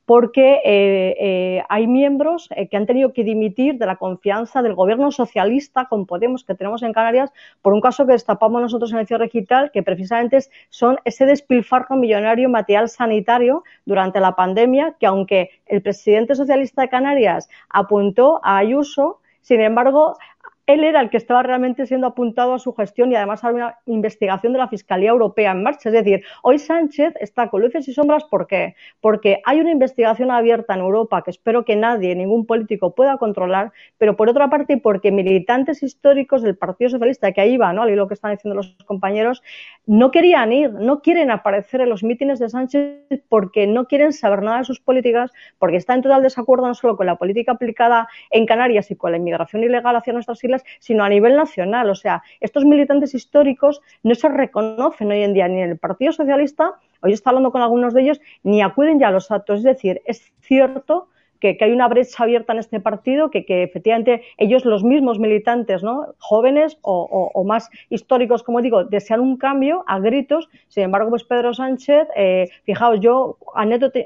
porque 0.07 0.61
eh, 0.65 1.17
eh, 1.21 1.63
hay 1.69 1.87
miembros 1.87 2.49
eh, 2.55 2.69
que 2.69 2.77
han 2.77 2.87
tenido 2.87 3.13
que 3.13 3.25
dimitir 3.25 3.79
de 3.79 3.87
la 3.87 3.97
confianza 3.97 4.63
del 4.63 4.75
gobierno 4.75 5.11
socialista 5.11 5.87
con 5.87 6.07
Podemos 6.07 6.45
que 6.45 6.55
tenemos 6.55 6.83
en 6.83 6.93
Canarias 6.93 7.33
por 7.63 7.73
un 7.73 7.81
caso 7.81 8.05
que 8.07 8.13
destapamos 8.13 8.61
nosotros 8.61 8.93
en 8.93 8.99
el 8.99 9.07
cierre 9.07 9.25
digital, 9.25 9.71
que 9.73 9.83
precisamente 9.83 10.39
son 10.71 10.99
ese 11.05 11.27
despilfarro 11.27 11.97
millonario 11.97 12.49
material 12.49 12.89
sanitario 12.89 13.63
durante 13.85 14.21
la 14.21 14.35
pandemia, 14.35 14.97
que 14.99 15.07
aunque 15.07 15.51
el 15.67 15.83
presidente 15.83 16.35
socialista 16.35 16.83
de 16.83 16.89
Canarias 16.89 17.49
apuntó 17.71 18.41
a 18.43 18.59
Ayuso, 18.59 19.21
sin 19.43 19.61
embargo, 19.61 20.17
él 20.67 20.85
era 20.85 21.01
el 21.01 21.11
que 21.11 21.17
estaba 21.17 21.43
realmente 21.43 21.87
siendo 21.87 22.07
apuntado 22.07 22.55
a 22.55 22.59
su 22.59 22.73
gestión 22.73 23.11
y 23.11 23.17
además 23.17 23.43
hay 23.45 23.55
una 23.55 23.79
investigación 23.87 24.53
de 24.53 24.61
la 24.61 24.69
Fiscalía 24.69 25.11
Europea 25.11 25.53
en 25.53 25.63
marcha. 25.63 25.89
Es 25.89 25.95
decir, 25.95 26.23
hoy 26.43 26.59
Sánchez 26.59 27.15
está 27.21 27.49
con 27.49 27.63
luces 27.63 27.89
y 27.89 27.93
sombras. 27.93 28.25
¿Por 28.25 28.47
qué? 28.47 28.75
Porque 29.01 29.41
hay 29.45 29.61
una 29.61 29.71
investigación 29.71 30.31
abierta 30.31 30.75
en 30.75 30.81
Europa 30.81 31.23
que 31.23 31.31
espero 31.31 31.65
que 31.65 31.77
nadie, 31.77 32.15
ningún 32.15 32.47
político 32.47 32.95
pueda 32.95 33.17
controlar, 33.17 33.73
pero 33.99 34.17
por 34.17 34.29
otra 34.29 34.49
parte 34.51 34.77
porque 34.77 35.11
militantes 35.11 35.83
históricos 35.83 36.43
del 36.43 36.57
Partido 36.57 36.91
Socialista, 36.91 37.33
que 37.33 37.41
ahí 37.41 37.57
va, 37.57 37.73
¿no? 37.73 37.85
lo 37.93 38.09
que 38.09 38.15
están 38.15 38.31
diciendo 38.31 38.55
los 38.55 38.75
compañeros, 38.87 39.43
no 39.87 40.11
querían 40.11 40.53
ir, 40.53 40.73
no 40.73 41.03
quieren 41.03 41.31
aparecer 41.31 41.81
en 41.81 41.89
los 41.89 42.03
mítines 42.03 42.39
de 42.39 42.49
Sánchez 42.49 43.23
porque 43.29 43.67
no 43.67 43.87
quieren 43.87 44.13
saber 44.13 44.43
nada 44.43 44.59
de 44.59 44.65
sus 44.65 44.81
políticas, 44.81 45.33
porque 45.59 45.77
está 45.77 45.95
en 45.95 46.03
total 46.03 46.23
desacuerdo 46.23 46.67
no 46.67 46.75
solo 46.75 46.97
con 46.97 47.07
la 47.07 47.17
política 47.17 47.53
aplicada 47.53 48.09
en 48.31 48.47
Canarias 48.47 48.91
y 48.91 48.97
con 48.97 49.11
la 49.11 49.19
inmigración 49.19 49.63
ilegal 49.63 49.97
hacia 49.97 50.13
nuestras 50.13 50.43
islas, 50.43 50.52
sino 50.79 51.05
a 51.05 51.09
nivel 51.09 51.37
nacional. 51.37 51.91
O 51.91 51.95
sea, 51.95 52.23
estos 52.41 52.65
militantes 52.65 53.15
históricos 53.15 53.81
no 54.03 54.15
se 54.15 54.29
reconocen 54.29 55.11
hoy 55.11 55.23
en 55.23 55.35
día 55.35 55.49
ni 55.49 55.63
en 55.63 55.71
el 55.71 55.79
Partido 55.79 56.13
Socialista, 56.13 56.75
hoy 57.01 57.13
está 57.13 57.31
hablando 57.31 57.53
con 57.53 57.63
algunos 57.63 57.95
de 57.95 58.03
ellos, 58.03 58.21
ni 58.43 58.63
acuden 58.63 58.99
ya 58.99 59.09
a 59.09 59.13
los 59.13 59.31
actos. 59.31 59.59
Es 59.59 59.65
decir, 59.65 60.03
es 60.07 60.33
cierto 60.41 61.09
que, 61.43 61.59
hay 61.61 61.73
una 61.73 61.89
brecha 61.89 62.23
abierta 62.23 62.53
en 62.53 62.61
este 62.61 62.79
partido, 62.79 63.31
que, 63.31 63.45
efectivamente 63.49 64.23
ellos, 64.39 64.65
los 64.65 64.85
mismos 64.85 65.19
militantes, 65.19 65.83
¿no? 65.83 66.15
jóvenes 66.19 66.79
o, 66.83 67.43
más 67.45 67.69
históricos, 67.91 68.45
como 68.45 68.63
digo, 68.63 68.85
desean 68.85 69.19
un 69.21 69.37
cambio 69.37 69.83
a 69.89 69.99
gritos. 69.99 70.49
Sin 70.69 70.85
embargo, 70.85 71.11
pues 71.11 71.25
Pedro 71.25 71.53
Sánchez, 71.53 72.07
eh, 72.15 72.49
fijaos, 72.63 73.01
yo 73.01 73.39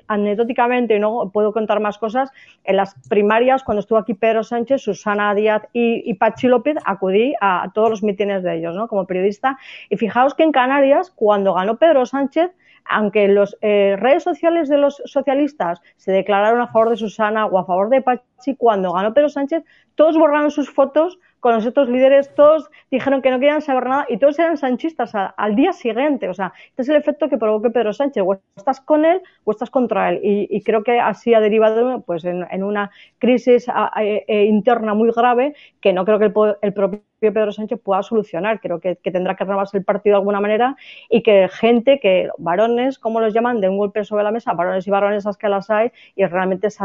anecdóticamente, 0.09 0.99
no 0.99 1.31
puedo 1.31 1.53
contar 1.53 1.81
más 1.81 1.99
cosas, 1.99 2.31
en 2.65 2.77
las 2.77 2.95
primarias, 3.11 3.63
cuando 3.63 3.81
estuvo 3.81 3.99
aquí 3.99 4.15
Pedro 4.15 4.43
Sánchez, 4.43 4.81
Susana 4.81 5.35
Díaz 5.35 5.63
y, 5.75 6.11
y 6.11 6.15
Pachi 6.15 6.49
López, 6.49 6.77
acudí 6.87 7.35
a, 7.41 7.71
todos 7.75 7.91
los 7.91 8.03
mítines 8.03 8.43
de 8.43 8.57
ellos, 8.57 8.75
¿no? 8.75 8.89
como 8.89 9.07
periodista. 9.07 9.59
Y 9.91 9.97
fijaos 9.97 10.35
que 10.35 10.43
en 10.43 10.53
Canarias, 10.53 11.13
cuando 11.15 11.53
ganó 11.53 11.77
Pedro 11.77 12.07
Sánchez, 12.07 12.51
aunque 12.89 13.29
las 13.29 13.57
eh, 13.61 13.97
redes 13.99 14.23
sociales 14.23 14.69
de 14.69 14.79
los 14.79 15.03
socialistas 15.05 15.81
se 15.97 16.13
declararon 16.13 16.61
a 16.61 16.69
favor 16.69 16.91
de 16.91 16.97
Susana 16.97 17.47
o 17.47 17.59
a 17.59 17.65
favor 17.65 17.89
de 17.89 18.03
Pachi, 18.03 18.57
cuando 18.57 18.93
ganó 18.93 19.15
Pedro 19.15 19.29
Sánchez, 19.29 19.65
todos 19.95 20.17
borraron 20.17 20.51
sus 20.51 20.71
fotos 20.71 21.19
con 21.47 21.55
los 21.55 21.65
otros 21.65 21.89
líderes, 21.89 22.35
todos 22.35 22.69
dijeron 22.91 23.23
que 23.23 23.31
no 23.31 23.39
querían 23.39 23.63
saber 23.63 23.87
nada 23.87 24.05
y 24.09 24.17
todos 24.19 24.37
eran 24.41 24.57
sanchistas 24.57 25.13
al 25.15 25.55
día 25.55 25.73
siguiente. 25.73 26.29
O 26.29 26.35
sea, 26.35 26.53
este 26.71 26.83
es 26.83 26.89
el 26.89 26.97
efecto 26.97 27.29
que 27.29 27.39
provoque 27.39 27.71
Pedro 27.71 27.93
Sánchez. 27.93 28.25
O 28.27 28.37
estás 28.57 28.81
con 28.81 29.05
él 29.05 29.23
o 29.45 29.53
estás 29.53 29.71
contra 29.71 30.09
él. 30.09 30.19
Y, 30.25 30.61
creo 30.63 30.83
que 30.83 30.99
así 30.99 31.35
ha 31.35 31.41
derivado 31.41 32.01
pues, 32.01 32.25
en, 32.25 32.65
una 32.65 32.91
crisis 33.19 33.69
e, 33.97 34.45
interna 34.47 34.95
muy 34.95 35.13
grave 35.13 35.55
que 35.81 35.93
no 35.93 36.05
creo 36.05 36.19
que 36.19 36.25
el, 36.63 36.73
propio 36.73 37.05
Pedro 37.21 37.53
Sánchez 37.53 37.79
pueda 37.81 38.03
solucionar. 38.03 38.59
Creo 38.59 38.81
que, 38.81 38.97
tendrá 38.97 39.37
que 39.37 39.45
renovarse 39.45 39.79
el 39.79 39.85
partido 39.85 40.15
de 40.15 40.19
alguna 40.23 40.41
manera 40.41 40.75
y 41.09 41.23
que 41.23 41.49
gente, 41.49 42.01
que 42.01 42.29
varones, 42.39 42.99
como 42.99 43.21
los 43.21 43.33
llaman, 43.33 43.61
de 43.61 43.69
un 43.69 43.79
golpe 43.79 44.05
sobre 44.05 44.25
la 44.25 44.33
mesa, 44.33 44.53
varones 44.53 44.85
y 44.89 44.91
varonesas 44.91 45.37
que 45.37 45.49
las 45.49 45.71
hay 45.71 45.93
y 46.17 46.27
realmente 46.27 46.71
se 46.71 46.83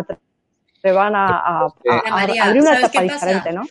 te 0.82 0.92
van 0.92 1.16
a, 1.16 1.68
abrir 2.12 2.62
una 2.62 2.80
etapa 2.80 3.02
diferente, 3.04 3.52
¿no? 3.52 3.64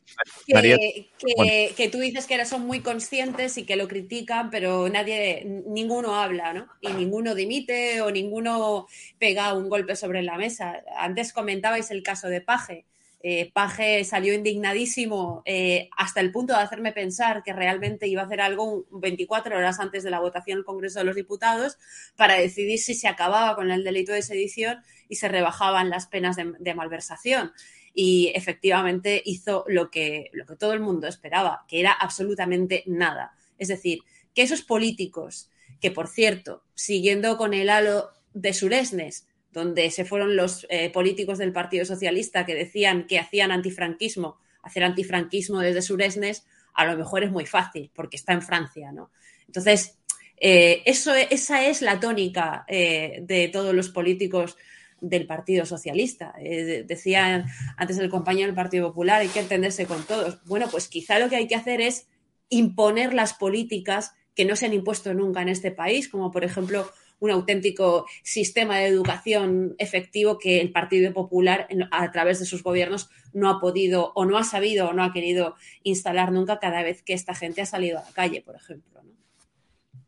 Que, 0.46 1.88
tú 1.90 1.98
dices 1.98 2.26
que 2.26 2.44
son 2.44 2.66
muy 2.66 2.80
conscientes 2.80 3.58
y 3.58 3.64
que 3.64 3.76
lo 3.76 3.88
critican, 3.88 4.50
pero 4.50 4.88
nadie, 4.88 5.44
ninguno 5.66 6.14
habla, 6.14 6.52
¿no? 6.52 6.68
Y 6.80 6.88
ninguno 6.88 7.34
dimite 7.34 8.00
o 8.00 8.10
ninguno 8.10 8.86
pega 9.18 9.54
un 9.54 9.68
golpe 9.68 9.96
sobre 9.96 10.22
la 10.22 10.36
mesa. 10.36 10.82
Antes 10.96 11.32
comentabais 11.32 11.90
el 11.90 12.02
caso 12.02 12.28
de 12.28 12.40
Paje. 12.40 12.86
Eh, 13.22 13.50
Paje 13.52 14.02
salió 14.04 14.32
indignadísimo 14.32 15.42
eh, 15.44 15.90
hasta 15.96 16.20
el 16.20 16.32
punto 16.32 16.54
de 16.54 16.60
hacerme 16.60 16.92
pensar 16.92 17.42
que 17.42 17.52
realmente 17.52 18.06
iba 18.06 18.22
a 18.22 18.24
hacer 18.24 18.40
algo 18.40 18.86
24 18.92 19.58
horas 19.58 19.78
antes 19.78 20.02
de 20.02 20.10
la 20.10 20.20
votación 20.20 20.58
del 20.58 20.64
Congreso 20.64 21.00
de 21.00 21.04
los 21.04 21.16
Diputados 21.16 21.76
para 22.16 22.34
decidir 22.34 22.78
si 22.78 22.94
se 22.94 23.08
acababa 23.08 23.54
con 23.56 23.70
el 23.70 23.84
delito 23.84 24.12
de 24.12 24.22
sedición 24.22 24.78
y 25.08 25.16
se 25.16 25.28
rebajaban 25.28 25.90
las 25.90 26.06
penas 26.06 26.36
de, 26.36 26.74
malversación. 26.74 27.52
Y 27.92 28.32
efectivamente 28.34 29.20
hizo 29.24 29.64
lo 29.68 29.90
que, 29.90 30.30
lo 30.32 30.46
que 30.46 30.56
todo 30.56 30.72
el 30.72 30.80
mundo 30.80 31.06
esperaba, 31.06 31.66
que 31.68 31.80
era 31.80 31.92
absolutamente 31.92 32.84
nada. 32.86 33.32
Es 33.58 33.68
decir, 33.68 33.98
que 34.34 34.42
esos 34.42 34.62
políticos, 34.62 35.50
que 35.80 35.90
por 35.90 36.08
cierto, 36.08 36.62
siguiendo 36.74 37.36
con 37.36 37.52
el 37.52 37.68
halo 37.68 38.10
de 38.32 38.54
Suresnes, 38.54 39.26
donde 39.52 39.90
se 39.90 40.04
fueron 40.04 40.36
los 40.36 40.66
eh, 40.70 40.90
políticos 40.90 41.38
del 41.38 41.52
Partido 41.52 41.84
Socialista 41.84 42.46
que 42.46 42.54
decían 42.54 43.06
que 43.06 43.18
hacían 43.18 43.50
antifranquismo, 43.50 44.38
hacer 44.62 44.84
antifranquismo 44.84 45.60
desde 45.60 45.82
Suresnes, 45.82 46.46
a 46.74 46.84
lo 46.86 46.96
mejor 46.96 47.24
es 47.24 47.30
muy 47.30 47.46
fácil, 47.46 47.90
porque 47.94 48.16
está 48.16 48.32
en 48.32 48.42
Francia, 48.42 48.92
¿no? 48.92 49.10
Entonces, 49.46 49.98
eh, 50.36 50.82
eso, 50.86 51.12
esa 51.14 51.66
es 51.66 51.82
la 51.82 51.98
tónica 51.98 52.64
eh, 52.68 53.20
de 53.22 53.48
todos 53.48 53.74
los 53.74 53.88
políticos 53.88 54.56
del 55.00 55.26
Partido 55.26 55.64
Socialista. 55.64 56.34
decía 56.38 57.46
antes 57.76 57.98
el 57.98 58.10
compañero 58.10 58.46
del 58.46 58.54
Partido 58.54 58.88
Popular, 58.88 59.22
hay 59.22 59.28
que 59.28 59.40
entenderse 59.40 59.86
con 59.86 60.04
todos. 60.04 60.44
Bueno, 60.44 60.68
pues 60.70 60.88
quizá 60.88 61.18
lo 61.18 61.28
que 61.28 61.36
hay 61.36 61.48
que 61.48 61.54
hacer 61.56 61.80
es 61.80 62.06
imponer 62.50 63.14
las 63.14 63.32
políticas 63.32 64.12
que 64.34 64.44
no 64.44 64.56
se 64.56 64.66
han 64.66 64.74
impuesto 64.74 65.12
nunca 65.14 65.42
en 65.42 65.48
este 65.48 65.70
país, 65.70 66.08
como 66.08 66.30
por 66.30 66.44
ejemplo 66.44 66.90
un 67.20 67.30
auténtico 67.30 68.06
sistema 68.22 68.78
de 68.78 68.86
educación 68.86 69.74
efectivo 69.78 70.38
que 70.38 70.60
el 70.60 70.72
Partido 70.72 71.12
Popular, 71.12 71.68
a 71.90 72.10
través 72.10 72.40
de 72.40 72.46
sus 72.46 72.62
gobiernos, 72.62 73.08
no 73.32 73.48
ha 73.48 73.60
podido 73.60 74.12
o 74.14 74.24
no 74.24 74.36
ha 74.36 74.44
sabido 74.44 74.88
o 74.88 74.92
no 74.92 75.04
ha 75.04 75.12
querido 75.12 75.54
instalar 75.82 76.32
nunca 76.32 76.58
cada 76.58 76.82
vez 76.82 77.02
que 77.02 77.12
esta 77.12 77.34
gente 77.34 77.62
ha 77.62 77.66
salido 77.66 77.98
a 77.98 78.02
la 78.02 78.12
calle, 78.12 78.42
por 78.42 78.56
ejemplo. 78.56 78.90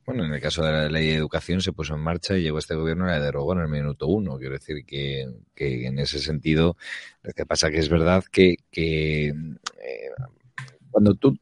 Bueno, 0.04 0.24
en 0.24 0.34
el 0.34 0.40
caso 0.40 0.64
de 0.64 0.72
la 0.72 0.88
ley 0.88 1.06
de 1.06 1.14
educación 1.14 1.60
se 1.60 1.72
puso 1.72 1.94
en 1.94 2.00
marcha 2.00 2.36
y 2.36 2.42
llegó 2.42 2.58
este 2.58 2.74
gobierno 2.74 3.06
y 3.06 3.10
la 3.10 3.20
derogó 3.20 3.52
en 3.52 3.60
el 3.60 3.68
minuto 3.68 4.08
uno. 4.08 4.36
Quiero 4.36 4.54
decir 4.54 4.84
que, 4.84 5.28
en 5.56 5.98
ese 6.00 6.18
sentido, 6.18 6.76
lo 7.22 7.32
que 7.32 7.46
pasa 7.46 7.70
que 7.70 7.78
es 7.78 7.88
verdad 7.88 8.24
que, 8.30 8.56
que 8.72 9.28
eh, 9.28 10.10
cuando 10.90 11.14
tú 11.14 11.38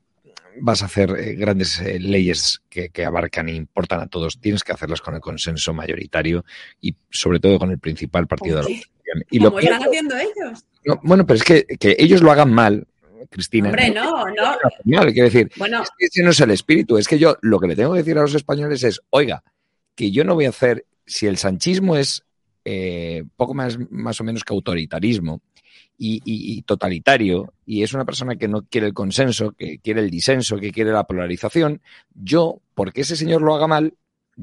vas 0.61 0.83
a 0.83 0.87
hacer 0.87 1.11
eh, 1.11 1.35
grandes 1.35 1.81
eh, 1.81 1.99
leyes 1.99 2.63
que, 2.69 2.91
que, 2.91 3.05
abarcan 3.05 3.49
e 3.49 3.55
importan 3.55 4.01
a 4.01 4.07
todos, 4.07 4.41
tienes 4.41 4.65
que 4.65 4.73
hacerlas 4.73 5.01
con 5.01 5.15
el 5.15 5.21
consenso 5.21 5.73
mayoritario 5.73 6.45
y 6.81 6.97
sobre 7.11 7.41
todo 7.41 7.59
con 7.59 7.71
el 7.71 7.79
principal 7.79 8.27
partido 8.27 8.57
de 8.57 8.63
la 8.63 8.69
oposición. 8.69 9.25
Y 9.31 9.39
lo 9.39 9.59
están 9.59 9.83
haciendo 9.83 10.17
ellos? 10.17 10.65
No, 10.85 11.01
bueno, 11.03 11.27
pero 11.27 11.37
es 11.37 11.45
que, 11.45 11.65
que, 11.65 11.97
ellos 11.99 12.23
lo 12.23 12.31
hagan 12.31 12.53
mal, 12.53 12.87
Cristina. 13.29 13.69
Hombre, 13.69 13.91
no, 13.91 14.27
no. 14.27 14.57
no. 14.85 15.01
Quiero 15.13 15.25
decir, 15.25 15.51
bueno. 15.57 15.83
es 15.83 15.91
que 15.99 16.07
ese 16.07 16.23
no 16.23 16.31
es 16.31 16.41
el 16.41 16.51
espíritu. 16.51 16.97
Es 16.97 17.09
que 17.09 17.19
yo 17.19 17.37
lo 17.43 17.61
que 17.61 17.69
le 17.69 17.77
tengo 17.77 17.93
que 17.93 17.99
decir 17.99 18.19
a 18.19 18.23
los 18.23 18.35
españoles 18.35 18.83
es, 18.83 19.01
oiga, 19.11 19.43
que 19.95 20.11
yo 20.11 20.25
no 20.25 20.35
voy 20.35 20.47
a 20.47 20.51
hacer, 20.51 20.87
si 21.07 21.27
el 21.27 21.37
sanchismo 21.37 21.97
es 21.97 22.25
eh, 22.65 23.25
poco 23.37 23.55
más, 23.55 23.79
más 23.91 24.21
o 24.21 24.25
menos 24.25 24.45
que 24.45 24.53
autoritarismo, 24.53 25.43
y, 26.03 26.63
totalitario 26.63 27.53
y 27.67 27.83
es 27.83 27.93
una 27.93 28.07
persona 28.07 28.37
que 28.37 28.49
no 28.49 28.63
quiere 28.63 28.87
el 28.87 28.95
consenso, 28.95 29.53
que 29.53 29.79
quiere 29.79 30.01
el 30.01 30.11
disenso, 30.11 30.57
que 30.57 30.73
quiere 30.73 30.93
la 30.93 31.05
polarización, 31.05 31.83
yo, 32.15 32.61
porque 32.75 33.03
ese 33.03 33.17
señor 33.17 33.43
lo 33.43 33.55
haga 33.55 33.67
mal, 33.67 33.95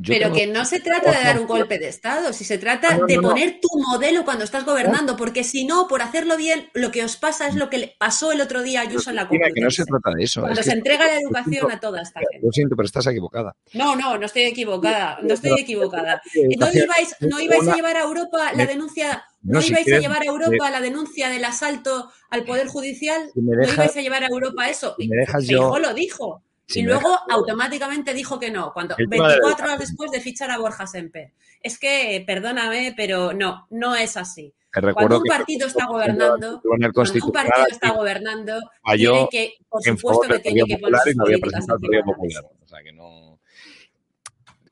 pero 0.05 0.33
que 0.33 0.47
no 0.47 0.65
se 0.65 0.79
trata 0.79 1.11
de 1.11 1.23
dar 1.23 1.39
un 1.39 1.47
golpe 1.47 1.79
de 1.79 1.87
Estado, 1.87 2.33
si 2.33 2.43
se 2.43 2.57
trata 2.57 2.99
de 3.07 3.19
poner 3.19 3.59
tu 3.61 3.69
modelo 3.79 4.25
cuando 4.25 4.43
estás 4.43 4.65
gobernando, 4.65 5.15
porque 5.15 5.43
si 5.43 5.65
no, 5.65 5.87
por 5.87 6.01
hacerlo 6.01 6.37
bien, 6.37 6.69
lo 6.73 6.91
que 6.91 7.03
os 7.03 7.15
pasa 7.15 7.47
es 7.47 7.55
lo 7.55 7.69
que 7.69 7.77
le 7.77 7.95
pasó 7.97 8.31
el 8.31 8.41
otro 8.41 8.63
día 8.63 8.81
a 8.81 8.83
Ayuso 8.83 9.09
en 9.09 9.17
la 9.17 9.27
Complutense. 9.27 9.53
que 9.53 9.61
no 9.61 9.71
se 9.71 9.85
trata 9.85 10.11
de 10.15 10.23
eso. 10.23 10.41
Cuando 10.41 10.63
se 10.63 10.73
entrega 10.73 11.05
la 11.05 11.19
educación 11.19 11.71
a 11.71 11.79
toda 11.79 12.01
esta 12.01 12.19
gente. 12.19 12.45
Lo 12.45 12.51
siento, 12.51 12.75
pero 12.75 12.85
estás 12.85 13.07
equivocada. 13.07 13.55
No, 13.73 13.95
no, 13.95 14.17
no 14.17 14.25
estoy 14.25 14.43
equivocada, 14.43 15.19
no 15.21 15.33
estoy 15.33 15.59
equivocada. 15.59 16.21
¿No 16.57 16.67
ibais, 16.71 17.15
no 17.21 17.39
ibais 17.39 17.67
a 17.67 17.75
llevar 17.75 17.97
a 17.97 18.01
Europa 18.01 18.51
la 18.53 18.65
denuncia 18.65 19.23
¿No, 19.43 19.61
ibais 19.61 19.87
a 19.87 19.99
llevar 19.99 20.23
a 20.23 20.25
Europa 20.25 20.69
la 20.69 20.81
denuncia 20.81 21.29
del 21.29 21.45
asalto 21.45 22.09
al 22.29 22.43
Poder 22.45 22.67
Judicial? 22.67 23.31
¿No 23.35 23.63
ibais 23.63 23.95
a 23.95 24.01
llevar 24.01 24.23
a 24.23 24.27
Europa 24.27 24.69
eso? 24.69 24.95
y 24.97 25.07
me 25.07 25.17
dejas 25.17 25.47
yo, 25.47 25.77
lo 25.79 25.93
dijo 25.93 26.43
y 26.67 26.81
luego 26.83 27.17
automáticamente 27.29 28.13
dijo 28.13 28.39
que 28.39 28.51
no, 28.51 28.73
cuando 28.73 28.95
24 28.97 29.65
horas 29.65 29.79
después 29.79 30.11
de 30.11 30.19
fichar 30.19 30.51
a 30.51 30.57
Borja 30.57 30.85
Semper. 30.85 31.33
Es 31.61 31.79
que, 31.79 32.23
perdóname, 32.25 32.93
pero 32.95 33.33
no, 33.33 33.67
no 33.69 33.95
es 33.95 34.17
así. 34.17 34.53
Cuando 34.93 35.17
un 35.17 35.23
partido 35.23 35.67
está 35.67 35.87
gobernando, 35.87 36.61
cuando 36.61 36.87
un 36.87 37.31
partido 37.31 37.65
está 37.71 37.91
gobernando, 37.93 38.59
tiene 38.95 39.27
que, 39.31 39.53
por 39.67 39.81
supuesto 39.81 40.27
que 40.27 40.39
tiene 40.39 40.63
que 40.67 40.77
poner 40.77 40.99
sus 41.01 41.15
políticas 41.15 41.65
O 41.69 42.67
sea, 42.67 42.83
que 42.83 42.93
no 42.93 43.26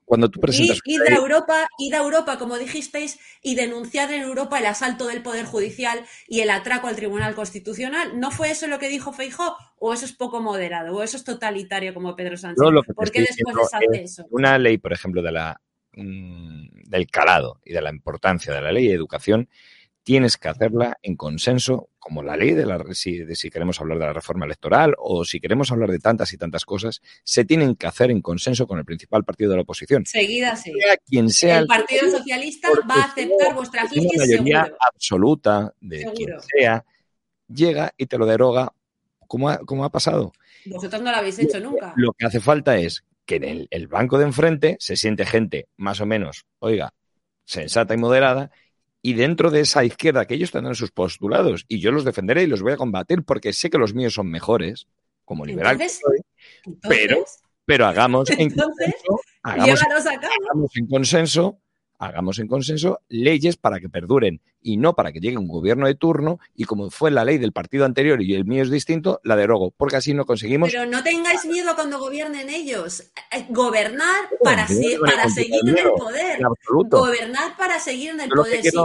cuando 0.05 0.29
tú 0.29 0.39
presentas. 0.39 0.79
Ir, 0.85 1.01
a 1.01 1.15
Europa, 1.15 1.67
ir 1.79 1.95
a 1.95 1.99
Europa, 1.99 2.37
como 2.37 2.57
dijisteis, 2.57 3.19
y 3.41 3.55
denunciar 3.55 4.11
en 4.13 4.21
Europa 4.21 4.59
el 4.59 4.67
asalto 4.67 5.07
del 5.07 5.23
Poder 5.23 5.45
Judicial 5.45 6.05
y 6.27 6.41
el 6.41 6.51
atraco 6.51 6.87
al 6.87 6.95
Tribunal 6.95 7.35
Constitucional. 7.35 8.19
¿No 8.19 8.31
fue 8.31 8.51
eso 8.51 8.67
lo 8.67 8.79
que 8.79 8.87
dijo 8.87 9.11
Feijó? 9.11 9.57
¿O 9.77 9.93
eso 9.93 10.05
es 10.05 10.13
poco 10.13 10.41
moderado? 10.41 10.95
¿O 10.95 11.03
eso 11.03 11.17
es 11.17 11.23
totalitario 11.23 11.93
como 11.93 12.15
Pedro 12.15 12.37
Sánchez? 12.37 12.63
¿Por 12.95 13.11
qué 13.11 13.21
después 13.21 13.55
deshace 13.55 14.03
eso? 14.03 14.25
Una 14.29 14.57
ley, 14.57 14.77
por 14.77 14.93
ejemplo, 14.93 15.21
de 15.21 15.31
la, 15.31 15.59
mm, 15.93 16.83
del 16.83 17.07
calado 17.07 17.59
y 17.65 17.73
de 17.73 17.81
la 17.81 17.89
importancia 17.89 18.53
de 18.53 18.61
la 18.61 18.71
ley 18.71 18.87
de 18.87 18.93
educación 18.93 19.49
tienes 20.03 20.37
que 20.37 20.49
hacerla 20.49 20.99
en 21.01 21.17
consenso, 21.17 21.89
como 22.05 22.21
la 22.21 22.37
ley 22.37 22.51
de 22.51 22.67
la 22.67 22.83
si, 22.93 23.17
de 23.17 23.35
si 23.35 23.49
queremos 23.49 23.81
hablar 23.81 23.97
de 23.97 24.05
la 24.05 24.13
reforma 24.13 24.45
electoral 24.45 24.93
o 24.99 25.25
si 25.25 25.39
queremos 25.39 25.71
hablar 25.71 25.89
de 25.89 25.97
tantas 25.97 26.31
y 26.33 26.37
tantas 26.37 26.63
cosas, 26.63 27.01
se 27.23 27.45
tienen 27.45 27.75
que 27.75 27.87
hacer 27.87 28.11
en 28.11 28.21
consenso 28.21 28.67
con 28.67 28.77
el 28.77 28.85
principal 28.85 29.23
partido 29.23 29.49
de 29.49 29.55
la 29.55 29.63
oposición. 29.63 30.05
Seguida, 30.05 30.55
sí. 30.55 30.71
Sea 30.79 30.97
quien 30.97 31.31
sea 31.31 31.57
el, 31.57 31.65
Partido 31.65 32.07
Socialista 32.11 32.69
va 32.87 32.93
a 32.93 33.03
aceptar 33.05 33.55
vuestras 33.55 33.91
leyes. 33.91 34.11
La 34.17 34.23
mayoría 34.23 34.71
absoluta 34.79 35.73
de 35.81 36.05
quien 36.15 36.35
sea 36.41 36.85
llega 37.47 37.91
y 37.97 38.05
te 38.05 38.19
lo 38.19 38.27
deroga 38.27 38.71
como 39.25 39.49
ha, 39.49 39.57
como 39.57 39.83
ha 39.83 39.89
pasado. 39.89 40.31
Vosotros 40.67 41.01
no 41.01 41.09
lo 41.09 41.17
habéis 41.17 41.39
hecho 41.39 41.59
nunca. 41.59 41.91
Lo 41.95 42.13
que 42.13 42.27
hace 42.27 42.39
falta 42.39 42.77
es 42.77 43.03
que 43.25 43.37
en 43.37 43.45
el, 43.45 43.67
el 43.71 43.87
banco 43.87 44.19
de 44.19 44.25
enfrente 44.25 44.77
se 44.79 44.95
siente 44.95 45.25
gente 45.25 45.69
más 45.75 46.01
o 46.01 46.05
menos, 46.05 46.45
oiga, 46.59 46.93
sensata 47.45 47.95
y 47.95 47.97
moderada 47.97 48.51
y 49.05 49.13
dentro 49.13 49.51
de 49.51 49.59
esa 49.59 49.85
izquierda 49.85 50.25
que 50.25 50.33
ellos 50.33 50.49
tendrán 50.49 50.73
sus 50.73 50.89
postulados 50.89 51.63
y 51.67 51.79
yo 51.79 51.91
los 51.91 52.05
defenderé 52.05 52.41
y 52.41 52.47
los 52.47 52.63
voy 52.63 52.73
a 52.73 52.75
combatir 52.75 53.21
porque 53.21 53.53
sé 53.53 53.69
que 53.69 53.77
los 53.77 53.93
míos 53.93 54.15
son 54.15 54.31
mejores 54.31 54.87
como 55.25 55.45
liberal 55.45 55.77
pero 56.81 57.23
pero 57.65 57.85
hagamos 57.85 58.31
en 58.31 58.49
consenso, 58.49 59.21
hagamos 59.43 59.79
en 60.75 60.87
consenso 60.87 61.59
hagamos 61.99 62.39
en 62.39 62.47
consenso 62.47 63.01
leyes 63.07 63.57
para 63.57 63.79
que 63.79 63.89
perduren 63.89 64.41
y 64.65 64.77
no 64.77 64.95
para 64.95 65.11
que 65.11 65.19
llegue 65.19 65.37
un 65.37 65.47
gobierno 65.47 65.85
de 65.85 65.93
turno 65.93 66.39
y 66.55 66.63
como 66.63 66.89
fue 66.89 67.11
la 67.11 67.23
ley 67.23 67.37
del 67.37 67.51
partido 67.51 67.85
anterior 67.85 68.19
y 68.23 68.33
el 68.33 68.45
mío 68.45 68.63
es 68.63 68.71
distinto, 68.71 69.21
la 69.23 69.35
derogo, 69.35 69.71
porque 69.77 69.97
así 69.97 70.15
no 70.15 70.25
conseguimos. 70.25 70.71
Pero 70.71 70.87
no 70.87 71.03
tengáis 71.03 71.45
miedo 71.45 71.75
cuando 71.75 71.99
gobiernen 71.99 72.49
ellos. 72.49 73.01
Eh, 73.31 73.45
gobernar 73.49 74.27
para, 74.43 74.67
para 75.05 75.29
seguir 75.29 75.61
en 75.67 75.77
el 75.77 75.91
poder. 75.95 76.39
Gobernar 76.89 77.55
para 77.55 77.79
seguir 77.79 78.09
en 78.09 78.21
el 78.21 78.29
poder. 78.29 78.63
si, 78.63 78.75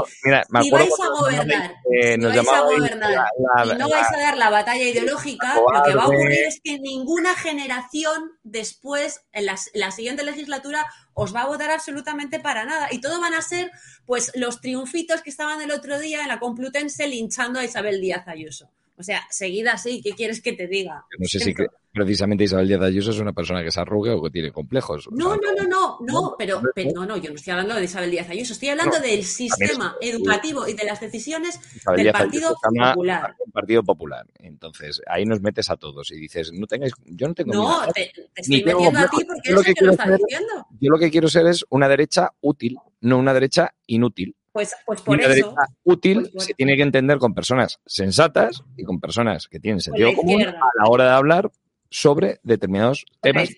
vais 0.70 0.92
a 1.00 1.08
gobernar, 1.18 1.74
si 1.82 2.26
vais 2.26 2.48
a 2.48 2.60
gobernar 2.60 3.24
y 3.64 3.78
no 3.78 3.88
vais 3.88 4.06
a 4.14 4.18
dar 4.18 4.36
la 4.36 4.50
batalla 4.50 4.84
ideológica, 4.84 5.54
lo 5.54 5.82
que 5.82 5.94
va 5.94 6.02
a 6.02 6.08
ocurrir 6.08 6.44
es 6.46 6.60
que 6.62 6.78
ninguna 6.78 7.34
generación 7.36 8.32
después, 8.42 9.22
en 9.32 9.46
la 9.46 9.90
siguiente 9.92 10.24
legislatura, 10.24 10.86
os 11.14 11.34
va 11.34 11.42
a 11.42 11.46
votar 11.46 11.70
absolutamente 11.70 12.40
para 12.40 12.64
nada. 12.64 12.88
Y 12.90 13.00
todo 13.00 13.20
van 13.20 13.34
a 13.34 13.42
ser, 13.42 13.70
pues, 14.06 14.32
los 14.34 14.60
triunfitos 14.60 15.22
que 15.22 15.30
estaban 15.30 15.60
el 15.70 15.78
otro 15.78 15.98
día 15.98 16.22
en 16.22 16.28
la 16.28 16.38
Complutense 16.38 17.06
linchando 17.06 17.60
a 17.60 17.64
Isabel 17.64 18.00
Díaz 18.00 18.26
Ayuso. 18.26 18.70
O 18.96 19.02
sea, 19.02 19.22
seguida 19.30 19.72
así, 19.72 20.02
¿qué 20.02 20.10
quieres 20.10 20.42
que 20.42 20.52
te 20.52 20.66
diga? 20.66 21.06
No 21.18 21.26
sé 21.26 21.38
si 21.38 21.54
precisamente 21.90 22.44
Isabel 22.44 22.68
Díaz 22.68 22.82
Ayuso 22.82 23.12
es 23.12 23.18
una 23.18 23.32
persona 23.32 23.64
que 23.64 23.70
se 23.70 23.80
arruga 23.80 24.14
o 24.14 24.22
que 24.22 24.30
tiene 24.30 24.52
complejos. 24.52 25.08
No, 25.10 25.36
no, 25.36 25.54
no, 25.56 25.66
no, 25.66 25.98
no, 26.00 26.34
pero, 26.36 26.60
no, 26.94 27.06
no, 27.06 27.16
yo 27.16 27.30
no 27.30 27.36
estoy 27.36 27.52
hablando 27.52 27.76
de 27.76 27.84
Isabel 27.84 28.10
Díaz 28.10 28.28
Ayuso, 28.28 28.52
estoy 28.52 28.68
hablando 28.68 29.00
del 29.00 29.24
sistema 29.24 29.96
educativo 30.02 30.68
y 30.68 30.74
de 30.74 30.84
las 30.84 31.00
decisiones 31.00 31.58
del 31.96 32.12
Partido 32.12 32.54
Popular. 32.60 33.36
Partido 33.54 33.82
Popular. 33.82 34.26
Entonces, 34.38 35.00
ahí 35.06 35.24
nos 35.24 35.40
metes 35.40 35.70
a 35.70 35.76
todos 35.76 36.10
y 36.10 36.16
dices, 36.16 36.52
no 36.52 36.66
tengáis, 36.66 36.92
yo 37.06 37.26
no 37.26 37.34
tengo 37.34 37.54
No, 37.54 37.86
te, 37.94 38.12
estoy 38.34 38.62
metiendo 38.62 38.98
a 38.98 39.08
ti 39.08 39.24
porque 39.24 39.50
es 39.50 39.66
el 39.66 39.74
que 39.74 39.84
lo 39.86 39.92
está 39.92 40.10
diciendo. 40.14 40.66
Yo 40.78 40.90
lo 40.90 40.98
que 40.98 41.10
quiero 41.10 41.28
ser 41.28 41.46
es 41.46 41.64
una 41.70 41.88
derecha 41.88 42.32
útil, 42.42 42.76
no 43.00 43.16
una 43.16 43.32
derecha 43.32 43.74
inútil. 43.86 44.36
Pues, 44.52 44.74
pues 44.84 45.00
por 45.02 45.20
eso. 45.20 45.54
útil 45.84 46.28
pues 46.32 46.46
se 46.46 46.54
tiene 46.54 46.76
que 46.76 46.82
entender 46.82 47.18
con 47.18 47.34
personas 47.34 47.78
sensatas 47.86 48.64
y 48.76 48.84
con 48.84 48.98
personas 48.98 49.46
que 49.46 49.60
tienen 49.60 49.80
sentido 49.80 50.12
común 50.14 50.42
a 50.42 50.70
la 50.76 50.88
hora 50.88 51.04
de 51.04 51.10
hablar 51.10 51.50
sobre 51.88 52.40
determinados 52.42 53.04
temas. 53.20 53.48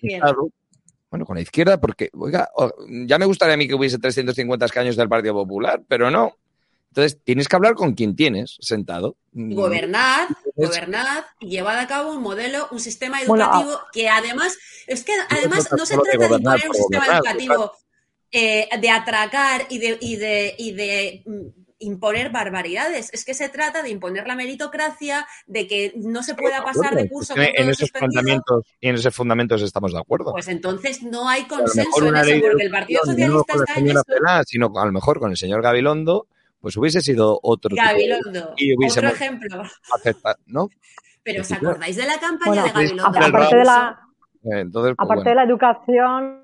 bueno, 1.09 1.25
con 1.25 1.35
la 1.35 1.41
izquierda, 1.41 1.79
porque, 1.79 2.09
oiga, 2.13 2.49
ya 3.07 3.17
me 3.17 3.25
gustaría 3.25 3.55
a 3.55 3.57
mí 3.57 3.67
que 3.67 3.75
hubiese 3.75 3.97
350 3.97 4.65
escaños 4.65 4.95
del 4.95 5.09
Partido 5.09 5.33
Popular, 5.33 5.81
pero 5.87 6.11
no. 6.11 6.35
Entonces, 6.89 7.19
tienes 7.23 7.47
que 7.47 7.55
hablar 7.55 7.73
con 7.73 7.93
quien 7.93 8.15
tienes 8.15 8.57
sentado. 8.61 9.17
Mm. 9.31 9.55
Gobernad, 9.55 10.29
gobernad 10.55 11.23
y 11.39 11.49
llevad 11.49 11.79
a 11.79 11.87
cabo 11.87 12.11
un 12.11 12.21
modelo, 12.21 12.67
un 12.69 12.79
sistema 12.79 13.19
educativo 13.19 13.79
que 13.91 14.09
además, 14.09 14.59
es 14.85 15.03
que 15.03 15.13
además 15.29 15.67
no 15.75 15.87
se 15.87 15.95
trata 15.95 16.27
de 16.27 16.35
imponer 16.35 16.69
un 16.69 16.75
sistema 16.75 17.05
educativo 17.17 17.71
eh, 18.35 18.67
de 18.81 18.89
atracar 18.89 19.67
y 19.69 19.77
de, 19.77 19.97
y 20.01 20.15
de, 20.15 20.55
y 20.57 20.71
de 20.71 21.23
mm, 21.23 21.63
imponer 21.77 22.31
barbaridades. 22.31 23.13
Es 23.13 23.25
que 23.25 23.35
se 23.35 23.47
trata 23.47 23.83
de 23.83 23.89
imponer 23.89 24.25
la 24.25 24.35
meritocracia, 24.35 25.27
de 25.45 25.67
que 25.67 25.93
no 25.97 26.23
se 26.23 26.33
pueda 26.33 26.63
pasar 26.63 26.95
de 26.95 27.07
curso. 27.07 27.35
en 27.37 27.69
esos 27.69 27.91
fundamentos 27.91 28.65
y 28.81 28.89
en 28.89 28.95
esos 28.95 29.15
fundamentos 29.15 29.61
estamos 29.61 29.93
de 29.93 29.99
acuerdo. 29.99 30.31
Pues 30.31 30.47
entonces 30.47 31.03
no 31.03 31.29
hay 31.29 31.43
consenso 31.43 32.07
en 32.07 32.15
eso, 32.15 32.41
porque 32.41 32.63
el 32.63 32.71
Partido 32.71 33.01
Socialista 33.05 33.53
está 33.53 33.79
en 33.79 33.89
eso. 33.89 34.03
sino 34.47 34.73
a 34.79 34.85
lo 34.87 34.91
mejor 34.91 35.19
con 35.19 35.29
el 35.29 35.37
señor 35.37 35.61
Gabilondo, 35.61 36.25
pues 36.59 36.75
hubiese 36.75 37.01
sido 37.01 37.39
otro. 37.43 37.75
Gabilondo, 37.75 38.55
otro 38.89 39.07
ejemplo. 39.09 39.63
¿no? 40.47 40.69
Pero 41.21 41.41
¿os 41.41 41.51
acordáis 41.51 41.95
de 41.95 42.05
la 42.07 42.19
campaña 42.19 42.63
de 42.63 42.71
Gabilondo? 42.71 43.05
Aparte 43.05 43.55
de 43.57 43.63
la, 43.63 43.99
eh, 44.43 44.65
pues 44.71 44.95
aparte 44.97 45.29
de 45.29 45.35
la 45.35 45.43
educación 45.43 46.42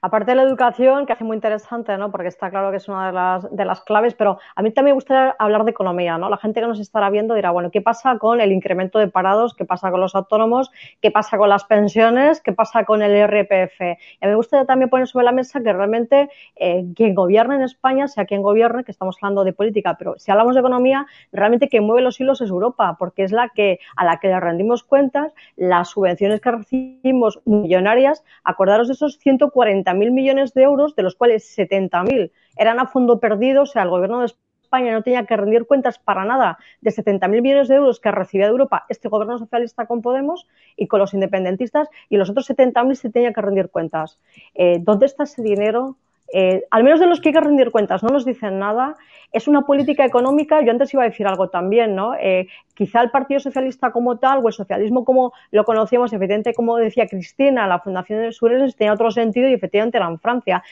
Aparte 0.00 0.30
de 0.30 0.36
la 0.36 0.42
educación, 0.42 1.06
que 1.06 1.12
hace 1.12 1.24
muy 1.24 1.34
interesante, 1.34 1.96
¿no? 1.98 2.12
Porque 2.12 2.28
está 2.28 2.50
claro 2.50 2.70
que 2.70 2.76
es 2.76 2.88
una 2.88 3.08
de 3.08 3.12
las, 3.12 3.56
de 3.56 3.64
las 3.64 3.80
claves, 3.80 4.14
pero 4.14 4.38
a 4.54 4.62
mí 4.62 4.70
también 4.70 4.92
me 4.92 4.94
gustaría 4.94 5.34
hablar 5.40 5.64
de 5.64 5.72
economía, 5.72 6.18
¿no? 6.18 6.28
La 6.28 6.36
gente 6.36 6.60
que 6.60 6.66
nos 6.68 6.78
estará 6.78 7.10
viendo 7.10 7.34
dirá, 7.34 7.50
bueno, 7.50 7.72
¿qué 7.72 7.80
pasa 7.80 8.16
con 8.18 8.40
el 8.40 8.52
incremento 8.52 9.00
de 9.00 9.08
parados? 9.08 9.54
¿Qué 9.54 9.64
pasa 9.64 9.90
con 9.90 10.00
los 10.00 10.14
autónomos? 10.14 10.70
¿Qué 11.00 11.10
pasa 11.10 11.36
con 11.36 11.48
las 11.48 11.64
pensiones? 11.64 12.40
¿Qué 12.40 12.52
pasa 12.52 12.84
con 12.84 13.02
el 13.02 13.16
IRPF? 13.16 13.80
Y 13.80 13.84
a 13.84 14.26
mí 14.26 14.30
me 14.30 14.34
gustaría 14.36 14.66
también 14.66 14.88
poner 14.88 15.08
sobre 15.08 15.24
la 15.24 15.32
mesa 15.32 15.60
que 15.60 15.72
realmente 15.72 16.30
eh, 16.54 16.84
quien 16.94 17.14
gobierna 17.16 17.56
en 17.56 17.62
España, 17.62 18.06
sea 18.06 18.24
quien 18.24 18.42
gobierne, 18.42 18.84
que 18.84 18.92
estamos 18.92 19.16
hablando 19.20 19.42
de 19.42 19.52
política, 19.52 19.96
pero 19.98 20.14
si 20.18 20.30
hablamos 20.30 20.54
de 20.54 20.60
economía, 20.60 21.06
realmente 21.32 21.68
quien 21.68 21.84
mueve 21.84 22.02
los 22.02 22.20
hilos 22.20 22.40
es 22.40 22.50
Europa, 22.50 22.94
porque 23.00 23.24
es 23.24 23.32
la 23.32 23.48
que, 23.48 23.80
a 23.96 24.04
la 24.04 24.18
que 24.18 24.28
le 24.28 24.38
rendimos 24.38 24.84
cuentas, 24.84 25.34
las 25.56 25.90
subvenciones 25.90 26.40
que 26.40 26.52
recibimos 26.52 27.40
millonarias, 27.44 28.22
acordaros 28.44 28.86
de 28.86 28.94
esos 28.94 29.18
140 29.18 29.87
mil 29.94 30.12
millones 30.12 30.54
de 30.54 30.62
euros, 30.62 30.94
de 30.96 31.02
los 31.02 31.14
cuales 31.14 31.56
70.000 31.56 32.30
eran 32.56 32.80
a 32.80 32.86
fondo 32.86 33.20
perdido, 33.20 33.62
o 33.62 33.66
sea, 33.66 33.82
el 33.82 33.90
gobierno 33.90 34.20
de 34.20 34.26
España 34.68 34.92
no 34.92 35.02
tenía 35.02 35.24
que 35.24 35.36
rendir 35.36 35.66
cuentas 35.66 35.98
para 35.98 36.24
nada 36.24 36.58
de 36.82 36.90
70.000 36.90 37.40
millones 37.40 37.68
de 37.68 37.76
euros 37.76 38.00
que 38.00 38.10
recibía 38.10 38.46
de 38.46 38.52
Europa 38.52 38.84
este 38.90 39.08
gobierno 39.08 39.38
socialista 39.38 39.86
con 39.86 40.02
Podemos 40.02 40.46
y 40.76 40.86
con 40.88 41.00
los 41.00 41.14
independentistas 41.14 41.88
y 42.10 42.18
los 42.18 42.28
otros 42.28 42.50
70.000 42.50 42.94
se 42.94 43.10
tenía 43.10 43.32
que 43.32 43.40
rendir 43.40 43.70
cuentas. 43.70 44.18
Eh, 44.54 44.78
¿Dónde 44.80 45.06
está 45.06 45.24
ese 45.24 45.42
dinero? 45.42 45.96
Eh, 46.32 46.64
al 46.70 46.84
menos 46.84 47.00
de 47.00 47.06
los 47.06 47.20
que 47.20 47.30
hay 47.30 47.32
que 47.32 47.40
rendir 47.40 47.70
cuentas, 47.70 48.02
no 48.02 48.10
nos 48.10 48.24
dicen 48.24 48.58
nada. 48.58 48.96
Es 49.32 49.48
una 49.48 49.62
política 49.62 50.04
económica, 50.04 50.60
yo 50.62 50.70
antes 50.70 50.92
iba 50.94 51.02
a 51.02 51.08
decir 51.08 51.26
algo 51.26 51.48
también, 51.48 51.94
¿no? 51.94 52.14
Eh, 52.14 52.48
quizá 52.74 53.00
el 53.02 53.10
Partido 53.10 53.40
Socialista 53.40 53.90
como 53.92 54.18
tal, 54.18 54.44
o 54.44 54.48
el 54.48 54.54
socialismo 54.54 55.04
como 55.04 55.32
lo 55.50 55.64
conocíamos, 55.64 56.12
efectivamente, 56.12 56.54
como 56.54 56.76
decía 56.76 57.06
Cristina, 57.06 57.66
la 57.66 57.78
Fundación 57.80 58.20
de 58.20 58.32
Surenes 58.32 58.76
tenía 58.76 58.92
otro 58.92 59.10
sentido 59.10 59.48
y 59.48 59.54
efectivamente 59.54 59.98
era 59.98 60.08
en 60.08 60.18
Francia 60.18 60.62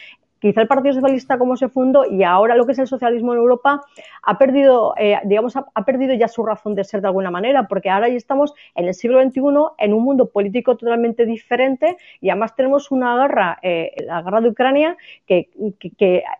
quizá 0.41 0.61
el 0.61 0.69
Partido 0.69 0.95
Socialista 0.95 1.39
como 1.39 1.57
se 1.57 1.69
fundó 1.69 2.05
y 2.05 2.23
ahora 2.23 2.57
lo 2.57 2.67
que 2.67 2.73
es 2.73 2.79
el 2.79 2.87
socialismo 2.87 3.33
en 3.33 3.39
Europa 3.39 3.83
ha 4.23 4.39
perdido, 4.39 4.95
eh, 4.99 5.19
digamos, 5.25 5.57
ha, 5.57 5.85
perdido 5.85 6.15
ya 6.15 6.29
su 6.29 6.45
razón 6.45 6.75
de 6.75 6.85
ser 6.85 7.01
de 7.01 7.09
alguna 7.09 7.31
manera, 7.31 7.69
porque 7.69 7.91
ahora 7.91 8.09
ya 8.09 8.17
estamos 8.17 8.55
en 8.75 8.87
el 8.87 8.95
siglo 8.95 9.23
XXI 9.23 9.41
en 9.79 9.93
un 9.93 10.03
mundo 10.03 10.31
político 10.31 10.77
totalmente 10.77 11.27
diferente 11.27 11.97
y 12.21 12.31
además 12.31 12.55
tenemos 12.55 12.91
una 12.91 13.17
guerra, 13.17 13.59
eh, 13.63 13.93
la 14.05 14.23
guerra 14.23 14.41
de 14.41 14.49
Ucrania, 14.49 14.97
que, 15.27 15.49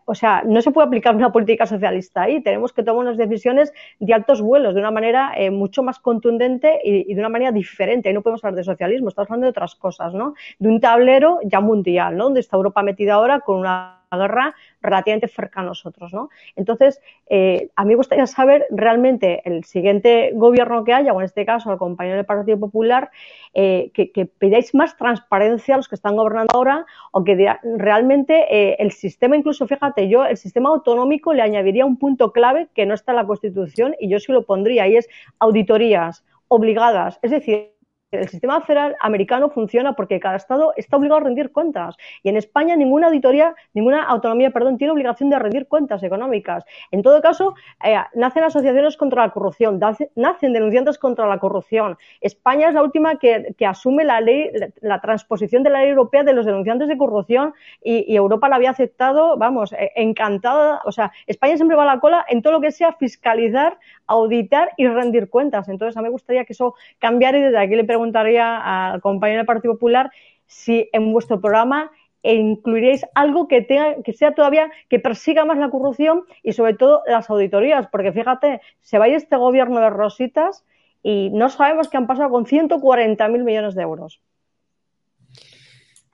o 0.05 0.15
sea, 0.15 0.43
no 0.45 0.61
se 0.61 0.71
puede 0.71 0.87
aplicar 0.87 1.15
una 1.15 1.31
política 1.31 1.65
socialista 1.65 2.23
ahí, 2.23 2.41
tenemos 2.41 2.73
que 2.73 2.83
tomar 2.83 3.05
unas 3.05 3.17
decisiones 3.17 3.73
de 3.99 4.13
altos 4.13 4.41
vuelos, 4.41 4.73
de 4.73 4.81
una 4.81 4.91
manera 4.91 5.31
eh, 5.35 5.49
mucho 5.49 5.83
más 5.83 5.99
contundente 5.99 6.79
y, 6.83 7.11
y, 7.11 7.13
de 7.13 7.19
una 7.19 7.29
manera 7.29 7.51
diferente. 7.51 8.09
Ahí 8.09 8.15
no 8.15 8.21
podemos 8.21 8.43
hablar 8.43 8.57
de 8.57 8.63
socialismo, 8.63 9.09
estamos 9.09 9.29
hablando 9.29 9.45
de 9.45 9.51
otras 9.51 9.75
cosas, 9.75 10.13
¿no? 10.13 10.33
De 10.59 10.67
un 10.67 10.79
tablero 10.79 11.39
ya 11.43 11.61
mundial, 11.61 12.17
¿no? 12.17 12.25
Donde 12.25 12.41
está 12.41 12.57
Europa 12.57 12.83
metida 12.83 13.13
ahora 13.15 13.39
con 13.39 13.59
una 13.59 13.86
guerra 14.11 14.55
relativamente 14.81 15.27
cerca 15.27 15.61
a 15.61 15.63
nosotros. 15.63 16.13
¿no? 16.13 16.29
Entonces, 16.55 17.01
eh, 17.29 17.69
a 17.75 17.83
mí 17.83 17.89
me 17.89 17.95
gustaría 17.95 18.25
saber 18.25 18.65
realmente 18.69 19.41
el 19.45 19.63
siguiente 19.63 20.31
gobierno 20.33 20.83
que 20.83 20.93
haya, 20.93 21.13
o 21.13 21.19
en 21.19 21.25
este 21.25 21.45
caso 21.45 21.71
el 21.71 21.77
compañero 21.77 22.15
del 22.15 22.25
Partido 22.25 22.59
Popular, 22.59 23.09
eh, 23.53 23.91
que, 23.93 24.11
que, 24.11 24.25
pidáis 24.25 24.73
más 24.75 24.95
transparencia 24.97 25.75
a 25.75 25.77
los 25.77 25.87
que 25.87 25.95
están 25.95 26.15
gobernando 26.15 26.53
ahora 26.53 26.85
o 27.11 27.23
que 27.23 27.55
realmente 27.77 28.45
eh, 28.49 28.77
el 28.79 28.91
sistema, 28.91 29.35
incluso 29.35 29.67
fíjate, 29.67 30.07
yo 30.09 30.25
el 30.25 30.37
sistema 30.37 30.69
autonómico 30.69 31.33
le 31.33 31.41
añadiría 31.41 31.85
un 31.85 31.97
punto 31.97 32.31
clave 32.31 32.67
que 32.73 32.85
no 32.85 32.93
está 32.93 33.11
en 33.11 33.17
la 33.17 33.25
Constitución 33.25 33.95
y 33.99 34.09
yo 34.09 34.19
sí 34.19 34.31
lo 34.31 34.45
pondría 34.45 34.87
y 34.87 34.97
es 34.97 35.09
auditorías 35.39 36.23
obligadas. 36.47 37.19
Es 37.21 37.31
decir, 37.31 37.76
el 38.17 38.29
sistema 38.29 38.61
federal 38.61 38.95
americano 39.01 39.49
funciona 39.49 39.93
porque 39.93 40.19
cada 40.19 40.37
estado 40.37 40.73
está 40.75 40.97
obligado 40.97 41.21
a 41.21 41.23
rendir 41.23 41.51
cuentas 41.51 41.95
y 42.23 42.29
en 42.29 42.37
España 42.37 42.75
ninguna 42.75 43.07
auditoría, 43.07 43.55
ninguna 43.73 44.03
autonomía, 44.03 44.51
perdón, 44.51 44.77
tiene 44.77 44.91
obligación 44.91 45.29
de 45.29 45.39
rendir 45.39 45.67
cuentas 45.67 46.03
económicas. 46.03 46.65
En 46.91 47.01
todo 47.01 47.21
caso, 47.21 47.55
eh, 47.83 47.97
nacen 48.15 48.43
asociaciones 48.43 48.97
contra 48.97 49.25
la 49.25 49.31
corrupción, 49.31 49.79
nacen 50.15 50.53
denunciantes 50.53 50.97
contra 50.97 51.27
la 51.27 51.39
corrupción. 51.39 51.97
España 52.21 52.69
es 52.69 52.73
la 52.73 52.83
última 52.83 53.17
que, 53.17 53.53
asume 53.67 54.05
la 54.05 54.21
ley, 54.21 54.49
la, 54.81 55.01
transposición 55.01 55.63
de 55.63 55.69
la 55.69 55.81
ley 55.81 55.89
europea 55.89 56.23
de 56.23 56.33
los 56.33 56.45
denunciantes 56.45 56.87
de 56.87 56.97
corrupción 56.97 57.53
y, 57.83 58.15
Europa 58.15 58.49
la 58.49 58.55
había 58.55 58.71
aceptado, 58.71 59.37
vamos, 59.37 59.73
eh, 59.73 59.91
encantada. 59.95 60.81
O 60.85 60.91
sea, 60.91 61.11
España 61.27 61.55
siempre 61.55 61.77
va 61.77 61.83
a 61.83 61.85
la 61.85 61.99
cola 61.99 62.25
en 62.27 62.41
todo 62.41 62.53
lo 62.53 62.61
que 62.61 62.71
sea 62.71 62.93
fiscalizar, 62.93 63.77
auditar 64.07 64.71
y 64.77 64.87
rendir 64.87 65.29
cuentas. 65.29 65.69
Entonces, 65.69 65.95
a 65.97 66.01
mí 66.01 66.05
me 66.05 66.11
gustaría 66.11 66.45
que 66.45 66.53
eso 66.53 66.75
cambiara 66.99 67.37
y 67.37 67.41
desde 67.41 67.59
aquí 67.59 67.75
le 67.75 67.83
preguntaría 68.07 68.91
al 68.91 69.01
compañero 69.01 69.39
del 69.39 69.45
Partido 69.45 69.73
Popular 69.73 70.11
si 70.45 70.89
en 70.93 71.11
vuestro 71.11 71.41
programa 71.41 71.91
incluiréis 72.23 73.05
algo 73.15 73.47
que 73.47 73.61
tenga, 73.61 74.01
que 74.03 74.13
sea 74.13 74.33
todavía, 74.33 74.69
que 74.89 74.99
persiga 74.99 75.45
más 75.45 75.57
la 75.57 75.69
corrupción 75.69 76.23
y 76.43 76.53
sobre 76.53 76.73
todo 76.73 77.03
las 77.07 77.29
auditorías, 77.29 77.87
porque 77.91 78.11
fíjate, 78.11 78.61
se 78.81 78.97
va 78.97 79.05
a 79.05 79.07
ir 79.09 79.15
este 79.15 79.37
gobierno 79.37 79.79
de 79.79 79.89
rositas 79.89 80.63
y 81.03 81.29
no 81.31 81.49
sabemos 81.49 81.89
qué 81.89 81.97
han 81.97 82.07
pasado 82.07 82.29
con 82.29 82.45
140.000 82.45 83.43
millones 83.43 83.75
de 83.75 83.81
euros. 83.81 84.21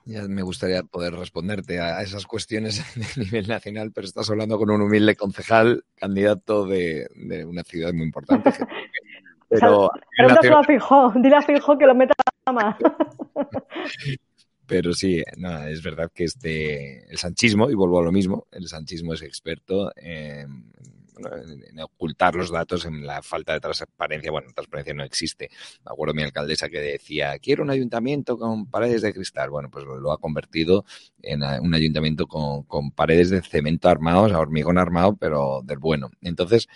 Ya 0.05 0.23
me 0.27 0.41
gustaría 0.41 0.83
poder 0.83 1.13
responderte 1.13 1.79
a 1.79 2.01
esas 2.01 2.25
cuestiones 2.25 2.83
de 3.15 3.23
nivel 3.23 3.47
nacional, 3.47 3.91
pero 3.93 4.05
estás 4.05 4.29
hablando 4.29 4.57
con 4.57 4.69
un 4.69 4.81
humilde 4.81 5.15
concejal, 5.15 5.85
candidato 5.95 6.65
de, 6.65 7.07
de 7.15 7.45
una 7.45 7.63
ciudad 7.63 7.93
muy 7.93 8.05
importante. 8.05 8.51
Pero, 9.59 9.91
Pregúntaselo 10.17 10.57
a 10.57 10.63
Fijo, 10.63 11.13
dile 11.15 11.35
a 11.35 11.41
Fijo 11.41 11.77
que 11.77 11.85
lo 11.85 11.95
meta 11.95 12.13
más. 12.51 12.75
Pero 14.65 14.93
sí, 14.93 15.21
es 15.67 15.83
verdad 15.83 16.09
que 16.13 16.23
este, 16.23 17.09
el 17.11 17.17
sanchismo, 17.17 17.69
y 17.69 17.75
vuelvo 17.75 17.99
a 17.99 18.03
lo 18.03 18.11
mismo, 18.11 18.47
el 18.51 18.67
sanchismo 18.67 19.13
es 19.13 19.21
experto 19.21 19.91
en, 19.95 20.71
en, 21.69 21.79
ocultar 21.81 22.35
los 22.35 22.49
datos, 22.49 22.85
en 22.85 23.05
la 23.05 23.21
falta 23.21 23.53
de 23.53 23.59
transparencia. 23.59 24.31
Bueno, 24.31 24.49
transparencia 24.53 24.93
no 24.93 25.03
existe. 25.03 25.49
Me 25.85 25.91
acuerdo 25.91 26.13
mi 26.13 26.23
alcaldesa 26.23 26.69
que 26.69 26.79
decía, 26.79 27.37
quiero 27.39 27.63
un 27.63 27.69
ayuntamiento 27.69 28.37
con 28.37 28.67
paredes 28.67 29.01
de 29.01 29.13
cristal. 29.13 29.49
Bueno, 29.49 29.69
pues 29.69 29.85
lo, 29.85 30.11
ha 30.11 30.17
convertido 30.17 30.85
en 31.21 31.43
un 31.43 31.73
ayuntamiento 31.73 32.27
con, 32.27 32.63
con 32.63 32.91
paredes 32.91 33.29
de 33.29 33.41
cemento 33.41 33.89
armados, 33.89 34.31
a 34.31 34.39
hormigón 34.39 34.77
armado, 34.77 35.15
pero 35.17 35.61
del 35.63 35.79
bueno. 35.79 36.09
Entonces, 36.21 36.67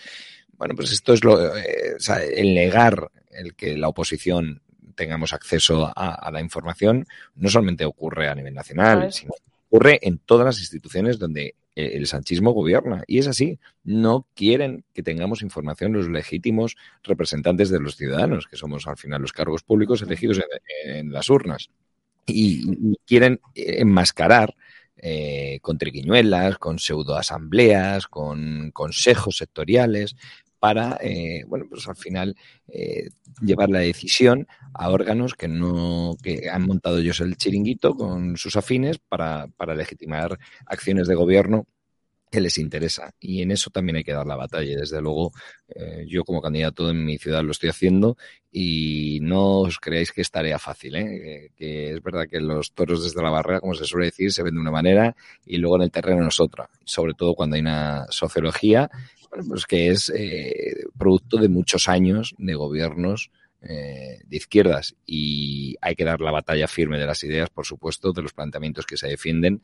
bueno, 0.58 0.76
pues 0.76 0.92
esto 0.92 1.14
es 1.14 1.24
lo, 1.24 1.56
eh, 1.56 1.96
o 1.96 2.00
sea, 2.00 2.24
el 2.24 2.54
negar 2.54 3.12
el 3.32 3.56
que 3.56 3.78
la 3.78 3.88
oposición 3.88 4.62
tengamos 4.96 5.34
acceso 5.34 5.92
a, 5.96 6.30
la 6.32 6.42
información 6.42 7.06
no 7.36 7.50
solamente 7.50 7.86
ocurre 7.86 8.28
a 8.30 8.36
nivel 8.36 8.56
nacional, 8.56 9.14
sino 9.14 9.34
ocurre 9.70 10.00
en 10.02 10.18
todas 10.18 10.46
las 10.46 10.60
instituciones 10.60 11.20
donde 11.20 11.56
eh, 11.78 11.92
el 11.94 12.08
sanchismo 12.08 12.52
gobierna. 12.52 13.04
Y 13.06 13.20
es 13.20 13.28
así. 13.28 13.60
No 13.84 14.26
quieren 14.34 14.84
que 14.94 15.04
tengamos 15.04 15.44
información 15.44 15.94
los 15.94 16.10
legítimos 16.10 16.76
representantes 17.04 17.70
de 17.70 17.80
los 17.80 17.96
ciudadanos, 17.96 18.48
que 18.48 18.58
somos 18.58 18.88
al 18.88 18.98
final 18.98 19.22
los 19.22 19.32
cargos 19.32 19.62
públicos 19.62 20.02
elegidos 20.02 20.42
en, 20.84 21.12
las 21.12 21.30
urnas. 21.30 21.70
Y, 22.26 22.96
quieren 23.06 23.40
enmascarar 23.54 24.56
eh, 24.98 25.60
con 25.62 25.78
triquiñuelas, 25.78 26.58
con 26.58 26.80
pseudoasambleas, 26.80 28.08
con 28.08 28.72
consejos 28.72 29.38
sectoriales, 29.38 30.16
para, 30.60 30.98
eh, 31.02 31.44
bueno, 31.48 31.66
pues 31.70 31.88
al 31.88 31.96
final 31.96 32.36
eh, 32.68 33.10
llevar 33.42 33.70
la 33.70 33.80
decisión 33.80 34.48
a 34.74 34.90
órganos 34.90 35.36
que 35.36 35.48
no, 35.48 36.16
que 36.22 36.50
han 36.50 36.64
montado 36.64 36.98
ellos 37.00 37.20
el 37.20 37.38
chiringuito 37.38 37.96
con 37.96 38.38
sus 38.38 38.56
afines 38.56 38.98
para, 39.00 39.48
para 39.58 39.76
legitimar 39.76 40.38
acciones 40.66 41.08
de 41.08 41.16
gobierno 41.16 41.68
que 42.32 42.42
les 42.42 42.58
interesa. 42.58 43.14
Y 43.20 43.42
en 43.42 43.52
eso 43.52 43.70
también 43.70 43.98
hay 43.98 44.04
que 44.04 44.14
dar 44.14 44.26
la 44.26 44.36
batalla. 44.36 44.78
Desde 44.78 45.02
luego, 45.02 45.32
eh, 45.70 46.06
yo 46.08 46.24
como 46.24 46.42
candidato 46.42 46.90
en 46.90 47.06
mi 47.06 47.18
ciudad 47.18 47.44
lo 47.44 47.52
estoy 47.52 47.70
haciendo 47.70 48.18
y 48.52 49.20
no 49.22 49.60
os 49.60 49.80
creáis 49.80 50.12
que 50.12 50.22
es 50.22 50.32
tarea 50.32 50.60
fácil. 50.60 50.96
¿eh? 50.96 51.52
Que, 51.56 51.92
es 51.94 52.04
verdad 52.04 52.26
que 52.30 52.40
los 52.40 52.74
toros 52.74 53.04
desde 53.04 53.22
la 53.22 53.30
barrera, 53.30 53.62
como 53.62 53.76
se 53.76 53.86
suele 53.86 54.08
decir, 54.08 54.32
se 54.32 54.44
ven 54.44 54.56
de 54.56 54.62
una 54.62 54.72
manera 54.72 55.16
y 55.46 55.58
luego 55.58 55.78
en 55.78 55.84
el 55.84 55.92
terreno 55.92 56.28
es 56.28 56.40
otra. 56.40 56.70
Sobre 56.84 57.14
todo 57.14 57.34
cuando 57.34 57.56
hay 57.56 57.62
una 57.62 58.06
sociología 58.10 58.90
pues 59.48 59.66
que 59.66 59.90
es 59.90 60.10
eh, 60.16 60.86
producto 60.98 61.38
de 61.38 61.50
muchos 61.50 61.88
años 61.88 62.36
de 62.38 62.56
gobiernos 62.56 63.32
eh, 63.62 64.20
de 64.26 64.38
izquierdas 64.38 64.96
y 65.06 65.76
hay 65.82 65.96
que 65.96 66.06
dar 66.06 66.22
la 66.22 66.32
batalla 66.32 66.68
firme 66.68 67.00
de 67.00 67.06
las 67.06 67.24
ideas, 67.24 67.50
por 67.50 67.66
supuesto, 67.66 68.14
de 68.14 68.22
los 68.22 68.34
planteamientos 68.34 68.86
que 68.86 68.98
se 68.98 69.08
defienden, 69.08 69.62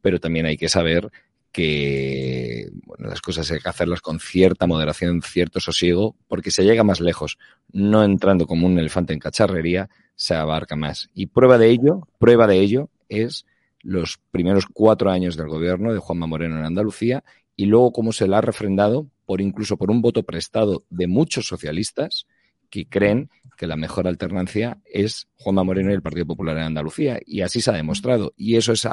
pero 0.00 0.18
también 0.18 0.46
hay 0.46 0.56
que 0.56 0.68
saber 0.68 1.10
que 1.52 2.68
bueno, 2.84 3.08
las 3.08 3.22
cosas 3.22 3.50
hay 3.50 3.60
que 3.60 3.68
hacerlas 3.68 4.02
con 4.02 4.20
cierta 4.20 4.66
moderación, 4.66 5.22
cierto 5.22 5.60
sosiego, 5.60 6.16
porque 6.28 6.50
se 6.50 6.64
llega 6.64 6.84
más 6.84 7.00
lejos, 7.00 7.38
no 7.72 8.04
entrando 8.04 8.46
como 8.46 8.66
un 8.66 8.78
elefante 8.78 9.14
en 9.14 9.20
cacharrería, 9.20 9.88
se 10.16 10.34
abarca 10.34 10.76
más. 10.76 11.08
Y 11.14 11.26
prueba 11.26 11.56
de 11.56 11.70
ello, 11.70 12.08
prueba 12.18 12.46
de 12.46 12.58
ello 12.58 12.90
es 13.08 13.46
los 13.80 14.18
primeros 14.32 14.66
cuatro 14.66 15.10
años 15.10 15.36
del 15.36 15.48
gobierno 15.48 15.92
de 15.92 15.98
Juanma 15.98 16.26
Moreno 16.26 16.58
en 16.58 16.64
Andalucía 16.64 17.24
y 17.56 17.66
luego 17.66 17.92
cómo 17.92 18.12
se 18.12 18.28
la 18.28 18.38
ha 18.38 18.42
refrendado 18.42 19.08
por 19.24 19.40
incluso 19.40 19.76
por 19.76 19.90
un 19.90 20.02
voto 20.02 20.22
prestado 20.22 20.84
de 20.90 21.06
muchos 21.06 21.46
socialistas 21.46 22.26
que 22.70 22.88
creen 22.88 23.30
que 23.56 23.66
la 23.66 23.76
mejor 23.76 24.06
alternancia 24.06 24.78
es 24.84 25.28
Juanma 25.38 25.64
Moreno 25.64 25.90
y 25.90 25.94
el 25.94 26.02
Partido 26.02 26.26
Popular 26.26 26.56
en 26.58 26.64
Andalucía. 26.64 27.18
Y 27.24 27.40
así 27.40 27.60
se 27.62 27.70
ha 27.70 27.74
demostrado. 27.74 28.34
Y 28.36 28.56
eso 28.56 28.72
es, 28.72 28.86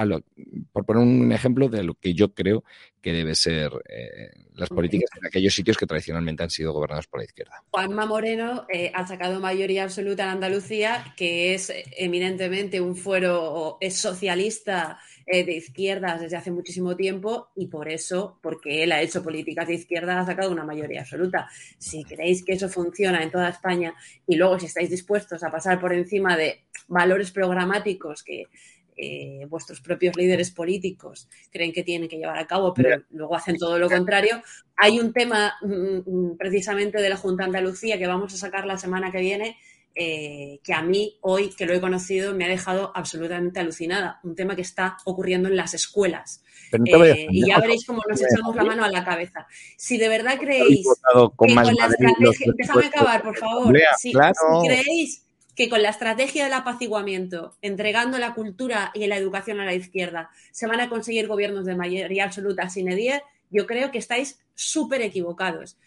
por 0.71 0.85
poner 0.85 1.03
un 1.03 1.31
ejemplo 1.31 1.67
de 1.67 1.83
lo 1.83 1.95
que 1.95 2.13
yo 2.13 2.33
creo 2.33 2.63
que 3.01 3.11
debe 3.11 3.35
ser 3.35 3.71
eh, 3.89 4.31
las 4.53 4.69
políticas 4.69 5.09
en 5.19 5.25
aquellos 5.25 5.53
sitios 5.53 5.77
que 5.77 5.85
tradicionalmente 5.85 6.43
han 6.43 6.49
sido 6.49 6.71
gobernados 6.71 7.07
por 7.07 7.19
la 7.19 7.25
izquierda. 7.25 7.61
Juanma 7.71 8.05
Moreno 8.05 8.65
eh, 8.73 8.91
ha 8.93 9.05
sacado 9.05 9.39
mayoría 9.41 9.83
absoluta 9.83 10.23
en 10.23 10.29
Andalucía, 10.29 11.13
que 11.17 11.53
es 11.53 11.73
eminentemente 11.97 12.79
un 12.79 12.95
fuero 12.95 13.77
es 13.81 13.97
socialista 13.97 14.99
eh, 15.25 15.45
de 15.45 15.53
izquierdas 15.53 16.21
desde 16.21 16.37
hace 16.37 16.51
muchísimo 16.51 16.95
tiempo 16.95 17.49
y 17.55 17.67
por 17.67 17.87
eso, 17.89 18.39
porque 18.41 18.83
él 18.83 18.91
ha 18.91 19.01
hecho 19.01 19.23
políticas 19.23 19.67
de 19.67 19.75
izquierda, 19.75 20.19
ha 20.19 20.25
sacado 20.25 20.51
una 20.51 20.65
mayoría 20.65 21.01
absoluta. 21.01 21.49
Si 21.77 22.03
creéis 22.03 22.43
que 22.43 22.53
eso 22.53 22.69
funciona 22.69 23.23
en 23.23 23.31
toda 23.31 23.49
España 23.49 23.93
y 24.27 24.35
luego 24.35 24.59
si 24.59 24.65
estáis 24.65 24.89
dispuestos 24.89 25.43
a 25.43 25.51
pasar 25.51 25.79
por 25.79 25.93
encima 25.93 26.35
de 26.35 26.63
valores 26.87 27.31
programáticos 27.31 28.23
que 28.23 28.47
eh, 28.95 29.45
vuestros 29.49 29.81
propios 29.81 30.15
líderes 30.15 30.51
políticos 30.51 31.27
creen 31.51 31.71
que 31.71 31.83
tienen 31.83 32.07
que 32.07 32.17
llevar 32.17 32.37
a 32.37 32.45
cabo, 32.45 32.73
pero 32.73 33.01
luego 33.09 33.35
hacen 33.35 33.57
todo 33.57 33.79
lo 33.79 33.89
contrario. 33.89 34.41
Hay 34.75 34.99
un 34.99 35.13
tema 35.13 35.53
mm, 35.61 35.97
mm, 36.05 36.37
precisamente 36.37 37.01
de 37.01 37.09
la 37.09 37.17
Junta 37.17 37.43
de 37.43 37.47
Andalucía 37.47 37.97
que 37.97 38.07
vamos 38.07 38.33
a 38.33 38.37
sacar 38.37 38.65
la 38.65 38.77
semana 38.77 39.11
que 39.11 39.19
viene. 39.19 39.57
Eh, 39.95 40.59
que 40.63 40.73
a 40.73 40.81
mí 40.81 41.19
hoy 41.21 41.49
que 41.49 41.67
lo 41.67 41.73
he 41.73 41.79
conocido 41.79 42.33
me 42.33 42.45
ha 42.45 42.47
dejado 42.47 42.91
absolutamente 42.95 43.59
alucinada. 43.59 44.19
Un 44.23 44.35
tema 44.35 44.55
que 44.55 44.63
está 44.63 44.97
ocurriendo 45.05 45.49
en 45.49 45.55
las 45.55 45.73
escuelas. 45.73 46.43
Eh, 46.71 47.27
y 47.29 47.47
ya 47.47 47.59
veréis 47.59 47.85
cómo 47.85 48.01
nos 48.09 48.19
echamos 48.19 48.55
la 48.55 48.63
mano 48.63 48.83
a 48.83 48.89
la 48.89 49.03
cabeza. 49.03 49.45
Si 49.77 49.97
de 49.97 50.09
verdad 50.09 50.39
creéis 50.39 50.87
que 50.87 51.29
con 51.35 51.53
la 51.53 51.61
estrategia... 51.61 52.53
Déjame 52.57 52.85
acabar, 52.87 53.21
por 53.21 53.37
favor. 53.37 53.75
si 53.99 54.13
creéis 54.65 55.23
que 55.55 55.69
con 55.69 55.83
la 55.83 55.89
estrategia 55.89 56.45
del 56.45 56.53
apaciguamiento, 56.53 57.55
entregando 57.61 58.17
la 58.17 58.33
cultura 58.33 58.91
y 58.95 59.05
la 59.05 59.17
educación 59.17 59.59
a 59.59 59.65
la 59.65 59.75
izquierda, 59.75 60.31
se 60.51 60.65
van 60.65 60.79
a 60.79 60.89
conseguir 60.89 61.27
gobiernos 61.27 61.65
de 61.65 61.75
mayoría 61.75 62.23
absoluta 62.23 62.69
sin 62.69 62.89
edie, 62.91 63.21
yo 63.51 63.67
creo 63.67 63.91
que 63.91 63.99
estáis 63.99 64.39
súper 64.55 65.01
equivocados. 65.01 65.77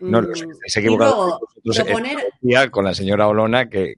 No, 0.00 0.22
mm, 0.22 0.32
estáis 0.32 0.76
equivocados. 0.76 1.38
Con 2.70 2.84
la 2.84 2.94
señora 2.94 3.28
Olona, 3.28 3.68
que, 3.68 3.96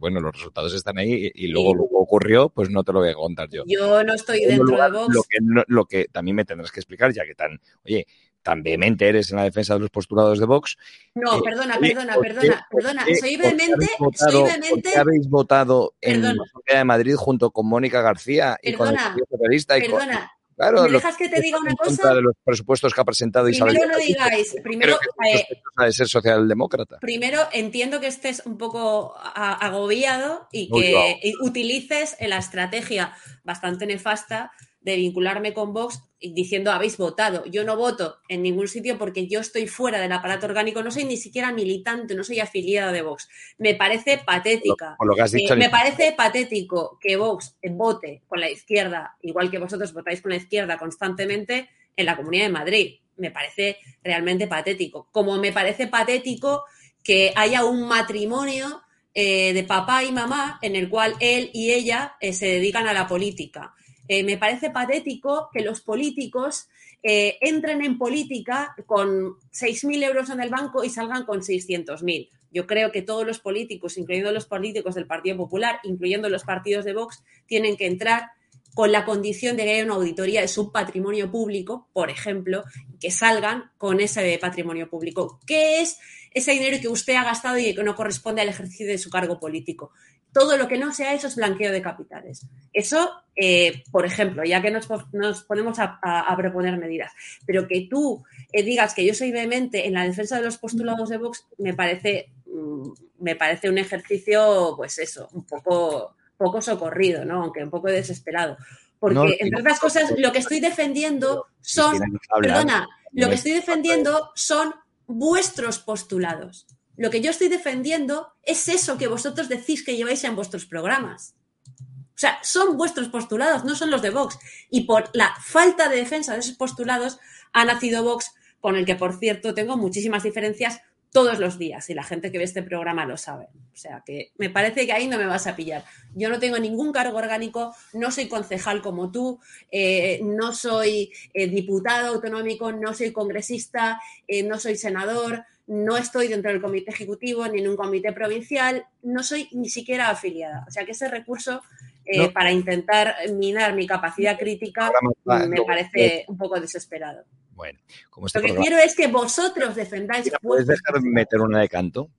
bueno, 0.00 0.20
los 0.20 0.32
resultados 0.32 0.74
están 0.74 0.98
ahí 0.98 1.30
y, 1.34 1.48
luego 1.48 1.74
lo 1.74 1.84
ocurrió, 1.84 2.48
pues 2.48 2.70
no 2.70 2.82
te 2.84 2.92
lo 2.92 3.00
voy 3.00 3.10
a 3.10 3.14
contar 3.14 3.48
yo. 3.50 3.64
Yo 3.66 4.02
no 4.04 4.14
estoy 4.14 4.44
dentro 4.44 4.76
de 4.76 4.90
Vox. 4.90 5.14
Lo 5.14 5.22
que, 5.22 5.64
lo 5.68 5.84
que 5.84 6.06
también 6.06 6.36
me 6.36 6.44
tendrás 6.44 6.72
que 6.72 6.80
explicar, 6.80 7.12
ya 7.12 7.24
que 7.24 7.34
tan, 7.34 7.60
oye, 7.84 8.06
tan 8.42 8.62
vehemente 8.62 9.08
eres 9.08 9.30
en 9.30 9.36
la 9.36 9.44
defensa 9.44 9.74
de 9.74 9.80
los 9.80 9.90
postulados 9.90 10.38
de 10.38 10.46
Vox. 10.46 10.76
No, 11.14 11.38
eh, 11.38 11.40
perdona, 11.44 11.78
perdona, 11.78 12.16
perdona, 12.16 12.66
perdona. 12.70 13.04
Soy 13.18 13.36
vehemente, 13.36 13.86
soy 14.14 14.42
vehemente. 14.42 14.96
habéis 14.96 15.28
votado 15.28 15.94
en 16.00 16.22
la 16.22 16.34
de 16.66 16.84
Madrid 16.84 17.14
junto 17.16 17.50
con 17.50 17.66
Mónica 17.66 18.00
García 18.00 18.58
y 18.62 18.72
con 18.72 18.88
el 18.88 18.96
Socialista 19.30 19.78
y 19.78 19.82
perdona. 19.82 20.32
Claro, 20.60 20.82
¿Me 20.82 20.90
dejas 20.90 21.16
que 21.16 21.28
te 21.30 21.40
diga 21.40 21.58
una 21.58 21.74
cosa? 21.74 22.12
de 22.12 22.20
los 22.20 22.34
presupuestos 22.44 22.92
que 22.92 23.00
ha 23.00 23.04
presentado 23.04 23.48
Isabel. 23.48 23.76
Primero 23.76 23.98
no 23.98 24.04
digáis. 24.04 24.54
Primero, 24.62 24.98
eh, 25.26 25.92
ser 25.92 26.06
socialdemócrata. 26.06 26.98
Primero, 26.98 27.48
entiendo 27.52 27.98
que 27.98 28.08
estés 28.08 28.42
un 28.44 28.58
poco 28.58 29.14
agobiado 29.16 30.48
y 30.52 30.68
que 30.68 31.18
utilices 31.40 32.14
la 32.20 32.36
estrategia 32.36 33.14
bastante 33.42 33.86
nefasta 33.86 34.52
de 34.80 34.96
vincularme 34.96 35.54
con 35.54 35.72
Vox 35.72 36.02
diciendo 36.20 36.70
habéis 36.70 36.96
votado. 36.96 37.44
Yo 37.46 37.64
no 37.64 37.76
voto 37.76 38.18
en 38.28 38.42
ningún 38.42 38.68
sitio 38.68 38.98
porque 38.98 39.26
yo 39.26 39.40
estoy 39.40 39.66
fuera 39.66 40.00
del 40.00 40.12
aparato 40.12 40.46
orgánico, 40.46 40.82
no 40.82 40.90
soy 40.90 41.04
ni 41.04 41.16
siquiera 41.16 41.52
militante, 41.52 42.14
no 42.14 42.24
soy 42.24 42.40
afiliada 42.40 42.92
de 42.92 43.02
Vox. 43.02 43.28
Me 43.58 43.74
parece 43.74 44.18
patética. 44.18 44.96
Eh, 45.32 45.56
me 45.56 45.70
parece 45.70 46.12
patético 46.12 46.98
que 47.00 47.16
Vox 47.16 47.56
vote 47.70 48.22
con 48.28 48.40
la 48.40 48.50
izquierda, 48.50 49.16
igual 49.22 49.50
que 49.50 49.58
vosotros 49.58 49.92
votáis 49.92 50.20
con 50.20 50.30
la 50.30 50.36
izquierda 50.36 50.78
constantemente 50.78 51.70
en 51.96 52.06
la 52.06 52.16
Comunidad 52.16 52.44
de 52.44 52.52
Madrid. 52.52 52.94
Me 53.16 53.30
parece 53.30 53.78
realmente 54.02 54.46
patético. 54.46 55.08
Como 55.12 55.36
me 55.38 55.52
parece 55.52 55.86
patético 55.86 56.64
que 57.02 57.32
haya 57.34 57.64
un 57.64 57.86
matrimonio 57.88 58.82
eh, 59.12 59.52
de 59.52 59.64
papá 59.64 60.04
y 60.04 60.12
mamá 60.12 60.58
en 60.62 60.76
el 60.76 60.88
cual 60.88 61.14
él 61.18 61.50
y 61.52 61.72
ella 61.72 62.16
eh, 62.20 62.32
se 62.32 62.46
dedican 62.46 62.86
a 62.86 62.92
la 62.92 63.08
política. 63.08 63.74
Eh, 64.12 64.24
me 64.24 64.36
parece 64.36 64.70
patético 64.70 65.50
que 65.52 65.60
los 65.60 65.82
políticos 65.82 66.66
eh, 67.00 67.38
entren 67.40 67.80
en 67.80 67.96
política 67.96 68.74
con 68.84 69.36
6.000 69.52 70.02
euros 70.02 70.30
en 70.30 70.40
el 70.40 70.50
banco 70.50 70.82
y 70.82 70.90
salgan 70.90 71.24
con 71.24 71.42
600.000. 71.42 72.28
Yo 72.50 72.66
creo 72.66 72.90
que 72.90 73.02
todos 73.02 73.24
los 73.24 73.38
políticos, 73.38 73.96
incluyendo 73.98 74.32
los 74.32 74.46
políticos 74.46 74.96
del 74.96 75.06
Partido 75.06 75.36
Popular, 75.36 75.78
incluyendo 75.84 76.28
los 76.28 76.42
partidos 76.42 76.84
de 76.84 76.92
Vox, 76.92 77.22
tienen 77.46 77.76
que 77.76 77.86
entrar 77.86 78.32
con 78.74 78.90
la 78.90 79.04
condición 79.04 79.56
de 79.56 79.62
que 79.62 79.74
haya 79.74 79.84
una 79.84 79.94
auditoría 79.94 80.40
de 80.40 80.48
su 80.48 80.72
patrimonio 80.72 81.30
público, 81.30 81.88
por 81.92 82.10
ejemplo, 82.10 82.64
que 82.98 83.12
salgan 83.12 83.70
con 83.78 84.00
ese 84.00 84.36
patrimonio 84.40 84.90
público. 84.90 85.38
¿Qué 85.46 85.82
es 85.82 85.98
ese 86.32 86.50
dinero 86.50 86.78
que 86.80 86.88
usted 86.88 87.14
ha 87.14 87.22
gastado 87.22 87.58
y 87.58 87.76
que 87.76 87.84
no 87.84 87.94
corresponde 87.94 88.40
al 88.42 88.48
ejercicio 88.48 88.88
de 88.88 88.98
su 88.98 89.08
cargo 89.08 89.38
político? 89.38 89.92
Todo 90.32 90.56
lo 90.56 90.68
que 90.68 90.78
no 90.78 90.92
sea 90.92 91.14
eso 91.14 91.26
es 91.26 91.36
blanqueo 91.36 91.72
de 91.72 91.82
capitales. 91.82 92.46
Eso, 92.72 93.10
eh, 93.34 93.82
por 93.90 94.06
ejemplo, 94.06 94.44
ya 94.44 94.62
que 94.62 94.70
nos, 94.70 94.86
ponemos 94.86 95.78
a, 95.78 96.36
proponer 96.36 96.76
medidas, 96.78 97.12
pero 97.46 97.66
que 97.66 97.86
tú 97.90 98.24
eh, 98.52 98.62
digas 98.62 98.94
que 98.94 99.04
yo 99.04 99.14
soy 99.14 99.32
vehemente 99.32 99.86
en 99.86 99.94
la 99.94 100.04
defensa 100.04 100.36
de 100.36 100.44
los 100.44 100.58
postulados 100.58 101.08
de 101.08 101.18
Vox, 101.18 101.46
me 101.58 101.74
parece, 101.74 102.30
mm, 102.46 102.90
me 103.20 103.36
parece 103.36 103.68
un 103.68 103.78
ejercicio, 103.78 104.74
pues 104.76 104.98
eso, 104.98 105.28
un 105.32 105.44
poco, 105.44 106.14
poco 106.36 106.62
socorrido, 106.62 107.24
¿no? 107.24 107.42
Aunque 107.44 107.62
un 107.62 107.70
poco 107.70 107.88
desesperado. 107.88 108.56
Porque, 108.98 109.38
entre 109.40 109.60
otras 109.60 109.80
cosas, 109.80 110.14
lo 110.18 110.30
que 110.30 110.40
estoy 110.40 110.60
defendiendo 110.60 111.46
son, 111.62 111.98
perdona, 112.40 112.86
lo 113.12 113.28
que 113.28 113.34
estoy 113.34 113.52
defendiendo 113.52 114.30
son 114.34 114.74
vuestros 115.06 115.78
postulados. 115.78 116.66
Lo 117.00 117.08
que 117.08 117.22
yo 117.22 117.30
estoy 117.30 117.48
defendiendo 117.48 118.34
es 118.42 118.68
eso 118.68 118.98
que 118.98 119.06
vosotros 119.06 119.48
decís 119.48 119.82
que 119.82 119.96
lleváis 119.96 120.22
en 120.24 120.36
vuestros 120.36 120.66
programas. 120.66 121.34
O 121.66 122.18
sea, 122.20 122.38
son 122.42 122.76
vuestros 122.76 123.08
postulados, 123.08 123.64
no 123.64 123.74
son 123.74 123.90
los 123.90 124.02
de 124.02 124.10
Vox. 124.10 124.38
Y 124.68 124.82
por 124.82 125.08
la 125.14 125.34
falta 125.42 125.88
de 125.88 125.96
defensa 125.96 126.34
de 126.34 126.40
esos 126.40 126.58
postulados 126.58 127.18
ha 127.54 127.64
nacido 127.64 128.04
Vox, 128.04 128.32
con 128.60 128.76
el 128.76 128.84
que, 128.84 128.96
por 128.96 129.18
cierto, 129.18 129.54
tengo 129.54 129.78
muchísimas 129.78 130.24
diferencias 130.24 130.82
todos 131.10 131.38
los 131.38 131.58
días 131.58 131.88
y 131.88 131.94
la 131.94 132.04
gente 132.04 132.30
que 132.30 132.36
ve 132.36 132.44
este 132.44 132.62
programa 132.62 133.06
lo 133.06 133.16
sabe. 133.16 133.48
O 133.72 133.76
sea 133.76 134.02
que 134.04 134.32
me 134.36 134.50
parece 134.50 134.84
que 134.84 134.92
ahí 134.92 135.06
no 135.08 135.16
me 135.16 135.24
vas 135.24 135.46
a 135.46 135.56
pillar. 135.56 135.84
Yo 136.14 136.28
no 136.28 136.38
tengo 136.38 136.58
ningún 136.58 136.92
cargo 136.92 137.16
orgánico, 137.16 137.74
no 137.94 138.10
soy 138.10 138.28
concejal 138.28 138.82
como 138.82 139.10
tú, 139.10 139.40
eh, 139.72 140.20
no 140.22 140.52
soy 140.52 141.10
eh, 141.32 141.48
diputado 141.48 142.14
autonómico, 142.14 142.72
no 142.72 142.92
soy 142.92 143.10
congresista, 143.10 144.00
eh, 144.28 144.42
no 144.42 144.58
soy 144.58 144.76
senador, 144.76 145.46
no 145.70 145.96
estoy 145.96 146.26
dentro 146.26 146.50
del 146.50 146.60
comité 146.60 146.90
ejecutivo 146.90 147.46
ni 147.46 147.60
en 147.60 147.68
un 147.68 147.76
comité 147.76 148.12
provincial, 148.12 148.84
no 149.04 149.22
soy 149.22 149.48
ni 149.52 149.68
siquiera 149.68 150.10
afiliada. 150.10 150.64
O 150.66 150.70
sea 150.72 150.84
que 150.84 150.90
ese 150.90 151.08
recurso 151.08 151.62
eh, 152.04 152.28
para 152.30 152.50
intentar 152.50 153.14
minar 153.32 153.76
mi 153.76 153.86
capacidad 153.86 154.36
crítica 154.36 154.90
me 155.24 155.62
parece 155.64 156.24
un 156.26 156.36
poco 156.36 156.60
desesperado. 156.60 157.24
Bueno, 157.52 157.78
como 158.10 158.26
este 158.26 158.40
Lo 158.40 158.46
que 158.46 158.54
quiero 158.56 158.78
es 158.78 158.96
que 158.96 159.06
vosotros 159.06 159.76
defendáis. 159.76 160.32
¿Puedes 160.42 160.66
dejar 160.66 161.00
de 161.00 161.08
meter 161.08 161.40
una 161.40 161.60
de 161.60 161.68
canto? 161.68 162.10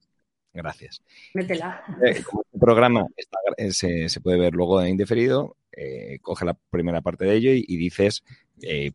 Gracias. 0.54 1.02
Métela. 1.34 1.84
Eh, 2.06 2.24
como 2.24 2.43
este 2.43 2.58
programa 2.58 3.06
eh, 3.58 3.72
se, 3.74 4.22
puede 4.22 4.38
ver 4.38 4.54
luego 4.54 4.82
en 4.82 4.89
indeferido, 4.89 5.58
coge 6.22 6.45
la 6.45 6.54
primera 6.70 7.02
parte 7.02 7.26
de 7.26 7.36
ello 7.36 7.52
y, 7.54 7.76
dices 7.76 8.24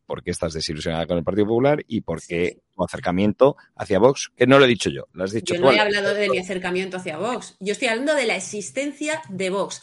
por 0.06 0.22
qué 0.22 0.30
estás 0.30 0.52
desilusionada 0.52 1.06
con 1.06 1.18
el 1.18 1.24
Partido 1.24 1.46
Popular 1.46 1.84
y 1.86 2.00
por 2.00 2.22
qué 2.22 2.58
acercamiento 2.78 3.56
hacia 3.76 3.98
Vox, 3.98 4.30
que 4.36 4.46
no 4.46 4.58
lo 4.58 4.64
he 4.64 4.68
dicho 4.68 4.90
yo, 4.90 5.06
lo 5.12 5.24
has 5.24 5.32
dicho 5.32 5.54
yo 5.54 5.60
no 5.60 5.72
he 5.72 5.80
hablado 5.80 6.14
de 6.14 6.28
mi 6.28 6.38
acercamiento 6.38 6.98
hacia 6.98 7.18
Vox, 7.18 7.56
yo 7.60 7.72
estoy 7.72 7.88
hablando 7.88 8.14
de 8.14 8.26
la 8.26 8.36
existencia 8.36 9.22
de 9.28 9.50
Vox. 9.50 9.82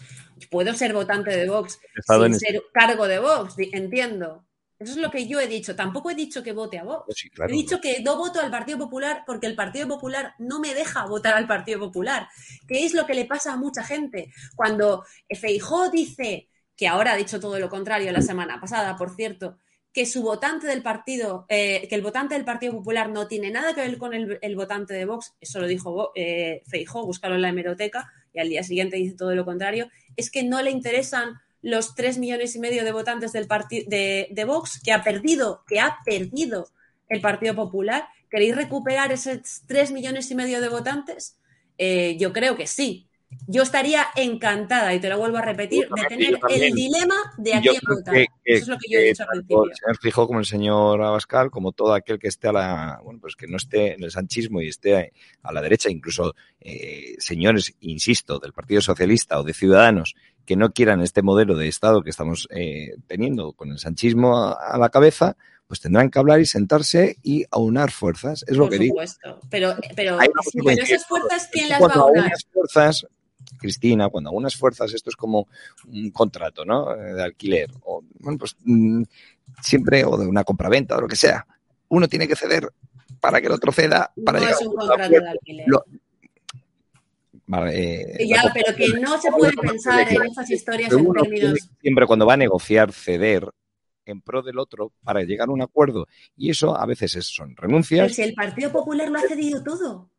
Puedo 0.49 0.73
ser 0.73 0.93
votante 0.93 1.35
de 1.35 1.49
Vox 1.49 1.79
sin 2.05 2.35
ser 2.35 2.61
cargo 2.73 3.07
de 3.07 3.19
Vox, 3.19 3.55
entiendo. 3.71 4.45
Eso 4.77 4.93
es 4.93 4.97
lo 4.97 5.09
que 5.09 5.25
yo 5.25 5.39
he 5.39 5.47
dicho. 5.47 5.75
Tampoco 5.75 6.11
he 6.11 6.15
dicho 6.15 6.43
que 6.43 6.51
vote 6.51 6.77
a 6.77 6.83
Vox. 6.83 7.05
Pues 7.05 7.49
he 7.49 7.53
dicho 7.53 7.79
que 7.79 8.01
no 8.01 8.17
voto 8.17 8.41
al 8.41 8.51
Partido 8.51 8.77
Popular 8.77 9.23
porque 9.25 9.47
el 9.47 9.55
Partido 9.55 9.87
Popular 9.87 10.33
no 10.39 10.59
me 10.59 10.73
deja 10.73 11.05
votar 11.05 11.35
al 11.35 11.47
Partido 11.47 11.79
Popular, 11.79 12.27
que 12.67 12.83
es 12.83 12.93
lo 12.93 13.05
que 13.05 13.13
le 13.13 13.23
pasa 13.23 13.53
a 13.53 13.57
mucha 13.57 13.83
gente. 13.83 14.33
Cuando 14.55 15.05
Feijó 15.29 15.89
dice, 15.89 16.49
que 16.75 16.87
ahora 16.87 17.13
ha 17.13 17.17
dicho 17.17 17.39
todo 17.39 17.59
lo 17.59 17.69
contrario 17.69 18.11
la 18.11 18.21
semana 18.21 18.59
pasada, 18.59 18.97
por 18.97 19.15
cierto, 19.15 19.57
que 19.93 20.05
su 20.05 20.23
votante 20.23 20.65
del 20.65 20.81
partido, 20.81 21.45
eh, 21.49 21.87
que 21.87 21.95
el 21.95 22.01
votante 22.01 22.33
del 22.33 22.45
Partido 22.45 22.73
Popular 22.73 23.09
no 23.09 23.27
tiene 23.27 23.51
nada 23.51 23.75
que 23.75 23.81
ver 23.81 23.97
con 23.99 24.13
el, 24.13 24.55
votante 24.55 24.93
de 24.93 25.05
Vox, 25.05 25.33
eso 25.39 25.59
lo 25.59 25.67
dijo 25.67 26.11
eh, 26.15 26.63
Feijó, 26.65 27.05
búscalo 27.05 27.35
en 27.35 27.43
la 27.43 27.49
hemeroteca, 27.49 28.11
y 28.33 28.39
al 28.39 28.49
día 28.49 28.63
siguiente 28.63 28.97
dice 28.97 29.15
todo 29.15 29.35
lo 29.35 29.45
contrario, 29.45 29.89
es 30.17 30.31
que 30.31 30.43
no 30.43 30.61
le 30.61 30.71
interesan 30.71 31.35
los 31.61 31.95
tres 31.95 32.17
millones 32.17 32.55
y 32.55 32.59
medio 32.59 32.83
de 32.83 32.91
votantes 32.91 33.31
del 33.31 33.47
de, 33.87 34.27
de 34.29 34.45
Vox, 34.45 34.81
que 34.83 34.91
ha 34.91 35.03
perdido, 35.03 35.63
que 35.67 35.79
ha 35.79 35.99
perdido 36.03 36.67
el 37.07 37.21
Partido 37.21 37.55
Popular. 37.55 38.07
¿Queréis 38.29 38.55
recuperar 38.55 39.11
esos 39.11 39.61
tres 39.67 39.91
millones 39.91 40.29
y 40.31 40.35
medio 40.35 40.59
de 40.59 40.69
votantes? 40.69 41.37
Eh, 41.77 42.17
yo 42.19 42.33
creo 42.33 42.57
que 42.57 42.67
sí, 42.67 43.07
yo 43.47 43.63
estaría 43.63 44.07
encantada, 44.15 44.93
y 44.93 44.99
te 44.99 45.09
lo 45.09 45.17
vuelvo 45.17 45.37
a 45.37 45.41
repetir, 45.41 45.87
de 45.89 46.03
tener 46.07 46.39
el 46.49 46.73
dilema 46.73 47.15
de 47.37 47.55
a 47.55 47.61
quién 47.61 47.75
votar. 47.87 48.15
Eso 48.15 48.29
es 48.43 48.67
lo 48.67 48.77
que 48.77 48.91
yo 48.91 48.99
he 48.99 49.03
dicho 49.03 49.23
al 49.23 49.29
principio. 49.29 49.65
El 49.65 49.75
señor 49.75 49.97
Fijo, 50.01 50.27
como 50.27 50.39
el 50.39 50.45
señor 50.45 51.01
Abascal, 51.01 51.51
como 51.51 51.71
todo 51.71 51.93
aquel 51.93 52.19
que 52.19 52.27
esté 52.27 52.49
a 52.49 52.53
la, 52.53 52.99
bueno, 53.03 53.19
pues 53.19 53.35
que 53.35 53.47
no 53.47 53.57
esté 53.57 53.93
en 53.93 54.03
el 54.03 54.11
sanchismo 54.11 54.61
y 54.61 54.69
esté 54.69 55.13
a 55.41 55.53
la 55.53 55.61
derecha, 55.61 55.89
incluso 55.89 56.35
eh, 56.59 57.15
señores, 57.19 57.75
insisto, 57.81 58.39
del 58.39 58.53
Partido 58.53 58.81
Socialista 58.81 59.39
o 59.39 59.43
de 59.43 59.53
Ciudadanos, 59.53 60.15
que 60.45 60.55
no 60.55 60.71
quieran 60.71 61.01
este 61.01 61.21
modelo 61.21 61.55
de 61.55 61.67
Estado 61.67 62.03
que 62.03 62.09
estamos 62.09 62.47
eh, 62.51 62.95
teniendo 63.07 63.53
con 63.53 63.71
el 63.71 63.79
sanchismo 63.79 64.55
a, 64.57 64.77
la 64.77 64.89
cabeza, 64.89 65.37
pues 65.67 65.79
tendrán 65.79 66.09
que 66.09 66.19
hablar 66.19 66.39
y 66.41 66.45
sentarse 66.45 67.17
y 67.23 67.45
aunar 67.49 67.91
fuerzas. 67.91 68.43
Es 68.47 68.57
lo 68.57 68.65
Por 68.65 68.77
que 68.77 68.87
supuesto. 68.87 69.39
Pero, 69.49 69.75
pero, 69.95 70.17
pero 70.65 70.81
esas 70.81 71.05
fuerzas, 71.05 71.49
¿quién 71.51 71.69
las 71.69 71.81
va 71.81 71.87
a 71.87 71.99
aunar? 71.99 72.31
fuerzas, 72.51 73.07
Cristina, 73.57 74.09
cuando 74.09 74.31
unas 74.31 74.55
fuerzas, 74.55 74.93
esto 74.93 75.09
es 75.09 75.15
como 75.15 75.47
un 75.87 76.11
contrato, 76.11 76.65
¿no? 76.65 76.93
Eh, 76.95 77.13
de 77.13 77.23
alquiler, 77.23 77.69
o, 77.83 78.03
bueno, 78.19 78.37
pues 78.37 78.55
mm, 78.63 79.03
siempre, 79.61 80.03
o 80.05 80.17
de 80.17 80.27
una 80.27 80.43
compraventa, 80.43 80.97
o 80.97 81.01
lo 81.01 81.07
que 81.07 81.15
sea. 81.15 81.45
Uno 81.89 82.07
tiene 82.07 82.27
que 82.27 82.35
ceder 82.35 82.67
para 83.19 83.39
que 83.39 83.47
el 83.47 83.53
otro 83.53 83.71
ceda, 83.71 84.11
para 84.25 84.39
no 84.39 84.45
llegar 84.45 84.61
es 84.61 84.67
un 84.67 84.75
contrato 84.75 85.09
de 85.09 85.29
alquiler. 85.29 85.65
Lo- 85.67 85.83
Vale, 87.45 88.23
eh, 88.23 88.27
Ya, 88.27 88.49
pero 88.53 88.75
que 88.75 88.87
no 88.99 89.19
se 89.19 89.29
puede 89.31 89.51
pensar 89.53 90.07
en 90.11 90.23
esas 90.23 90.49
historias 90.49 90.91
en 90.93 91.11
términos. 91.13 91.69
siempre 91.81 92.07
cuando 92.07 92.25
va 92.25 92.33
a 92.33 92.37
negociar 92.37 92.93
ceder 92.93 93.49
en 94.05 94.21
pro 94.21 94.41
del 94.41 94.59
otro 94.59 94.93
para 95.03 95.21
llegar 95.23 95.49
a 95.49 95.51
un 95.51 95.61
acuerdo 95.61 96.07
y 96.37 96.49
eso 96.51 96.77
a 96.77 96.85
veces 96.85 97.15
es- 97.15 97.27
son 97.27 97.49
Pero 97.55 97.67
renuncias 97.67 98.13
si 98.15 98.21
el 98.21 98.33
Partido 98.33 98.71
Popular 98.71 99.09
lo 99.09 99.19
ha 99.19 99.21
cedido 99.23 99.61
todo. 99.63 100.09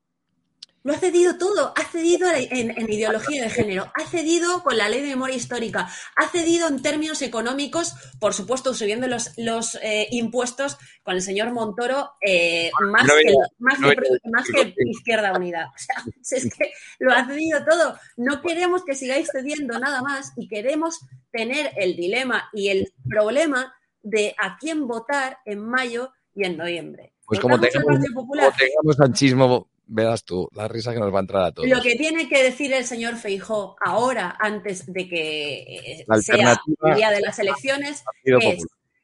Lo 0.84 0.92
ha 0.92 0.98
cedido 0.98 1.38
todo. 1.38 1.72
Ha 1.76 1.84
cedido 1.90 2.28
en, 2.30 2.70
en 2.78 2.92
ideología 2.92 3.42
de 3.44 3.48
género. 3.50 3.90
Ha 3.94 4.06
cedido 4.06 4.62
con 4.62 4.76
la 4.76 4.90
ley 4.90 5.00
de 5.00 5.08
memoria 5.08 5.34
histórica. 5.34 5.88
Ha 6.14 6.28
cedido 6.28 6.68
en 6.68 6.82
términos 6.82 7.22
económicos, 7.22 7.94
por 8.20 8.34
supuesto, 8.34 8.74
subiendo 8.74 9.06
los, 9.08 9.32
los 9.38 9.76
eh, 9.82 10.06
impuestos 10.10 10.76
con 11.02 11.14
el 11.14 11.22
señor 11.22 11.52
Montoro 11.52 12.10
eh, 12.20 12.70
más, 12.90 13.06
no 13.06 13.14
que, 13.14 13.34
más, 13.58 13.80
no 13.80 13.88
que, 13.88 13.94
venía- 13.96 14.18
más 14.30 14.46
que 14.46 14.74
Izquierda 14.90 15.32
Unida. 15.32 15.72
O 15.74 15.78
sea, 15.78 16.04
es 16.38 16.54
que 16.54 16.70
lo 16.98 17.12
ha 17.12 17.26
cedido 17.26 17.64
todo. 17.64 17.98
No 18.18 18.42
queremos 18.42 18.84
que 18.84 18.94
sigáis 18.94 19.28
cediendo 19.32 19.78
nada 19.78 20.02
más 20.02 20.32
y 20.36 20.48
queremos 20.48 21.00
tener 21.32 21.72
el 21.78 21.96
dilema 21.96 22.50
y 22.52 22.68
el 22.68 22.92
problema 23.08 23.74
de 24.02 24.34
a 24.38 24.58
quién 24.58 24.86
votar 24.86 25.38
en 25.46 25.60
mayo 25.60 26.12
y 26.34 26.44
en 26.44 26.58
noviembre. 26.58 27.14
pues 27.24 27.40
como 27.40 27.56
¿Votamos 27.56 27.74
al 27.74 27.82
tengamos, 27.82 28.00
Partido 28.00 28.20
Popular? 28.20 28.44
como 28.52 28.58
tengamos 28.58 28.96
sanchismo 28.96 29.68
verás 29.86 30.24
tú 30.24 30.48
la 30.52 30.68
risa 30.68 30.92
que 30.92 31.00
nos 31.00 31.12
va 31.12 31.18
a 31.18 31.20
entrar 31.20 31.44
a 31.44 31.52
todos 31.52 31.68
Lo 31.68 31.80
que 31.82 31.96
tiene 31.96 32.28
que 32.28 32.42
decir 32.42 32.72
el 32.72 32.84
señor 32.84 33.16
Feijó 33.16 33.76
ahora, 33.80 34.36
antes 34.38 34.90
de 34.92 35.08
que 35.08 35.62
eh, 35.62 36.04
La 36.06 36.18
sea 36.18 36.56
el 36.82 36.94
día 36.94 37.10
de 37.10 37.20
las 37.20 37.38
elecciones, 37.38 38.04
es 38.24 38.34
Popular. 38.34 38.56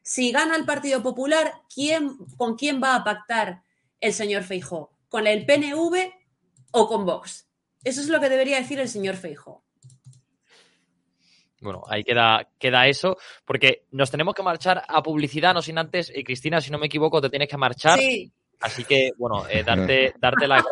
si 0.03 0.33
gana 0.33 0.57
el 0.57 0.64
Partido 0.64 1.03
Popular, 1.03 1.53
¿quién, 1.72 2.16
¿con 2.37 2.57
quién 2.57 2.83
va 2.83 2.97
a 2.97 3.05
pactar 3.05 3.62
el 4.01 4.12
señor 4.12 4.43
Feijó? 4.43 4.93
¿Con 5.09 5.26
el 5.26 5.45
PNV 5.45 6.12
o 6.72 6.89
con 6.89 7.05
Vox? 7.05 7.47
Eso 7.85 8.01
es 8.01 8.09
lo 8.09 8.20
que 8.20 8.28
debería 8.28 8.59
decir 8.59 8.78
el 8.78 8.89
señor 8.89 9.16
Feijó. 9.16 9.64
Bueno, 11.61 11.83
ahí 11.89 12.03
queda, 12.05 12.49
queda 12.59 12.87
eso, 12.87 13.18
porque 13.45 13.85
nos 13.91 14.11
tenemos 14.11 14.35
que 14.35 14.43
marchar 14.43 14.83
a 14.89 15.03
publicidad, 15.03 15.53
no 15.53 15.61
sin 15.61 15.76
antes, 15.76 16.11
y 16.14 16.24
Cristina, 16.24 16.61
si 16.61 16.70
no 16.70 16.78
me 16.78 16.87
equivoco, 16.87 17.20
te 17.20 17.28
tienes 17.28 17.49
que 17.49 17.59
marchar. 17.59 17.99
Sí, 17.99 18.33
Así 18.61 18.84
que, 18.84 19.12
bueno, 19.16 19.46
eh, 19.48 19.62
darte, 19.64 20.14
darte 20.18 20.46
las 20.46 20.62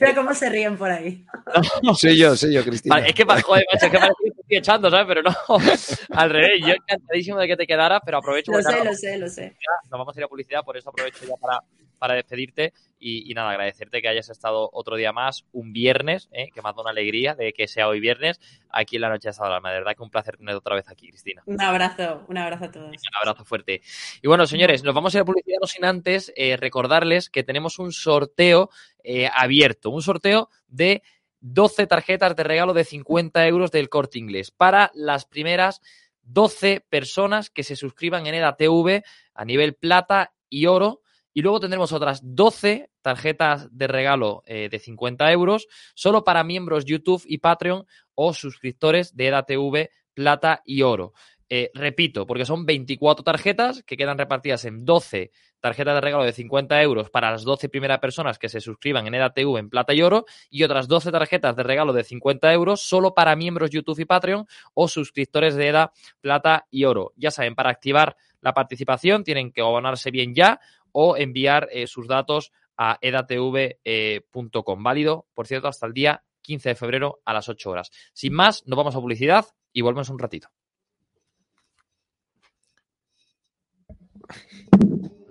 mira 0.00 0.14
cómo 0.14 0.34
se 0.34 0.48
ríen 0.48 0.78
por 0.78 0.90
ahí. 0.90 1.26
soy 1.96 2.16
yo 2.16 2.34
soy 2.34 2.54
yo 2.54 2.64
Cristina 2.64 2.94
Vale, 2.94 3.08
es 3.08 3.14
que, 3.14 3.24
joder, 3.24 3.64
macho, 3.72 3.86
es 3.86 3.92
que 3.92 3.98
parece 3.98 4.14
que 4.24 4.30
te 4.30 4.40
estoy 4.40 4.56
echando, 4.56 4.90
¿sabes? 4.90 5.06
Pero 5.06 5.22
no, 5.22 5.34
al 6.18 6.30
revés, 6.30 6.60
yo 6.60 6.72
encantadísimo 6.72 7.38
de 7.38 7.46
que 7.46 7.56
te 7.56 7.66
quedaras, 7.66 8.00
pero 8.04 8.18
aprovecho 8.18 8.52
Lo 8.52 8.62
sé, 8.62 8.84
lo 8.84 8.94
sé, 8.94 9.18
lo 9.18 9.28
sé. 9.28 9.56
nos 9.84 9.98
vamos 9.98 10.16
a 10.16 10.20
ir 10.20 10.24
a 10.24 10.28
publicidad, 10.28 10.62
por 10.64 10.78
eso 10.78 10.88
aprovecho 10.88 11.26
ya 11.26 11.36
para, 11.36 11.60
para 11.98 12.14
despedirte 12.14 12.72
y, 12.98 13.30
y 13.30 13.34
nada, 13.34 13.50
agradecerte 13.50 14.00
que 14.00 14.08
hayas 14.08 14.28
estado 14.28 14.70
otro 14.72 14.96
día 14.96 15.12
más, 15.12 15.44
un 15.52 15.72
viernes, 15.72 16.28
¿eh? 16.32 16.48
que 16.54 16.62
me 16.62 16.68
ha 16.68 16.72
dado 16.72 16.82
una 16.82 16.90
alegría 16.90 17.34
de 17.34 17.52
que 17.52 17.68
sea 17.68 17.88
hoy 17.88 18.00
viernes, 18.00 18.40
aquí 18.70 18.96
en 18.96 19.02
la 19.02 19.08
noche 19.08 19.30
de 19.30 19.36
Alarma. 19.38 19.70
De 19.70 19.78
verdad 19.78 19.96
que 19.96 20.02
un 20.02 20.10
placer 20.10 20.36
tenerte 20.36 20.58
otra 20.58 20.76
vez 20.76 20.88
aquí, 20.88 21.08
Cristina. 21.08 21.42
Un 21.46 21.60
abrazo, 21.60 22.24
un 22.28 22.38
abrazo 22.38 22.64
a 22.64 22.70
todos. 22.70 22.88
Un 22.90 23.16
abrazo 23.20 23.44
fuerte. 23.44 23.82
Y 24.22 24.28
bueno, 24.28 24.46
señores, 24.46 24.82
nos 24.82 24.94
vamos 24.94 25.14
a 25.14 25.18
ir 25.18 25.22
a 25.22 25.24
publicidad 25.24 25.58
no 25.60 25.66
sin 25.66 25.84
antes 25.84 26.32
eh, 26.36 26.56
recordarles 26.56 27.30
que 27.30 27.44
tenemos 27.44 27.78
un 27.78 27.92
sorteo 27.92 28.70
eh, 29.04 29.28
abierto, 29.32 29.90
un 29.90 30.02
sorteo 30.02 30.48
de 30.68 31.02
12 31.40 31.86
tarjetas 31.86 32.34
de 32.34 32.42
regalo 32.42 32.74
de 32.74 32.84
50 32.84 33.46
euros 33.46 33.70
del 33.70 33.88
corte 33.88 34.18
inglés 34.18 34.50
para 34.50 34.90
las 34.94 35.26
primeras 35.26 35.80
12 36.22 36.84
personas 36.88 37.50
que 37.50 37.62
se 37.62 37.76
suscriban 37.76 38.26
en 38.26 38.34
EDATV 38.34 39.02
a 39.34 39.44
nivel 39.44 39.74
plata 39.74 40.32
y 40.48 40.66
oro. 40.66 41.02
Y 41.36 41.42
luego 41.42 41.60
tendremos 41.60 41.92
otras 41.92 42.22
12 42.22 42.88
tarjetas 43.02 43.68
de 43.70 43.86
regalo 43.88 44.42
eh, 44.46 44.70
de 44.70 44.78
50 44.78 45.30
euros 45.32 45.68
solo 45.94 46.24
para 46.24 46.42
miembros 46.44 46.86
YouTube 46.86 47.22
y 47.26 47.36
Patreon 47.36 47.84
o 48.14 48.32
suscriptores 48.32 49.14
de 49.14 49.26
EDATV 49.26 49.90
plata 50.14 50.62
y 50.64 50.80
oro. 50.80 51.12
Eh, 51.50 51.70
repito, 51.74 52.26
porque 52.26 52.46
son 52.46 52.64
24 52.64 53.22
tarjetas 53.22 53.82
que 53.82 53.98
quedan 53.98 54.16
repartidas 54.16 54.64
en 54.64 54.86
12 54.86 55.30
tarjetas 55.60 55.94
de 55.96 56.00
regalo 56.00 56.24
de 56.24 56.32
50 56.32 56.82
euros 56.82 57.10
para 57.10 57.30
las 57.30 57.44
12 57.44 57.68
primeras 57.68 57.98
personas 57.98 58.38
que 58.38 58.48
se 58.48 58.62
suscriban 58.62 59.06
en 59.06 59.14
EDATV 59.14 59.58
en 59.58 59.68
plata 59.68 59.92
y 59.92 60.00
oro 60.00 60.24
y 60.48 60.62
otras 60.62 60.88
12 60.88 61.12
tarjetas 61.12 61.54
de 61.54 61.64
regalo 61.64 61.92
de 61.92 62.02
50 62.02 62.50
euros 62.54 62.80
solo 62.80 63.12
para 63.12 63.36
miembros 63.36 63.68
YouTube 63.68 64.00
y 64.00 64.06
Patreon 64.06 64.46
o 64.72 64.88
suscriptores 64.88 65.54
de 65.54 65.68
EDA 65.68 65.92
plata 66.22 66.66
y 66.70 66.84
oro. 66.84 67.12
Ya 67.14 67.30
saben, 67.30 67.54
para 67.54 67.68
activar 67.68 68.16
la 68.40 68.54
participación 68.54 69.22
tienen 69.22 69.52
que 69.52 69.60
abonarse 69.60 70.10
bien 70.10 70.34
ya 70.34 70.60
o 70.98 71.14
enviar 71.14 71.68
eh, 71.72 71.86
sus 71.86 72.08
datos 72.08 72.52
a 72.74 72.96
edatv.com. 73.02 74.82
Válido, 74.82 75.26
por 75.34 75.46
cierto, 75.46 75.68
hasta 75.68 75.86
el 75.86 75.92
día 75.92 76.24
15 76.40 76.70
de 76.70 76.74
febrero 76.74 77.20
a 77.26 77.34
las 77.34 77.50
8 77.50 77.70
horas. 77.70 77.90
Sin 78.14 78.32
más, 78.32 78.66
nos 78.66 78.78
vamos 78.78 78.96
a 78.96 79.00
publicidad 79.00 79.44
y 79.74 79.82
volvemos 79.82 80.08
un 80.08 80.18
ratito. 80.18 80.48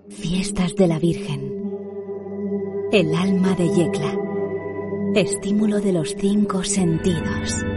Fiestas 0.07 0.76
de 0.76 0.88
la 0.88 0.99
Virgen. 0.99 1.51
El 2.91 3.16
alma 3.16 3.55
de 3.55 3.68
Yecla. 3.68 4.16
Estímulo 5.16 5.82
de 5.82 5.93
los 5.93 6.16
cinco 6.16 6.63
sentidos. 6.63 7.74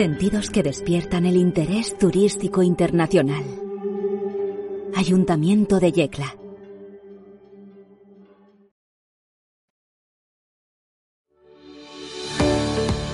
Sentidos 0.00 0.48
que 0.48 0.62
despiertan 0.62 1.26
el 1.26 1.36
interés 1.36 1.98
turístico 1.98 2.62
internacional. 2.62 3.44
Ayuntamiento 4.96 5.78
de 5.78 5.92
Yecla. 5.92 6.34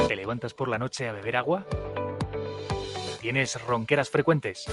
¿Te 0.06 0.14
levantas 0.14 0.54
por 0.54 0.68
la 0.68 0.78
noche 0.78 1.08
a 1.08 1.12
beber 1.12 1.34
agua? 1.34 1.66
¿Tienes 3.20 3.60
ronqueras 3.66 4.08
frecuentes? 4.08 4.66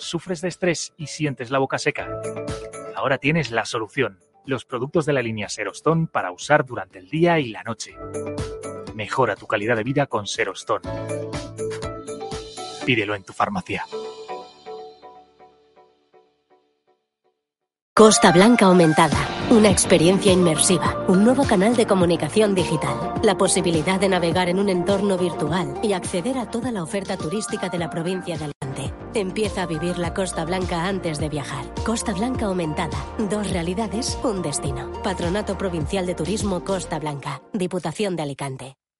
¿Sufres 0.00 0.40
de 0.40 0.48
estrés 0.48 0.92
y 0.96 1.06
sientes 1.06 1.52
la 1.52 1.60
boca 1.60 1.78
seca? 1.78 2.20
Ahora 2.96 3.18
tienes 3.18 3.52
la 3.52 3.64
solución. 3.64 4.18
Los 4.44 4.64
productos 4.64 5.06
de 5.06 5.12
la 5.12 5.22
línea 5.22 5.48
Serostón 5.48 6.08
para 6.08 6.32
usar 6.32 6.66
durante 6.66 6.98
el 6.98 7.08
día 7.10 7.38
y 7.38 7.50
la 7.50 7.62
noche. 7.62 7.94
Mejora 8.94 9.34
tu 9.34 9.46
calidad 9.46 9.76
de 9.76 9.82
vida 9.82 10.06
con 10.06 10.26
Serostón. 10.26 10.82
Pídelo 12.86 13.14
en 13.14 13.24
tu 13.24 13.32
farmacia. 13.32 13.86
Costa 17.96 18.32
Blanca 18.32 18.66
Aumentada. 18.66 19.16
Una 19.50 19.70
experiencia 19.70 20.32
inmersiva. 20.32 21.04
Un 21.08 21.24
nuevo 21.24 21.44
canal 21.44 21.76
de 21.76 21.86
comunicación 21.86 22.54
digital. 22.54 23.14
La 23.22 23.36
posibilidad 23.36 23.98
de 23.98 24.08
navegar 24.08 24.48
en 24.48 24.58
un 24.58 24.68
entorno 24.68 25.16
virtual 25.16 25.74
y 25.82 25.92
acceder 25.92 26.38
a 26.38 26.50
toda 26.50 26.70
la 26.70 26.82
oferta 26.82 27.16
turística 27.16 27.68
de 27.68 27.78
la 27.78 27.90
provincia 27.90 28.36
de 28.36 28.44
Alicante. 28.44 28.94
Empieza 29.14 29.62
a 29.62 29.66
vivir 29.66 29.98
la 29.98 30.12
Costa 30.12 30.44
Blanca 30.44 30.86
antes 30.86 31.18
de 31.18 31.28
viajar. 31.28 31.64
Costa 31.84 32.12
Blanca 32.12 32.46
Aumentada. 32.46 32.98
Dos 33.18 33.50
realidades, 33.50 34.18
un 34.22 34.42
destino. 34.42 34.90
Patronato 35.02 35.56
Provincial 35.56 36.06
de 36.06 36.14
Turismo 36.14 36.64
Costa 36.64 36.98
Blanca. 36.98 37.42
Diputación 37.52 38.16
de 38.16 38.22
Alicante. 38.22 38.76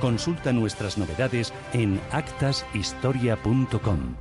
Consulta 0.00 0.52
nuestras 0.54 0.96
novedades 0.96 1.52
en 1.74 2.00
actashistoria.com. 2.10 4.16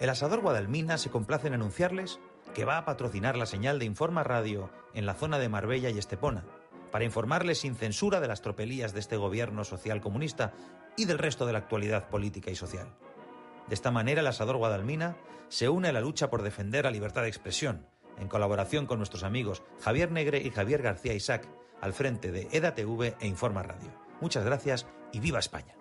El 0.00 0.08
asador 0.08 0.40
Guadalmina 0.40 0.96
se 0.96 1.10
complace 1.10 1.48
en 1.48 1.54
anunciarles 1.54 2.18
que 2.54 2.64
va 2.64 2.78
a 2.78 2.86
patrocinar 2.86 3.36
la 3.36 3.44
señal 3.44 3.78
de 3.78 3.84
Informa 3.84 4.22
Radio 4.22 4.70
en 4.94 5.04
la 5.04 5.12
zona 5.12 5.38
de 5.38 5.50
Marbella 5.50 5.90
y 5.90 5.98
Estepona, 5.98 6.44
para 6.90 7.04
informarles 7.04 7.58
sin 7.58 7.76
censura 7.76 8.20
de 8.20 8.28
las 8.28 8.40
tropelías 8.40 8.94
de 8.94 9.00
este 9.00 9.18
gobierno 9.18 9.64
social 9.64 10.00
comunista 10.00 10.54
y 10.96 11.04
del 11.04 11.18
resto 11.18 11.44
de 11.44 11.52
la 11.52 11.58
actualidad 11.58 12.08
política 12.08 12.50
y 12.50 12.56
social. 12.56 12.88
De 13.68 13.74
esta 13.74 13.90
manera, 13.90 14.22
el 14.22 14.28
asador 14.28 14.56
Guadalmina 14.56 15.18
se 15.48 15.68
une 15.68 15.88
a 15.88 15.92
la 15.92 16.00
lucha 16.00 16.30
por 16.30 16.40
defender 16.40 16.84
la 16.84 16.90
libertad 16.90 17.20
de 17.20 17.28
expresión, 17.28 17.86
en 18.18 18.28
colaboración 18.28 18.86
con 18.86 18.96
nuestros 18.96 19.24
amigos 19.24 19.62
Javier 19.82 20.10
Negre 20.10 20.40
y 20.42 20.50
Javier 20.50 20.80
García 20.80 21.12
Isaac, 21.12 21.46
al 21.80 21.92
frente 21.92 22.32
de 22.32 22.48
EDATV 22.52 23.16
e 23.20 23.26
Informa 23.26 23.62
Radio. 23.62 23.90
Muchas 24.20 24.44
gracias 24.44 24.86
y 25.12 25.20
viva 25.20 25.38
España. 25.38 25.74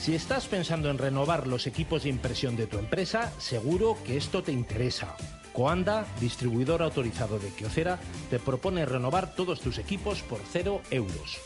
Si 0.00 0.14
estás 0.14 0.46
pensando 0.46 0.88
en 0.88 0.96
renovar 0.96 1.46
los 1.46 1.66
equipos 1.66 2.04
de 2.04 2.08
impresión 2.08 2.56
de 2.56 2.66
tu 2.66 2.78
empresa, 2.78 3.30
seguro 3.38 3.98
que 4.06 4.16
esto 4.16 4.42
te 4.42 4.52
interesa. 4.52 5.14
Coanda, 5.52 6.06
distribuidor 6.18 6.82
autorizado 6.82 7.38
de 7.38 7.50
Kyocera, 7.50 7.98
te 8.30 8.38
propone 8.38 8.86
renovar 8.86 9.34
todos 9.34 9.60
tus 9.60 9.76
equipos 9.76 10.22
por 10.22 10.40
cero 10.50 10.80
euros. 10.90 11.38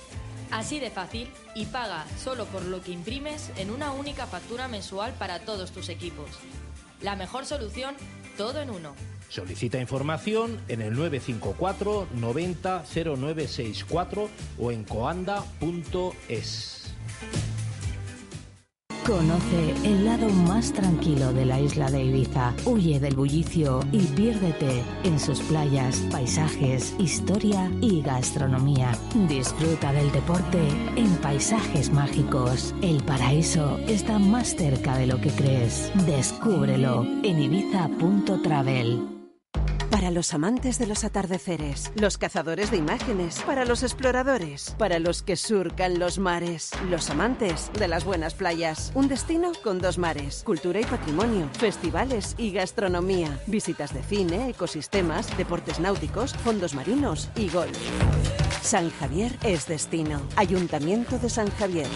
Así 0.53 0.79
de 0.79 0.91
fácil 0.91 1.29
y 1.57 1.67
paga 1.67 2.07
solo 2.23 2.45
por 2.45 2.63
lo 2.63 2.83
que 2.83 2.93
imprimes 2.93 3.51
en 3.57 3.71
una 3.71 3.91
única 3.91 4.27
factura 4.27 4.69
mensual 4.69 5.13
para 5.15 5.41
todos 5.41 5.73
tus 5.73 5.89
equipos. 5.89 6.29
La 7.01 7.17
mejor 7.17 7.47
solución, 7.47 7.97
todo 8.37 8.61
en 8.61 8.71
uno. 8.71 8.95
Solicita 9.29 9.79
información 9.79 10.61
en 10.69 10.83
el 10.83 10.93
954 10.95 12.09
90 12.15 12.85
0964 12.85 14.29
o 14.59 14.71
en 14.71 14.85
coanda.es. 14.85 16.82
Conoce 19.07 19.75
el 19.85 20.05
lado 20.05 20.29
más 20.29 20.73
tranquilo 20.73 21.33
de 21.33 21.45
la 21.45 21.59
isla 21.59 21.91
de 21.91 22.05
Ibiza. 22.05 22.55
Huye 22.65 23.01
del 23.01 23.17
bullicio 23.17 23.81
y 23.91 23.99
piérdete 23.99 24.85
en 25.03 25.19
sus 25.19 25.41
playas, 25.41 25.97
paisajes, 26.13 26.95
historia 27.01 27.69
y 27.81 28.01
gastronomía. 28.01 28.97
Disfruta 29.29 29.93
del 29.93 30.13
deporte 30.13 30.61
en 30.95 31.17
paisajes 31.17 31.93
mágicos. 31.93 32.75
El 32.81 33.03
paraíso 33.03 33.79
está 33.89 34.21
más 34.21 34.55
cerca 34.55 34.97
de 34.97 35.09
lo 35.09 35.21
que 35.21 35.31
crees. 35.31 35.91
Descúbrelo 36.07 37.05
en 37.25 37.43
ibiza.travel. 37.43 39.12
Los 40.13 40.35
amantes 40.35 40.79
de 40.79 40.87
los 40.87 41.05
atardeceres, 41.05 41.91
los 41.99 42.19
cazadores 42.19 42.71
de 42.71 42.77
imágenes, 42.77 43.41
para 43.47 43.65
los 43.65 43.83
exploradores, 43.83 44.77
para 44.79 44.99
los 44.99 45.23
que 45.23 45.37
surcan 45.37 45.99
los 45.99 46.19
mares, 46.19 46.71
los 46.91 47.09
amantes 47.09 47.71
de 47.79 47.89
las 47.89 48.05
buenas 48.05 48.35
playas. 48.35 48.93
Un 48.95 49.09
destino 49.09 49.53
con 49.65 49.79
dos 49.79 49.97
mares, 49.97 50.43
cultura 50.45 50.81
y 50.81 50.85
patrimonio, 50.85 51.49
festivales 51.55 52.35
y 52.37 52.53
gastronomía, 52.53 53.41
visitas 53.47 53.95
de 53.95 54.03
cine, 54.03 54.51
ecosistemas, 54.51 55.35
deportes 55.39 55.81
náuticos, 55.81 56.35
fondos 56.35 56.75
marinos 56.75 57.31
y 57.35 57.49
golf. 57.49 57.79
San 58.61 58.91
Javier 58.91 59.39
es 59.45 59.67
destino. 59.67 60.21
Ayuntamiento 60.37 61.19
de 61.19 61.31
San 61.31 61.49
Javier. 61.53 61.89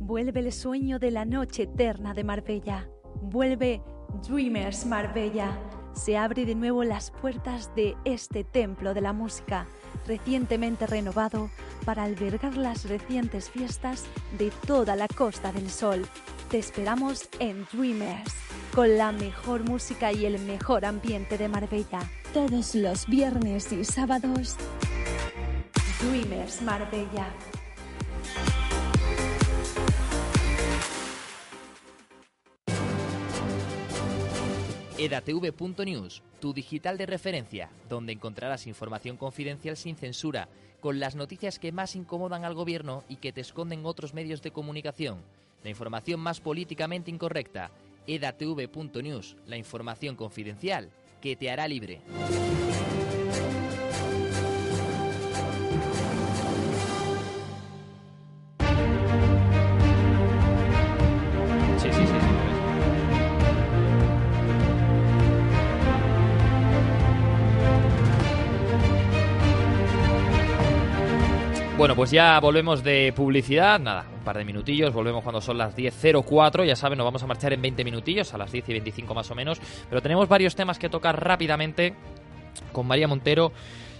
Vuelve 0.00 0.40
el 0.40 0.50
sueño 0.50 0.98
de 0.98 1.10
la 1.10 1.26
noche 1.26 1.64
eterna 1.64 2.14
de 2.14 2.24
Marbella. 2.24 2.88
Vuelve 3.20 3.82
Dreamers 4.26 4.86
Marbella. 4.86 5.58
Se 5.92 6.16
abre 6.16 6.44
de 6.44 6.54
nuevo 6.54 6.84
las 6.84 7.10
puertas 7.10 7.74
de 7.74 7.96
este 8.04 8.44
templo 8.44 8.94
de 8.94 9.00
la 9.00 9.12
música, 9.12 9.66
recientemente 10.06 10.86
renovado 10.86 11.50
para 11.84 12.04
albergar 12.04 12.56
las 12.56 12.88
recientes 12.88 13.50
fiestas 13.50 14.04
de 14.38 14.50
toda 14.66 14.96
la 14.96 15.08
Costa 15.08 15.52
del 15.52 15.68
Sol. 15.70 16.06
Te 16.50 16.58
esperamos 16.58 17.28
en 17.40 17.66
Dreamers, 17.72 18.32
con 18.74 18.96
la 18.96 19.12
mejor 19.12 19.64
música 19.64 20.12
y 20.12 20.24
el 20.24 20.38
mejor 20.40 20.84
ambiente 20.84 21.36
de 21.36 21.48
Marbella. 21.48 22.00
Todos 22.32 22.74
los 22.74 23.06
viernes 23.06 23.72
y 23.72 23.84
sábados. 23.84 24.56
Dreamers 26.00 26.62
Marbella. 26.62 27.26
edatv.news, 34.98 36.22
tu 36.40 36.52
digital 36.52 36.98
de 36.98 37.06
referencia, 37.06 37.70
donde 37.88 38.12
encontrarás 38.12 38.66
información 38.66 39.16
confidencial 39.16 39.76
sin 39.76 39.94
censura, 39.94 40.48
con 40.80 40.98
las 40.98 41.14
noticias 41.14 41.60
que 41.60 41.70
más 41.70 41.94
incomodan 41.94 42.44
al 42.44 42.54
gobierno 42.54 43.04
y 43.08 43.16
que 43.16 43.32
te 43.32 43.40
esconden 43.40 43.86
otros 43.86 44.12
medios 44.12 44.42
de 44.42 44.50
comunicación. 44.50 45.18
La 45.62 45.70
información 45.70 46.18
más 46.18 46.40
políticamente 46.40 47.12
incorrecta. 47.12 47.70
edatv.news, 48.08 49.36
la 49.46 49.56
información 49.56 50.16
confidencial 50.16 50.90
que 51.20 51.36
te 51.36 51.50
hará 51.50 51.68
libre. 51.68 52.00
Bueno, 71.78 71.94
pues 71.94 72.10
ya 72.10 72.40
volvemos 72.40 72.82
de 72.82 73.12
publicidad. 73.14 73.78
Nada, 73.78 74.04
un 74.12 74.24
par 74.24 74.36
de 74.36 74.44
minutillos. 74.44 74.92
Volvemos 74.92 75.22
cuando 75.22 75.40
son 75.40 75.58
las 75.58 75.76
10.04. 75.76 76.66
Ya 76.66 76.74
saben, 76.74 76.98
nos 76.98 77.04
vamos 77.04 77.22
a 77.22 77.28
marchar 77.28 77.52
en 77.52 77.62
20 77.62 77.84
minutillos, 77.84 78.34
a 78.34 78.38
las 78.38 78.50
10 78.50 78.68
y 78.68 78.72
25 78.72 79.14
más 79.14 79.30
o 79.30 79.36
menos. 79.36 79.60
Pero 79.88 80.02
tenemos 80.02 80.28
varios 80.28 80.56
temas 80.56 80.76
que 80.76 80.88
tocar 80.88 81.24
rápidamente 81.24 81.94
con 82.72 82.84
María 82.84 83.06
Montero 83.06 83.52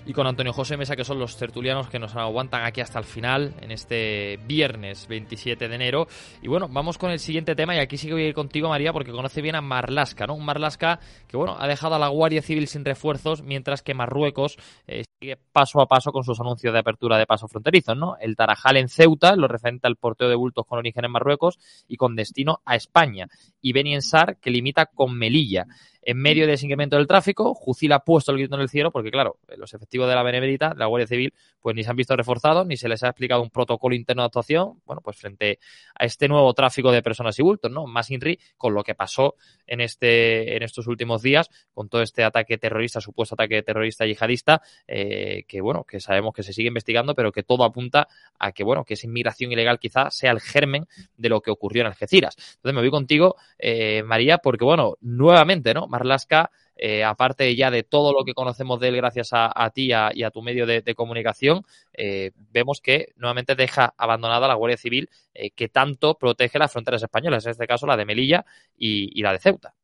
y 0.08 0.14
con 0.14 0.26
Antonio 0.26 0.54
José 0.54 0.78
Mesa, 0.78 0.96
que 0.96 1.04
son 1.04 1.18
los 1.18 1.36
tertulianos 1.36 1.90
que 1.90 1.98
nos 1.98 2.16
aguantan 2.16 2.64
aquí 2.64 2.80
hasta 2.80 2.98
el 2.98 3.04
final, 3.04 3.54
en 3.60 3.70
este 3.70 4.38
viernes 4.46 5.06
27 5.06 5.68
de 5.68 5.74
enero. 5.74 6.06
Y 6.40 6.48
bueno, 6.48 6.66
vamos 6.66 6.96
con 6.96 7.10
el 7.10 7.18
siguiente 7.18 7.54
tema, 7.54 7.76
y 7.76 7.78
aquí 7.78 7.98
sí 7.98 8.06
que 8.06 8.14
voy 8.14 8.22
a 8.22 8.28
ir 8.28 8.34
contigo, 8.34 8.70
María, 8.70 8.94
porque 8.94 9.12
conoce 9.12 9.42
bien 9.42 9.54
a 9.54 9.60
Marlasca, 9.60 10.26
¿no? 10.26 10.34
Un 10.34 10.46
Marlasca 10.46 10.98
que, 11.26 11.36
bueno, 11.36 11.56
ha 11.58 11.68
dejado 11.68 11.96
a 11.96 11.98
la 11.98 12.08
Guardia 12.08 12.40
Civil 12.40 12.68
sin 12.68 12.86
refuerzos, 12.86 13.42
mientras 13.42 13.82
que 13.82 13.92
Marruecos 13.92 14.56
eh, 14.86 15.04
sigue 15.20 15.36
paso 15.52 15.78
a 15.82 15.86
paso 15.86 16.10
con 16.10 16.24
sus 16.24 16.40
anuncios 16.40 16.72
de 16.72 16.78
apertura 16.78 17.18
de 17.18 17.26
paso 17.26 17.46
fronterizos, 17.46 17.94
¿no? 17.94 18.16
El 18.18 18.34
Tarajal 18.34 18.78
en 18.78 18.88
Ceuta, 18.88 19.36
lo 19.36 19.46
referente 19.46 19.88
al 19.88 19.96
porteo 19.96 20.30
de 20.30 20.36
bultos 20.36 20.64
con 20.66 20.78
origen 20.78 21.04
en 21.04 21.10
Marruecos 21.10 21.58
y 21.86 21.98
con 21.98 22.16
destino 22.16 22.62
a 22.64 22.76
España. 22.76 23.26
Y 23.60 23.74
Beni 23.74 23.92
Ensar, 23.92 24.38
que 24.38 24.50
limita 24.50 24.86
con 24.86 25.18
Melilla. 25.18 25.66
En 26.02 26.16
medio 26.16 26.46
de 26.46 26.54
ese 26.54 26.64
incremento 26.64 26.96
del 26.96 27.06
tráfico, 27.06 27.52
Jucil 27.52 27.92
ha 27.92 27.98
puesto 27.98 28.32
el 28.32 28.38
grito 28.38 28.54
en 28.54 28.62
el 28.62 28.70
cielo 28.70 28.90
porque, 28.90 29.10
claro, 29.10 29.36
los 29.58 29.74
efectivos 29.74 29.97
de 30.06 30.14
la 30.14 30.22
Benemérita, 30.22 30.70
de 30.70 30.78
la 30.78 30.86
Guardia 30.86 31.06
Civil, 31.06 31.32
pues 31.60 31.74
ni 31.74 31.82
se 31.82 31.90
han 31.90 31.96
visto 31.96 32.16
reforzados, 32.16 32.66
ni 32.66 32.76
se 32.76 32.88
les 32.88 33.02
ha 33.02 33.08
explicado 33.08 33.42
un 33.42 33.50
protocolo 33.50 33.94
interno 33.94 34.22
de 34.22 34.26
actuación, 34.26 34.80
bueno, 34.86 35.00
pues 35.02 35.16
frente 35.16 35.58
a 35.94 36.04
este 36.04 36.28
nuevo 36.28 36.52
tráfico 36.54 36.92
de 36.92 37.02
personas 37.02 37.38
y 37.38 37.42
bultos, 37.42 37.70
¿no? 37.70 37.86
Más 37.86 38.10
INRI 38.10 38.38
con 38.56 38.74
lo 38.74 38.82
que 38.82 38.94
pasó 38.94 39.34
en, 39.66 39.80
este, 39.80 40.56
en 40.56 40.62
estos 40.62 40.86
últimos 40.86 41.22
días, 41.22 41.50
con 41.72 41.88
todo 41.88 42.02
este 42.02 42.24
ataque 42.24 42.58
terrorista, 42.58 43.00
supuesto 43.00 43.34
ataque 43.34 43.62
terrorista 43.62 44.06
yihadista, 44.06 44.62
eh, 44.86 45.44
que, 45.46 45.60
bueno, 45.60 45.84
que 45.84 46.00
sabemos 46.00 46.32
que 46.32 46.42
se 46.42 46.52
sigue 46.52 46.68
investigando, 46.68 47.14
pero 47.14 47.32
que 47.32 47.42
todo 47.42 47.64
apunta 47.64 48.08
a 48.38 48.52
que, 48.52 48.64
bueno, 48.64 48.84
que 48.84 48.94
esa 48.94 49.06
inmigración 49.06 49.52
ilegal 49.52 49.78
quizá 49.78 50.10
sea 50.10 50.30
el 50.30 50.40
germen 50.40 50.86
de 51.16 51.28
lo 51.28 51.40
que 51.40 51.50
ocurrió 51.50 51.82
en 51.82 51.88
Algeciras. 51.88 52.36
Entonces 52.56 52.74
me 52.74 52.80
voy 52.80 52.90
contigo, 52.90 53.36
eh, 53.58 54.02
María, 54.04 54.38
porque, 54.38 54.64
bueno, 54.64 54.96
nuevamente, 55.00 55.74
¿no? 55.74 55.86
Marlaska, 55.88 56.50
eh, 56.78 57.04
aparte 57.04 57.54
ya 57.56 57.70
de 57.70 57.82
todo 57.82 58.12
lo 58.12 58.24
que 58.24 58.34
conocemos 58.34 58.78
de 58.80 58.88
él 58.88 58.96
gracias 58.96 59.30
a, 59.32 59.70
ti 59.70 59.88
y 59.88 59.92
a 60.22 60.30
tu 60.32 60.42
medio 60.42 60.64
de, 60.64 60.94
comunicación, 60.94 61.64
eh, 61.92 62.30
vemos 62.52 62.80
que 62.80 63.12
nuevamente 63.16 63.54
deja 63.56 63.94
abandonada 63.98 64.48
la 64.48 64.54
Guardia 64.54 64.76
Civil 64.76 65.10
eh, 65.34 65.50
que 65.50 65.68
tanto 65.68 66.14
protege 66.14 66.58
las 66.58 66.72
fronteras 66.72 67.02
españolas, 67.02 67.44
en 67.44 67.50
este 67.52 67.66
caso 67.66 67.86
la 67.86 67.96
de 67.96 68.04
Melilla 68.04 68.46
y 68.76 69.20
la 69.22 69.32
de 69.32 69.40
Ceuta. 69.40 69.74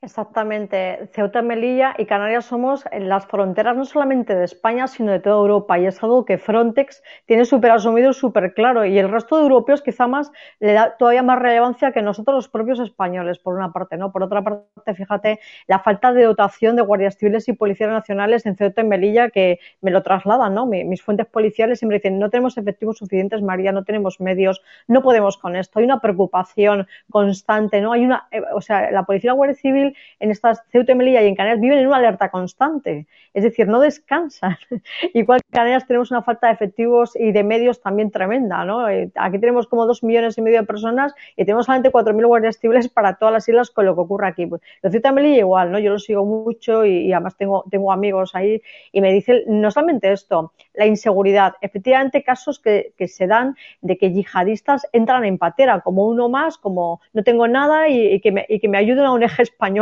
Exactamente. 0.00 1.08
Ceuta, 1.12 1.42
Melilla 1.42 1.92
y 1.98 2.06
Canarias 2.06 2.44
somos 2.44 2.84
las 2.92 3.26
fronteras 3.26 3.76
no 3.76 3.84
solamente 3.84 4.36
de 4.36 4.44
España, 4.44 4.86
sino 4.86 5.10
de 5.10 5.18
toda 5.18 5.38
Europa. 5.38 5.76
Y 5.76 5.86
es 5.86 6.00
algo 6.04 6.24
que 6.24 6.38
Frontex 6.38 7.02
tiene 7.26 7.44
súper 7.44 7.72
asumido 7.72 8.10
y 8.10 8.14
súper 8.14 8.54
claro. 8.54 8.84
Y 8.84 8.96
el 8.96 9.10
resto 9.10 9.36
de 9.36 9.42
europeos 9.42 9.82
quizá 9.82 10.06
más 10.06 10.30
le 10.60 10.72
da 10.74 10.96
todavía 10.96 11.24
más 11.24 11.40
relevancia 11.40 11.90
que 11.90 12.00
nosotros 12.00 12.36
los 12.36 12.48
propios 12.48 12.78
españoles, 12.78 13.40
por 13.40 13.56
una 13.56 13.72
parte, 13.72 13.96
¿no? 13.96 14.12
Por 14.12 14.22
otra 14.22 14.42
parte, 14.44 14.94
fíjate, 14.94 15.40
la 15.66 15.80
falta 15.80 16.12
de 16.12 16.22
dotación 16.22 16.76
de 16.76 16.82
guardias 16.82 17.16
civiles 17.16 17.48
y 17.48 17.54
policías 17.54 17.90
nacionales 17.90 18.46
en 18.46 18.56
Ceuta 18.56 18.82
y 18.82 18.84
Melilla 18.84 19.30
que 19.30 19.58
me 19.80 19.90
lo 19.90 20.04
trasladan, 20.04 20.54
¿no? 20.54 20.64
Mis 20.66 21.02
fuentes 21.02 21.26
policiales 21.26 21.80
siempre 21.80 21.98
dicen, 21.98 22.20
no 22.20 22.30
tenemos 22.30 22.56
efectivos 22.56 22.98
suficientes, 22.98 23.42
María, 23.42 23.72
no 23.72 23.82
tenemos 23.82 24.20
medios, 24.20 24.62
no 24.86 25.02
podemos 25.02 25.36
con 25.38 25.56
esto. 25.56 25.80
Hay 25.80 25.84
una 25.86 26.00
preocupación 26.00 26.86
constante, 27.10 27.80
¿no? 27.80 27.90
Hay 27.92 28.04
una, 28.04 28.28
eh, 28.30 28.42
o 28.54 28.60
sea, 28.60 28.92
la 28.92 29.02
policía 29.02 29.28
y 29.28 29.32
la 29.32 29.34
Guardia 29.34 29.56
Civil 29.56 29.87
en 30.20 30.30
estas 30.30 30.62
Ceuta 30.70 30.92
y 30.92 30.94
Melilla 30.94 31.22
y 31.22 31.28
en 31.28 31.34
Canarias 31.34 31.60
viven 31.60 31.78
en 31.78 31.86
una 31.86 31.96
alerta 31.96 32.30
constante, 32.30 33.06
es 33.34 33.44
decir, 33.44 33.68
no 33.68 33.80
descansan. 33.80 34.56
Igual 35.14 35.40
que 35.40 35.48
en 35.48 35.56
Canarias 35.56 35.86
tenemos 35.86 36.10
una 36.10 36.22
falta 36.22 36.48
de 36.48 36.54
efectivos 36.54 37.14
y 37.16 37.32
de 37.32 37.44
medios 37.44 37.80
también 37.80 38.10
tremenda, 38.10 38.64
¿no? 38.64 38.88
Eh, 38.88 39.10
aquí 39.14 39.38
tenemos 39.38 39.66
como 39.66 39.86
dos 39.86 40.02
millones 40.02 40.38
y 40.38 40.42
medio 40.42 40.60
de 40.60 40.66
personas 40.66 41.14
y 41.36 41.44
tenemos 41.44 41.66
solamente 41.66 41.90
cuatro 41.90 42.14
mil 42.14 42.26
guardias 42.26 42.58
civiles 42.58 42.88
para 42.88 43.14
todas 43.14 43.32
las 43.32 43.48
islas 43.48 43.70
con 43.70 43.86
lo 43.86 43.94
que 43.94 44.00
ocurre 44.00 44.28
aquí. 44.28 44.46
Pues, 44.46 44.62
lo 44.82 44.90
Ceuta 44.90 45.10
y 45.10 45.12
Melilla 45.12 45.38
igual, 45.38 45.72
¿no? 45.72 45.78
Yo 45.78 45.92
lo 45.92 45.98
sigo 45.98 46.24
mucho 46.24 46.84
y, 46.84 47.12
además 47.12 47.36
tengo, 47.36 47.64
tengo 47.70 47.92
amigos 47.92 48.34
ahí 48.34 48.62
y 48.92 49.00
me 49.00 49.12
dicen 49.12 49.42
no 49.46 49.70
solamente 49.70 50.12
esto, 50.12 50.52
la 50.74 50.86
inseguridad, 50.86 51.54
efectivamente 51.60 52.22
casos 52.22 52.60
que, 52.60 52.92
se 53.08 53.26
dan 53.26 53.56
de 53.80 53.96
que 53.96 54.12
yihadistas 54.12 54.86
entran 54.92 55.24
en 55.24 55.38
patera 55.38 55.80
como 55.80 56.06
uno 56.06 56.28
más, 56.28 56.58
como 56.58 57.00
no 57.12 57.22
tengo 57.24 57.48
nada 57.48 57.88
y, 57.88 58.20
que, 58.20 58.32
me, 58.32 58.46
y 58.48 58.60
que 58.60 58.68
me 58.68 58.78
ayuden 58.78 59.06
a 59.06 59.12
un 59.12 59.22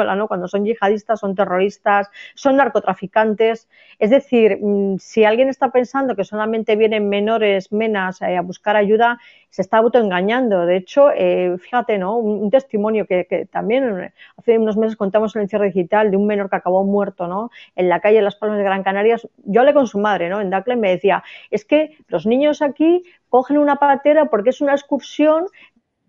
español 0.03 0.29
cuando 0.29 0.49
son 0.49 0.65
yihadistas, 0.65 1.21
son 1.21 1.35
terroristas, 1.35 2.11
son 2.35 2.57
narcotraficantes. 2.57 3.69
Es 3.99 4.11
decir, 4.11 4.59
mm, 4.61 4.99
si 4.99 5.25
alguien 5.25 5.49
está 5.49 5.71
pensando 5.71 6.17
que 6.17 6.25
solamente 6.25 6.77
vienen 6.77 7.09
menores, 7.09 7.73
menas 7.73 8.21
eh, 8.23 8.37
a 8.37 8.43
buscar 8.43 8.77
ayuda, 8.77 9.19
se 9.51 9.63
está 9.63 9.79
autoengañando. 9.79 10.67
De 10.67 10.77
hecho, 10.77 11.11
eh, 11.11 11.57
fíjate, 11.59 11.99
¿no? 11.99 12.17
Un, 12.19 12.51
testimonio 12.51 13.07
que, 13.07 13.49
también 13.51 14.01
eh, 14.01 14.13
hace 14.37 14.59
unos 14.59 14.77
meses 14.77 14.97
contamos 14.97 15.35
en 15.35 15.41
el 15.41 15.45
encierro 15.45 15.65
digital 15.65 16.11
de 16.11 16.17
un 16.17 16.27
menor 16.27 16.51
que 16.51 16.57
acabó 16.57 16.85
muerto, 16.85 17.27
¿no? 17.27 17.51
En 17.75 17.89
la 17.89 18.01
calle 18.01 18.17
de 18.17 18.23
Las 18.23 18.37
Palmas 18.37 18.59
de 18.59 18.65
Gran 18.65 18.83
Canaria. 18.83 19.17
Yo 19.45 19.61
hablé 19.61 19.73
con 19.73 19.87
su 19.87 19.99
madre, 19.99 20.29
¿no? 20.29 20.41
En 20.41 20.51
Dacle 20.51 20.77
me 20.77 20.91
decía, 20.91 21.25
es 21.51 21.65
que 21.65 21.97
los 22.09 22.27
niños 22.27 22.63
aquí 22.63 23.03
cogen 23.29 23.59
una 23.59 23.77
patera 23.77 24.27
porque 24.27 24.51
es 24.51 24.61
una 24.61 24.73
excursión 24.73 25.47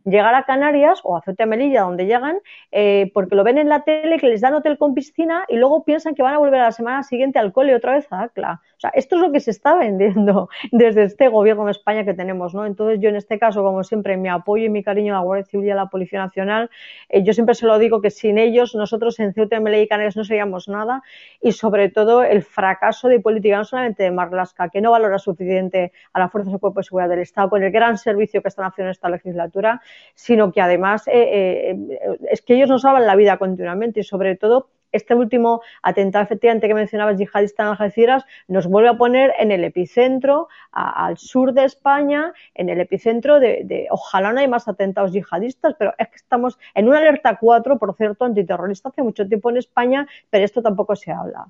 llegar 0.07 0.33
a 0.35 0.43
Canarias 0.43 1.01
o 1.03 1.17
a 1.17 1.21
Ceuta 1.21 1.45
Melilla, 1.45 1.81
donde 1.81 2.05
llegan, 2.05 2.39
eh, 2.71 3.11
porque 3.13 3.35
lo 3.35 3.43
ven 3.43 3.57
en 3.57 3.69
la 3.69 3.83
tele 3.83 4.17
que 4.17 4.27
les 4.27 4.41
dan 4.41 4.53
hotel 4.53 4.77
con 4.77 4.93
piscina 4.93 5.43
y 5.49 5.57
luego 5.57 5.83
piensan 5.83 6.15
que 6.15 6.23
van 6.23 6.33
a 6.33 6.37
volver 6.37 6.61
a 6.61 6.65
la 6.65 6.71
semana 6.71 7.03
siguiente 7.03 7.39
al 7.39 7.51
cole 7.51 7.75
otra 7.75 7.93
vez 7.93 8.07
a 8.11 8.23
ACLA. 8.23 8.61
O 8.77 8.79
sea, 8.79 8.91
esto 8.93 9.15
es 9.15 9.21
lo 9.21 9.31
que 9.31 9.39
se 9.39 9.51
está 9.51 9.75
vendiendo 9.75 10.49
desde 10.71 11.03
este 11.03 11.27
gobierno 11.27 11.65
de 11.65 11.71
España 11.71 12.05
que 12.05 12.13
tenemos, 12.13 12.53
¿no? 12.53 12.65
Entonces 12.65 12.99
yo 13.01 13.09
en 13.09 13.15
este 13.15 13.37
caso, 13.37 13.63
como 13.63 13.83
siempre, 13.83 14.17
mi 14.17 14.29
apoyo 14.29 14.65
y 14.65 14.69
mi 14.69 14.83
cariño 14.83 15.13
a 15.13 15.19
la 15.19 15.23
Guardia 15.23 15.45
Civil 15.45 15.67
y 15.67 15.71
a 15.71 15.75
la 15.75 15.87
Policía 15.87 16.19
Nacional, 16.19 16.69
eh, 17.09 17.23
yo 17.23 17.33
siempre 17.33 17.55
se 17.55 17.65
lo 17.65 17.77
digo 17.77 18.01
que 18.01 18.09
sin 18.09 18.37
ellos 18.37 18.75
nosotros 18.75 19.19
en 19.19 19.33
Ceuta 19.33 19.57
y 19.57 19.87
Canarias 19.87 20.15
no 20.15 20.23
seríamos 20.23 20.67
nada 20.67 21.01
y 21.41 21.51
sobre 21.51 21.89
todo 21.89 22.23
el 22.23 22.43
fracaso 22.43 23.07
de 23.09 23.19
política 23.19 23.57
no 23.57 23.65
solamente 23.65 24.03
de 24.03 24.11
Marlaska, 24.11 24.69
que 24.69 24.81
no 24.81 24.91
valora 24.91 25.19
suficiente 25.19 25.91
a 26.13 26.19
las 26.19 26.31
fuerzas 26.31 26.53
de 26.53 26.59
cuerpo 26.59 26.79
de 26.79 26.83
seguridad 26.83 27.09
del 27.09 27.19
Estado 27.19 27.49
con 27.49 27.63
el 27.63 27.71
gran 27.71 27.97
servicio 27.97 28.41
que 28.41 28.47
están 28.47 28.65
haciendo 28.65 28.87
en 28.89 28.91
esta 28.91 29.09
legislatura, 29.09 29.81
sino 30.15 30.51
que 30.51 30.61
además 30.61 31.07
eh, 31.07 31.71
eh, 31.71 32.19
es 32.29 32.41
que 32.41 32.55
ellos 32.55 32.69
nos 32.69 32.81
salvan 32.81 33.05
la 33.05 33.15
vida 33.15 33.37
continuamente 33.37 34.01
y 34.01 34.03
sobre 34.03 34.35
todo 34.35 34.69
este 34.91 35.15
último 35.15 35.61
atentado 35.81 36.23
efectivamente 36.23 36.67
que 36.67 36.73
mencionabas, 36.73 37.17
yihadista 37.17 37.63
en 37.63 37.69
Algeciras, 37.69 38.25
nos 38.47 38.67
vuelve 38.67 38.89
a 38.89 38.97
poner 38.97 39.33
en 39.37 39.51
el 39.51 39.63
epicentro, 39.63 40.47
al 40.71 41.17
sur 41.17 41.53
de 41.53 41.65
España, 41.65 42.33
en 42.55 42.69
el 42.69 42.79
epicentro 42.79 43.39
de, 43.39 43.87
ojalá 43.91 44.31
no 44.31 44.39
hay 44.39 44.47
más 44.47 44.67
atentados 44.67 45.11
yihadistas, 45.11 45.75
pero 45.77 45.93
es 45.97 46.07
que 46.07 46.15
estamos 46.15 46.57
en 46.73 46.87
una 46.87 46.99
alerta 46.99 47.37
4, 47.37 47.77
por 47.77 47.95
cierto, 47.95 48.25
antiterrorista 48.25 48.89
hace 48.89 49.03
mucho 49.03 49.27
tiempo 49.27 49.49
en 49.49 49.57
España, 49.57 50.07
pero 50.29 50.45
esto 50.45 50.61
tampoco 50.61 50.95
se 50.95 51.11
habla 51.11 51.47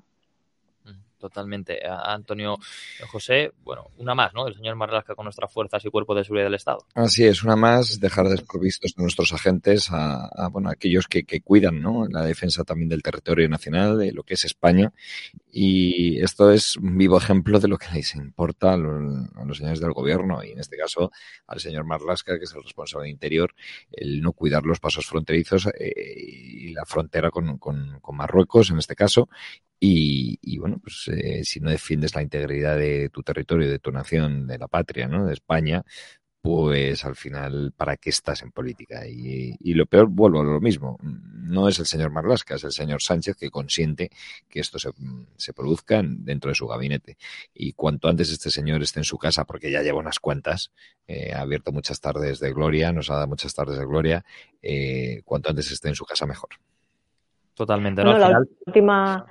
totalmente. 1.18 1.80
Antonio 1.86 2.56
José, 3.10 3.52
bueno, 3.62 3.90
una 3.98 4.14
más, 4.14 4.32
¿no? 4.34 4.46
El 4.46 4.54
señor 4.54 4.76
Marlaska 4.76 5.14
con 5.14 5.24
nuestras 5.24 5.52
fuerzas 5.52 5.84
y 5.84 5.90
cuerpos 5.90 6.16
de 6.16 6.24
seguridad 6.24 6.46
del 6.46 6.54
Estado. 6.54 6.86
Así 6.94 7.26
es, 7.26 7.42
una 7.42 7.56
más, 7.56 8.00
dejar 8.00 8.28
desprovistos 8.28 8.94
a 8.96 9.02
nuestros 9.02 9.32
agentes, 9.32 9.88
a, 9.90 10.48
bueno, 10.50 10.70
aquellos 10.70 11.06
que, 11.06 11.24
que, 11.24 11.40
cuidan, 11.40 11.80
¿no? 11.80 12.06
La 12.08 12.22
defensa 12.22 12.64
también 12.64 12.88
del 12.88 13.02
territorio 13.02 13.48
nacional, 13.48 13.98
de 13.98 14.12
lo 14.12 14.22
que 14.22 14.34
es 14.34 14.44
España. 14.44 14.92
Y 15.50 16.22
esto 16.22 16.50
es 16.50 16.76
un 16.76 16.96
vivo 16.96 17.18
ejemplo 17.18 17.58
de 17.58 17.68
lo 17.68 17.78
que 17.78 17.88
les 17.92 18.14
importa 18.14 18.74
a 18.74 18.76
los, 18.76 19.56
señores 19.56 19.80
del 19.80 19.92
gobierno 19.92 20.44
y 20.44 20.52
en 20.52 20.60
este 20.60 20.76
caso 20.76 21.10
al 21.46 21.58
señor 21.58 21.84
Marlaska, 21.84 22.38
que 22.38 22.44
es 22.44 22.54
el 22.54 22.62
responsable 22.62 23.04
de 23.04 23.10
Interior, 23.10 23.54
el 23.90 24.20
no 24.20 24.32
cuidar 24.32 24.64
los 24.64 24.78
pasos 24.78 25.06
fronterizos 25.06 25.66
eh, 25.78 25.92
y 25.96 26.72
la 26.72 26.84
frontera 26.84 27.30
con, 27.30 27.58
con, 27.58 27.98
con 28.00 28.16
Marruecos 28.16 28.70
en 28.70 28.78
este 28.78 28.94
caso 28.94 29.28
y, 29.80 30.38
y, 30.42 30.58
bueno, 30.58 30.78
pues 30.82 31.08
eh, 31.08 31.44
si 31.44 31.60
no 31.60 31.70
defiendes 31.70 32.14
la 32.14 32.22
integridad 32.22 32.76
de 32.76 33.10
tu 33.10 33.22
territorio, 33.22 33.70
de 33.70 33.78
tu 33.78 33.92
nación, 33.92 34.46
de 34.46 34.58
la 34.58 34.68
patria, 34.68 35.06
¿no? 35.06 35.26
De 35.26 35.34
España, 35.34 35.84
pues 36.40 37.04
al 37.04 37.16
final, 37.16 37.72
¿para 37.76 37.96
qué 37.96 38.10
estás 38.10 38.42
en 38.42 38.52
política? 38.52 39.06
Y, 39.06 39.56
y, 39.60 39.74
lo 39.74 39.86
peor, 39.86 40.06
vuelvo 40.08 40.40
a 40.40 40.44
lo 40.44 40.60
mismo, 40.60 40.98
no 41.02 41.68
es 41.68 41.78
el 41.78 41.86
señor 41.86 42.10
Marlasca, 42.10 42.54
es 42.54 42.64
el 42.64 42.72
señor 42.72 43.02
Sánchez 43.02 43.36
que 43.36 43.50
consiente 43.50 44.10
que 44.48 44.60
esto 44.60 44.78
se, 44.78 44.90
se, 45.36 45.52
produzca 45.52 46.00
dentro 46.02 46.50
de 46.50 46.54
su 46.54 46.66
gabinete. 46.66 47.16
Y 47.52 47.72
cuanto 47.72 48.08
antes 48.08 48.30
este 48.30 48.50
señor 48.50 48.82
esté 48.82 49.00
en 49.00 49.04
su 49.04 49.18
casa, 49.18 49.44
porque 49.44 49.70
ya 49.70 49.82
lleva 49.82 49.98
unas 49.98 50.20
cuantas, 50.20 50.72
eh, 51.06 51.32
ha 51.34 51.40
abierto 51.40 51.72
muchas 51.72 52.00
tardes 52.00 52.40
de 52.40 52.52
gloria, 52.52 52.92
nos 52.92 53.10
ha 53.10 53.14
dado 53.14 53.28
muchas 53.28 53.54
tardes 53.54 53.78
de 53.78 53.84
gloria, 53.84 54.24
eh, 54.62 55.22
cuanto 55.24 55.50
antes 55.50 55.70
esté 55.70 55.88
en 55.88 55.96
su 55.96 56.04
casa, 56.04 56.24
mejor. 56.24 56.50
Totalmente, 57.54 58.04
¿no? 58.04 58.16
la 58.16 58.40
última 58.64 59.26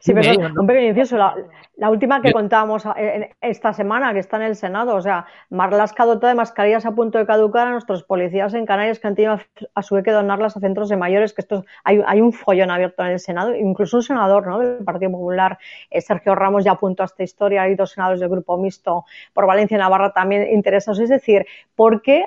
Sí, 0.00 0.14
pero 0.14 0.50
un 0.58 0.66
pequeño 0.66 0.88
inciso. 0.88 1.18
La, 1.18 1.90
última 1.90 2.22
que 2.22 2.32
contábamos 2.32 2.84
eh, 2.96 3.34
esta 3.40 3.72
semana, 3.72 4.12
que 4.14 4.18
está 4.18 4.36
en 4.36 4.44
el 4.44 4.56
Senado, 4.56 4.94
o 4.94 5.02
sea, 5.02 5.26
Marlaska 5.50 6.06
dotó 6.06 6.26
de 6.26 6.34
mascarillas 6.34 6.86
a 6.86 6.92
punto 6.92 7.18
de 7.18 7.26
caducar 7.26 7.66
a 7.66 7.70
nuestros 7.72 8.02
policías 8.02 8.54
en 8.54 8.64
Canarias 8.64 8.98
que 8.98 9.08
han 9.08 9.14
tenido 9.14 9.38
a 9.74 9.82
su 9.82 9.94
vez 9.94 10.04
que 10.04 10.10
donarlas 10.10 10.56
a 10.56 10.60
centros 10.60 10.88
de 10.88 10.96
mayores, 10.96 11.34
que 11.34 11.42
esto 11.42 11.64
hay, 11.84 12.02
hay 12.06 12.20
un 12.20 12.32
follón 12.32 12.70
abierto 12.70 13.02
en 13.02 13.12
el 13.12 13.20
Senado, 13.20 13.54
incluso 13.54 13.98
un 13.98 14.02
senador 14.02 14.46
¿no? 14.46 14.58
del 14.58 14.84
Partido 14.84 15.10
Popular, 15.12 15.58
eh, 15.90 16.00
Sergio 16.00 16.34
Ramos, 16.34 16.64
ya 16.64 16.72
apuntó 16.72 17.02
a 17.02 17.06
esta 17.06 17.22
historia, 17.22 17.62
hay 17.62 17.74
dos 17.74 17.90
senadores 17.90 18.20
del 18.20 18.30
Grupo 18.30 18.56
Mixto 18.56 19.04
por 19.34 19.46
Valencia 19.46 19.76
y 19.76 19.80
Navarra 19.80 20.12
también 20.12 20.50
interesados. 20.50 21.00
Es 21.00 21.10
decir, 21.10 21.46
¿por 21.74 22.00
qué 22.00 22.26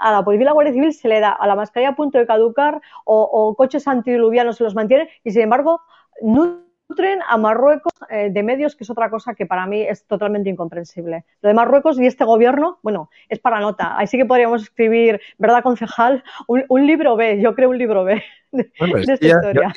a 0.00 0.12
la 0.12 0.24
policía 0.24 0.42
y 0.42 0.46
la 0.46 0.52
Guardia 0.52 0.72
Civil 0.72 0.92
se 0.92 1.08
le 1.08 1.20
da 1.20 1.30
a 1.30 1.46
la 1.46 1.54
mascarilla 1.54 1.90
a 1.90 1.96
punto 1.96 2.18
de 2.18 2.26
caducar 2.26 2.80
o, 3.04 3.22
o 3.22 3.54
coches 3.54 3.86
antidiluvianos 3.86 4.56
se 4.56 4.64
los 4.64 4.74
mantienen 4.74 5.08
y 5.24 5.30
sin 5.30 5.42
embargo 5.42 5.82
nutren 6.22 7.20
a 7.28 7.36
Marruecos 7.36 7.92
eh, 8.10 8.30
de 8.30 8.42
medios, 8.42 8.76
que 8.76 8.84
es 8.84 8.90
otra 8.90 9.10
cosa 9.10 9.34
que 9.34 9.46
para 9.46 9.66
mí 9.66 9.82
es 9.82 10.04
totalmente 10.06 10.50
incomprensible. 10.50 11.24
Lo 11.40 11.48
de 11.48 11.54
Marruecos 11.54 11.98
y 11.98 12.06
este 12.06 12.24
gobierno, 12.24 12.78
bueno, 12.82 13.10
es 13.28 13.38
para 13.38 13.60
nota. 13.60 13.96
Ahí 13.96 14.06
sí 14.06 14.16
que 14.16 14.24
podríamos 14.24 14.62
escribir, 14.62 15.20
¿verdad, 15.38 15.62
concejal? 15.62 16.24
Un, 16.48 16.86
libro 16.86 17.16
B, 17.16 17.40
yo 17.40 17.54
creo 17.54 17.70
un 17.70 17.78
libro 17.78 18.04
B 18.04 18.22
de, 18.52 18.70
esta 19.00 19.26
historia. 19.26 19.72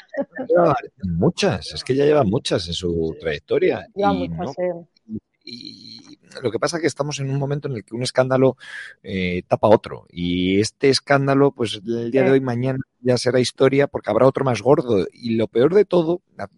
muchas, 1.03 1.73
es 1.73 1.83
que 1.83 1.95
ya 1.95 2.05
lleva 2.05 2.23
muchas 2.23 2.67
en 2.67 2.73
su 2.73 3.15
trayectoria. 3.19 3.87
y, 5.45 5.92
lo 6.41 6.51
que 6.51 6.59
pasa 6.59 6.77
es 6.77 6.81
que 6.81 6.88
estamos 6.88 7.19
en 7.19 7.29
un 7.29 7.38
momento 7.38 7.67
en 7.67 7.75
el 7.75 7.84
que 7.84 7.95
un 7.95 8.03
escándalo 8.03 8.57
eh, 9.03 9.43
tapa 9.47 9.67
otro. 9.67 10.05
Y 10.09 10.59
este 10.59 10.89
escándalo, 10.89 11.51
pues 11.51 11.81
el 11.86 12.11
día 12.11 12.23
de 12.23 12.31
hoy, 12.31 12.41
mañana 12.41 12.79
ya 13.01 13.17
será 13.17 13.39
historia 13.39 13.88
porque 13.88 14.09
habrá 14.09 14.25
otro 14.27 14.45
más 14.45 14.61
gordo. 14.61 15.07
Y 15.11 15.36
lo 15.36 15.47
peor 15.47 15.73
de 15.73 15.86
todo, 15.86 16.21
la, 16.36 16.49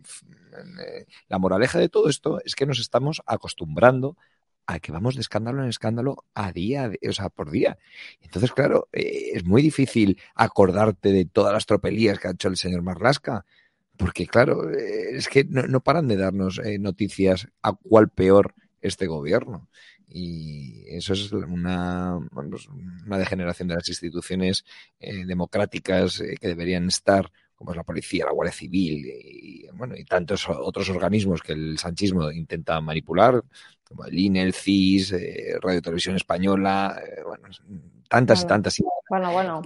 eh, 0.87 1.05
la 1.27 1.39
moraleja 1.39 1.79
de 1.79 1.89
todo 1.89 2.09
esto 2.09 2.39
es 2.43 2.55
que 2.55 2.65
nos 2.65 2.79
estamos 2.79 3.21
acostumbrando 3.25 4.17
a 4.67 4.79
que 4.79 4.91
vamos 4.91 5.15
de 5.15 5.21
escándalo 5.21 5.61
en 5.61 5.69
escándalo 5.69 6.25
a 6.33 6.51
día, 6.51 6.91
o 7.07 7.13
sea, 7.13 7.29
por 7.29 7.51
día. 7.51 7.77
Entonces, 8.21 8.51
claro, 8.51 8.87
eh, 8.93 9.31
es 9.33 9.45
muy 9.45 9.61
difícil 9.61 10.19
acordarte 10.33 11.11
de 11.11 11.25
todas 11.25 11.53
las 11.53 11.65
tropelías 11.67 12.19
que 12.19 12.27
ha 12.27 12.31
hecho 12.31 12.47
el 12.47 12.57
señor 12.57 12.81
Marlasca, 12.81 13.45
porque, 13.97 14.27
claro, 14.27 14.69
es 14.71 15.29
que 15.29 15.45
no, 15.45 15.63
no 15.67 15.81
paran 15.81 16.07
de 16.07 16.17
darnos 16.17 16.59
noticias 16.79 17.47
a 17.61 17.73
cuál 17.73 18.09
peor 18.09 18.53
este 18.87 19.07
gobierno. 19.07 19.67
Y 20.07 20.83
eso 20.87 21.13
es 21.13 21.31
una, 21.31 22.19
pues, 22.31 22.67
una 23.05 23.17
degeneración 23.17 23.67
de 23.67 23.75
las 23.75 23.87
instituciones 23.89 24.63
eh, 24.99 25.25
democráticas 25.25 26.21
eh, 26.21 26.35
que 26.39 26.49
deberían 26.49 26.87
estar, 26.87 27.31
como 27.55 27.71
es 27.71 27.77
la 27.77 27.83
policía, 27.83 28.25
la 28.25 28.31
Guardia 28.31 28.53
Civil 28.53 29.05
y, 29.05 29.67
bueno, 29.73 29.95
y 29.95 30.05
tantos 30.05 30.47
otros 30.47 30.89
organismos 30.89 31.41
que 31.41 31.53
el 31.53 31.77
sanchismo 31.77 32.31
intenta 32.31 32.79
manipular, 32.81 33.43
como 33.83 34.05
el 34.05 34.17
INE, 34.17 34.43
el 34.43 34.53
CIS, 34.53 35.13
eh, 35.13 35.57
Radio 35.61 35.81
Televisión 35.81 36.15
Española, 36.15 37.01
bueno, 37.25 37.49
tantas 38.07 38.43
y 38.43 38.47
tantas. 38.47 38.77
Bueno, 39.09 39.31
bueno. 39.31 39.61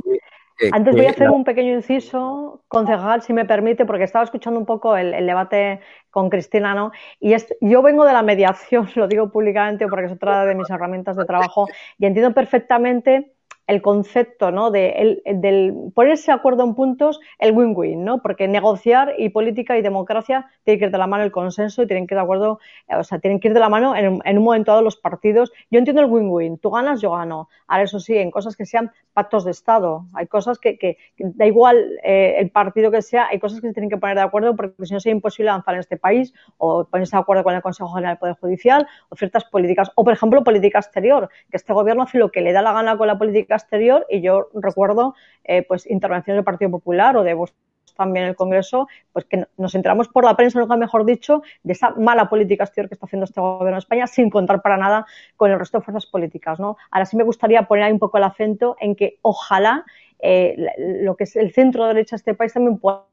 Antes 0.71 0.95
voy 0.95 1.05
a 1.05 1.11
hacer 1.11 1.29
un 1.29 1.43
pequeño 1.43 1.73
inciso, 1.73 2.63
concejal, 2.67 3.21
si 3.21 3.33
me 3.33 3.45
permite, 3.45 3.85
porque 3.85 4.03
estaba 4.03 4.25
escuchando 4.25 4.59
un 4.59 4.65
poco 4.65 4.97
el, 4.97 5.13
el 5.13 5.25
debate 5.25 5.79
con 6.09 6.29
Cristina, 6.29 6.73
¿no? 6.75 6.91
Y 7.19 7.33
es, 7.33 7.55
yo 7.61 7.81
vengo 7.81 8.05
de 8.05 8.13
la 8.13 8.23
mediación, 8.23 8.89
lo 8.95 9.07
digo 9.07 9.31
públicamente 9.31 9.87
porque 9.87 10.07
es 10.07 10.11
otra 10.11 10.45
de 10.45 10.55
mis 10.55 10.69
herramientas 10.69 11.15
de 11.15 11.25
trabajo, 11.25 11.67
y 11.97 12.05
entiendo 12.05 12.33
perfectamente 12.33 13.33
el 13.69 13.83
concepto 13.83 14.49
¿no? 14.49 14.71
de, 14.71 15.21
el, 15.25 15.41
del 15.41 15.91
ponerse 15.93 16.31
de 16.31 16.37
acuerdo 16.37 16.63
en 16.63 16.73
puntos, 16.73 17.19
el 17.37 17.55
win-win, 17.55 18.03
¿no? 18.03 18.19
Porque 18.19 18.47
negociar 18.47 19.13
y 19.19 19.29
política 19.29 19.77
y 19.77 19.83
democracia 19.83 20.49
tienen 20.63 20.79
que 20.79 20.85
ir 20.85 20.91
de 20.91 20.97
la 20.97 21.05
mano 21.05 21.23
el 21.23 21.31
consenso 21.31 21.83
y 21.83 21.87
tienen 21.87 22.07
que 22.07 22.15
ir 22.15 22.17
de 22.17 22.23
acuerdo, 22.23 22.59
o 22.87 23.03
sea, 23.03 23.19
tienen 23.19 23.39
que 23.39 23.49
ir 23.49 23.53
de 23.53 23.59
la 23.59 23.69
mano 23.69 23.95
en, 23.95 24.19
en 24.25 24.37
un 24.39 24.43
momento 24.43 24.71
dado 24.71 24.83
los 24.83 24.97
partidos. 24.97 25.51
Yo 25.69 25.77
entiendo 25.77 26.01
el 26.01 26.09
win-win, 26.09 26.57
tú 26.57 26.71
ganas, 26.71 26.99
yo 26.99 27.11
gano. 27.11 27.47
Ahora, 27.67 27.83
eso 27.83 27.99
sí, 27.99 28.17
en 28.17 28.31
cosas 28.31 28.57
que 28.57 28.65
sean 28.65 28.91
pactos 29.13 29.45
de 29.45 29.51
Estado, 29.51 30.05
hay 30.13 30.25
cosas 30.25 30.57
que, 30.57 30.79
que, 30.79 30.97
da 31.17 31.45
igual 31.45 31.99
eh, 32.03 32.37
el 32.39 32.49
partido 32.49 32.89
que 32.89 33.03
sea, 33.03 33.27
hay 33.27 33.37
cosas 33.37 33.61
que 33.61 33.67
se 33.67 33.73
tienen 33.73 33.89
que 33.89 33.97
poner 33.97 34.15
de 34.15 34.23
acuerdo 34.23 34.55
porque 34.55 34.85
si 34.85 34.93
no 34.93 34.99
sería 34.99 35.15
imposible 35.15 35.51
avanzar 35.51 35.75
en 35.75 35.81
este 35.81 35.97
país 35.97 36.33
o 36.57 36.85
ponerse 36.85 37.15
de 37.15 37.21
acuerdo 37.21 37.43
con 37.43 37.53
el 37.53 37.61
Consejo 37.61 37.93
General 37.93 38.13
del 38.13 38.19
Poder 38.19 38.35
Judicial 38.35 38.87
o 39.09 39.15
ciertas 39.15 39.45
políticas, 39.45 39.91
o 39.95 40.03
por 40.03 40.13
ejemplo, 40.13 40.43
política 40.43 40.79
exterior, 40.79 41.29
que 41.51 41.57
este 41.57 41.73
gobierno 41.73 42.03
hace 42.03 42.17
lo 42.17 42.31
que 42.31 42.41
le 42.41 42.51
da 42.53 42.61
la 42.61 42.73
gana 42.73 42.97
con 42.97 43.07
la 43.07 43.19
política 43.19 43.58
exterior 43.59 44.05
y 44.09 44.21
yo 44.21 44.49
recuerdo 44.53 45.15
eh, 45.43 45.63
pues 45.63 45.89
intervenciones 45.89 46.39
del 46.39 46.45
Partido 46.45 46.71
Popular 46.71 47.15
o 47.17 47.23
de 47.23 47.33
vos 47.33 47.53
también 47.99 48.25
el 48.25 48.35
Congreso, 48.35 48.87
pues 49.11 49.25
que 49.25 49.45
nos 49.57 49.75
enteramos 49.75 50.07
por 50.07 50.23
la 50.23 50.37
prensa, 50.37 50.57
nunca 50.57 50.77
mejor 50.77 51.03
dicho, 51.03 51.43
de 51.63 51.73
esa 51.73 51.89
mala 51.91 52.29
política 52.29 52.63
exterior 52.63 52.87
que 52.87 52.95
está 52.95 53.05
haciendo 53.07 53.25
este 53.25 53.41
gobierno 53.41 53.75
de 53.75 53.79
España, 53.79 54.07
sin 54.07 54.29
contar 54.29 54.61
para 54.61 54.77
nada 54.77 55.05
con 55.35 55.51
el 55.51 55.59
resto 55.59 55.79
de 55.79 55.83
fuerzas 55.83 56.05
políticas. 56.05 56.61
¿no? 56.61 56.77
Ahora 56.91 57.05
sí 57.05 57.17
me 57.17 57.23
gustaría 57.23 57.63
poner 57.63 57.83
ahí 57.83 57.91
un 57.91 57.99
poco 57.99 58.17
el 58.17 58.23
acento 58.23 58.77
en 58.79 58.95
que 58.95 59.19
ojalá 59.21 59.83
eh, 60.19 60.55
lo 60.77 61.17
que 61.17 61.25
es 61.25 61.35
el 61.35 61.51
centro 61.51 61.87
derecha 61.87 62.15
de 62.15 62.19
este 62.19 62.33
país 62.35 62.53
también 62.53 62.77
pueda 62.77 63.03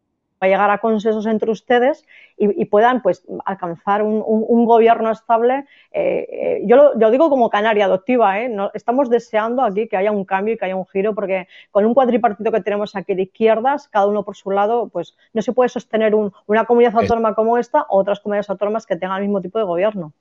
a 0.41 0.47
llegar 0.47 0.71
a 0.71 0.79
consensos 0.79 1.27
entre 1.27 1.51
ustedes 1.51 2.05
y, 2.37 2.61
y 2.61 2.65
puedan 2.67 3.03
pues 3.03 3.25
alcanzar 3.45 4.03
un, 4.03 4.23
un, 4.27 4.45
un 4.47 4.65
gobierno 4.67 5.11
estable. 5.11 5.65
Eh, 5.93 6.27
eh, 6.31 6.63
yo, 6.67 6.77
lo, 6.77 6.99
yo 6.99 7.11
digo 7.11 7.31
como 7.31 7.51
canaria 7.51 7.87
adoptiva, 7.87 8.41
¿eh? 8.41 8.49
No, 8.49 8.71
estamos 8.75 9.09
deseando 9.09 9.63
aquí 9.63 9.89
que 9.89 9.97
haya 9.97 10.13
un 10.13 10.25
cambio 10.25 10.55
y 10.55 10.59
que 10.59 10.67
haya 10.67 10.77
un 10.77 10.87
giro, 10.87 11.15
porque 11.15 11.49
con 11.71 11.87
un 11.87 11.95
cuatripartito 11.95 12.53
que 12.53 12.61
tenemos 12.61 12.97
aquí 12.97 13.15
de 13.15 13.23
izquierdas, 13.23 13.89
cada 13.89 14.07
uno 14.07 14.25
por 14.25 14.37
su 14.37 14.51
lado, 14.51 14.89
pues 14.89 15.17
no 15.33 15.43
se 15.43 15.53
puede 15.53 15.69
sostener 15.69 16.15
un, 16.15 16.33
una 16.47 16.65
comunidad 16.65 16.97
autónoma 16.97 17.35
como 17.35 17.59
esta 17.59 17.83
o 17.89 17.99
otras 17.99 18.21
comunidades 18.21 18.51
autónomas 18.51 18.87
que 18.87 18.97
tengan 18.97 19.19
el 19.19 19.29
mismo 19.29 19.41
tipo 19.41 19.59
de 19.59 19.65
gobierno 19.65 20.13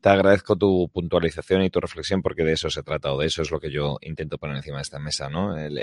te 0.00 0.08
agradezco 0.08 0.56
tu 0.56 0.88
puntualización 0.88 1.62
y 1.62 1.70
tu 1.70 1.80
reflexión 1.80 2.22
porque 2.22 2.44
de 2.44 2.52
eso 2.52 2.70
se 2.70 2.82
trata 2.82 3.12
o 3.12 3.18
de 3.18 3.26
eso 3.26 3.42
es 3.42 3.50
lo 3.50 3.60
que 3.60 3.70
yo 3.70 3.98
intento 4.00 4.38
poner 4.38 4.56
encima 4.56 4.76
de 4.76 4.82
esta 4.82 4.98
mesa, 4.98 5.28
¿no? 5.28 5.56
El, 5.56 5.78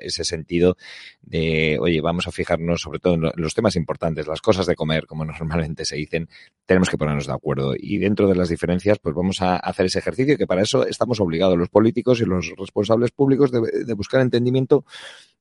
ese 0.00 0.24
sentido 0.24 0.76
de, 1.22 1.78
oye, 1.80 2.00
vamos 2.00 2.26
a 2.26 2.32
fijarnos 2.32 2.82
sobre 2.82 2.98
todo 2.98 3.14
en 3.14 3.32
los 3.36 3.54
temas 3.54 3.76
importantes, 3.76 4.26
las 4.26 4.40
cosas 4.40 4.66
de 4.66 4.76
comer, 4.76 5.06
como 5.06 5.24
normalmente 5.42 5.84
se 5.84 5.96
dicen, 5.96 6.28
tenemos 6.66 6.90
que 6.90 6.98
ponernos 6.98 7.26
de 7.26 7.32
acuerdo 7.32 7.74
y 7.76 7.98
dentro 7.98 8.28
de 8.28 8.34
las 8.34 8.48
diferencias, 8.48 8.98
pues 8.98 9.14
vamos 9.14 9.40
a 9.40 9.56
hacer 9.56 9.86
ese 9.86 10.00
ejercicio 10.00 10.36
que 10.36 10.46
para 10.46 10.62
eso 10.62 10.86
estamos 10.86 11.20
obligados 11.20 11.56
los 11.56 11.68
políticos 11.68 12.20
y 12.20 12.24
los 12.24 12.52
responsables 12.56 13.10
públicos 13.10 13.50
de 13.50 13.94
buscar 13.94 14.20
entendimiento 14.20 14.84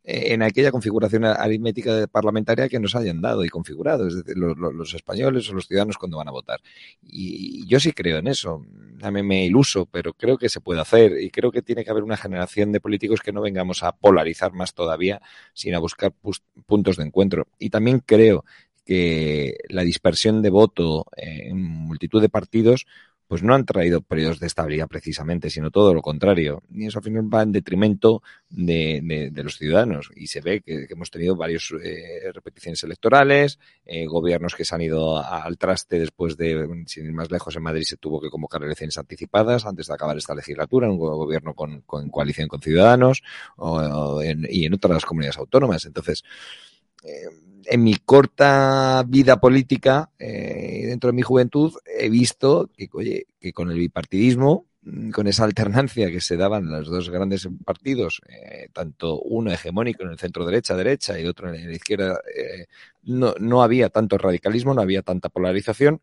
en 0.04 0.42
aquella 0.42 0.72
configuración 0.72 1.26
aritmética 1.26 2.08
parlamentaria 2.08 2.68
que 2.68 2.80
nos 2.80 2.96
hayan 2.96 3.22
dado 3.22 3.46
y 3.46 3.50
configurado, 3.50 4.08
es 4.08 4.16
decir, 4.16 4.36
los, 4.36 4.58
los, 4.58 4.94
españoles 4.94 5.50
o 5.50 5.54
los 5.54 5.68
ciudadanos 5.68 5.98
cuando 5.98 6.18
van 6.18 6.28
a 6.28 6.32
votar. 6.32 6.60
Y, 7.04 7.68
yo 7.68 7.80
sí 7.80 7.92
creo 7.92 8.18
en 8.18 8.28
eso, 8.28 8.66
me, 9.12 9.24
me 9.24 9.46
iluso, 9.46 9.86
pero 9.86 10.14
creo 10.14 10.38
que 10.38 10.50
se 10.50 10.60
puede 10.60 10.82
hacer 10.82 11.22
y 11.22 11.30
creo 11.30 11.52
que 11.52 11.62
tiene 11.62 11.84
que 11.84 11.92
haber 11.92 12.04
una 12.04 12.18
generación 12.18 12.72
de 12.72 12.82
políticos 12.82 13.22
que 13.22 13.32
no 13.32 13.42
vengamos 13.42 13.84
a 13.84 13.92
polarizar 13.92 14.54
más 14.54 14.74
todavía, 14.74 15.22
sino 15.54 15.78
a 15.78 15.80
buscar 15.80 16.14
puntos 16.66 16.98
de 16.98 17.04
encuentro. 17.04 17.48
Y 17.60 17.70
también 17.70 18.00
creo 18.00 18.44
que 18.86 19.58
la 19.70 19.84
dispersión 19.84 20.42
de 20.42 20.50
voto 20.50 21.06
en 21.16 21.62
multitud 21.62 22.22
de 22.22 22.30
partidos 22.30 22.88
pues 23.32 23.44
no 23.44 23.56
han 23.56 23.66
traído 23.66 24.02
periodos 24.02 24.42
de 24.42 24.48
estabilidad 24.48 24.90
precisamente, 24.90 25.50
sino 25.50 25.72
todo 25.72 25.94
lo 25.94 26.02
contrario. 26.02 26.64
Y 26.70 26.88
eso 26.88 27.00
al 27.00 27.06
final 27.06 27.34
va 27.34 27.44
en 27.44 27.54
detrimento 27.54 28.22
de, 28.50 29.00
de, 29.02 29.30
de 29.32 29.44
los 29.44 29.56
ciudadanos. 29.56 30.12
Y 30.18 30.28
se 30.28 30.42
ve 30.42 30.60
que, 30.60 30.86
hemos 30.90 31.10
tenido 31.12 31.38
varias 31.38 31.72
eh, 31.82 32.30
repeticiones 32.34 32.84
electorales, 32.84 33.58
eh, 33.86 34.06
gobiernos 34.06 34.54
que 34.54 34.66
se 34.66 34.76
han 34.76 34.82
ido 34.82 35.18
al 35.18 35.58
traste 35.58 35.98
después 35.98 36.36
de, 36.36 36.84
sin 36.88 37.06
ir 37.06 37.14
más 37.14 37.32
lejos, 37.32 37.56
en 37.56 37.64
Madrid 37.64 37.84
se 37.86 37.96
tuvo 37.96 38.20
que 38.20 38.30
convocar 38.30 38.62
elecciones 38.64 38.98
anticipadas 38.98 39.66
antes 39.66 39.88
de 39.88 39.94
acabar 39.94 40.18
esta 40.18 40.36
legislatura, 40.36 40.92
un 40.92 40.98
gobierno 40.98 41.54
con, 41.54 41.84
con 41.84 42.10
coalición 42.10 42.50
con 42.50 42.60
ciudadanos 42.60 43.24
o, 43.56 44.22
en, 44.22 44.46
y 44.50 44.66
en 44.66 44.74
otras 44.74 45.06
comunidades 45.06 45.38
autónomas. 45.38 45.86
Entonces, 45.86 46.26
en 47.66 47.84
mi 47.84 47.96
corta 47.96 49.04
vida 49.08 49.40
política, 49.40 50.10
eh, 50.20 50.86
dentro 50.88 51.10
de 51.10 51.16
mi 51.16 51.22
juventud, 51.22 51.74
he 51.86 52.10
visto 52.10 52.70
que, 52.76 52.90
oye, 52.94 53.28
que 53.40 53.54
con 53.54 53.72
el 53.72 53.78
bipartidismo, 53.78 54.66
mm, 54.84 55.12
con 55.12 55.28
esa 55.28 55.44
alternancia 55.44 56.10
que 56.12 56.22
se 56.22 56.38
daban 56.38 56.70
los 56.70 56.88
dos 56.88 57.10
grandes 57.10 57.48
partidos, 57.66 58.22
eh, 58.28 58.68
tanto 58.74 59.20
uno 59.22 59.52
hegemónico 59.52 60.04
en 60.04 60.12
el 60.12 60.20
centro 60.20 60.46
derecha, 60.46 60.76
derecha 60.76 61.20
y 61.20 61.26
otro 61.26 61.54
en 61.54 61.68
la 61.68 61.74
izquierda, 61.76 62.20
eh, 62.36 62.66
no, 63.04 63.34
no 63.40 63.64
había 63.64 63.90
tanto 63.90 64.18
radicalismo, 64.18 64.74
no 64.74 64.82
había 64.82 65.02
tanta 65.02 65.30
polarización 65.30 66.02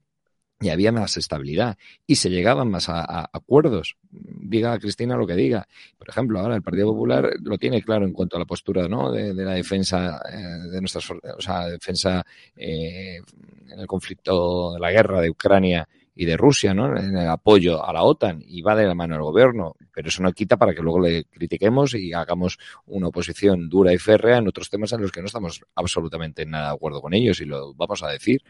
y 0.61 0.71
había 0.71 0.91
más 0.93 1.17
estabilidad 1.17 1.79
y 2.07 2.17
se 2.17 2.31
llegaban 2.31 2.71
más 2.71 2.89
a, 2.89 3.01
a, 3.01 3.31
acuerdos. 3.33 3.97
Diga 4.11 4.79
Cristina 4.79 5.17
lo 5.17 5.27
que 5.27 5.35
diga. 5.35 5.69
Por 5.97 6.09
ejemplo, 6.09 6.41
ahora 6.41 6.57
el 6.57 6.63
Partido 6.63 6.93
Popular 6.93 7.31
lo 7.43 7.59
tiene 7.59 7.83
claro 7.83 8.05
en 8.05 8.13
cuanto 8.13 8.37
a 8.37 8.41
la 8.41 8.47
postura 8.47 8.89
¿no? 8.89 9.13
de, 9.13 9.35
la 9.35 9.53
defensa 9.53 10.21
eh, 10.33 10.69
de 10.71 10.81
nuestras, 10.81 11.11
o 11.11 11.41
sea, 11.41 11.67
defensa 11.67 12.25
eh, 12.57 13.21
en 13.69 13.79
el 13.79 13.87
conflicto 13.87 14.75
de 14.75 14.81
la 14.81 14.91
guerra 14.91 15.21
de 15.21 15.31
Ucrania 15.31 15.89
y 16.21 16.25
de 16.25 16.37
Rusia, 16.37 16.75
¿no? 16.75 16.99
En 16.99 17.17
el 17.17 17.29
apoyo 17.29 17.87
a 17.87 17.93
la 17.93 18.03
OTAN 18.03 18.43
y 18.45 18.61
va 18.61 18.75
de 18.75 18.89
la 18.89 18.95
mano 18.97 19.15
del 19.15 19.23
gobierno, 19.23 19.77
pero 19.95 20.09
eso 20.09 20.21
no 20.21 20.33
quita 20.33 20.57
para 20.57 20.75
que 20.75 20.83
luego 20.83 20.99
le 20.99 21.27
critiquemos 21.27 21.95
y 21.95 22.13
hagamos 22.13 22.59
una 22.87 23.07
oposición 23.07 23.69
dura 23.69 23.93
y 23.93 23.99
férrea 23.99 24.39
en 24.39 24.49
otros 24.49 24.69
temas 24.69 24.93
en 24.93 25.03
los 25.03 25.13
que 25.13 25.21
no 25.21 25.27
estamos 25.27 25.63
absolutamente 25.77 26.45
nada 26.45 26.71
de 26.71 26.75
acuerdo 26.75 27.01
con 27.01 27.15
ellos 27.15 27.41
y 27.41 27.45
lo 27.45 27.73
vamos 27.75 28.03
a 28.03 28.09
decir, 28.09 28.43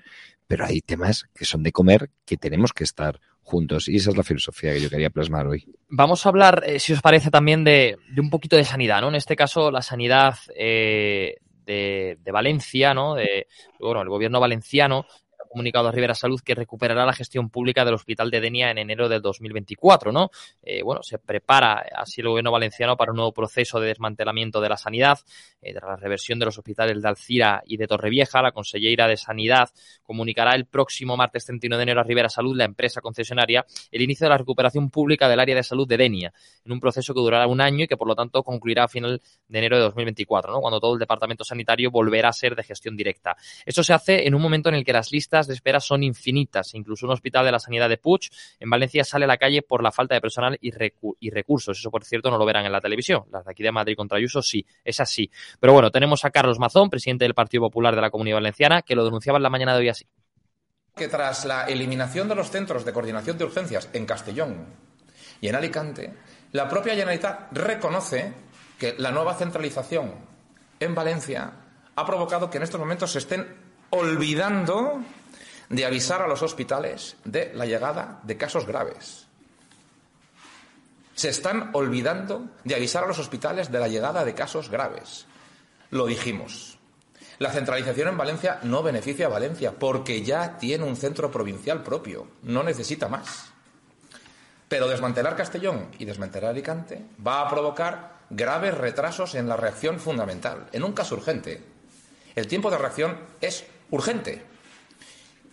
pero 0.49 0.65
hay 0.65 0.81
temas 0.81 1.27
que 1.35 1.45
son 1.45 1.63
de 1.63 1.71
comer 1.71 2.11
que 2.25 2.37
tenemos 2.37 2.73
que 2.73 2.83
estar 2.83 3.21
juntos 3.43 3.89
y 3.89 3.97
esa 3.97 4.11
es 4.11 4.17
la 4.17 4.25
filosofía 4.25 4.73
que 4.73 4.81
yo 4.81 4.91
quería 4.91 5.11
plasmar 5.11 5.47
hoy. 5.47 5.65
Vamos 5.89 6.25
a 6.25 6.31
hablar, 6.31 6.65
eh, 6.67 6.81
si 6.81 6.93
os 6.93 7.01
parece, 7.01 7.31
también 7.31 7.65
de, 7.65 7.97
un 8.17 8.31
poquito 8.31 8.57
de 8.57 8.65
sanidad, 8.65 9.01
¿no? 9.01 9.09
En 9.09 9.15
este 9.15 9.37
caso, 9.37 9.71
la 9.71 9.83
sanidad 9.83 10.37
eh, 10.57 11.37
de, 11.65 12.19
de, 12.21 12.33
Valencia, 12.33 12.95
¿no? 12.95 13.15
De, 13.15 13.47
bueno, 13.79 14.03
el 14.03 14.09
gobierno 14.09 14.41
valenciano 14.41 15.07
comunicado 15.49 15.89
a 15.89 15.93
Rivera 15.93 16.15
Salud 16.15 16.41
que 16.45 16.55
recuperará 16.55 17.05
la 17.05 17.13
gestión 17.13 17.51
pública 17.51 17.85
del 17.85 17.95
Hospital 17.95 18.31
de 18.31 18.41
Denia 18.41 18.71
en 18.71 18.79
enero 18.79 19.09
del 19.09 19.23
2024, 19.23 20.13
¿no? 20.13 20.31
Eh, 20.63 20.83
bueno, 20.83 21.03
se 21.03 21.19
prepara 21.19 21.85
así 21.97 22.21
el 22.21 22.29
gobierno 22.29 22.53
valenciano 22.53 22.97
para 22.97 23.13
un 23.13 23.17
nuevo 23.17 23.33
proceso 23.33 23.81
de 23.81 23.89
desmantelamiento 23.89 24.61
de 24.61 24.69
la 24.69 24.77
sanidad, 24.77 25.19
eh, 25.61 25.73
tras 25.73 25.89
la 25.89 25.97
reversión 25.97 26.39
de 26.39 26.47
los 26.47 26.59
hospitales 26.59 27.03
de 27.03 27.09
Alcira 27.09 27.63
y 27.67 27.77
de 27.77 27.87
Torrevieja, 27.87 28.43
la 28.43 28.53
consellera 28.53 29.09
de 29.09 29.17
Sanidad 29.17 29.71
comunicará 30.03 30.55
el 30.55 30.67
próximo 30.67 31.17
martes 31.17 31.45
31 31.47 31.77
de 31.77 31.83
enero 31.83 32.01
a 32.01 32.05
Rivera 32.05 32.29
Salud, 32.29 32.57
la 32.57 32.65
empresa 32.65 33.01
concesionaria, 33.01 33.65
el 33.91 34.03
inicio 34.03 34.27
de 34.27 34.31
la 34.31 34.39
recuperación 34.39 34.91
pública 34.91 35.29
del 35.29 35.41
área 35.41 35.55
de 35.55 35.63
salud 35.63 35.87
de 35.87 35.97
Denia, 35.97 36.33
en 36.65 36.73
un 36.73 36.81
proceso 36.81 37.15
que 37.15 37.21
durará 37.21 37.47
un 37.47 37.61
año 37.61 37.85
y 37.85 37.89
que 37.89 37.97
por 37.97 38.09
lo 38.09 38.15
tanto 38.15 38.43
concluirá 38.43 38.85
a 38.85 38.89
final 38.89 39.21
de 39.49 39.59
enero 39.59 39.77
de 39.77 39.83
2024, 39.85 40.53
¿no? 40.53 40.61
Cuando 40.61 40.81
todo 40.81 40.95
el 40.95 40.99
departamento 40.99 41.45
sanitario 41.45 41.91
volverá 41.91 42.29
a 42.31 42.33
ser 42.33 42.55
de 42.55 42.63
gestión 42.63 42.97
directa. 42.97 43.37
Esto 43.65 43.83
se 43.83 43.93
hace 43.93 44.27
en 44.27 44.35
un 44.35 44.43
momento 44.43 44.69
en 44.69 44.77
el 44.77 44.85
que 44.85 44.93
las 44.93 45.13
listas 45.13 45.38
de 45.47 45.55
espera 45.55 45.81
son 45.81 46.03
infinitas. 46.03 46.75
Incluso 46.75 47.07
un 47.07 47.13
hospital 47.13 47.45
de 47.45 47.53
la 47.53 47.59
sanidad 47.59 47.89
de 47.89 47.99
Puig 47.99 48.29
en 48.59 48.71
Valencia 48.71 49.05
sale 49.05 49.25
a 49.25 49.29
la 49.29 49.37
calle 49.37 49.63
por 49.63 49.83
la 49.83 49.93
falta 49.93 50.15
de 50.15 50.21
personal 50.21 50.59
y, 50.61 50.71
recu 50.71 51.17
y 51.21 51.31
recursos. 51.31 51.79
Eso, 51.79 51.91
por 51.91 52.05
cierto, 52.05 52.31
no 52.31 52.39
lo 52.39 52.45
verán 52.45 52.67
en 52.67 52.73
la 52.73 52.81
televisión. 52.81 53.25
Las 53.31 53.45
de 53.45 53.53
aquí 53.53 53.63
de 53.63 53.73
Madrid 53.73 53.97
contra 53.97 54.19
Ayuso 54.19 54.43
sí, 54.43 54.67
es 54.85 55.01
así. 55.01 55.31
Pero 55.61 55.73
bueno, 55.73 55.91
tenemos 55.91 56.25
a 56.25 56.31
Carlos 56.31 56.59
Mazón, 56.59 56.91
presidente 56.91 57.25
del 57.25 57.35
Partido 57.35 57.63
Popular 57.63 57.95
de 57.95 58.01
la 58.01 58.11
Comunidad 58.11 58.37
Valenciana, 58.37 58.83
que 58.83 58.95
lo 58.95 59.05
denunciaba 59.05 59.39
en 59.39 59.43
la 59.43 59.51
mañana 59.51 59.75
de 59.75 59.81
hoy 59.81 59.89
así. 59.89 60.07
Que 60.95 61.09
tras 61.09 61.45
la 61.45 61.65
eliminación 61.65 62.29
de 62.29 62.35
los 62.35 62.51
centros 62.51 62.85
de 62.85 62.93
coordinación 62.93 63.39
de 63.39 63.45
urgencias 63.45 63.89
en 63.93 64.05
Castellón 64.05 64.67
y 65.41 65.49
en 65.49 65.55
Alicante, 65.55 66.15
la 66.53 66.69
propia 66.69 66.95
Generalitat 66.95 67.53
reconoce 67.53 68.33
que 68.79 68.95
la 68.99 69.13
nueva 69.13 69.35
centralización 69.35 70.15
en 70.81 70.95
Valencia 70.95 71.53
ha 71.95 72.07
provocado 72.07 72.49
que 72.49 72.59
en 72.59 72.63
estos 72.63 72.81
momentos 72.81 73.13
se 73.13 73.19
estén 73.19 73.47
olvidando 73.91 75.03
de 75.69 75.85
avisar 75.85 76.23
a 76.23 76.27
los 76.27 76.43
hospitales 76.43 77.17
de 77.25 77.53
la 77.55 77.67
llegada 77.67 78.21
de 78.23 78.37
casos 78.37 78.67
graves. 78.67 79.27
Se 81.15 81.29
están 81.29 81.71
olvidando 81.73 82.47
de 82.65 82.75
avisar 82.75 83.05
a 83.05 83.09
los 83.09 83.19
hospitales 83.19 83.71
de 83.71 83.81
la 83.81 83.89
llegada 83.89 84.25
de 84.25 84.35
casos 84.35 84.71
graves. 84.71 85.27
Lo 85.91 86.07
dijimos. 86.07 86.79
La 87.39 87.51
centralización 87.51 88.09
en 88.09 88.17
Valencia 88.17 88.59
no 88.63 88.83
beneficia 88.83 89.27
a 89.27 89.31
Valencia 89.31 89.73
porque 89.73 90.23
ya 90.23 90.59
tiene 90.59 90.85
un 90.85 90.97
centro 90.97 91.31
provincial 91.31 91.83
propio, 91.83 92.29
no 92.43 92.63
necesita 92.63 93.09
más. 93.09 93.53
Pero 94.69 94.89
desmantelar 94.89 95.37
Castellón 95.37 95.89
y 95.99 96.05
desmantelar 96.05 96.51
Alicante 96.51 97.05
va 97.25 97.41
a 97.43 97.49
provocar 97.49 98.19
graves 98.31 98.77
retrasos 98.77 99.35
en 99.35 99.49
la 99.49 99.57
reacción 99.57 99.99
fundamental. 99.99 100.67
En 100.73 100.85
un 100.85 100.93
caso 100.93 101.15
urgente, 101.15 101.63
el 102.35 102.47
tiempo 102.47 102.71
de 102.71 102.79
reacción 102.79 103.19
es 103.41 103.65
urgente. 103.91 104.45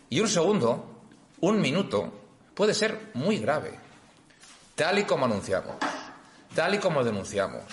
Y 0.09 0.19
un 0.19 0.27
segundo, 0.27 1.01
un 1.41 1.59
minuto, 1.59 2.11
puede 2.53 2.73
ser 2.73 3.11
muy 3.13 3.39
grave. 3.39 3.71
Tal 4.75 4.99
y 4.99 5.03
como 5.03 5.25
anunciamos, 5.25 5.75
tal 6.53 6.75
y 6.75 6.77
como 6.79 7.03
denunciamos, 7.03 7.63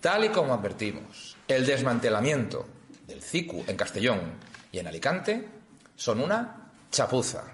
tal 0.00 0.24
y 0.24 0.28
como 0.30 0.54
advertimos, 0.54 1.36
el 1.46 1.64
desmantelamiento 1.64 2.66
del 3.06 3.22
CICU 3.22 3.64
en 3.66 3.76
Castellón 3.76 4.20
y 4.72 4.78
en 4.78 4.88
Alicante 4.88 5.48
son 5.94 6.20
una 6.20 6.70
chapuza. 6.90 7.44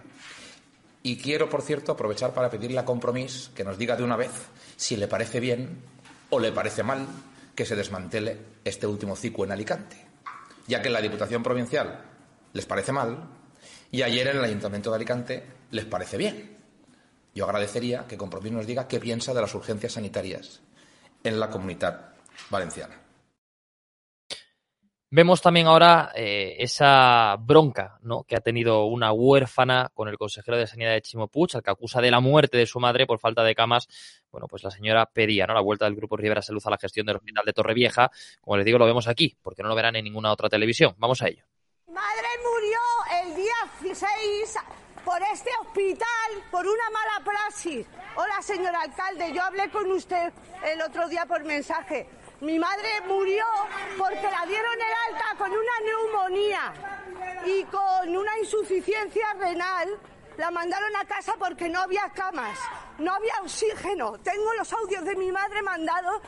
Y 1.02 1.16
quiero, 1.16 1.48
por 1.48 1.62
cierto, 1.62 1.92
aprovechar 1.92 2.32
para 2.32 2.48
pedirle 2.48 2.78
a 2.78 2.84
Compromís 2.84 3.50
que 3.54 3.64
nos 3.64 3.76
diga 3.76 3.96
de 3.96 4.04
una 4.04 4.16
vez 4.16 4.30
si 4.76 4.96
le 4.96 5.08
parece 5.08 5.40
bien 5.40 5.82
o 6.30 6.38
le 6.38 6.52
parece 6.52 6.82
mal 6.82 7.06
que 7.54 7.66
se 7.66 7.76
desmantele 7.76 8.38
este 8.64 8.86
último 8.86 9.16
CICU 9.16 9.44
en 9.44 9.52
Alicante, 9.52 9.96
ya 10.66 10.80
que 10.80 10.88
en 10.88 10.94
la 10.94 11.00
Diputación 11.00 11.42
Provincial 11.42 12.04
les 12.52 12.66
parece 12.66 12.92
mal 12.92 13.28
y 13.92 14.02
ayer 14.02 14.26
en 14.26 14.38
el 14.38 14.44
Ayuntamiento 14.44 14.90
de 14.90 14.96
Alicante 14.96 15.46
les 15.70 15.84
parece 15.84 16.16
bien. 16.16 16.56
Yo 17.34 17.44
agradecería 17.44 18.06
que 18.08 18.16
Compromís 18.16 18.52
nos 18.52 18.66
diga 18.66 18.88
qué 18.88 18.98
piensa 18.98 19.32
de 19.32 19.42
las 19.42 19.54
urgencias 19.54 19.92
sanitarias 19.92 20.60
en 21.22 21.38
la 21.38 21.50
comunidad 21.50 22.14
valenciana. 22.50 22.98
Vemos 25.14 25.42
también 25.42 25.66
ahora 25.66 26.10
eh, 26.14 26.56
esa 26.58 27.36
bronca 27.38 27.98
¿no? 28.00 28.24
que 28.24 28.34
ha 28.34 28.40
tenido 28.40 28.86
una 28.86 29.12
huérfana 29.12 29.90
con 29.92 30.08
el 30.08 30.16
consejero 30.16 30.56
de 30.56 30.66
Sanidad 30.66 30.92
de 30.92 31.02
Chimo 31.02 31.28
Puig, 31.28 31.54
al 31.54 31.62
que 31.62 31.70
acusa 31.70 32.00
de 32.00 32.10
la 32.10 32.20
muerte 32.20 32.56
de 32.56 32.64
su 32.64 32.80
madre 32.80 33.06
por 33.06 33.18
falta 33.18 33.44
de 33.44 33.54
camas. 33.54 33.88
Bueno, 34.30 34.46
pues 34.48 34.64
la 34.64 34.70
señora 34.70 35.04
pedía 35.04 35.46
¿no? 35.46 35.52
la 35.52 35.60
vuelta 35.60 35.84
del 35.84 35.96
Grupo 35.96 36.16
Rivera 36.16 36.40
Salud 36.40 36.62
a 36.64 36.70
la 36.70 36.78
gestión 36.78 37.04
del 37.04 37.16
Hospital 37.16 37.44
de 37.44 37.52
Torrevieja. 37.52 38.10
Como 38.40 38.56
les 38.56 38.64
digo, 38.64 38.78
lo 38.78 38.86
vemos 38.86 39.06
aquí, 39.06 39.36
porque 39.42 39.62
no 39.62 39.68
lo 39.68 39.74
verán 39.74 39.96
en 39.96 40.04
ninguna 40.04 40.32
otra 40.32 40.48
televisión. 40.48 40.94
Vamos 40.96 41.20
a 41.20 41.28
ello. 41.28 41.44
Mi 41.86 41.92
madre 41.92 42.28
murió 42.42 42.78
el 43.92 43.98
día 43.98 44.08
16 44.08 44.56
por 45.04 45.20
este 45.22 45.50
hospital 45.60 46.06
por 46.50 46.66
una 46.66 46.90
mala 46.90 47.24
praxis. 47.24 47.86
Hola, 48.16 48.40
señor 48.40 48.74
alcalde, 48.74 49.32
yo 49.32 49.42
hablé 49.42 49.70
con 49.70 49.90
usted 49.92 50.32
el 50.64 50.80
otro 50.80 51.08
día 51.08 51.26
por 51.26 51.44
mensaje. 51.44 52.08
Mi 52.40 52.58
madre 52.58 53.02
murió 53.06 53.44
porque 53.98 54.22
la 54.22 54.46
dieron 54.46 54.74
el 54.74 55.14
alta 55.14 55.36
con 55.36 55.50
una 55.50 55.80
neumonía 55.84 56.72
y 57.44 57.64
con 57.64 58.16
una 58.16 58.38
insuficiencia 58.38 59.34
renal. 59.34 59.98
La 60.38 60.50
mandaron 60.50 60.96
a 60.96 61.04
casa 61.04 61.34
porque 61.38 61.68
no 61.68 61.80
había 61.80 62.08
camas, 62.14 62.58
no 62.98 63.12
había 63.12 63.34
oxígeno. 63.42 64.18
Tengo 64.20 64.54
los 64.54 64.72
audios 64.72 65.04
de 65.04 65.16
mi 65.16 65.30
madre 65.30 65.60
mandados 65.60 66.22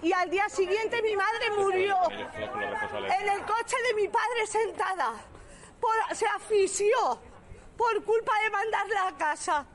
y 0.00 0.12
al 0.14 0.30
día 0.30 0.48
siguiente 0.48 1.02
mi 1.02 1.14
madre 1.14 1.50
murió 1.58 1.96
en 2.10 3.28
el 3.28 3.40
coche 3.44 3.76
de 3.88 3.94
mi 4.00 4.08
padre 4.08 4.46
sentada. 4.46 5.31
Se 6.12 6.26
asfixió 6.26 7.20
por 7.76 8.04
culpa 8.04 8.32
de 8.44 8.50
mandarla 8.50 9.08
a 9.08 9.16
casa. 9.16 9.66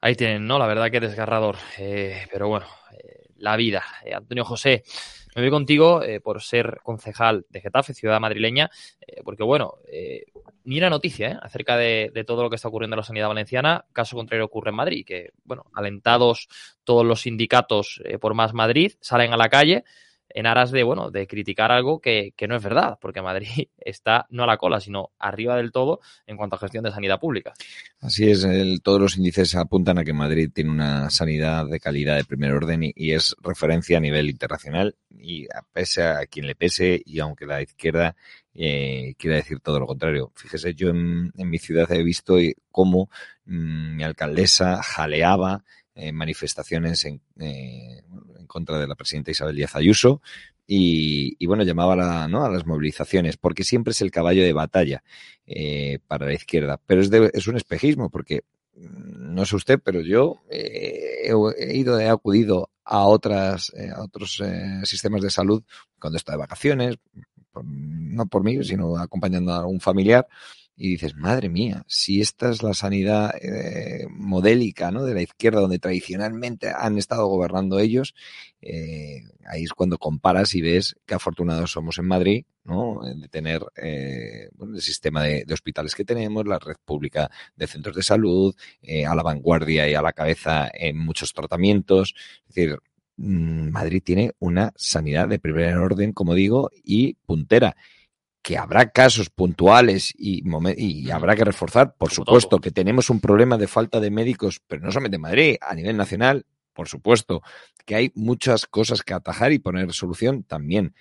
Ahí 0.00 0.14
tienen, 0.14 0.46
¿no? 0.46 0.58
La 0.58 0.66
verdad 0.66 0.90
que 0.90 1.00
desgarrador. 1.00 1.56
Eh, 1.78 2.26
pero 2.30 2.48
bueno, 2.48 2.66
eh, 2.92 3.26
la 3.36 3.56
vida. 3.56 3.84
Eh, 4.04 4.14
Antonio 4.14 4.44
José, 4.44 4.84
me 5.34 5.42
voy 5.42 5.50
contigo 5.50 6.02
eh, 6.02 6.20
por 6.20 6.42
ser 6.42 6.78
concejal 6.82 7.44
de 7.50 7.60
Getafe, 7.60 7.92
ciudad 7.92 8.20
madrileña, 8.20 8.70
porque 9.24 9.42
bueno, 9.42 9.74
ni 10.64 10.78
una 10.78 10.90
noticia 10.90 11.38
acerca 11.42 11.76
de, 11.76 12.24
todo 12.26 12.42
lo 12.42 12.50
que 12.50 12.56
está 12.56 12.68
ocurriendo 12.68 12.94
en 12.94 12.98
la 12.98 13.04
sanidad 13.04 13.28
valenciana. 13.28 13.84
Caso 13.92 14.16
contrario 14.16 14.46
ocurre 14.46 14.70
en 14.70 14.76
Madrid, 14.76 15.04
que 15.06 15.30
bueno, 15.44 15.66
alentados 15.74 16.48
todos 16.84 17.04
los 17.04 17.20
sindicatos 17.22 18.00
por 18.20 18.34
más 18.34 18.54
Madrid, 18.54 18.92
salen 19.00 19.32
a 19.32 19.36
la 19.36 19.48
calle 19.48 19.84
en 20.36 20.44
aras 20.44 20.70
de, 20.70 20.82
bueno, 20.82 21.10
de 21.10 21.26
criticar 21.26 21.72
algo 21.72 21.98
que, 21.98 22.34
que 22.36 22.46
no 22.46 22.56
es 22.56 22.62
verdad, 22.62 22.98
porque 23.00 23.22
Madrid 23.22 23.48
está 23.78 24.26
no 24.28 24.44
a 24.44 24.46
la 24.46 24.58
cola, 24.58 24.80
sino 24.80 25.10
arriba 25.18 25.56
del 25.56 25.72
todo 25.72 26.00
en 26.26 26.36
cuanto 26.36 26.56
a 26.56 26.58
gestión 26.58 26.84
de 26.84 26.90
sanidad 26.90 27.18
pública. 27.18 27.54
Así 28.00 28.30
es, 28.30 28.46
todos 28.82 29.00
los 29.00 29.16
índices 29.16 29.54
apuntan 29.54 29.96
a 29.96 30.04
que 30.04 30.12
Madrid 30.12 30.50
tiene 30.52 30.70
una 30.70 31.08
sanidad 31.08 31.66
de 31.66 31.80
calidad 31.80 32.16
de 32.16 32.24
primer 32.24 32.52
orden 32.52 32.82
y, 32.82 33.12
es 33.12 33.34
referencia 33.40 33.96
a 33.96 34.00
nivel 34.00 34.28
internacional 34.28 34.94
y 35.18 35.46
a 35.46 35.62
pese 35.72 36.02
a 36.02 36.26
quien 36.26 36.46
le 36.46 36.54
pese 36.54 37.00
y 37.02 37.18
aunque 37.20 37.46
la 37.46 37.62
izquierda 37.62 38.14
eh, 38.52 39.14
quiera 39.16 39.36
decir 39.36 39.60
todo 39.60 39.80
lo 39.80 39.86
contrario. 39.86 40.32
Fíjese, 40.34 40.74
yo 40.74 40.90
en, 40.90 41.32
mi 41.34 41.58
ciudad 41.58 41.90
he 41.92 42.02
visto 42.02 42.36
cómo 42.70 43.08
mm, 43.46 43.96
mi 43.96 44.04
alcaldesa 44.04 44.82
jaleaba 44.82 45.64
eh, 45.96 46.12
manifestaciones 46.12 47.04
en, 47.06 47.20
eh, 47.40 48.02
en 48.38 48.46
contra 48.46 48.78
de 48.78 48.86
la 48.86 48.94
presidenta 48.94 49.30
Isabel 49.32 49.56
Díaz 49.56 49.74
Ayuso 49.74 50.20
y, 50.66 51.36
y 51.38 51.46
bueno, 51.46 51.62
llamaba 51.64 51.94
a, 51.94 51.96
la- 51.96 52.28
¿no? 52.28 52.44
a 52.44 52.50
las 52.50 52.66
movilizaciones, 52.66 53.36
porque 53.36 53.64
siempre 53.64 53.92
es 53.92 54.00
el 54.02 54.10
caballo 54.10 54.42
de 54.42 54.52
batalla 54.52 55.02
eh, 55.46 55.98
para 56.06 56.26
la 56.26 56.34
izquierda. 56.34 56.80
Pero 56.86 57.00
es, 57.00 57.10
de- 57.10 57.30
es 57.32 57.46
un 57.48 57.56
espejismo, 57.56 58.10
porque 58.10 58.42
mm, 58.76 59.34
no 59.34 59.44
sé 59.46 59.56
usted, 59.56 59.80
pero 59.82 60.00
yo 60.02 60.42
eh, 60.50 61.30
he, 61.58 61.76
ido, 61.76 61.98
he 61.98 62.08
acudido 62.08 62.70
a 62.84 63.04
otras, 63.06 63.72
eh, 63.76 63.90
a 63.94 64.02
otros 64.02 64.42
sistemas 64.84 65.22
de 65.22 65.30
salud 65.30 65.62
cuando 65.98 66.16
está 66.18 66.32
de 66.32 66.38
vacaciones, 66.38 66.96
por- 67.52 67.64
no 67.64 68.26
por 68.26 68.44
mí, 68.44 68.62
sino 68.64 68.96
acompañando 68.98 69.52
a 69.52 69.66
un 69.66 69.80
familiar, 69.80 70.26
y 70.76 70.90
dices, 70.90 71.14
madre 71.16 71.48
mía, 71.48 71.84
si 71.86 72.20
esta 72.20 72.50
es 72.50 72.62
la 72.62 72.74
sanidad 72.74 73.34
eh, 73.40 74.06
modélica 74.10 74.90
¿no? 74.90 75.04
de 75.04 75.14
la 75.14 75.22
izquierda, 75.22 75.60
donde 75.60 75.78
tradicionalmente 75.78 76.70
han 76.76 76.98
estado 76.98 77.26
gobernando 77.26 77.78
ellos, 77.78 78.14
eh, 78.60 79.22
ahí 79.46 79.64
es 79.64 79.72
cuando 79.72 79.96
comparas 79.96 80.54
y 80.54 80.60
ves 80.60 80.96
qué 81.06 81.14
afortunados 81.14 81.70
somos 81.70 81.98
en 81.98 82.06
Madrid, 82.06 82.44
¿no? 82.64 83.00
De 83.02 83.28
tener 83.28 83.62
eh, 83.76 84.48
bueno, 84.54 84.74
el 84.74 84.82
sistema 84.82 85.22
de, 85.22 85.44
de 85.46 85.54
hospitales 85.54 85.94
que 85.94 86.04
tenemos, 86.04 86.46
la 86.46 86.58
red 86.58 86.76
pública 86.84 87.30
de 87.54 87.66
centros 87.66 87.96
de 87.96 88.02
salud, 88.02 88.54
eh, 88.82 89.06
a 89.06 89.14
la 89.14 89.22
vanguardia 89.22 89.88
y 89.88 89.94
a 89.94 90.02
la 90.02 90.12
cabeza 90.12 90.68
en 90.74 90.98
muchos 90.98 91.32
tratamientos. 91.32 92.14
Es 92.48 92.54
decir, 92.54 92.78
mm, 93.16 93.70
Madrid 93.70 94.02
tiene 94.04 94.32
una 94.40 94.72
sanidad 94.76 95.28
de 95.28 95.38
primer 95.38 95.76
orden, 95.76 96.12
como 96.12 96.34
digo, 96.34 96.70
y 96.82 97.14
puntera 97.24 97.76
que 98.46 98.56
habrá 98.56 98.90
casos 98.90 99.28
puntuales 99.28 100.14
y, 100.16 100.40
habrá 101.10 101.34
que 101.34 101.44
reforzar, 101.44 101.96
por 101.96 102.12
supuesto, 102.12 102.60
que 102.60 102.70
tenemos 102.70 103.10
un 103.10 103.18
problema 103.18 103.58
de 103.58 103.66
falta 103.66 103.98
de 103.98 104.08
médicos, 104.12 104.60
pero 104.68 104.82
no 104.82 104.92
solamente 104.92 105.16
en 105.16 105.22
Madrid, 105.22 105.56
a 105.60 105.74
nivel 105.74 105.96
nacional, 105.96 106.46
por 106.72 106.86
supuesto, 106.86 107.42
que 107.84 107.96
hay 107.96 108.12
muchas 108.14 108.66
cosas 108.66 109.02
que 109.02 109.14
atajar 109.14 109.50
y 109.50 109.58
poner 109.58 109.92
solución 109.92 110.44
también. 110.44 110.94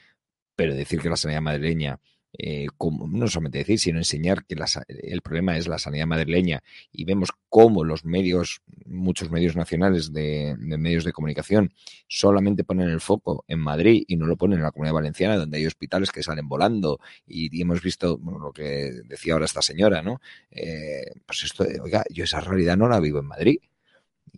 Pero 0.56 0.74
decir 0.74 1.00
que 1.00 1.08
la 1.08 1.18
sanidad 1.18 1.42
madrileña, 1.42 2.00
eh, 2.38 2.68
como- 2.78 3.08
no 3.08 3.28
solamente 3.28 3.60
decir, 3.60 3.80
sino 3.80 3.98
enseñar 4.00 4.46
que 4.46 4.56
la 4.56 4.66
el 4.88 5.22
problema 5.22 5.58
es 5.58 5.68
la 5.68 5.78
sanidad 5.80 6.08
madrileña 6.08 6.64
y 6.92 7.06
vemos 7.06 7.30
cómo 7.50 7.84
los 7.84 8.06
medios, 8.06 8.62
muchos 8.86 9.32
medios 9.32 9.56
nacionales 9.56 10.12
de, 10.14 10.56
medios 10.60 11.04
de 11.06 11.14
comunicación, 11.14 11.74
solamente 12.08 12.64
ponen 12.64 12.90
el 12.90 13.00
foco 13.02 13.46
en 13.48 13.60
Madrid 13.60 14.04
y 14.08 14.18
no 14.18 14.26
lo 14.28 14.38
ponen 14.38 14.58
en 14.60 14.64
la 14.64 14.72
comunidad 14.72 14.96
valenciana, 14.96 15.38
donde 15.38 15.58
hay 15.58 15.66
hospitales 15.66 16.12
que 16.12 16.24
salen 16.24 16.48
volando 16.50 17.00
y, 17.28 17.62
hemos 17.62 17.82
visto 17.82 18.20
lo 18.24 18.52
que 18.52 18.92
decía 19.06 19.34
ahora 19.34 19.46
esta 19.46 19.62
señora, 19.62 20.02
¿no? 20.02 20.20
Eh, 20.52 21.06
pues 21.26 21.44
esto, 21.44 21.66
oiga, 21.82 22.04
yo 22.10 22.24
esa 22.26 22.42
realidad 22.42 22.78
no 22.78 22.88
la 22.90 23.00
vivo 23.00 23.20
en 23.20 23.26
Madrid. 23.26 23.58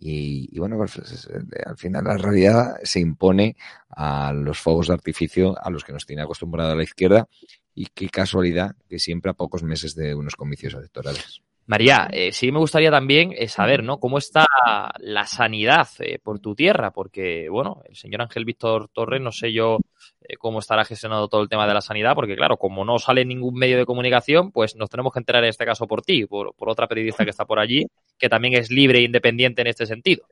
Y, 0.00 0.56
bueno, 0.58 0.76
pues, 0.76 0.96
es- 0.96 1.12
es- 1.26 1.28
al 1.66 1.76
final 1.76 2.04
la 2.04 2.16
realidad 2.16 2.76
se 2.84 3.00
impone 3.00 3.56
a 3.88 4.32
los 4.32 4.58
fuegos 4.60 4.86
de 4.88 4.94
artificio 4.94 5.56
a 5.60 5.70
los 5.70 5.82
que 5.84 5.92
nos 5.92 6.06
tiene 6.06 6.22
acostumbrado 6.22 6.76
la 6.76 6.84
izquierda 6.84 7.28
y 7.78 7.86
qué 7.94 8.08
casualidad 8.08 8.74
que 8.88 8.98
siempre 8.98 9.30
a 9.30 9.34
pocos 9.34 9.62
meses 9.62 9.94
de 9.94 10.12
unos 10.12 10.34
comicios 10.34 10.74
electorales. 10.74 11.42
María, 11.66 12.08
eh, 12.10 12.32
sí 12.32 12.50
me 12.50 12.58
gustaría 12.58 12.90
también 12.90 13.32
eh, 13.36 13.46
saber, 13.46 13.84
¿no? 13.84 14.00
¿Cómo 14.00 14.18
está 14.18 14.46
la 14.98 15.26
sanidad 15.26 15.86
eh, 16.00 16.18
por 16.18 16.40
tu 16.40 16.56
tierra? 16.56 16.90
Porque, 16.92 17.48
bueno, 17.48 17.82
el 17.88 17.94
señor 17.94 18.22
Ángel 18.22 18.46
Víctor 18.46 18.88
Torres, 18.88 19.20
no 19.20 19.30
sé 19.30 19.52
yo 19.52 19.78
cómo 20.40 20.58
estará 20.58 20.84
gestionado 20.84 21.28
todo 21.28 21.42
el 21.42 21.48
tema 21.48 21.68
de 21.68 21.74
la 21.74 21.80
sanidad, 21.80 22.14
porque 22.16 22.36
claro, 22.36 22.56
como 22.56 22.84
no 22.84 22.98
sale 22.98 23.24
ningún 23.24 23.54
medio 23.54 23.78
de 23.78 23.86
comunicación, 23.86 24.50
pues 24.50 24.74
nos 24.74 24.90
tenemos 24.90 25.12
que 25.12 25.20
enterar 25.20 25.44
en 25.44 25.50
este 25.50 25.64
caso 25.64 25.86
por 25.86 26.02
ti, 26.02 26.26
por, 26.26 26.54
por 26.54 26.70
otra 26.70 26.88
periodista 26.88 27.22
que 27.22 27.30
está 27.30 27.44
por 27.44 27.60
allí, 27.60 27.84
que 28.18 28.28
también 28.28 28.54
es 28.54 28.70
libre 28.70 28.98
e 28.98 29.02
independiente 29.02 29.60
en 29.60 29.68
este 29.68 29.86
sentido. 29.86 30.26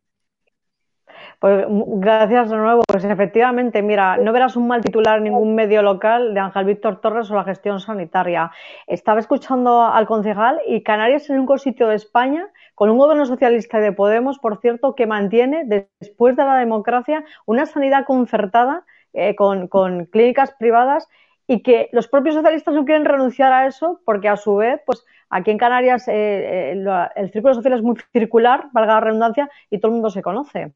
Pues 1.39 1.67
gracias 1.69 2.51
de 2.51 2.57
nuevo. 2.57 2.83
Pues 2.89 3.05
efectivamente, 3.05 3.83
mira, 3.83 4.17
no 4.17 4.33
verás 4.33 4.57
un 4.57 4.67
mal 4.69 4.83
titular 4.83 5.19
en 5.19 5.25
ningún 5.25 5.55
medio 5.55 5.83
local 5.83 6.33
de 6.33 6.41
Ángel 6.41 6.65
Víctor 6.65 7.01
Torres 7.01 7.31
o 7.31 7.35
la 7.35 7.45
gestión 7.45 7.79
sanitaria. 7.81 8.51
Estaba 8.87 9.21
escuchando 9.21 9.83
al 9.83 10.07
concejal 10.07 10.61
y 10.67 10.83
Canarias 10.83 11.25
es 11.25 11.31
el 11.31 11.39
único 11.39 11.59
sitio 11.59 11.89
de 11.89 11.97
España 11.97 12.49
con 12.75 12.89
un 12.89 12.99
gobierno 12.99 13.27
socialista 13.27 13.81
de 13.81 13.93
Podemos, 13.93 14.39
por 14.39 14.61
cierto, 14.61 14.95
que 14.95 15.07
mantiene 15.07 15.65
después 16.01 16.37
de 16.37 16.45
la 16.45 16.57
democracia 16.57 17.25
una 17.45 17.67
sanidad 17.67 18.07
concertada 18.07 18.85
eh, 19.13 19.35
con, 19.37 19.69
clínicas 20.07 20.53
privadas 20.59 21.07
y 21.47 21.63
que 21.63 21.89
los 21.93 22.09
propios 22.09 22.35
socialistas 22.35 22.75
no 22.75 22.85
quieren 22.85 23.05
renunciar 23.05 23.53
a 23.53 23.67
eso 23.67 24.01
porque 24.05 24.29
a 24.29 24.37
su 24.37 24.57
vez, 24.57 24.81
pues 24.87 25.05
aquí 25.29 25.51
en 25.51 25.59
Canarias 25.59 26.09
eh, 26.09 26.73
eh, 26.73 26.85
el 27.17 27.31
círculo 27.31 27.55
social 27.55 27.75
es 27.75 27.83
muy 27.83 27.97
circular, 28.13 28.69
valga 28.73 28.95
la 28.95 29.01
redundancia, 29.01 29.51
y 29.71 29.79
todo 29.79 29.91
el 29.91 29.95
mundo 29.95 30.11
se 30.11 30.23
conoce. 30.23 30.75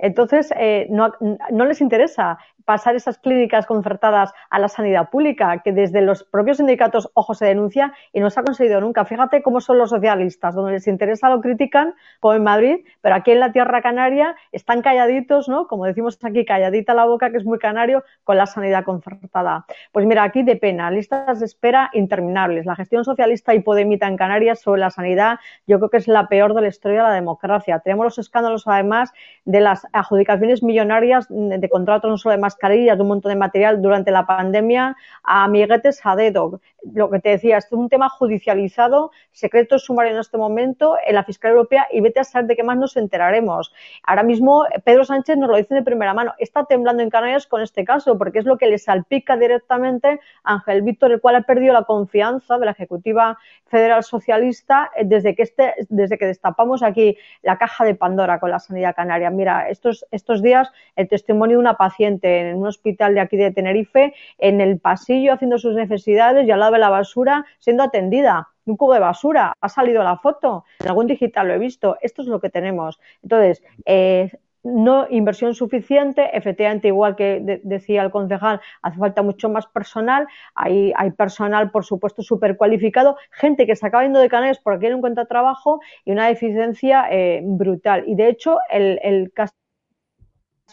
Entonces, 0.00 0.52
eh, 0.56 0.86
no, 0.90 1.12
no 1.50 1.64
les 1.64 1.80
interesa 1.80 2.38
pasar 2.70 2.94
esas 2.94 3.18
clínicas 3.18 3.66
concertadas 3.66 4.32
a 4.48 4.60
la 4.60 4.68
sanidad 4.68 5.10
pública, 5.10 5.60
que 5.64 5.72
desde 5.72 6.02
los 6.02 6.22
propios 6.22 6.58
sindicatos, 6.58 7.10
ojo, 7.14 7.34
se 7.34 7.44
denuncia 7.44 7.92
y 8.12 8.20
no 8.20 8.30
se 8.30 8.38
ha 8.38 8.44
conseguido 8.44 8.80
nunca. 8.80 9.04
Fíjate 9.04 9.42
cómo 9.42 9.60
son 9.60 9.76
los 9.76 9.90
socialistas, 9.90 10.54
donde 10.54 10.74
les 10.74 10.86
interesa 10.86 11.28
lo 11.30 11.40
critican, 11.40 11.96
como 12.20 12.34
en 12.34 12.44
Madrid, 12.44 12.76
pero 13.00 13.16
aquí 13.16 13.32
en 13.32 13.40
la 13.40 13.50
tierra 13.50 13.82
canaria 13.82 14.36
están 14.52 14.82
calladitos, 14.82 15.48
¿no? 15.48 15.66
Como 15.66 15.84
decimos 15.84 16.16
aquí, 16.22 16.44
calladita 16.44 16.94
la 16.94 17.06
boca, 17.06 17.32
que 17.32 17.38
es 17.38 17.44
muy 17.44 17.58
canario, 17.58 18.04
con 18.22 18.36
la 18.36 18.46
sanidad 18.46 18.84
concertada. 18.84 19.66
Pues 19.90 20.06
mira, 20.06 20.22
aquí 20.22 20.44
de 20.44 20.54
pena, 20.54 20.92
listas 20.92 21.40
de 21.40 21.46
espera 21.46 21.90
interminables. 21.92 22.66
La 22.66 22.76
gestión 22.76 23.04
socialista 23.04 23.52
y 23.52 23.62
podemita 23.62 24.06
en 24.06 24.16
Canarias 24.16 24.60
sobre 24.60 24.80
la 24.80 24.90
sanidad, 24.90 25.40
yo 25.66 25.78
creo 25.78 25.90
que 25.90 25.96
es 25.96 26.06
la 26.06 26.28
peor 26.28 26.54
de 26.54 26.60
la 26.60 26.68
historia 26.68 26.98
de 26.98 27.08
la 27.08 27.14
democracia. 27.14 27.80
Tenemos 27.80 28.04
los 28.04 28.18
escándalos, 28.18 28.68
además, 28.68 29.12
de 29.44 29.60
las 29.60 29.88
adjudicaciones 29.92 30.62
millonarias 30.62 31.26
de 31.28 31.68
contratos 31.68 32.08
no 32.08 32.16
solo 32.16 32.36
de 32.36 32.40
mascarillas, 32.60 33.00
un 33.00 33.08
montón 33.08 33.30
de 33.30 33.36
material 33.36 33.80
durante 33.80 34.10
la 34.10 34.26
pandemia, 34.26 34.96
a 35.22 35.44
amiguetes 35.44 36.00
a 36.04 36.14
dedo. 36.16 36.60
Lo 36.92 37.10
que 37.10 37.20
te 37.20 37.30
decía, 37.30 37.58
esto 37.58 37.76
es 37.76 37.80
un 37.80 37.88
tema 37.88 38.08
judicializado, 38.08 39.10
secreto 39.32 39.78
sumario 39.78 40.12
en 40.12 40.18
este 40.18 40.38
momento 40.38 40.96
en 41.06 41.14
la 41.14 41.24
Fiscalía 41.24 41.56
Europea 41.56 41.86
y 41.92 42.00
vete 42.00 42.20
a 42.20 42.24
saber 42.24 42.46
de 42.48 42.56
qué 42.56 42.62
más 42.62 42.76
nos 42.76 42.96
enteraremos. 42.96 43.72
Ahora 44.02 44.22
mismo 44.22 44.64
Pedro 44.84 45.04
Sánchez 45.04 45.36
nos 45.36 45.50
lo 45.50 45.56
dice 45.56 45.74
de 45.74 45.82
primera 45.82 46.14
mano, 46.14 46.34
está 46.38 46.64
temblando 46.64 47.02
en 47.02 47.10
Canarias 47.10 47.46
con 47.46 47.62
este 47.62 47.84
caso, 47.84 48.18
porque 48.18 48.38
es 48.38 48.44
lo 48.44 48.58
que 48.58 48.66
le 48.66 48.78
salpica 48.78 49.36
directamente 49.36 50.20
a 50.44 50.54
Ángel 50.54 50.82
Víctor, 50.82 51.12
el 51.12 51.20
cual 51.20 51.36
ha 51.36 51.42
perdido 51.42 51.72
la 51.72 51.84
confianza 51.84 52.58
de 52.58 52.66
la 52.66 52.72
Ejecutiva 52.72 53.38
Federal 53.66 54.02
Socialista 54.02 54.90
desde 55.04 55.34
que, 55.34 55.42
este, 55.42 55.74
desde 55.88 56.18
que 56.18 56.26
destapamos 56.26 56.82
aquí 56.82 57.16
la 57.42 57.58
caja 57.58 57.84
de 57.84 57.94
Pandora 57.94 58.40
con 58.40 58.50
la 58.50 58.58
sanidad 58.58 58.94
canaria. 58.94 59.30
Mira, 59.30 59.68
estos, 59.68 60.06
estos 60.10 60.42
días 60.42 60.70
el 60.96 61.08
testimonio 61.08 61.56
de 61.56 61.60
una 61.60 61.74
paciente 61.74 62.50
en 62.50 62.56
un 62.56 62.66
hospital 62.66 63.14
de 63.14 63.20
aquí 63.20 63.36
de 63.36 63.50
Tenerife, 63.50 64.14
en 64.38 64.60
el 64.60 64.78
pasillo 64.78 65.32
haciendo 65.32 65.58
sus 65.58 65.74
necesidades 65.74 66.46
y 66.46 66.50
al 66.50 66.60
lado 66.60 66.69
de 66.70 66.78
la 66.78 66.90
basura 66.90 67.44
siendo 67.58 67.82
atendida. 67.82 68.48
Un 68.66 68.76
cubo 68.76 68.94
de 68.94 69.00
basura, 69.00 69.54
ha 69.60 69.68
salido 69.68 70.02
la 70.04 70.16
foto, 70.18 70.64
en 70.78 70.88
algún 70.88 71.06
digital 71.06 71.48
lo 71.48 71.54
he 71.54 71.58
visto, 71.58 71.96
esto 72.02 72.22
es 72.22 72.28
lo 72.28 72.40
que 72.40 72.50
tenemos. 72.50 73.00
Entonces, 73.22 73.62
eh, 73.84 74.30
no 74.62 75.06
inversión 75.10 75.54
suficiente, 75.54 76.36
efectivamente, 76.36 76.88
igual 76.88 77.16
que 77.16 77.60
decía 77.64 78.02
el 78.02 78.10
concejal, 78.10 78.60
hace 78.82 78.98
falta 78.98 79.22
mucho 79.22 79.48
más 79.48 79.66
personal, 79.66 80.26
hay, 80.54 80.92
hay 80.96 81.10
personal, 81.12 81.70
por 81.70 81.84
supuesto, 81.84 82.22
súper 82.22 82.56
cualificado, 82.56 83.16
gente 83.30 83.66
que 83.66 83.76
se 83.76 83.86
acaba 83.86 84.02
yendo 84.02 84.20
de 84.20 84.28
Canarias 84.28 84.60
porque 84.62 84.90
no 84.90 84.98
encuentra 84.98 85.24
trabajo 85.24 85.80
y 86.04 86.12
una 86.12 86.26
deficiencia 86.26 87.06
eh, 87.10 87.40
brutal. 87.42 88.04
Y 88.06 88.14
de 88.14 88.28
hecho, 88.28 88.58
el, 88.70 89.00
el 89.02 89.32
casi 89.32 89.54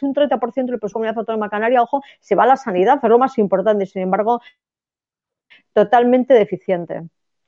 un 0.01 0.13
30% 0.13 0.65
de 0.65 0.71
la 0.73 0.89
comunidad 0.91 1.17
autónoma 1.17 1.49
canaria, 1.49 1.81
ojo, 1.81 2.01
se 2.19 2.35
va 2.35 2.43
a 2.43 2.47
la 2.47 2.57
sanidad, 2.57 2.99
es 3.01 3.09
lo 3.09 3.17
más 3.17 3.37
importante, 3.37 3.85
sin 3.85 4.03
embargo, 4.03 4.41
totalmente 5.77 6.33
deficiente. 6.33 7.03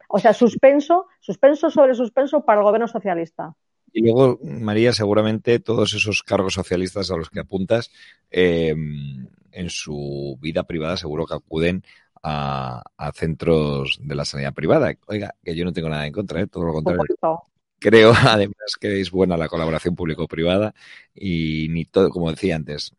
O 0.08 0.20
sea, 0.20 0.34
suspenso, 0.34 1.08
suspenso 1.20 1.72
sobre 1.72 1.96
suspenso 1.96 2.46
para 2.46 2.60
el 2.60 2.64
gobierno 2.64 2.88
socialista. 2.88 3.56
Y 3.92 4.04
luego, 4.04 4.40
María, 4.44 4.94
seguramente 4.94 5.60
todos 5.60 5.96
esos 5.96 6.22
cargos 6.22 6.54
socialistas 6.54 7.10
a 7.10 7.18
los 7.18 7.32
que 7.32 7.40
apuntas, 7.40 7.90
eh, 8.30 8.76
en 9.52 9.70
su 9.72 10.38
vida 10.40 10.62
privada 10.62 10.96
seguro 10.96 11.26
que 11.26 11.34
acuden 11.34 11.84
a, 12.22 12.84
centros 13.16 13.98
de 14.00 14.14
la 14.14 14.26
sanidad 14.26 14.54
privada. 14.54 14.94
Oiga, 15.08 15.34
que 15.44 15.56
yo 15.56 15.66
no 15.66 15.74
tengo 15.74 15.90
nada 15.90 16.06
en 16.06 16.14
contra, 16.14 16.42
¿eh? 16.42 16.46
todo 16.46 16.66
lo 16.66 16.74
contrario. 16.74 17.06
Creo 17.80 18.14
además 18.28 18.76
que 18.80 19.02
es 19.02 19.10
buena 19.10 19.38
la 19.38 19.48
colaboración 19.48 19.96
público-privada 19.96 20.76
y 21.16 21.66
ni 21.72 21.86
todo, 21.86 22.12
como 22.12 22.30
decía 22.30 22.58
antes, 22.58 22.94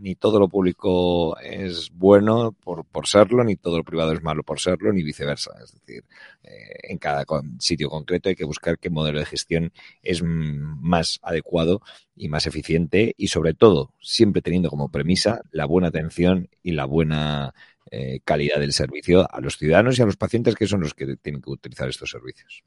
ni 0.00 0.14
todo 0.14 0.40
lo 0.40 0.48
público 0.48 1.38
es 1.40 1.90
bueno 1.92 2.52
por, 2.52 2.84
por 2.86 3.06
serlo, 3.06 3.44
ni 3.44 3.56
todo 3.56 3.76
lo 3.76 3.84
privado 3.84 4.12
es 4.12 4.22
malo 4.22 4.42
por 4.42 4.58
serlo, 4.58 4.92
ni 4.92 5.02
viceversa. 5.02 5.52
Es 5.62 5.72
decir, 5.72 6.04
eh, 6.42 6.78
en 6.84 6.98
cada 6.98 7.24
sitio 7.58 7.90
concreto 7.90 8.30
hay 8.30 8.34
que 8.34 8.46
buscar 8.46 8.78
qué 8.78 8.88
modelo 8.88 9.18
de 9.18 9.26
gestión 9.26 9.72
es 10.02 10.22
más 10.24 11.20
adecuado 11.22 11.82
y 12.16 12.28
más 12.28 12.46
eficiente 12.46 13.14
y 13.16 13.28
sobre 13.28 13.52
todo 13.52 13.92
siempre 14.00 14.42
teniendo 14.42 14.70
como 14.70 14.90
premisa 14.90 15.42
la 15.50 15.66
buena 15.66 15.88
atención 15.88 16.48
y 16.62 16.72
la 16.72 16.86
buena 16.86 17.54
eh, 17.90 18.20
calidad 18.24 18.58
del 18.58 18.72
servicio 18.72 19.26
a 19.30 19.40
los 19.40 19.58
ciudadanos 19.58 19.98
y 19.98 20.02
a 20.02 20.06
los 20.06 20.16
pacientes 20.16 20.54
que 20.54 20.66
son 20.66 20.80
los 20.80 20.94
que 20.94 21.16
tienen 21.16 21.42
que 21.42 21.50
utilizar 21.50 21.88
estos 21.88 22.10
servicios. 22.10 22.62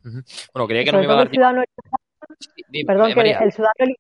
Bueno, 0.54 0.68
creía 0.68 0.86
que 0.86 0.92
no 0.92 1.00
me 1.00 1.06
iba 1.06 1.14
a 1.14 1.26
dar 1.26 1.66
Perdón, 2.88 3.14
que 3.14 3.22
el 3.22 3.52
ciudadano 3.52 3.96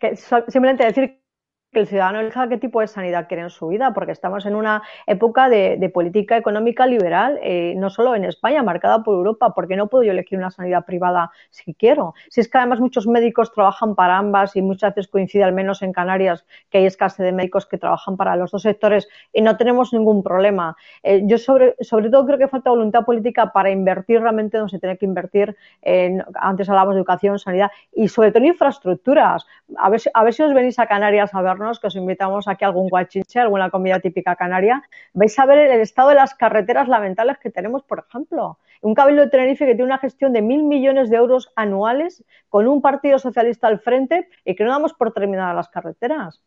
que, 0.00 0.10
que, 0.10 0.16
simplemente 0.16 0.84
decir 0.84 1.23
que 1.74 1.80
el 1.80 1.86
ciudadano 1.86 2.20
elija 2.20 2.48
qué 2.48 2.56
tipo 2.56 2.80
de 2.80 2.86
sanidad 2.86 3.28
quiere 3.28 3.42
en 3.42 3.50
su 3.50 3.68
vida, 3.68 3.92
porque 3.92 4.12
estamos 4.12 4.46
en 4.46 4.54
una 4.54 4.82
época 5.06 5.50
de, 5.50 5.90
política 5.92 6.38
económica 6.38 6.86
liberal, 6.86 7.38
eh, 7.42 7.74
no 7.76 7.90
solo 7.90 8.14
en 8.14 8.24
España, 8.24 8.62
marcada 8.62 9.02
por 9.02 9.14
Europa, 9.14 9.52
porque 9.54 9.76
no 9.76 9.88
puedo 9.88 10.04
yo 10.04 10.12
elegir 10.12 10.38
una 10.38 10.50
sanidad 10.50 10.86
privada 10.86 11.30
si 11.50 11.74
quiero. 11.74 12.14
Si 12.30 12.40
es 12.40 12.48
que 12.48 12.56
además 12.56 12.80
muchos 12.80 13.06
médicos 13.06 13.52
trabajan 13.52 13.94
para 13.94 14.16
ambas 14.16 14.56
y 14.56 14.62
muchas 14.62 14.94
veces 14.94 15.10
coincide 15.10 15.44
al 15.44 15.52
menos 15.52 15.82
en 15.82 15.92
Canarias 15.92 16.46
que 16.70 16.78
hay 16.78 16.86
escasez 16.86 17.26
de 17.26 17.32
médicos 17.32 17.66
que 17.66 17.76
trabajan 17.76 18.16
para 18.16 18.36
los 18.36 18.50
dos 18.50 18.62
sectores 18.62 19.08
y 19.32 19.42
no 19.42 19.56
tenemos 19.56 19.92
ningún 19.92 20.22
problema. 20.22 20.76
Eh, 21.02 21.22
yo 21.24 21.36
sobre, 21.38 21.74
sobre 21.80 22.08
todo 22.08 22.24
creo 22.24 22.38
que 22.38 22.48
falta 22.48 22.70
voluntad 22.70 23.04
política 23.04 23.52
para 23.52 23.70
invertir 23.70 24.20
realmente 24.20 24.56
donde 24.58 24.70
se 24.70 24.78
tiene 24.78 24.96
que 24.96 25.04
invertir. 25.04 25.56
En, 25.82 26.24
antes 26.34 26.68
hablábamos 26.68 26.94
de 26.94 27.00
educación, 27.00 27.38
sanidad 27.38 27.70
y 27.92 28.08
sobre 28.08 28.30
todo 28.30 28.44
en 28.44 28.50
infraestructuras. 28.50 29.46
A 29.76 29.90
ver, 29.90 30.00
a 30.14 30.24
ver 30.24 30.32
si 30.32 30.42
os 30.42 30.54
venís 30.54 30.78
a 30.78 30.86
Canarias 30.86 31.34
a 31.34 31.42
vernos 31.42 31.63
que 31.80 31.86
os 31.86 31.96
invitamos 31.96 32.48
aquí 32.48 32.64
a 32.64 32.68
algún 32.68 32.88
guachinche, 32.88 33.40
alguna 33.40 33.70
comida 33.70 34.00
típica 34.00 34.36
canaria, 34.36 34.82
vais 35.12 35.38
a 35.38 35.46
ver 35.46 35.58
el 35.70 35.80
estado 35.80 36.10
de 36.10 36.16
las 36.16 36.34
carreteras 36.34 36.88
lamentables 36.88 37.38
que 37.38 37.50
tenemos, 37.50 37.82
por 37.82 38.04
ejemplo. 38.08 38.58
Un 38.82 38.94
cabildo 38.94 39.22
de 39.22 39.30
Tenerife 39.30 39.66
que 39.66 39.74
tiene 39.74 39.84
una 39.84 39.98
gestión 39.98 40.32
de 40.32 40.42
mil 40.42 40.62
millones 40.64 41.08
de 41.10 41.16
euros 41.16 41.48
anuales 41.56 42.22
con 42.48 42.68
un 42.68 42.82
partido 42.82 43.18
socialista 43.18 43.66
al 43.66 43.80
frente 43.80 44.28
y 44.44 44.54
que 44.54 44.64
no 44.64 44.70
damos 44.70 44.92
por 44.92 45.12
terminadas 45.12 45.56
las 45.56 45.68
carreteras. 45.68 46.40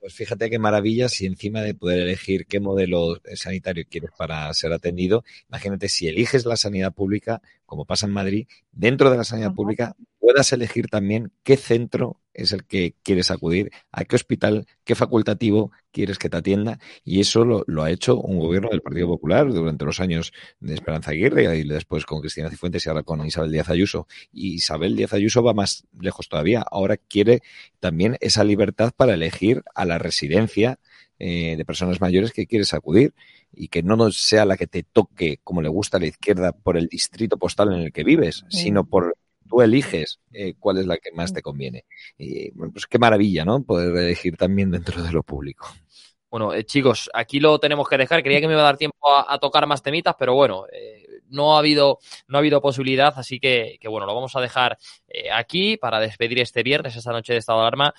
Pues 0.00 0.14
fíjate 0.14 0.48
qué 0.48 0.60
maravilla 0.60 1.08
si 1.08 1.26
encima 1.26 1.60
de 1.60 1.74
poder 1.74 1.98
elegir 1.98 2.46
qué 2.46 2.60
modelo 2.60 3.16
sanitario 3.34 3.84
quieres 3.90 4.10
para 4.16 4.52
ser 4.54 4.72
atendido, 4.72 5.24
imagínate 5.48 5.88
si 5.88 6.06
eliges 6.06 6.46
la 6.46 6.56
sanidad 6.56 6.92
pública, 6.92 7.42
como 7.66 7.84
pasa 7.84 8.06
en 8.06 8.12
Madrid, 8.12 8.46
dentro 8.70 9.10
de 9.10 9.16
la 9.16 9.24
sanidad 9.24 9.52
pública 9.52 9.96
puedas 10.20 10.52
elegir 10.52 10.88
también 10.88 11.32
qué 11.42 11.56
centro 11.56 12.20
es 12.38 12.52
el 12.52 12.64
que 12.64 12.94
quieres 13.02 13.30
acudir, 13.30 13.70
a 13.90 14.04
qué 14.04 14.14
hospital, 14.16 14.66
qué 14.84 14.94
facultativo 14.94 15.72
quieres 15.90 16.18
que 16.18 16.30
te 16.30 16.36
atienda. 16.36 16.78
Y 17.04 17.20
eso 17.20 17.44
lo, 17.44 17.82
ha 17.82 17.90
hecho 17.90 18.16
un 18.16 18.38
gobierno 18.38 18.68
del 18.70 18.80
Partido 18.80 19.08
Popular 19.08 19.52
durante 19.52 19.84
los 19.84 19.98
años 20.00 20.32
de 20.60 20.74
Esperanza 20.74 21.10
Aguirre 21.10 21.58
y 21.58 21.68
después 21.68 22.06
con 22.06 22.20
Cristina 22.20 22.48
Cifuentes 22.48 22.86
y 22.86 22.88
ahora 22.88 23.02
con 23.02 23.26
Isabel 23.26 23.50
Díaz 23.50 23.68
Ayuso. 23.70 24.06
Y 24.32 24.54
Isabel 24.54 24.96
Díaz 24.96 25.12
Ayuso 25.12 25.42
va 25.42 25.52
más 25.52 25.84
lejos 26.00 26.28
todavía. 26.28 26.64
Ahora 26.70 26.96
quiere 26.96 27.42
también 27.80 28.16
esa 28.20 28.44
libertad 28.44 28.92
para 28.96 29.14
elegir 29.14 29.62
a 29.74 29.84
la 29.84 29.98
residencia 29.98 30.78
eh, 31.18 31.56
de 31.56 31.64
personas 31.64 32.00
mayores 32.00 32.32
que 32.32 32.46
quieres 32.46 32.72
acudir 32.72 33.14
y 33.52 33.68
que 33.68 33.82
no 33.82 34.12
sea 34.12 34.44
la 34.44 34.56
que 34.56 34.68
te 34.68 34.84
toque 34.84 35.40
como 35.42 35.60
le 35.62 35.68
gusta 35.68 35.96
a 35.96 36.00
la 36.00 36.06
izquierda 36.06 36.52
por 36.52 36.76
el 36.76 36.86
distrito 36.86 37.36
postal 37.36 37.72
en 37.72 37.80
el 37.80 37.92
que 37.92 38.04
vives, 38.04 38.44
sino 38.48 38.84
por 38.84 39.16
tú 39.48 39.60
eliges 39.60 40.20
eh, 40.32 40.54
cuál 40.58 40.78
es 40.78 40.86
la 40.86 40.98
que 40.98 41.10
más 41.12 41.32
te 41.32 41.42
conviene. 41.42 41.84
Y 42.16 42.50
pues 42.50 42.86
qué 42.86 42.98
maravilla, 42.98 43.44
¿no? 43.44 43.62
Poder 43.62 43.96
elegir 43.96 44.36
también 44.36 44.70
dentro 44.70 45.02
de 45.02 45.12
lo 45.12 45.22
público. 45.22 45.68
Bueno, 46.30 46.52
eh, 46.52 46.64
chicos, 46.64 47.10
aquí 47.14 47.40
lo 47.40 47.58
tenemos 47.58 47.88
que 47.88 47.96
dejar. 47.96 48.22
Creía 48.22 48.40
que 48.40 48.46
me 48.46 48.52
iba 48.52 48.62
a 48.62 48.66
dar 48.66 48.76
tiempo 48.76 48.96
a, 49.26 49.38
tocar 49.38 49.66
más 49.66 49.82
temitas, 49.82 50.14
pero 50.18 50.34
bueno, 50.34 50.66
eh, 50.70 51.06
no 51.30 51.56
ha 51.56 51.58
habido 51.58 51.98
no 52.26 52.38
ha 52.38 52.40
habido 52.40 52.60
posibilidad, 52.60 53.12
así 53.16 53.40
que, 53.40 53.78
bueno, 53.88 54.06
lo 54.06 54.14
vamos 54.14 54.36
a 54.36 54.40
dejar 54.40 54.78
eh, 55.08 55.30
aquí 55.32 55.76
para 55.76 56.00
despedir 56.00 56.40
este 56.40 56.62
viernes, 56.62 56.96
esta 56.96 57.12
noche 57.12 57.32
de 57.32 57.38
estado 57.38 57.60
de 57.60 57.62
alarma, 57.62 57.94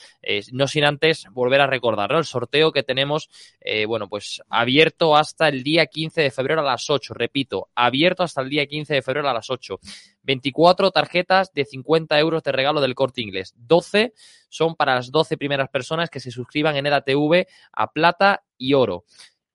no 0.51 0.67
sin 0.67 0.85
antes 0.85 1.25
volver 1.31 1.61
a 1.61 1.67
recordar 1.67 2.11
el 2.11 2.25
sorteo 2.25 2.71
que 2.71 2.83
tenemos, 2.83 3.29
bueno, 3.87 4.07
pues 4.07 4.41
abierto 4.49 5.15
hasta 5.15 5.47
el 5.47 5.63
día 5.63 5.85
15 5.85 6.21
de 6.21 6.31
febrero 6.31 6.61
a 6.61 6.63
las 6.63 6.89
8, 6.89 7.13
repito, 7.13 7.69
abierto 7.75 8.23
hasta 8.23 8.41
el 8.41 8.49
día 8.49 8.65
15 8.65 8.95
de 8.95 9.01
febrero 9.01 9.29
a 9.29 9.33
las 9.33 9.49
8. 9.49 9.79
24 10.23 10.91
tarjetas 10.91 11.51
de 11.53 11.65
50 11.65 12.19
euros 12.19 12.43
de 12.43 12.51
regalo 12.51 12.81
del 12.81 12.95
corte 12.95 13.21
inglés. 13.21 13.53
12 13.57 14.13
son 14.49 14.75
para 14.75 14.95
las 14.95 15.11
12 15.11 15.37
primeras 15.37 15.69
personas 15.69 16.09
que 16.09 16.19
se 16.19 16.31
suscriban 16.31 16.75
en 16.75 16.85
EDATV 16.85 17.47
a 17.71 17.91
plata 17.91 18.43
y 18.57 18.73
oro. 18.73 19.05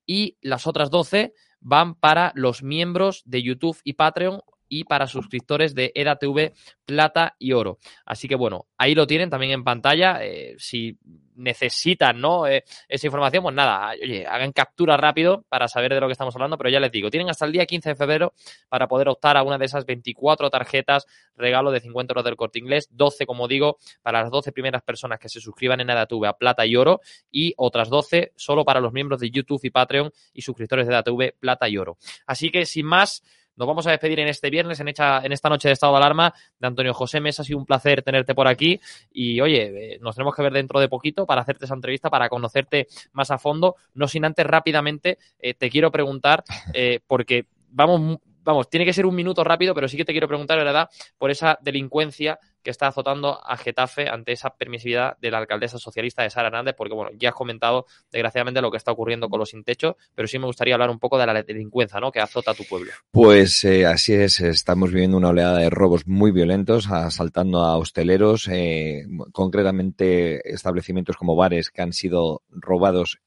Y 0.05 0.37
las 0.41 0.67
otras 0.67 0.89
12 0.89 1.33
van 1.59 1.95
para 1.95 2.31
los 2.35 2.63
miembros 2.63 3.23
de 3.25 3.43
YouTube 3.43 3.79
y 3.83 3.93
Patreon 3.93 4.41
y 4.75 4.83
para 4.83 5.07
suscriptores 5.07 5.73
de 5.73 5.91
EDATV 5.95 6.51
Plata 6.85 7.35
y 7.39 7.53
Oro. 7.53 7.79
Así 8.05 8.27
que 8.27 8.35
bueno, 8.35 8.67
ahí 8.77 8.93
lo 8.93 9.07
tienen 9.07 9.29
también 9.29 9.53
en 9.53 9.63
pantalla. 9.63 10.19
Eh, 10.21 10.55
si 10.57 10.97
necesitan 11.35 12.19
¿no? 12.19 12.47
Eh, 12.47 12.63
esa 12.87 13.07
información, 13.07 13.43
pues 13.43 13.55
nada, 13.55 13.91
oye, 14.01 14.25
hagan 14.25 14.51
captura 14.51 14.97
rápido 14.97 15.45
para 15.49 15.67
saber 15.67 15.93
de 15.93 15.99
lo 15.99 16.07
que 16.07 16.13
estamos 16.13 16.35
hablando, 16.35 16.57
pero 16.57 16.69
ya 16.69 16.79
les 16.79 16.91
digo, 16.91 17.09
tienen 17.09 17.29
hasta 17.29 17.45
el 17.45 17.51
día 17.51 17.65
15 17.65 17.89
de 17.89 17.95
febrero 17.95 18.33
para 18.69 18.87
poder 18.87 19.09
optar 19.09 19.37
a 19.37 19.43
una 19.43 19.57
de 19.57 19.65
esas 19.65 19.85
24 19.85 20.49
tarjetas 20.49 21.05
regalo 21.35 21.71
de 21.71 21.79
50 21.81 22.11
euros 22.11 22.25
del 22.25 22.35
corte 22.35 22.59
inglés, 22.59 22.87
12, 22.91 23.25
como 23.25 23.47
digo, 23.47 23.77
para 24.01 24.21
las 24.23 24.31
12 24.31 24.51
primeras 24.51 24.81
personas 24.81 25.19
que 25.19 25.29
se 25.29 25.39
suscriban 25.39 25.79
en 25.81 25.89
ADATV 25.89 26.25
a 26.25 26.37
plata 26.37 26.65
y 26.65 26.75
oro 26.75 27.01
y 27.31 27.53
otras 27.57 27.89
12 27.89 28.33
solo 28.35 28.63
para 28.63 28.79
los 28.79 28.93
miembros 28.93 29.19
de 29.19 29.29
YouTube 29.29 29.59
y 29.63 29.69
Patreon 29.69 30.11
y 30.33 30.41
suscriptores 30.41 30.87
de 30.87 30.95
ADATV 30.95 31.33
plata 31.39 31.67
y 31.67 31.77
oro. 31.77 31.97
Así 32.25 32.49
que 32.49 32.65
sin 32.65 32.85
más, 32.85 33.23
nos 33.55 33.67
vamos 33.67 33.87
a 33.87 33.91
despedir 33.91 34.19
en 34.19 34.27
este 34.27 34.49
viernes, 34.49 34.79
en, 34.79 34.89
esta 34.89 35.49
noche 35.49 35.69
de 35.69 35.73
estado 35.73 35.93
de 35.93 35.97
alarma, 35.97 36.33
de 36.59 36.67
Antonio 36.67 36.93
José 36.93 37.19
Mesa. 37.19 37.41
Ha 37.41 37.45
sido 37.45 37.59
un 37.59 37.65
placer 37.65 38.01
tenerte 38.01 38.35
por 38.35 38.47
aquí. 38.47 38.79
Y 39.11 39.39
oye, 39.41 39.93
eh, 39.93 39.99
nos 40.01 40.15
tenemos 40.15 40.35
que 40.35 40.41
ver 40.41 40.53
dentro 40.53 40.79
de 40.79 40.89
poquito 40.89 41.25
para 41.25 41.41
hacerte 41.41 41.65
esa 41.65 41.73
entrevista, 41.73 42.09
para 42.09 42.29
conocerte 42.29 42.87
más 43.13 43.31
a 43.31 43.37
fondo. 43.37 43.75
No 43.93 44.07
sin 44.07 44.25
antes 44.25 44.45
rápidamente, 44.45 45.17
eh, 45.39 45.53
te 45.53 45.69
quiero 45.69 45.91
preguntar, 45.91 46.43
eh, 46.73 46.99
porque 47.07 47.45
vamos 47.69 48.19
vamos, 48.45 48.69
tiene 48.69 48.85
que 48.85 48.93
ser 48.93 49.05
un 49.05 49.15
minuto 49.15 49.43
rápido, 49.43 49.73
pero 49.73 49.87
sí 49.87 49.97
que 49.97 50.05
te 50.05 50.13
quiero 50.13 50.27
preguntar, 50.27 50.57
¿verdad?, 50.57 50.89
por 51.17 51.31
esa 51.31 51.57
delincuencia 51.61 52.39
que 52.65 52.71
está 52.71 52.87
azotando 52.87 53.39
a 53.45 53.57
Getafe 53.57 54.09
ante 54.09 54.31
esa 54.31 54.49
permisividad 54.49 55.17
de 55.19 55.29
la 55.29 55.37
alcaldesa 55.37 55.77
socialista 55.77 56.23
de 56.23 56.31
Sara 56.31 56.47
Hernández, 56.47 56.73
porque 56.75 56.95
bueno, 56.95 57.11
ya 57.15 57.29
has 57.29 57.35
comentado 57.35 57.85
desgraciadamente 58.11 58.59
lo 58.59 58.71
que 58.71 58.77
está 58.77 58.91
ocurriendo 58.91 59.29
con 59.29 59.39
los 59.39 59.49
sin 59.49 59.63
techo, 59.63 59.97
pero 60.15 60.27
sí 60.27 60.39
me 60.39 60.47
gustaría 60.47 60.73
hablar 60.73 60.89
un 60.89 60.97
poco 60.97 61.19
de 61.19 61.27
la 61.27 61.43
delincuencia, 61.43 61.99
¿no? 61.99 62.11
que 62.11 62.19
azota 62.19 62.51
a 62.51 62.53
tu 62.55 62.63
pueblo. 62.63 62.91
Pues 63.11 63.63
eh, 63.65 63.85
así 63.85 64.13
es, 64.13 64.39
estamos 64.41 64.91
viviendo 64.91 65.17
una 65.17 65.29
oleada 65.29 65.59
de 65.59 65.69
robos 65.69 66.07
muy 66.07 66.31
violentos, 66.31 66.89
asaltando 66.89 67.59
a 67.59 67.77
hosteleros, 67.77 68.47
eh, 68.47 69.05
concretamente 69.31 70.51
establecimientos 70.51 71.17
como 71.17 71.35
bares 71.35 71.69
que 71.69 71.83
han 71.83 71.93
sido 71.93 72.41
robados 72.49 73.19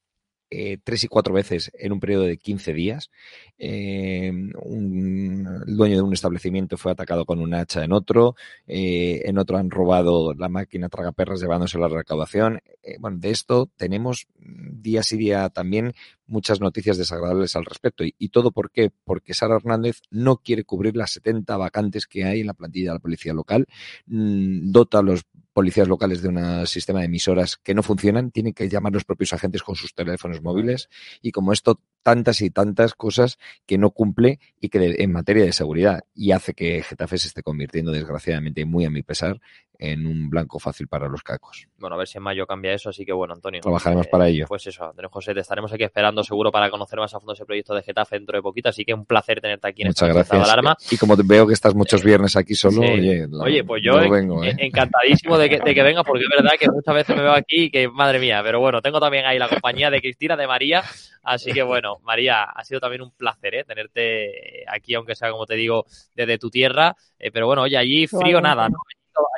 eh, 0.51 0.77
tres 0.83 1.03
y 1.03 1.07
cuatro 1.07 1.33
veces 1.33 1.71
en 1.73 1.91
un 1.91 1.99
periodo 1.99 2.23
de 2.23 2.37
15 2.37 2.73
días. 2.73 3.11
Eh, 3.57 4.31
un, 4.31 5.63
el 5.67 5.77
dueño 5.77 5.97
de 5.97 6.01
un 6.01 6.13
establecimiento 6.13 6.77
fue 6.77 6.91
atacado 6.91 7.25
con 7.25 7.39
un 7.39 7.53
hacha 7.53 7.83
en 7.83 7.91
otro. 7.91 8.35
Eh, 8.67 9.21
en 9.25 9.37
otro 9.37 9.57
han 9.57 9.69
robado 9.69 10.33
la 10.33 10.49
máquina 10.49 10.89
tragaperras 10.89 11.41
llevándose 11.41 11.77
la 11.77 11.87
recaudación. 11.87 12.61
bueno, 12.99 13.17
de 13.19 13.31
esto 13.31 13.69
tenemos 13.77 14.27
día 14.37 15.03
sí 15.03 15.17
día 15.17 15.49
también 15.49 15.93
muchas 16.25 16.61
noticias 16.61 16.97
desagradables 16.97 17.55
al 17.55 17.65
respecto. 17.65 18.03
¿Y, 18.03 18.15
y 18.17 18.29
todo 18.29 18.51
por 18.51 18.71
qué? 18.71 18.91
Porque 19.03 19.33
Sara 19.33 19.55
Hernández 19.55 20.01
no 20.09 20.37
quiere 20.37 20.63
cubrir 20.63 20.95
las 20.95 21.11
70 21.11 21.57
vacantes 21.57 22.07
que 22.07 22.23
hay 22.23 22.41
en 22.41 22.47
la 22.47 22.53
plantilla 22.53 22.91
de 22.91 22.95
la 22.95 23.01
policía 23.01 23.33
local. 23.33 23.67
Mm, 24.07 24.71
dota 24.71 24.99
a 24.99 25.03
los 25.03 25.25
policías 25.59 25.89
locales 25.89 26.21
de 26.21 26.29
un 26.29 26.65
sistema 26.67 26.99
de 26.99 27.07
emisoras 27.07 27.57
que 27.57 27.73
no 27.73 27.83
funcionan, 27.83 28.31
tienen 28.31 28.53
que 28.53 28.69
llamar 28.69 28.93
los 28.93 29.03
propios 29.03 29.33
agentes 29.33 29.61
con 29.61 29.75
sus 29.75 29.93
teléfonos 29.93 30.41
móviles. 30.41 30.87
Y 31.21 31.33
como 31.33 31.51
esto 31.51 31.81
tantas 32.01 32.39
y 32.39 32.49
tantas 32.49 32.93
cosas 32.93 33.37
que 33.65 33.77
no 33.77 33.91
cumple 33.91 34.39
y 34.61 34.69
que 34.69 34.95
en 34.99 35.11
materia 35.11 35.43
de 35.43 35.51
seguridad 35.51 36.05
y 36.15 36.31
hace 36.31 36.53
que 36.53 36.81
Getafe 36.81 37.17
se 37.17 37.27
esté 37.27 37.43
convirtiendo 37.43 37.91
desgraciadamente 37.91 38.63
muy 38.63 38.85
a 38.85 38.89
mi 38.89 39.03
pesar 39.03 39.41
en 39.79 40.05
un 40.05 40.29
blanco 40.29 40.59
fácil 40.59 40.87
para 40.89 41.07
los 41.07 41.23
cacos. 41.23 41.67
Bueno, 41.77 41.95
a 41.95 41.99
ver 41.99 42.07
si 42.07 42.17
en 42.17 42.23
mayo 42.25 42.45
cambia 42.45 42.73
eso, 42.73 42.89
así 42.89 43.05
que 43.05 43.13
bueno, 43.13 43.33
Antonio. 43.33 43.61
Trabajaremos 43.61 44.07
para 44.07 44.27
ello. 44.27 44.45
Pues 44.47 44.67
eso, 44.67 44.83
Antonio 44.83 45.09
José, 45.09 45.33
te 45.33 45.39
estaremos 45.39 45.71
aquí 45.71 45.83
esperando 45.85 46.21
seguro 46.21 46.51
para 46.51 46.69
conocer 46.69 46.99
más 46.99 47.13
a 47.15 47.19
fondo 47.19 47.31
ese 47.31 47.45
proyecto 47.45 47.73
de 47.73 47.81
Getafe 47.81 48.17
dentro 48.17 48.37
de 48.37 48.41
poquito, 48.41 48.69
así 48.69 48.83
que 48.83 48.93
un 48.93 49.05
placer 49.05 49.39
tenerte 49.39 49.69
aquí 49.69 49.83
en 49.83 49.87
Muchas 49.87 50.09
esta 50.09 50.13
gracias. 50.19 50.49
alarma. 50.49 50.75
Y 50.91 50.97
como 50.97 51.15
veo 51.15 51.47
que 51.47 51.53
estás 51.53 51.73
muchos 51.73 52.03
viernes 52.03 52.35
aquí 52.35 52.55
solo, 52.55 52.81
oye, 52.81 53.25
oye, 53.41 53.63
pues 53.63 53.81
yo 53.81 53.97
vengo, 54.09 54.43
¿eh? 54.43 54.53
encantadísimo 54.57 55.37
de 55.37 55.49
que, 55.49 55.59
de 55.59 55.73
que 55.73 55.83
venga, 55.83 56.03
porque 56.03 56.25
es 56.25 56.29
verdad 56.29 56.57
que 56.59 56.69
muchas 56.69 56.93
veces 56.93 57.15
me 57.15 57.23
veo 57.23 57.33
aquí 57.33 57.63
y 57.63 57.71
que, 57.71 57.87
madre 57.87 58.19
mía, 58.19 58.41
pero 58.43 58.59
bueno, 58.59 58.81
tengo 58.81 58.99
también 58.99 59.25
ahí 59.25 59.39
la 59.39 59.47
compañía 59.47 59.89
de 59.89 60.01
Cristina, 60.01 60.35
de 60.35 60.45
María, 60.45 60.83
así 61.23 61.53
que 61.53 61.63
bueno, 61.63 61.99
María, 62.03 62.43
ha 62.43 62.63
sido 62.65 62.81
también 62.81 63.01
un 63.01 63.11
placer 63.11 63.55
¿eh? 63.55 63.63
tenerte 63.63 64.65
aquí, 64.67 64.93
aunque 64.95 65.15
sea, 65.15 65.31
como 65.31 65.45
te 65.45 65.55
digo, 65.55 65.85
desde 66.15 66.37
tu 66.37 66.49
tierra, 66.49 66.95
eh, 67.17 67.31
pero 67.31 67.47
bueno, 67.47 67.61
oye, 67.61 67.77
allí 67.77 68.07
frío 68.07 68.41
nada, 68.41 68.67
¿no? 68.67 68.77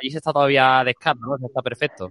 Allí 0.00 0.10
se 0.10 0.18
está 0.18 0.32
todavía 0.32 0.82
descarno, 0.84 1.36
¿no? 1.38 1.46
Está 1.46 1.62
perfecto. 1.62 2.10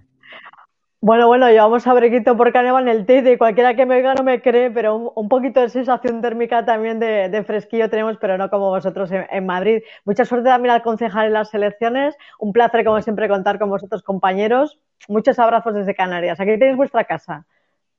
Bueno, 1.04 1.26
bueno, 1.26 1.48
llevamos 1.50 1.84
brequito 1.84 2.36
por 2.36 2.52
Caneval 2.52 2.86
en 2.88 3.06
el 3.08 3.32
y 3.32 3.36
cualquiera 3.36 3.74
que 3.74 3.86
me 3.86 3.96
oiga 3.96 4.14
no 4.14 4.22
me 4.22 4.40
cree, 4.40 4.70
pero 4.70 5.10
un, 5.16 5.28
poquito 5.28 5.60
de 5.60 5.68
sensación 5.68 6.22
térmica 6.22 6.64
también 6.64 7.00
de, 7.00 7.42
fresquillo 7.44 7.90
tenemos, 7.90 8.18
pero 8.20 8.38
no 8.38 8.48
como 8.50 8.70
vosotros 8.70 9.10
en, 9.10 9.26
en, 9.28 9.44
Madrid. 9.44 9.82
Mucha 10.04 10.24
suerte 10.24 10.48
también 10.48 10.72
al 10.72 10.82
concejal 10.82 11.26
en 11.26 11.32
las 11.32 11.52
elecciones. 11.54 12.14
Un 12.38 12.52
placer, 12.52 12.84
como 12.84 13.02
siempre, 13.02 13.28
contar 13.28 13.58
con 13.58 13.68
vosotros, 13.68 14.04
compañeros. 14.04 14.78
Muchos 15.08 15.40
abrazos 15.40 15.74
desde 15.74 15.96
Canarias. 15.96 16.38
Aquí 16.38 16.52
tenéis 16.56 16.76
vuestra 16.76 17.02
casa. 17.02 17.46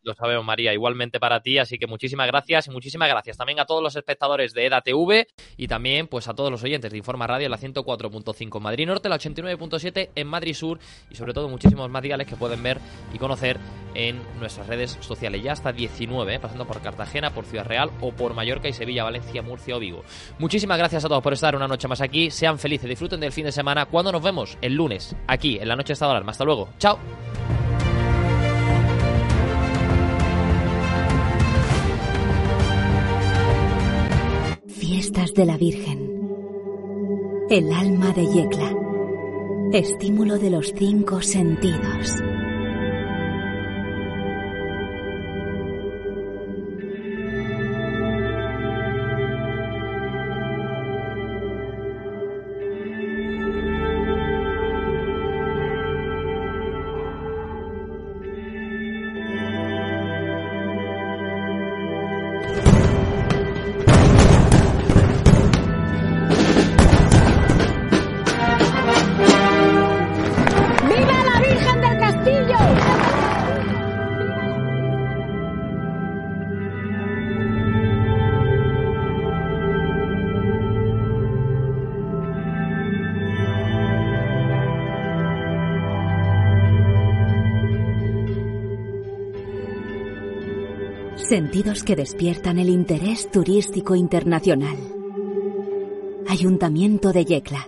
Lo 0.04 0.14
sabemos, 0.14 0.46
María, 0.46 0.74
igualmente 0.74 1.20
para 1.20 1.42
ti, 1.42 1.58
así 1.58 1.78
que 1.78 1.88
muchísimas 1.88 2.28
gracias 2.28 2.68
y 2.68 2.72
muchísimas 2.72 3.08
gracias 3.08 3.38
también 3.38 3.60
a 3.60 3.66
todos 3.66 3.82
los 3.82 3.96
espectadores 3.96 4.54
de 4.54 4.66
EDATV 4.66 5.28
y 5.56 5.68
también 5.68 6.08
pues 6.08 6.28
a 6.28 6.34
todos 6.34 6.52
los 6.52 6.62
oyentes 6.64 6.92
de 6.92 6.98
Informa 6.98 7.26
Radio, 7.26 7.48
la 7.48 7.58
104.5 7.58 8.58
en 8.58 8.64
Madrid 8.64 8.88
Norte, 8.88 9.08
la 9.08 9.18
89.7 9.18 10.10
en 10.16 10.28
Madrid 10.28 10.54
Sur 10.54 10.80
y 11.10 11.16
sobre 11.16 11.34
todo 11.34 11.48
muchísimos 11.48 11.90
más 11.90 12.04
diales 12.04 12.28
que 12.28 12.36
pueden 12.36 12.62
ver 12.62 12.80
y 13.14 13.18
conocer 13.18 13.60
en 13.96 14.22
nuestras 14.40 14.68
redes 14.68 14.98
sociales. 15.00 15.42
Ya 15.42 15.54
hasta 15.54 15.72
19, 15.72 16.36
¿eh? 16.36 16.40
pasando 16.40 16.66
por 16.66 16.82
Cartagena, 16.82 17.34
por 17.34 17.46
Ciudad 17.46 17.66
Real 17.66 17.92
o 18.02 18.12
por 18.12 18.34
Mallorca 18.34 18.68
y 18.68 18.74
Sevilla, 18.74 19.04
Valencia, 19.04 19.42
Murcia 19.42 19.78
o 19.78 19.80
Vigo. 19.80 20.04
Muchísimas 20.40 20.78
gracias 20.78 21.06
a 21.06 21.08
todos 21.08 21.24
por 21.24 21.34
estar 21.34 21.56
una 21.56 21.68
noche 21.68 21.88
más 21.88 22.02
aquí. 22.02 22.30
Sean 22.30 22.60
felices, 22.60 22.90
disfruten 22.90 23.20
del 23.20 23.32
fin 23.32 23.46
de 23.46 23.52
semana. 23.52 23.86
Cuando 23.86 24.12
nos 24.12 24.22
vemos? 24.22 24.58
El 24.62 24.74
lunes, 24.74 25.16
aquí, 25.28 25.58
en 25.60 25.68
la 25.68 25.76
noche 25.76 25.90
de 25.90 25.94
Estado 25.94 26.12
Alarma. 26.12 26.32
Hasta 26.32 26.46
luego. 26.46 26.70
Chao. 26.78 27.00
De 35.36 35.46
la 35.48 35.58
Virgen. 35.58 36.12
El 37.50 37.74
alma 37.74 38.12
de 38.12 38.28
Yecla. 38.28 38.76
Estímulo 39.72 40.38
de 40.38 40.52
los 40.52 40.74
cinco 40.78 41.24
sentidos. 41.24 42.33
Sentidos 91.34 91.82
que 91.82 91.96
despiertan 91.96 92.60
el 92.60 92.70
interés 92.70 93.32
turístico 93.32 93.96
internacional. 93.96 94.78
Ayuntamiento 96.28 97.12
de 97.12 97.26
Yecla. 97.26 97.68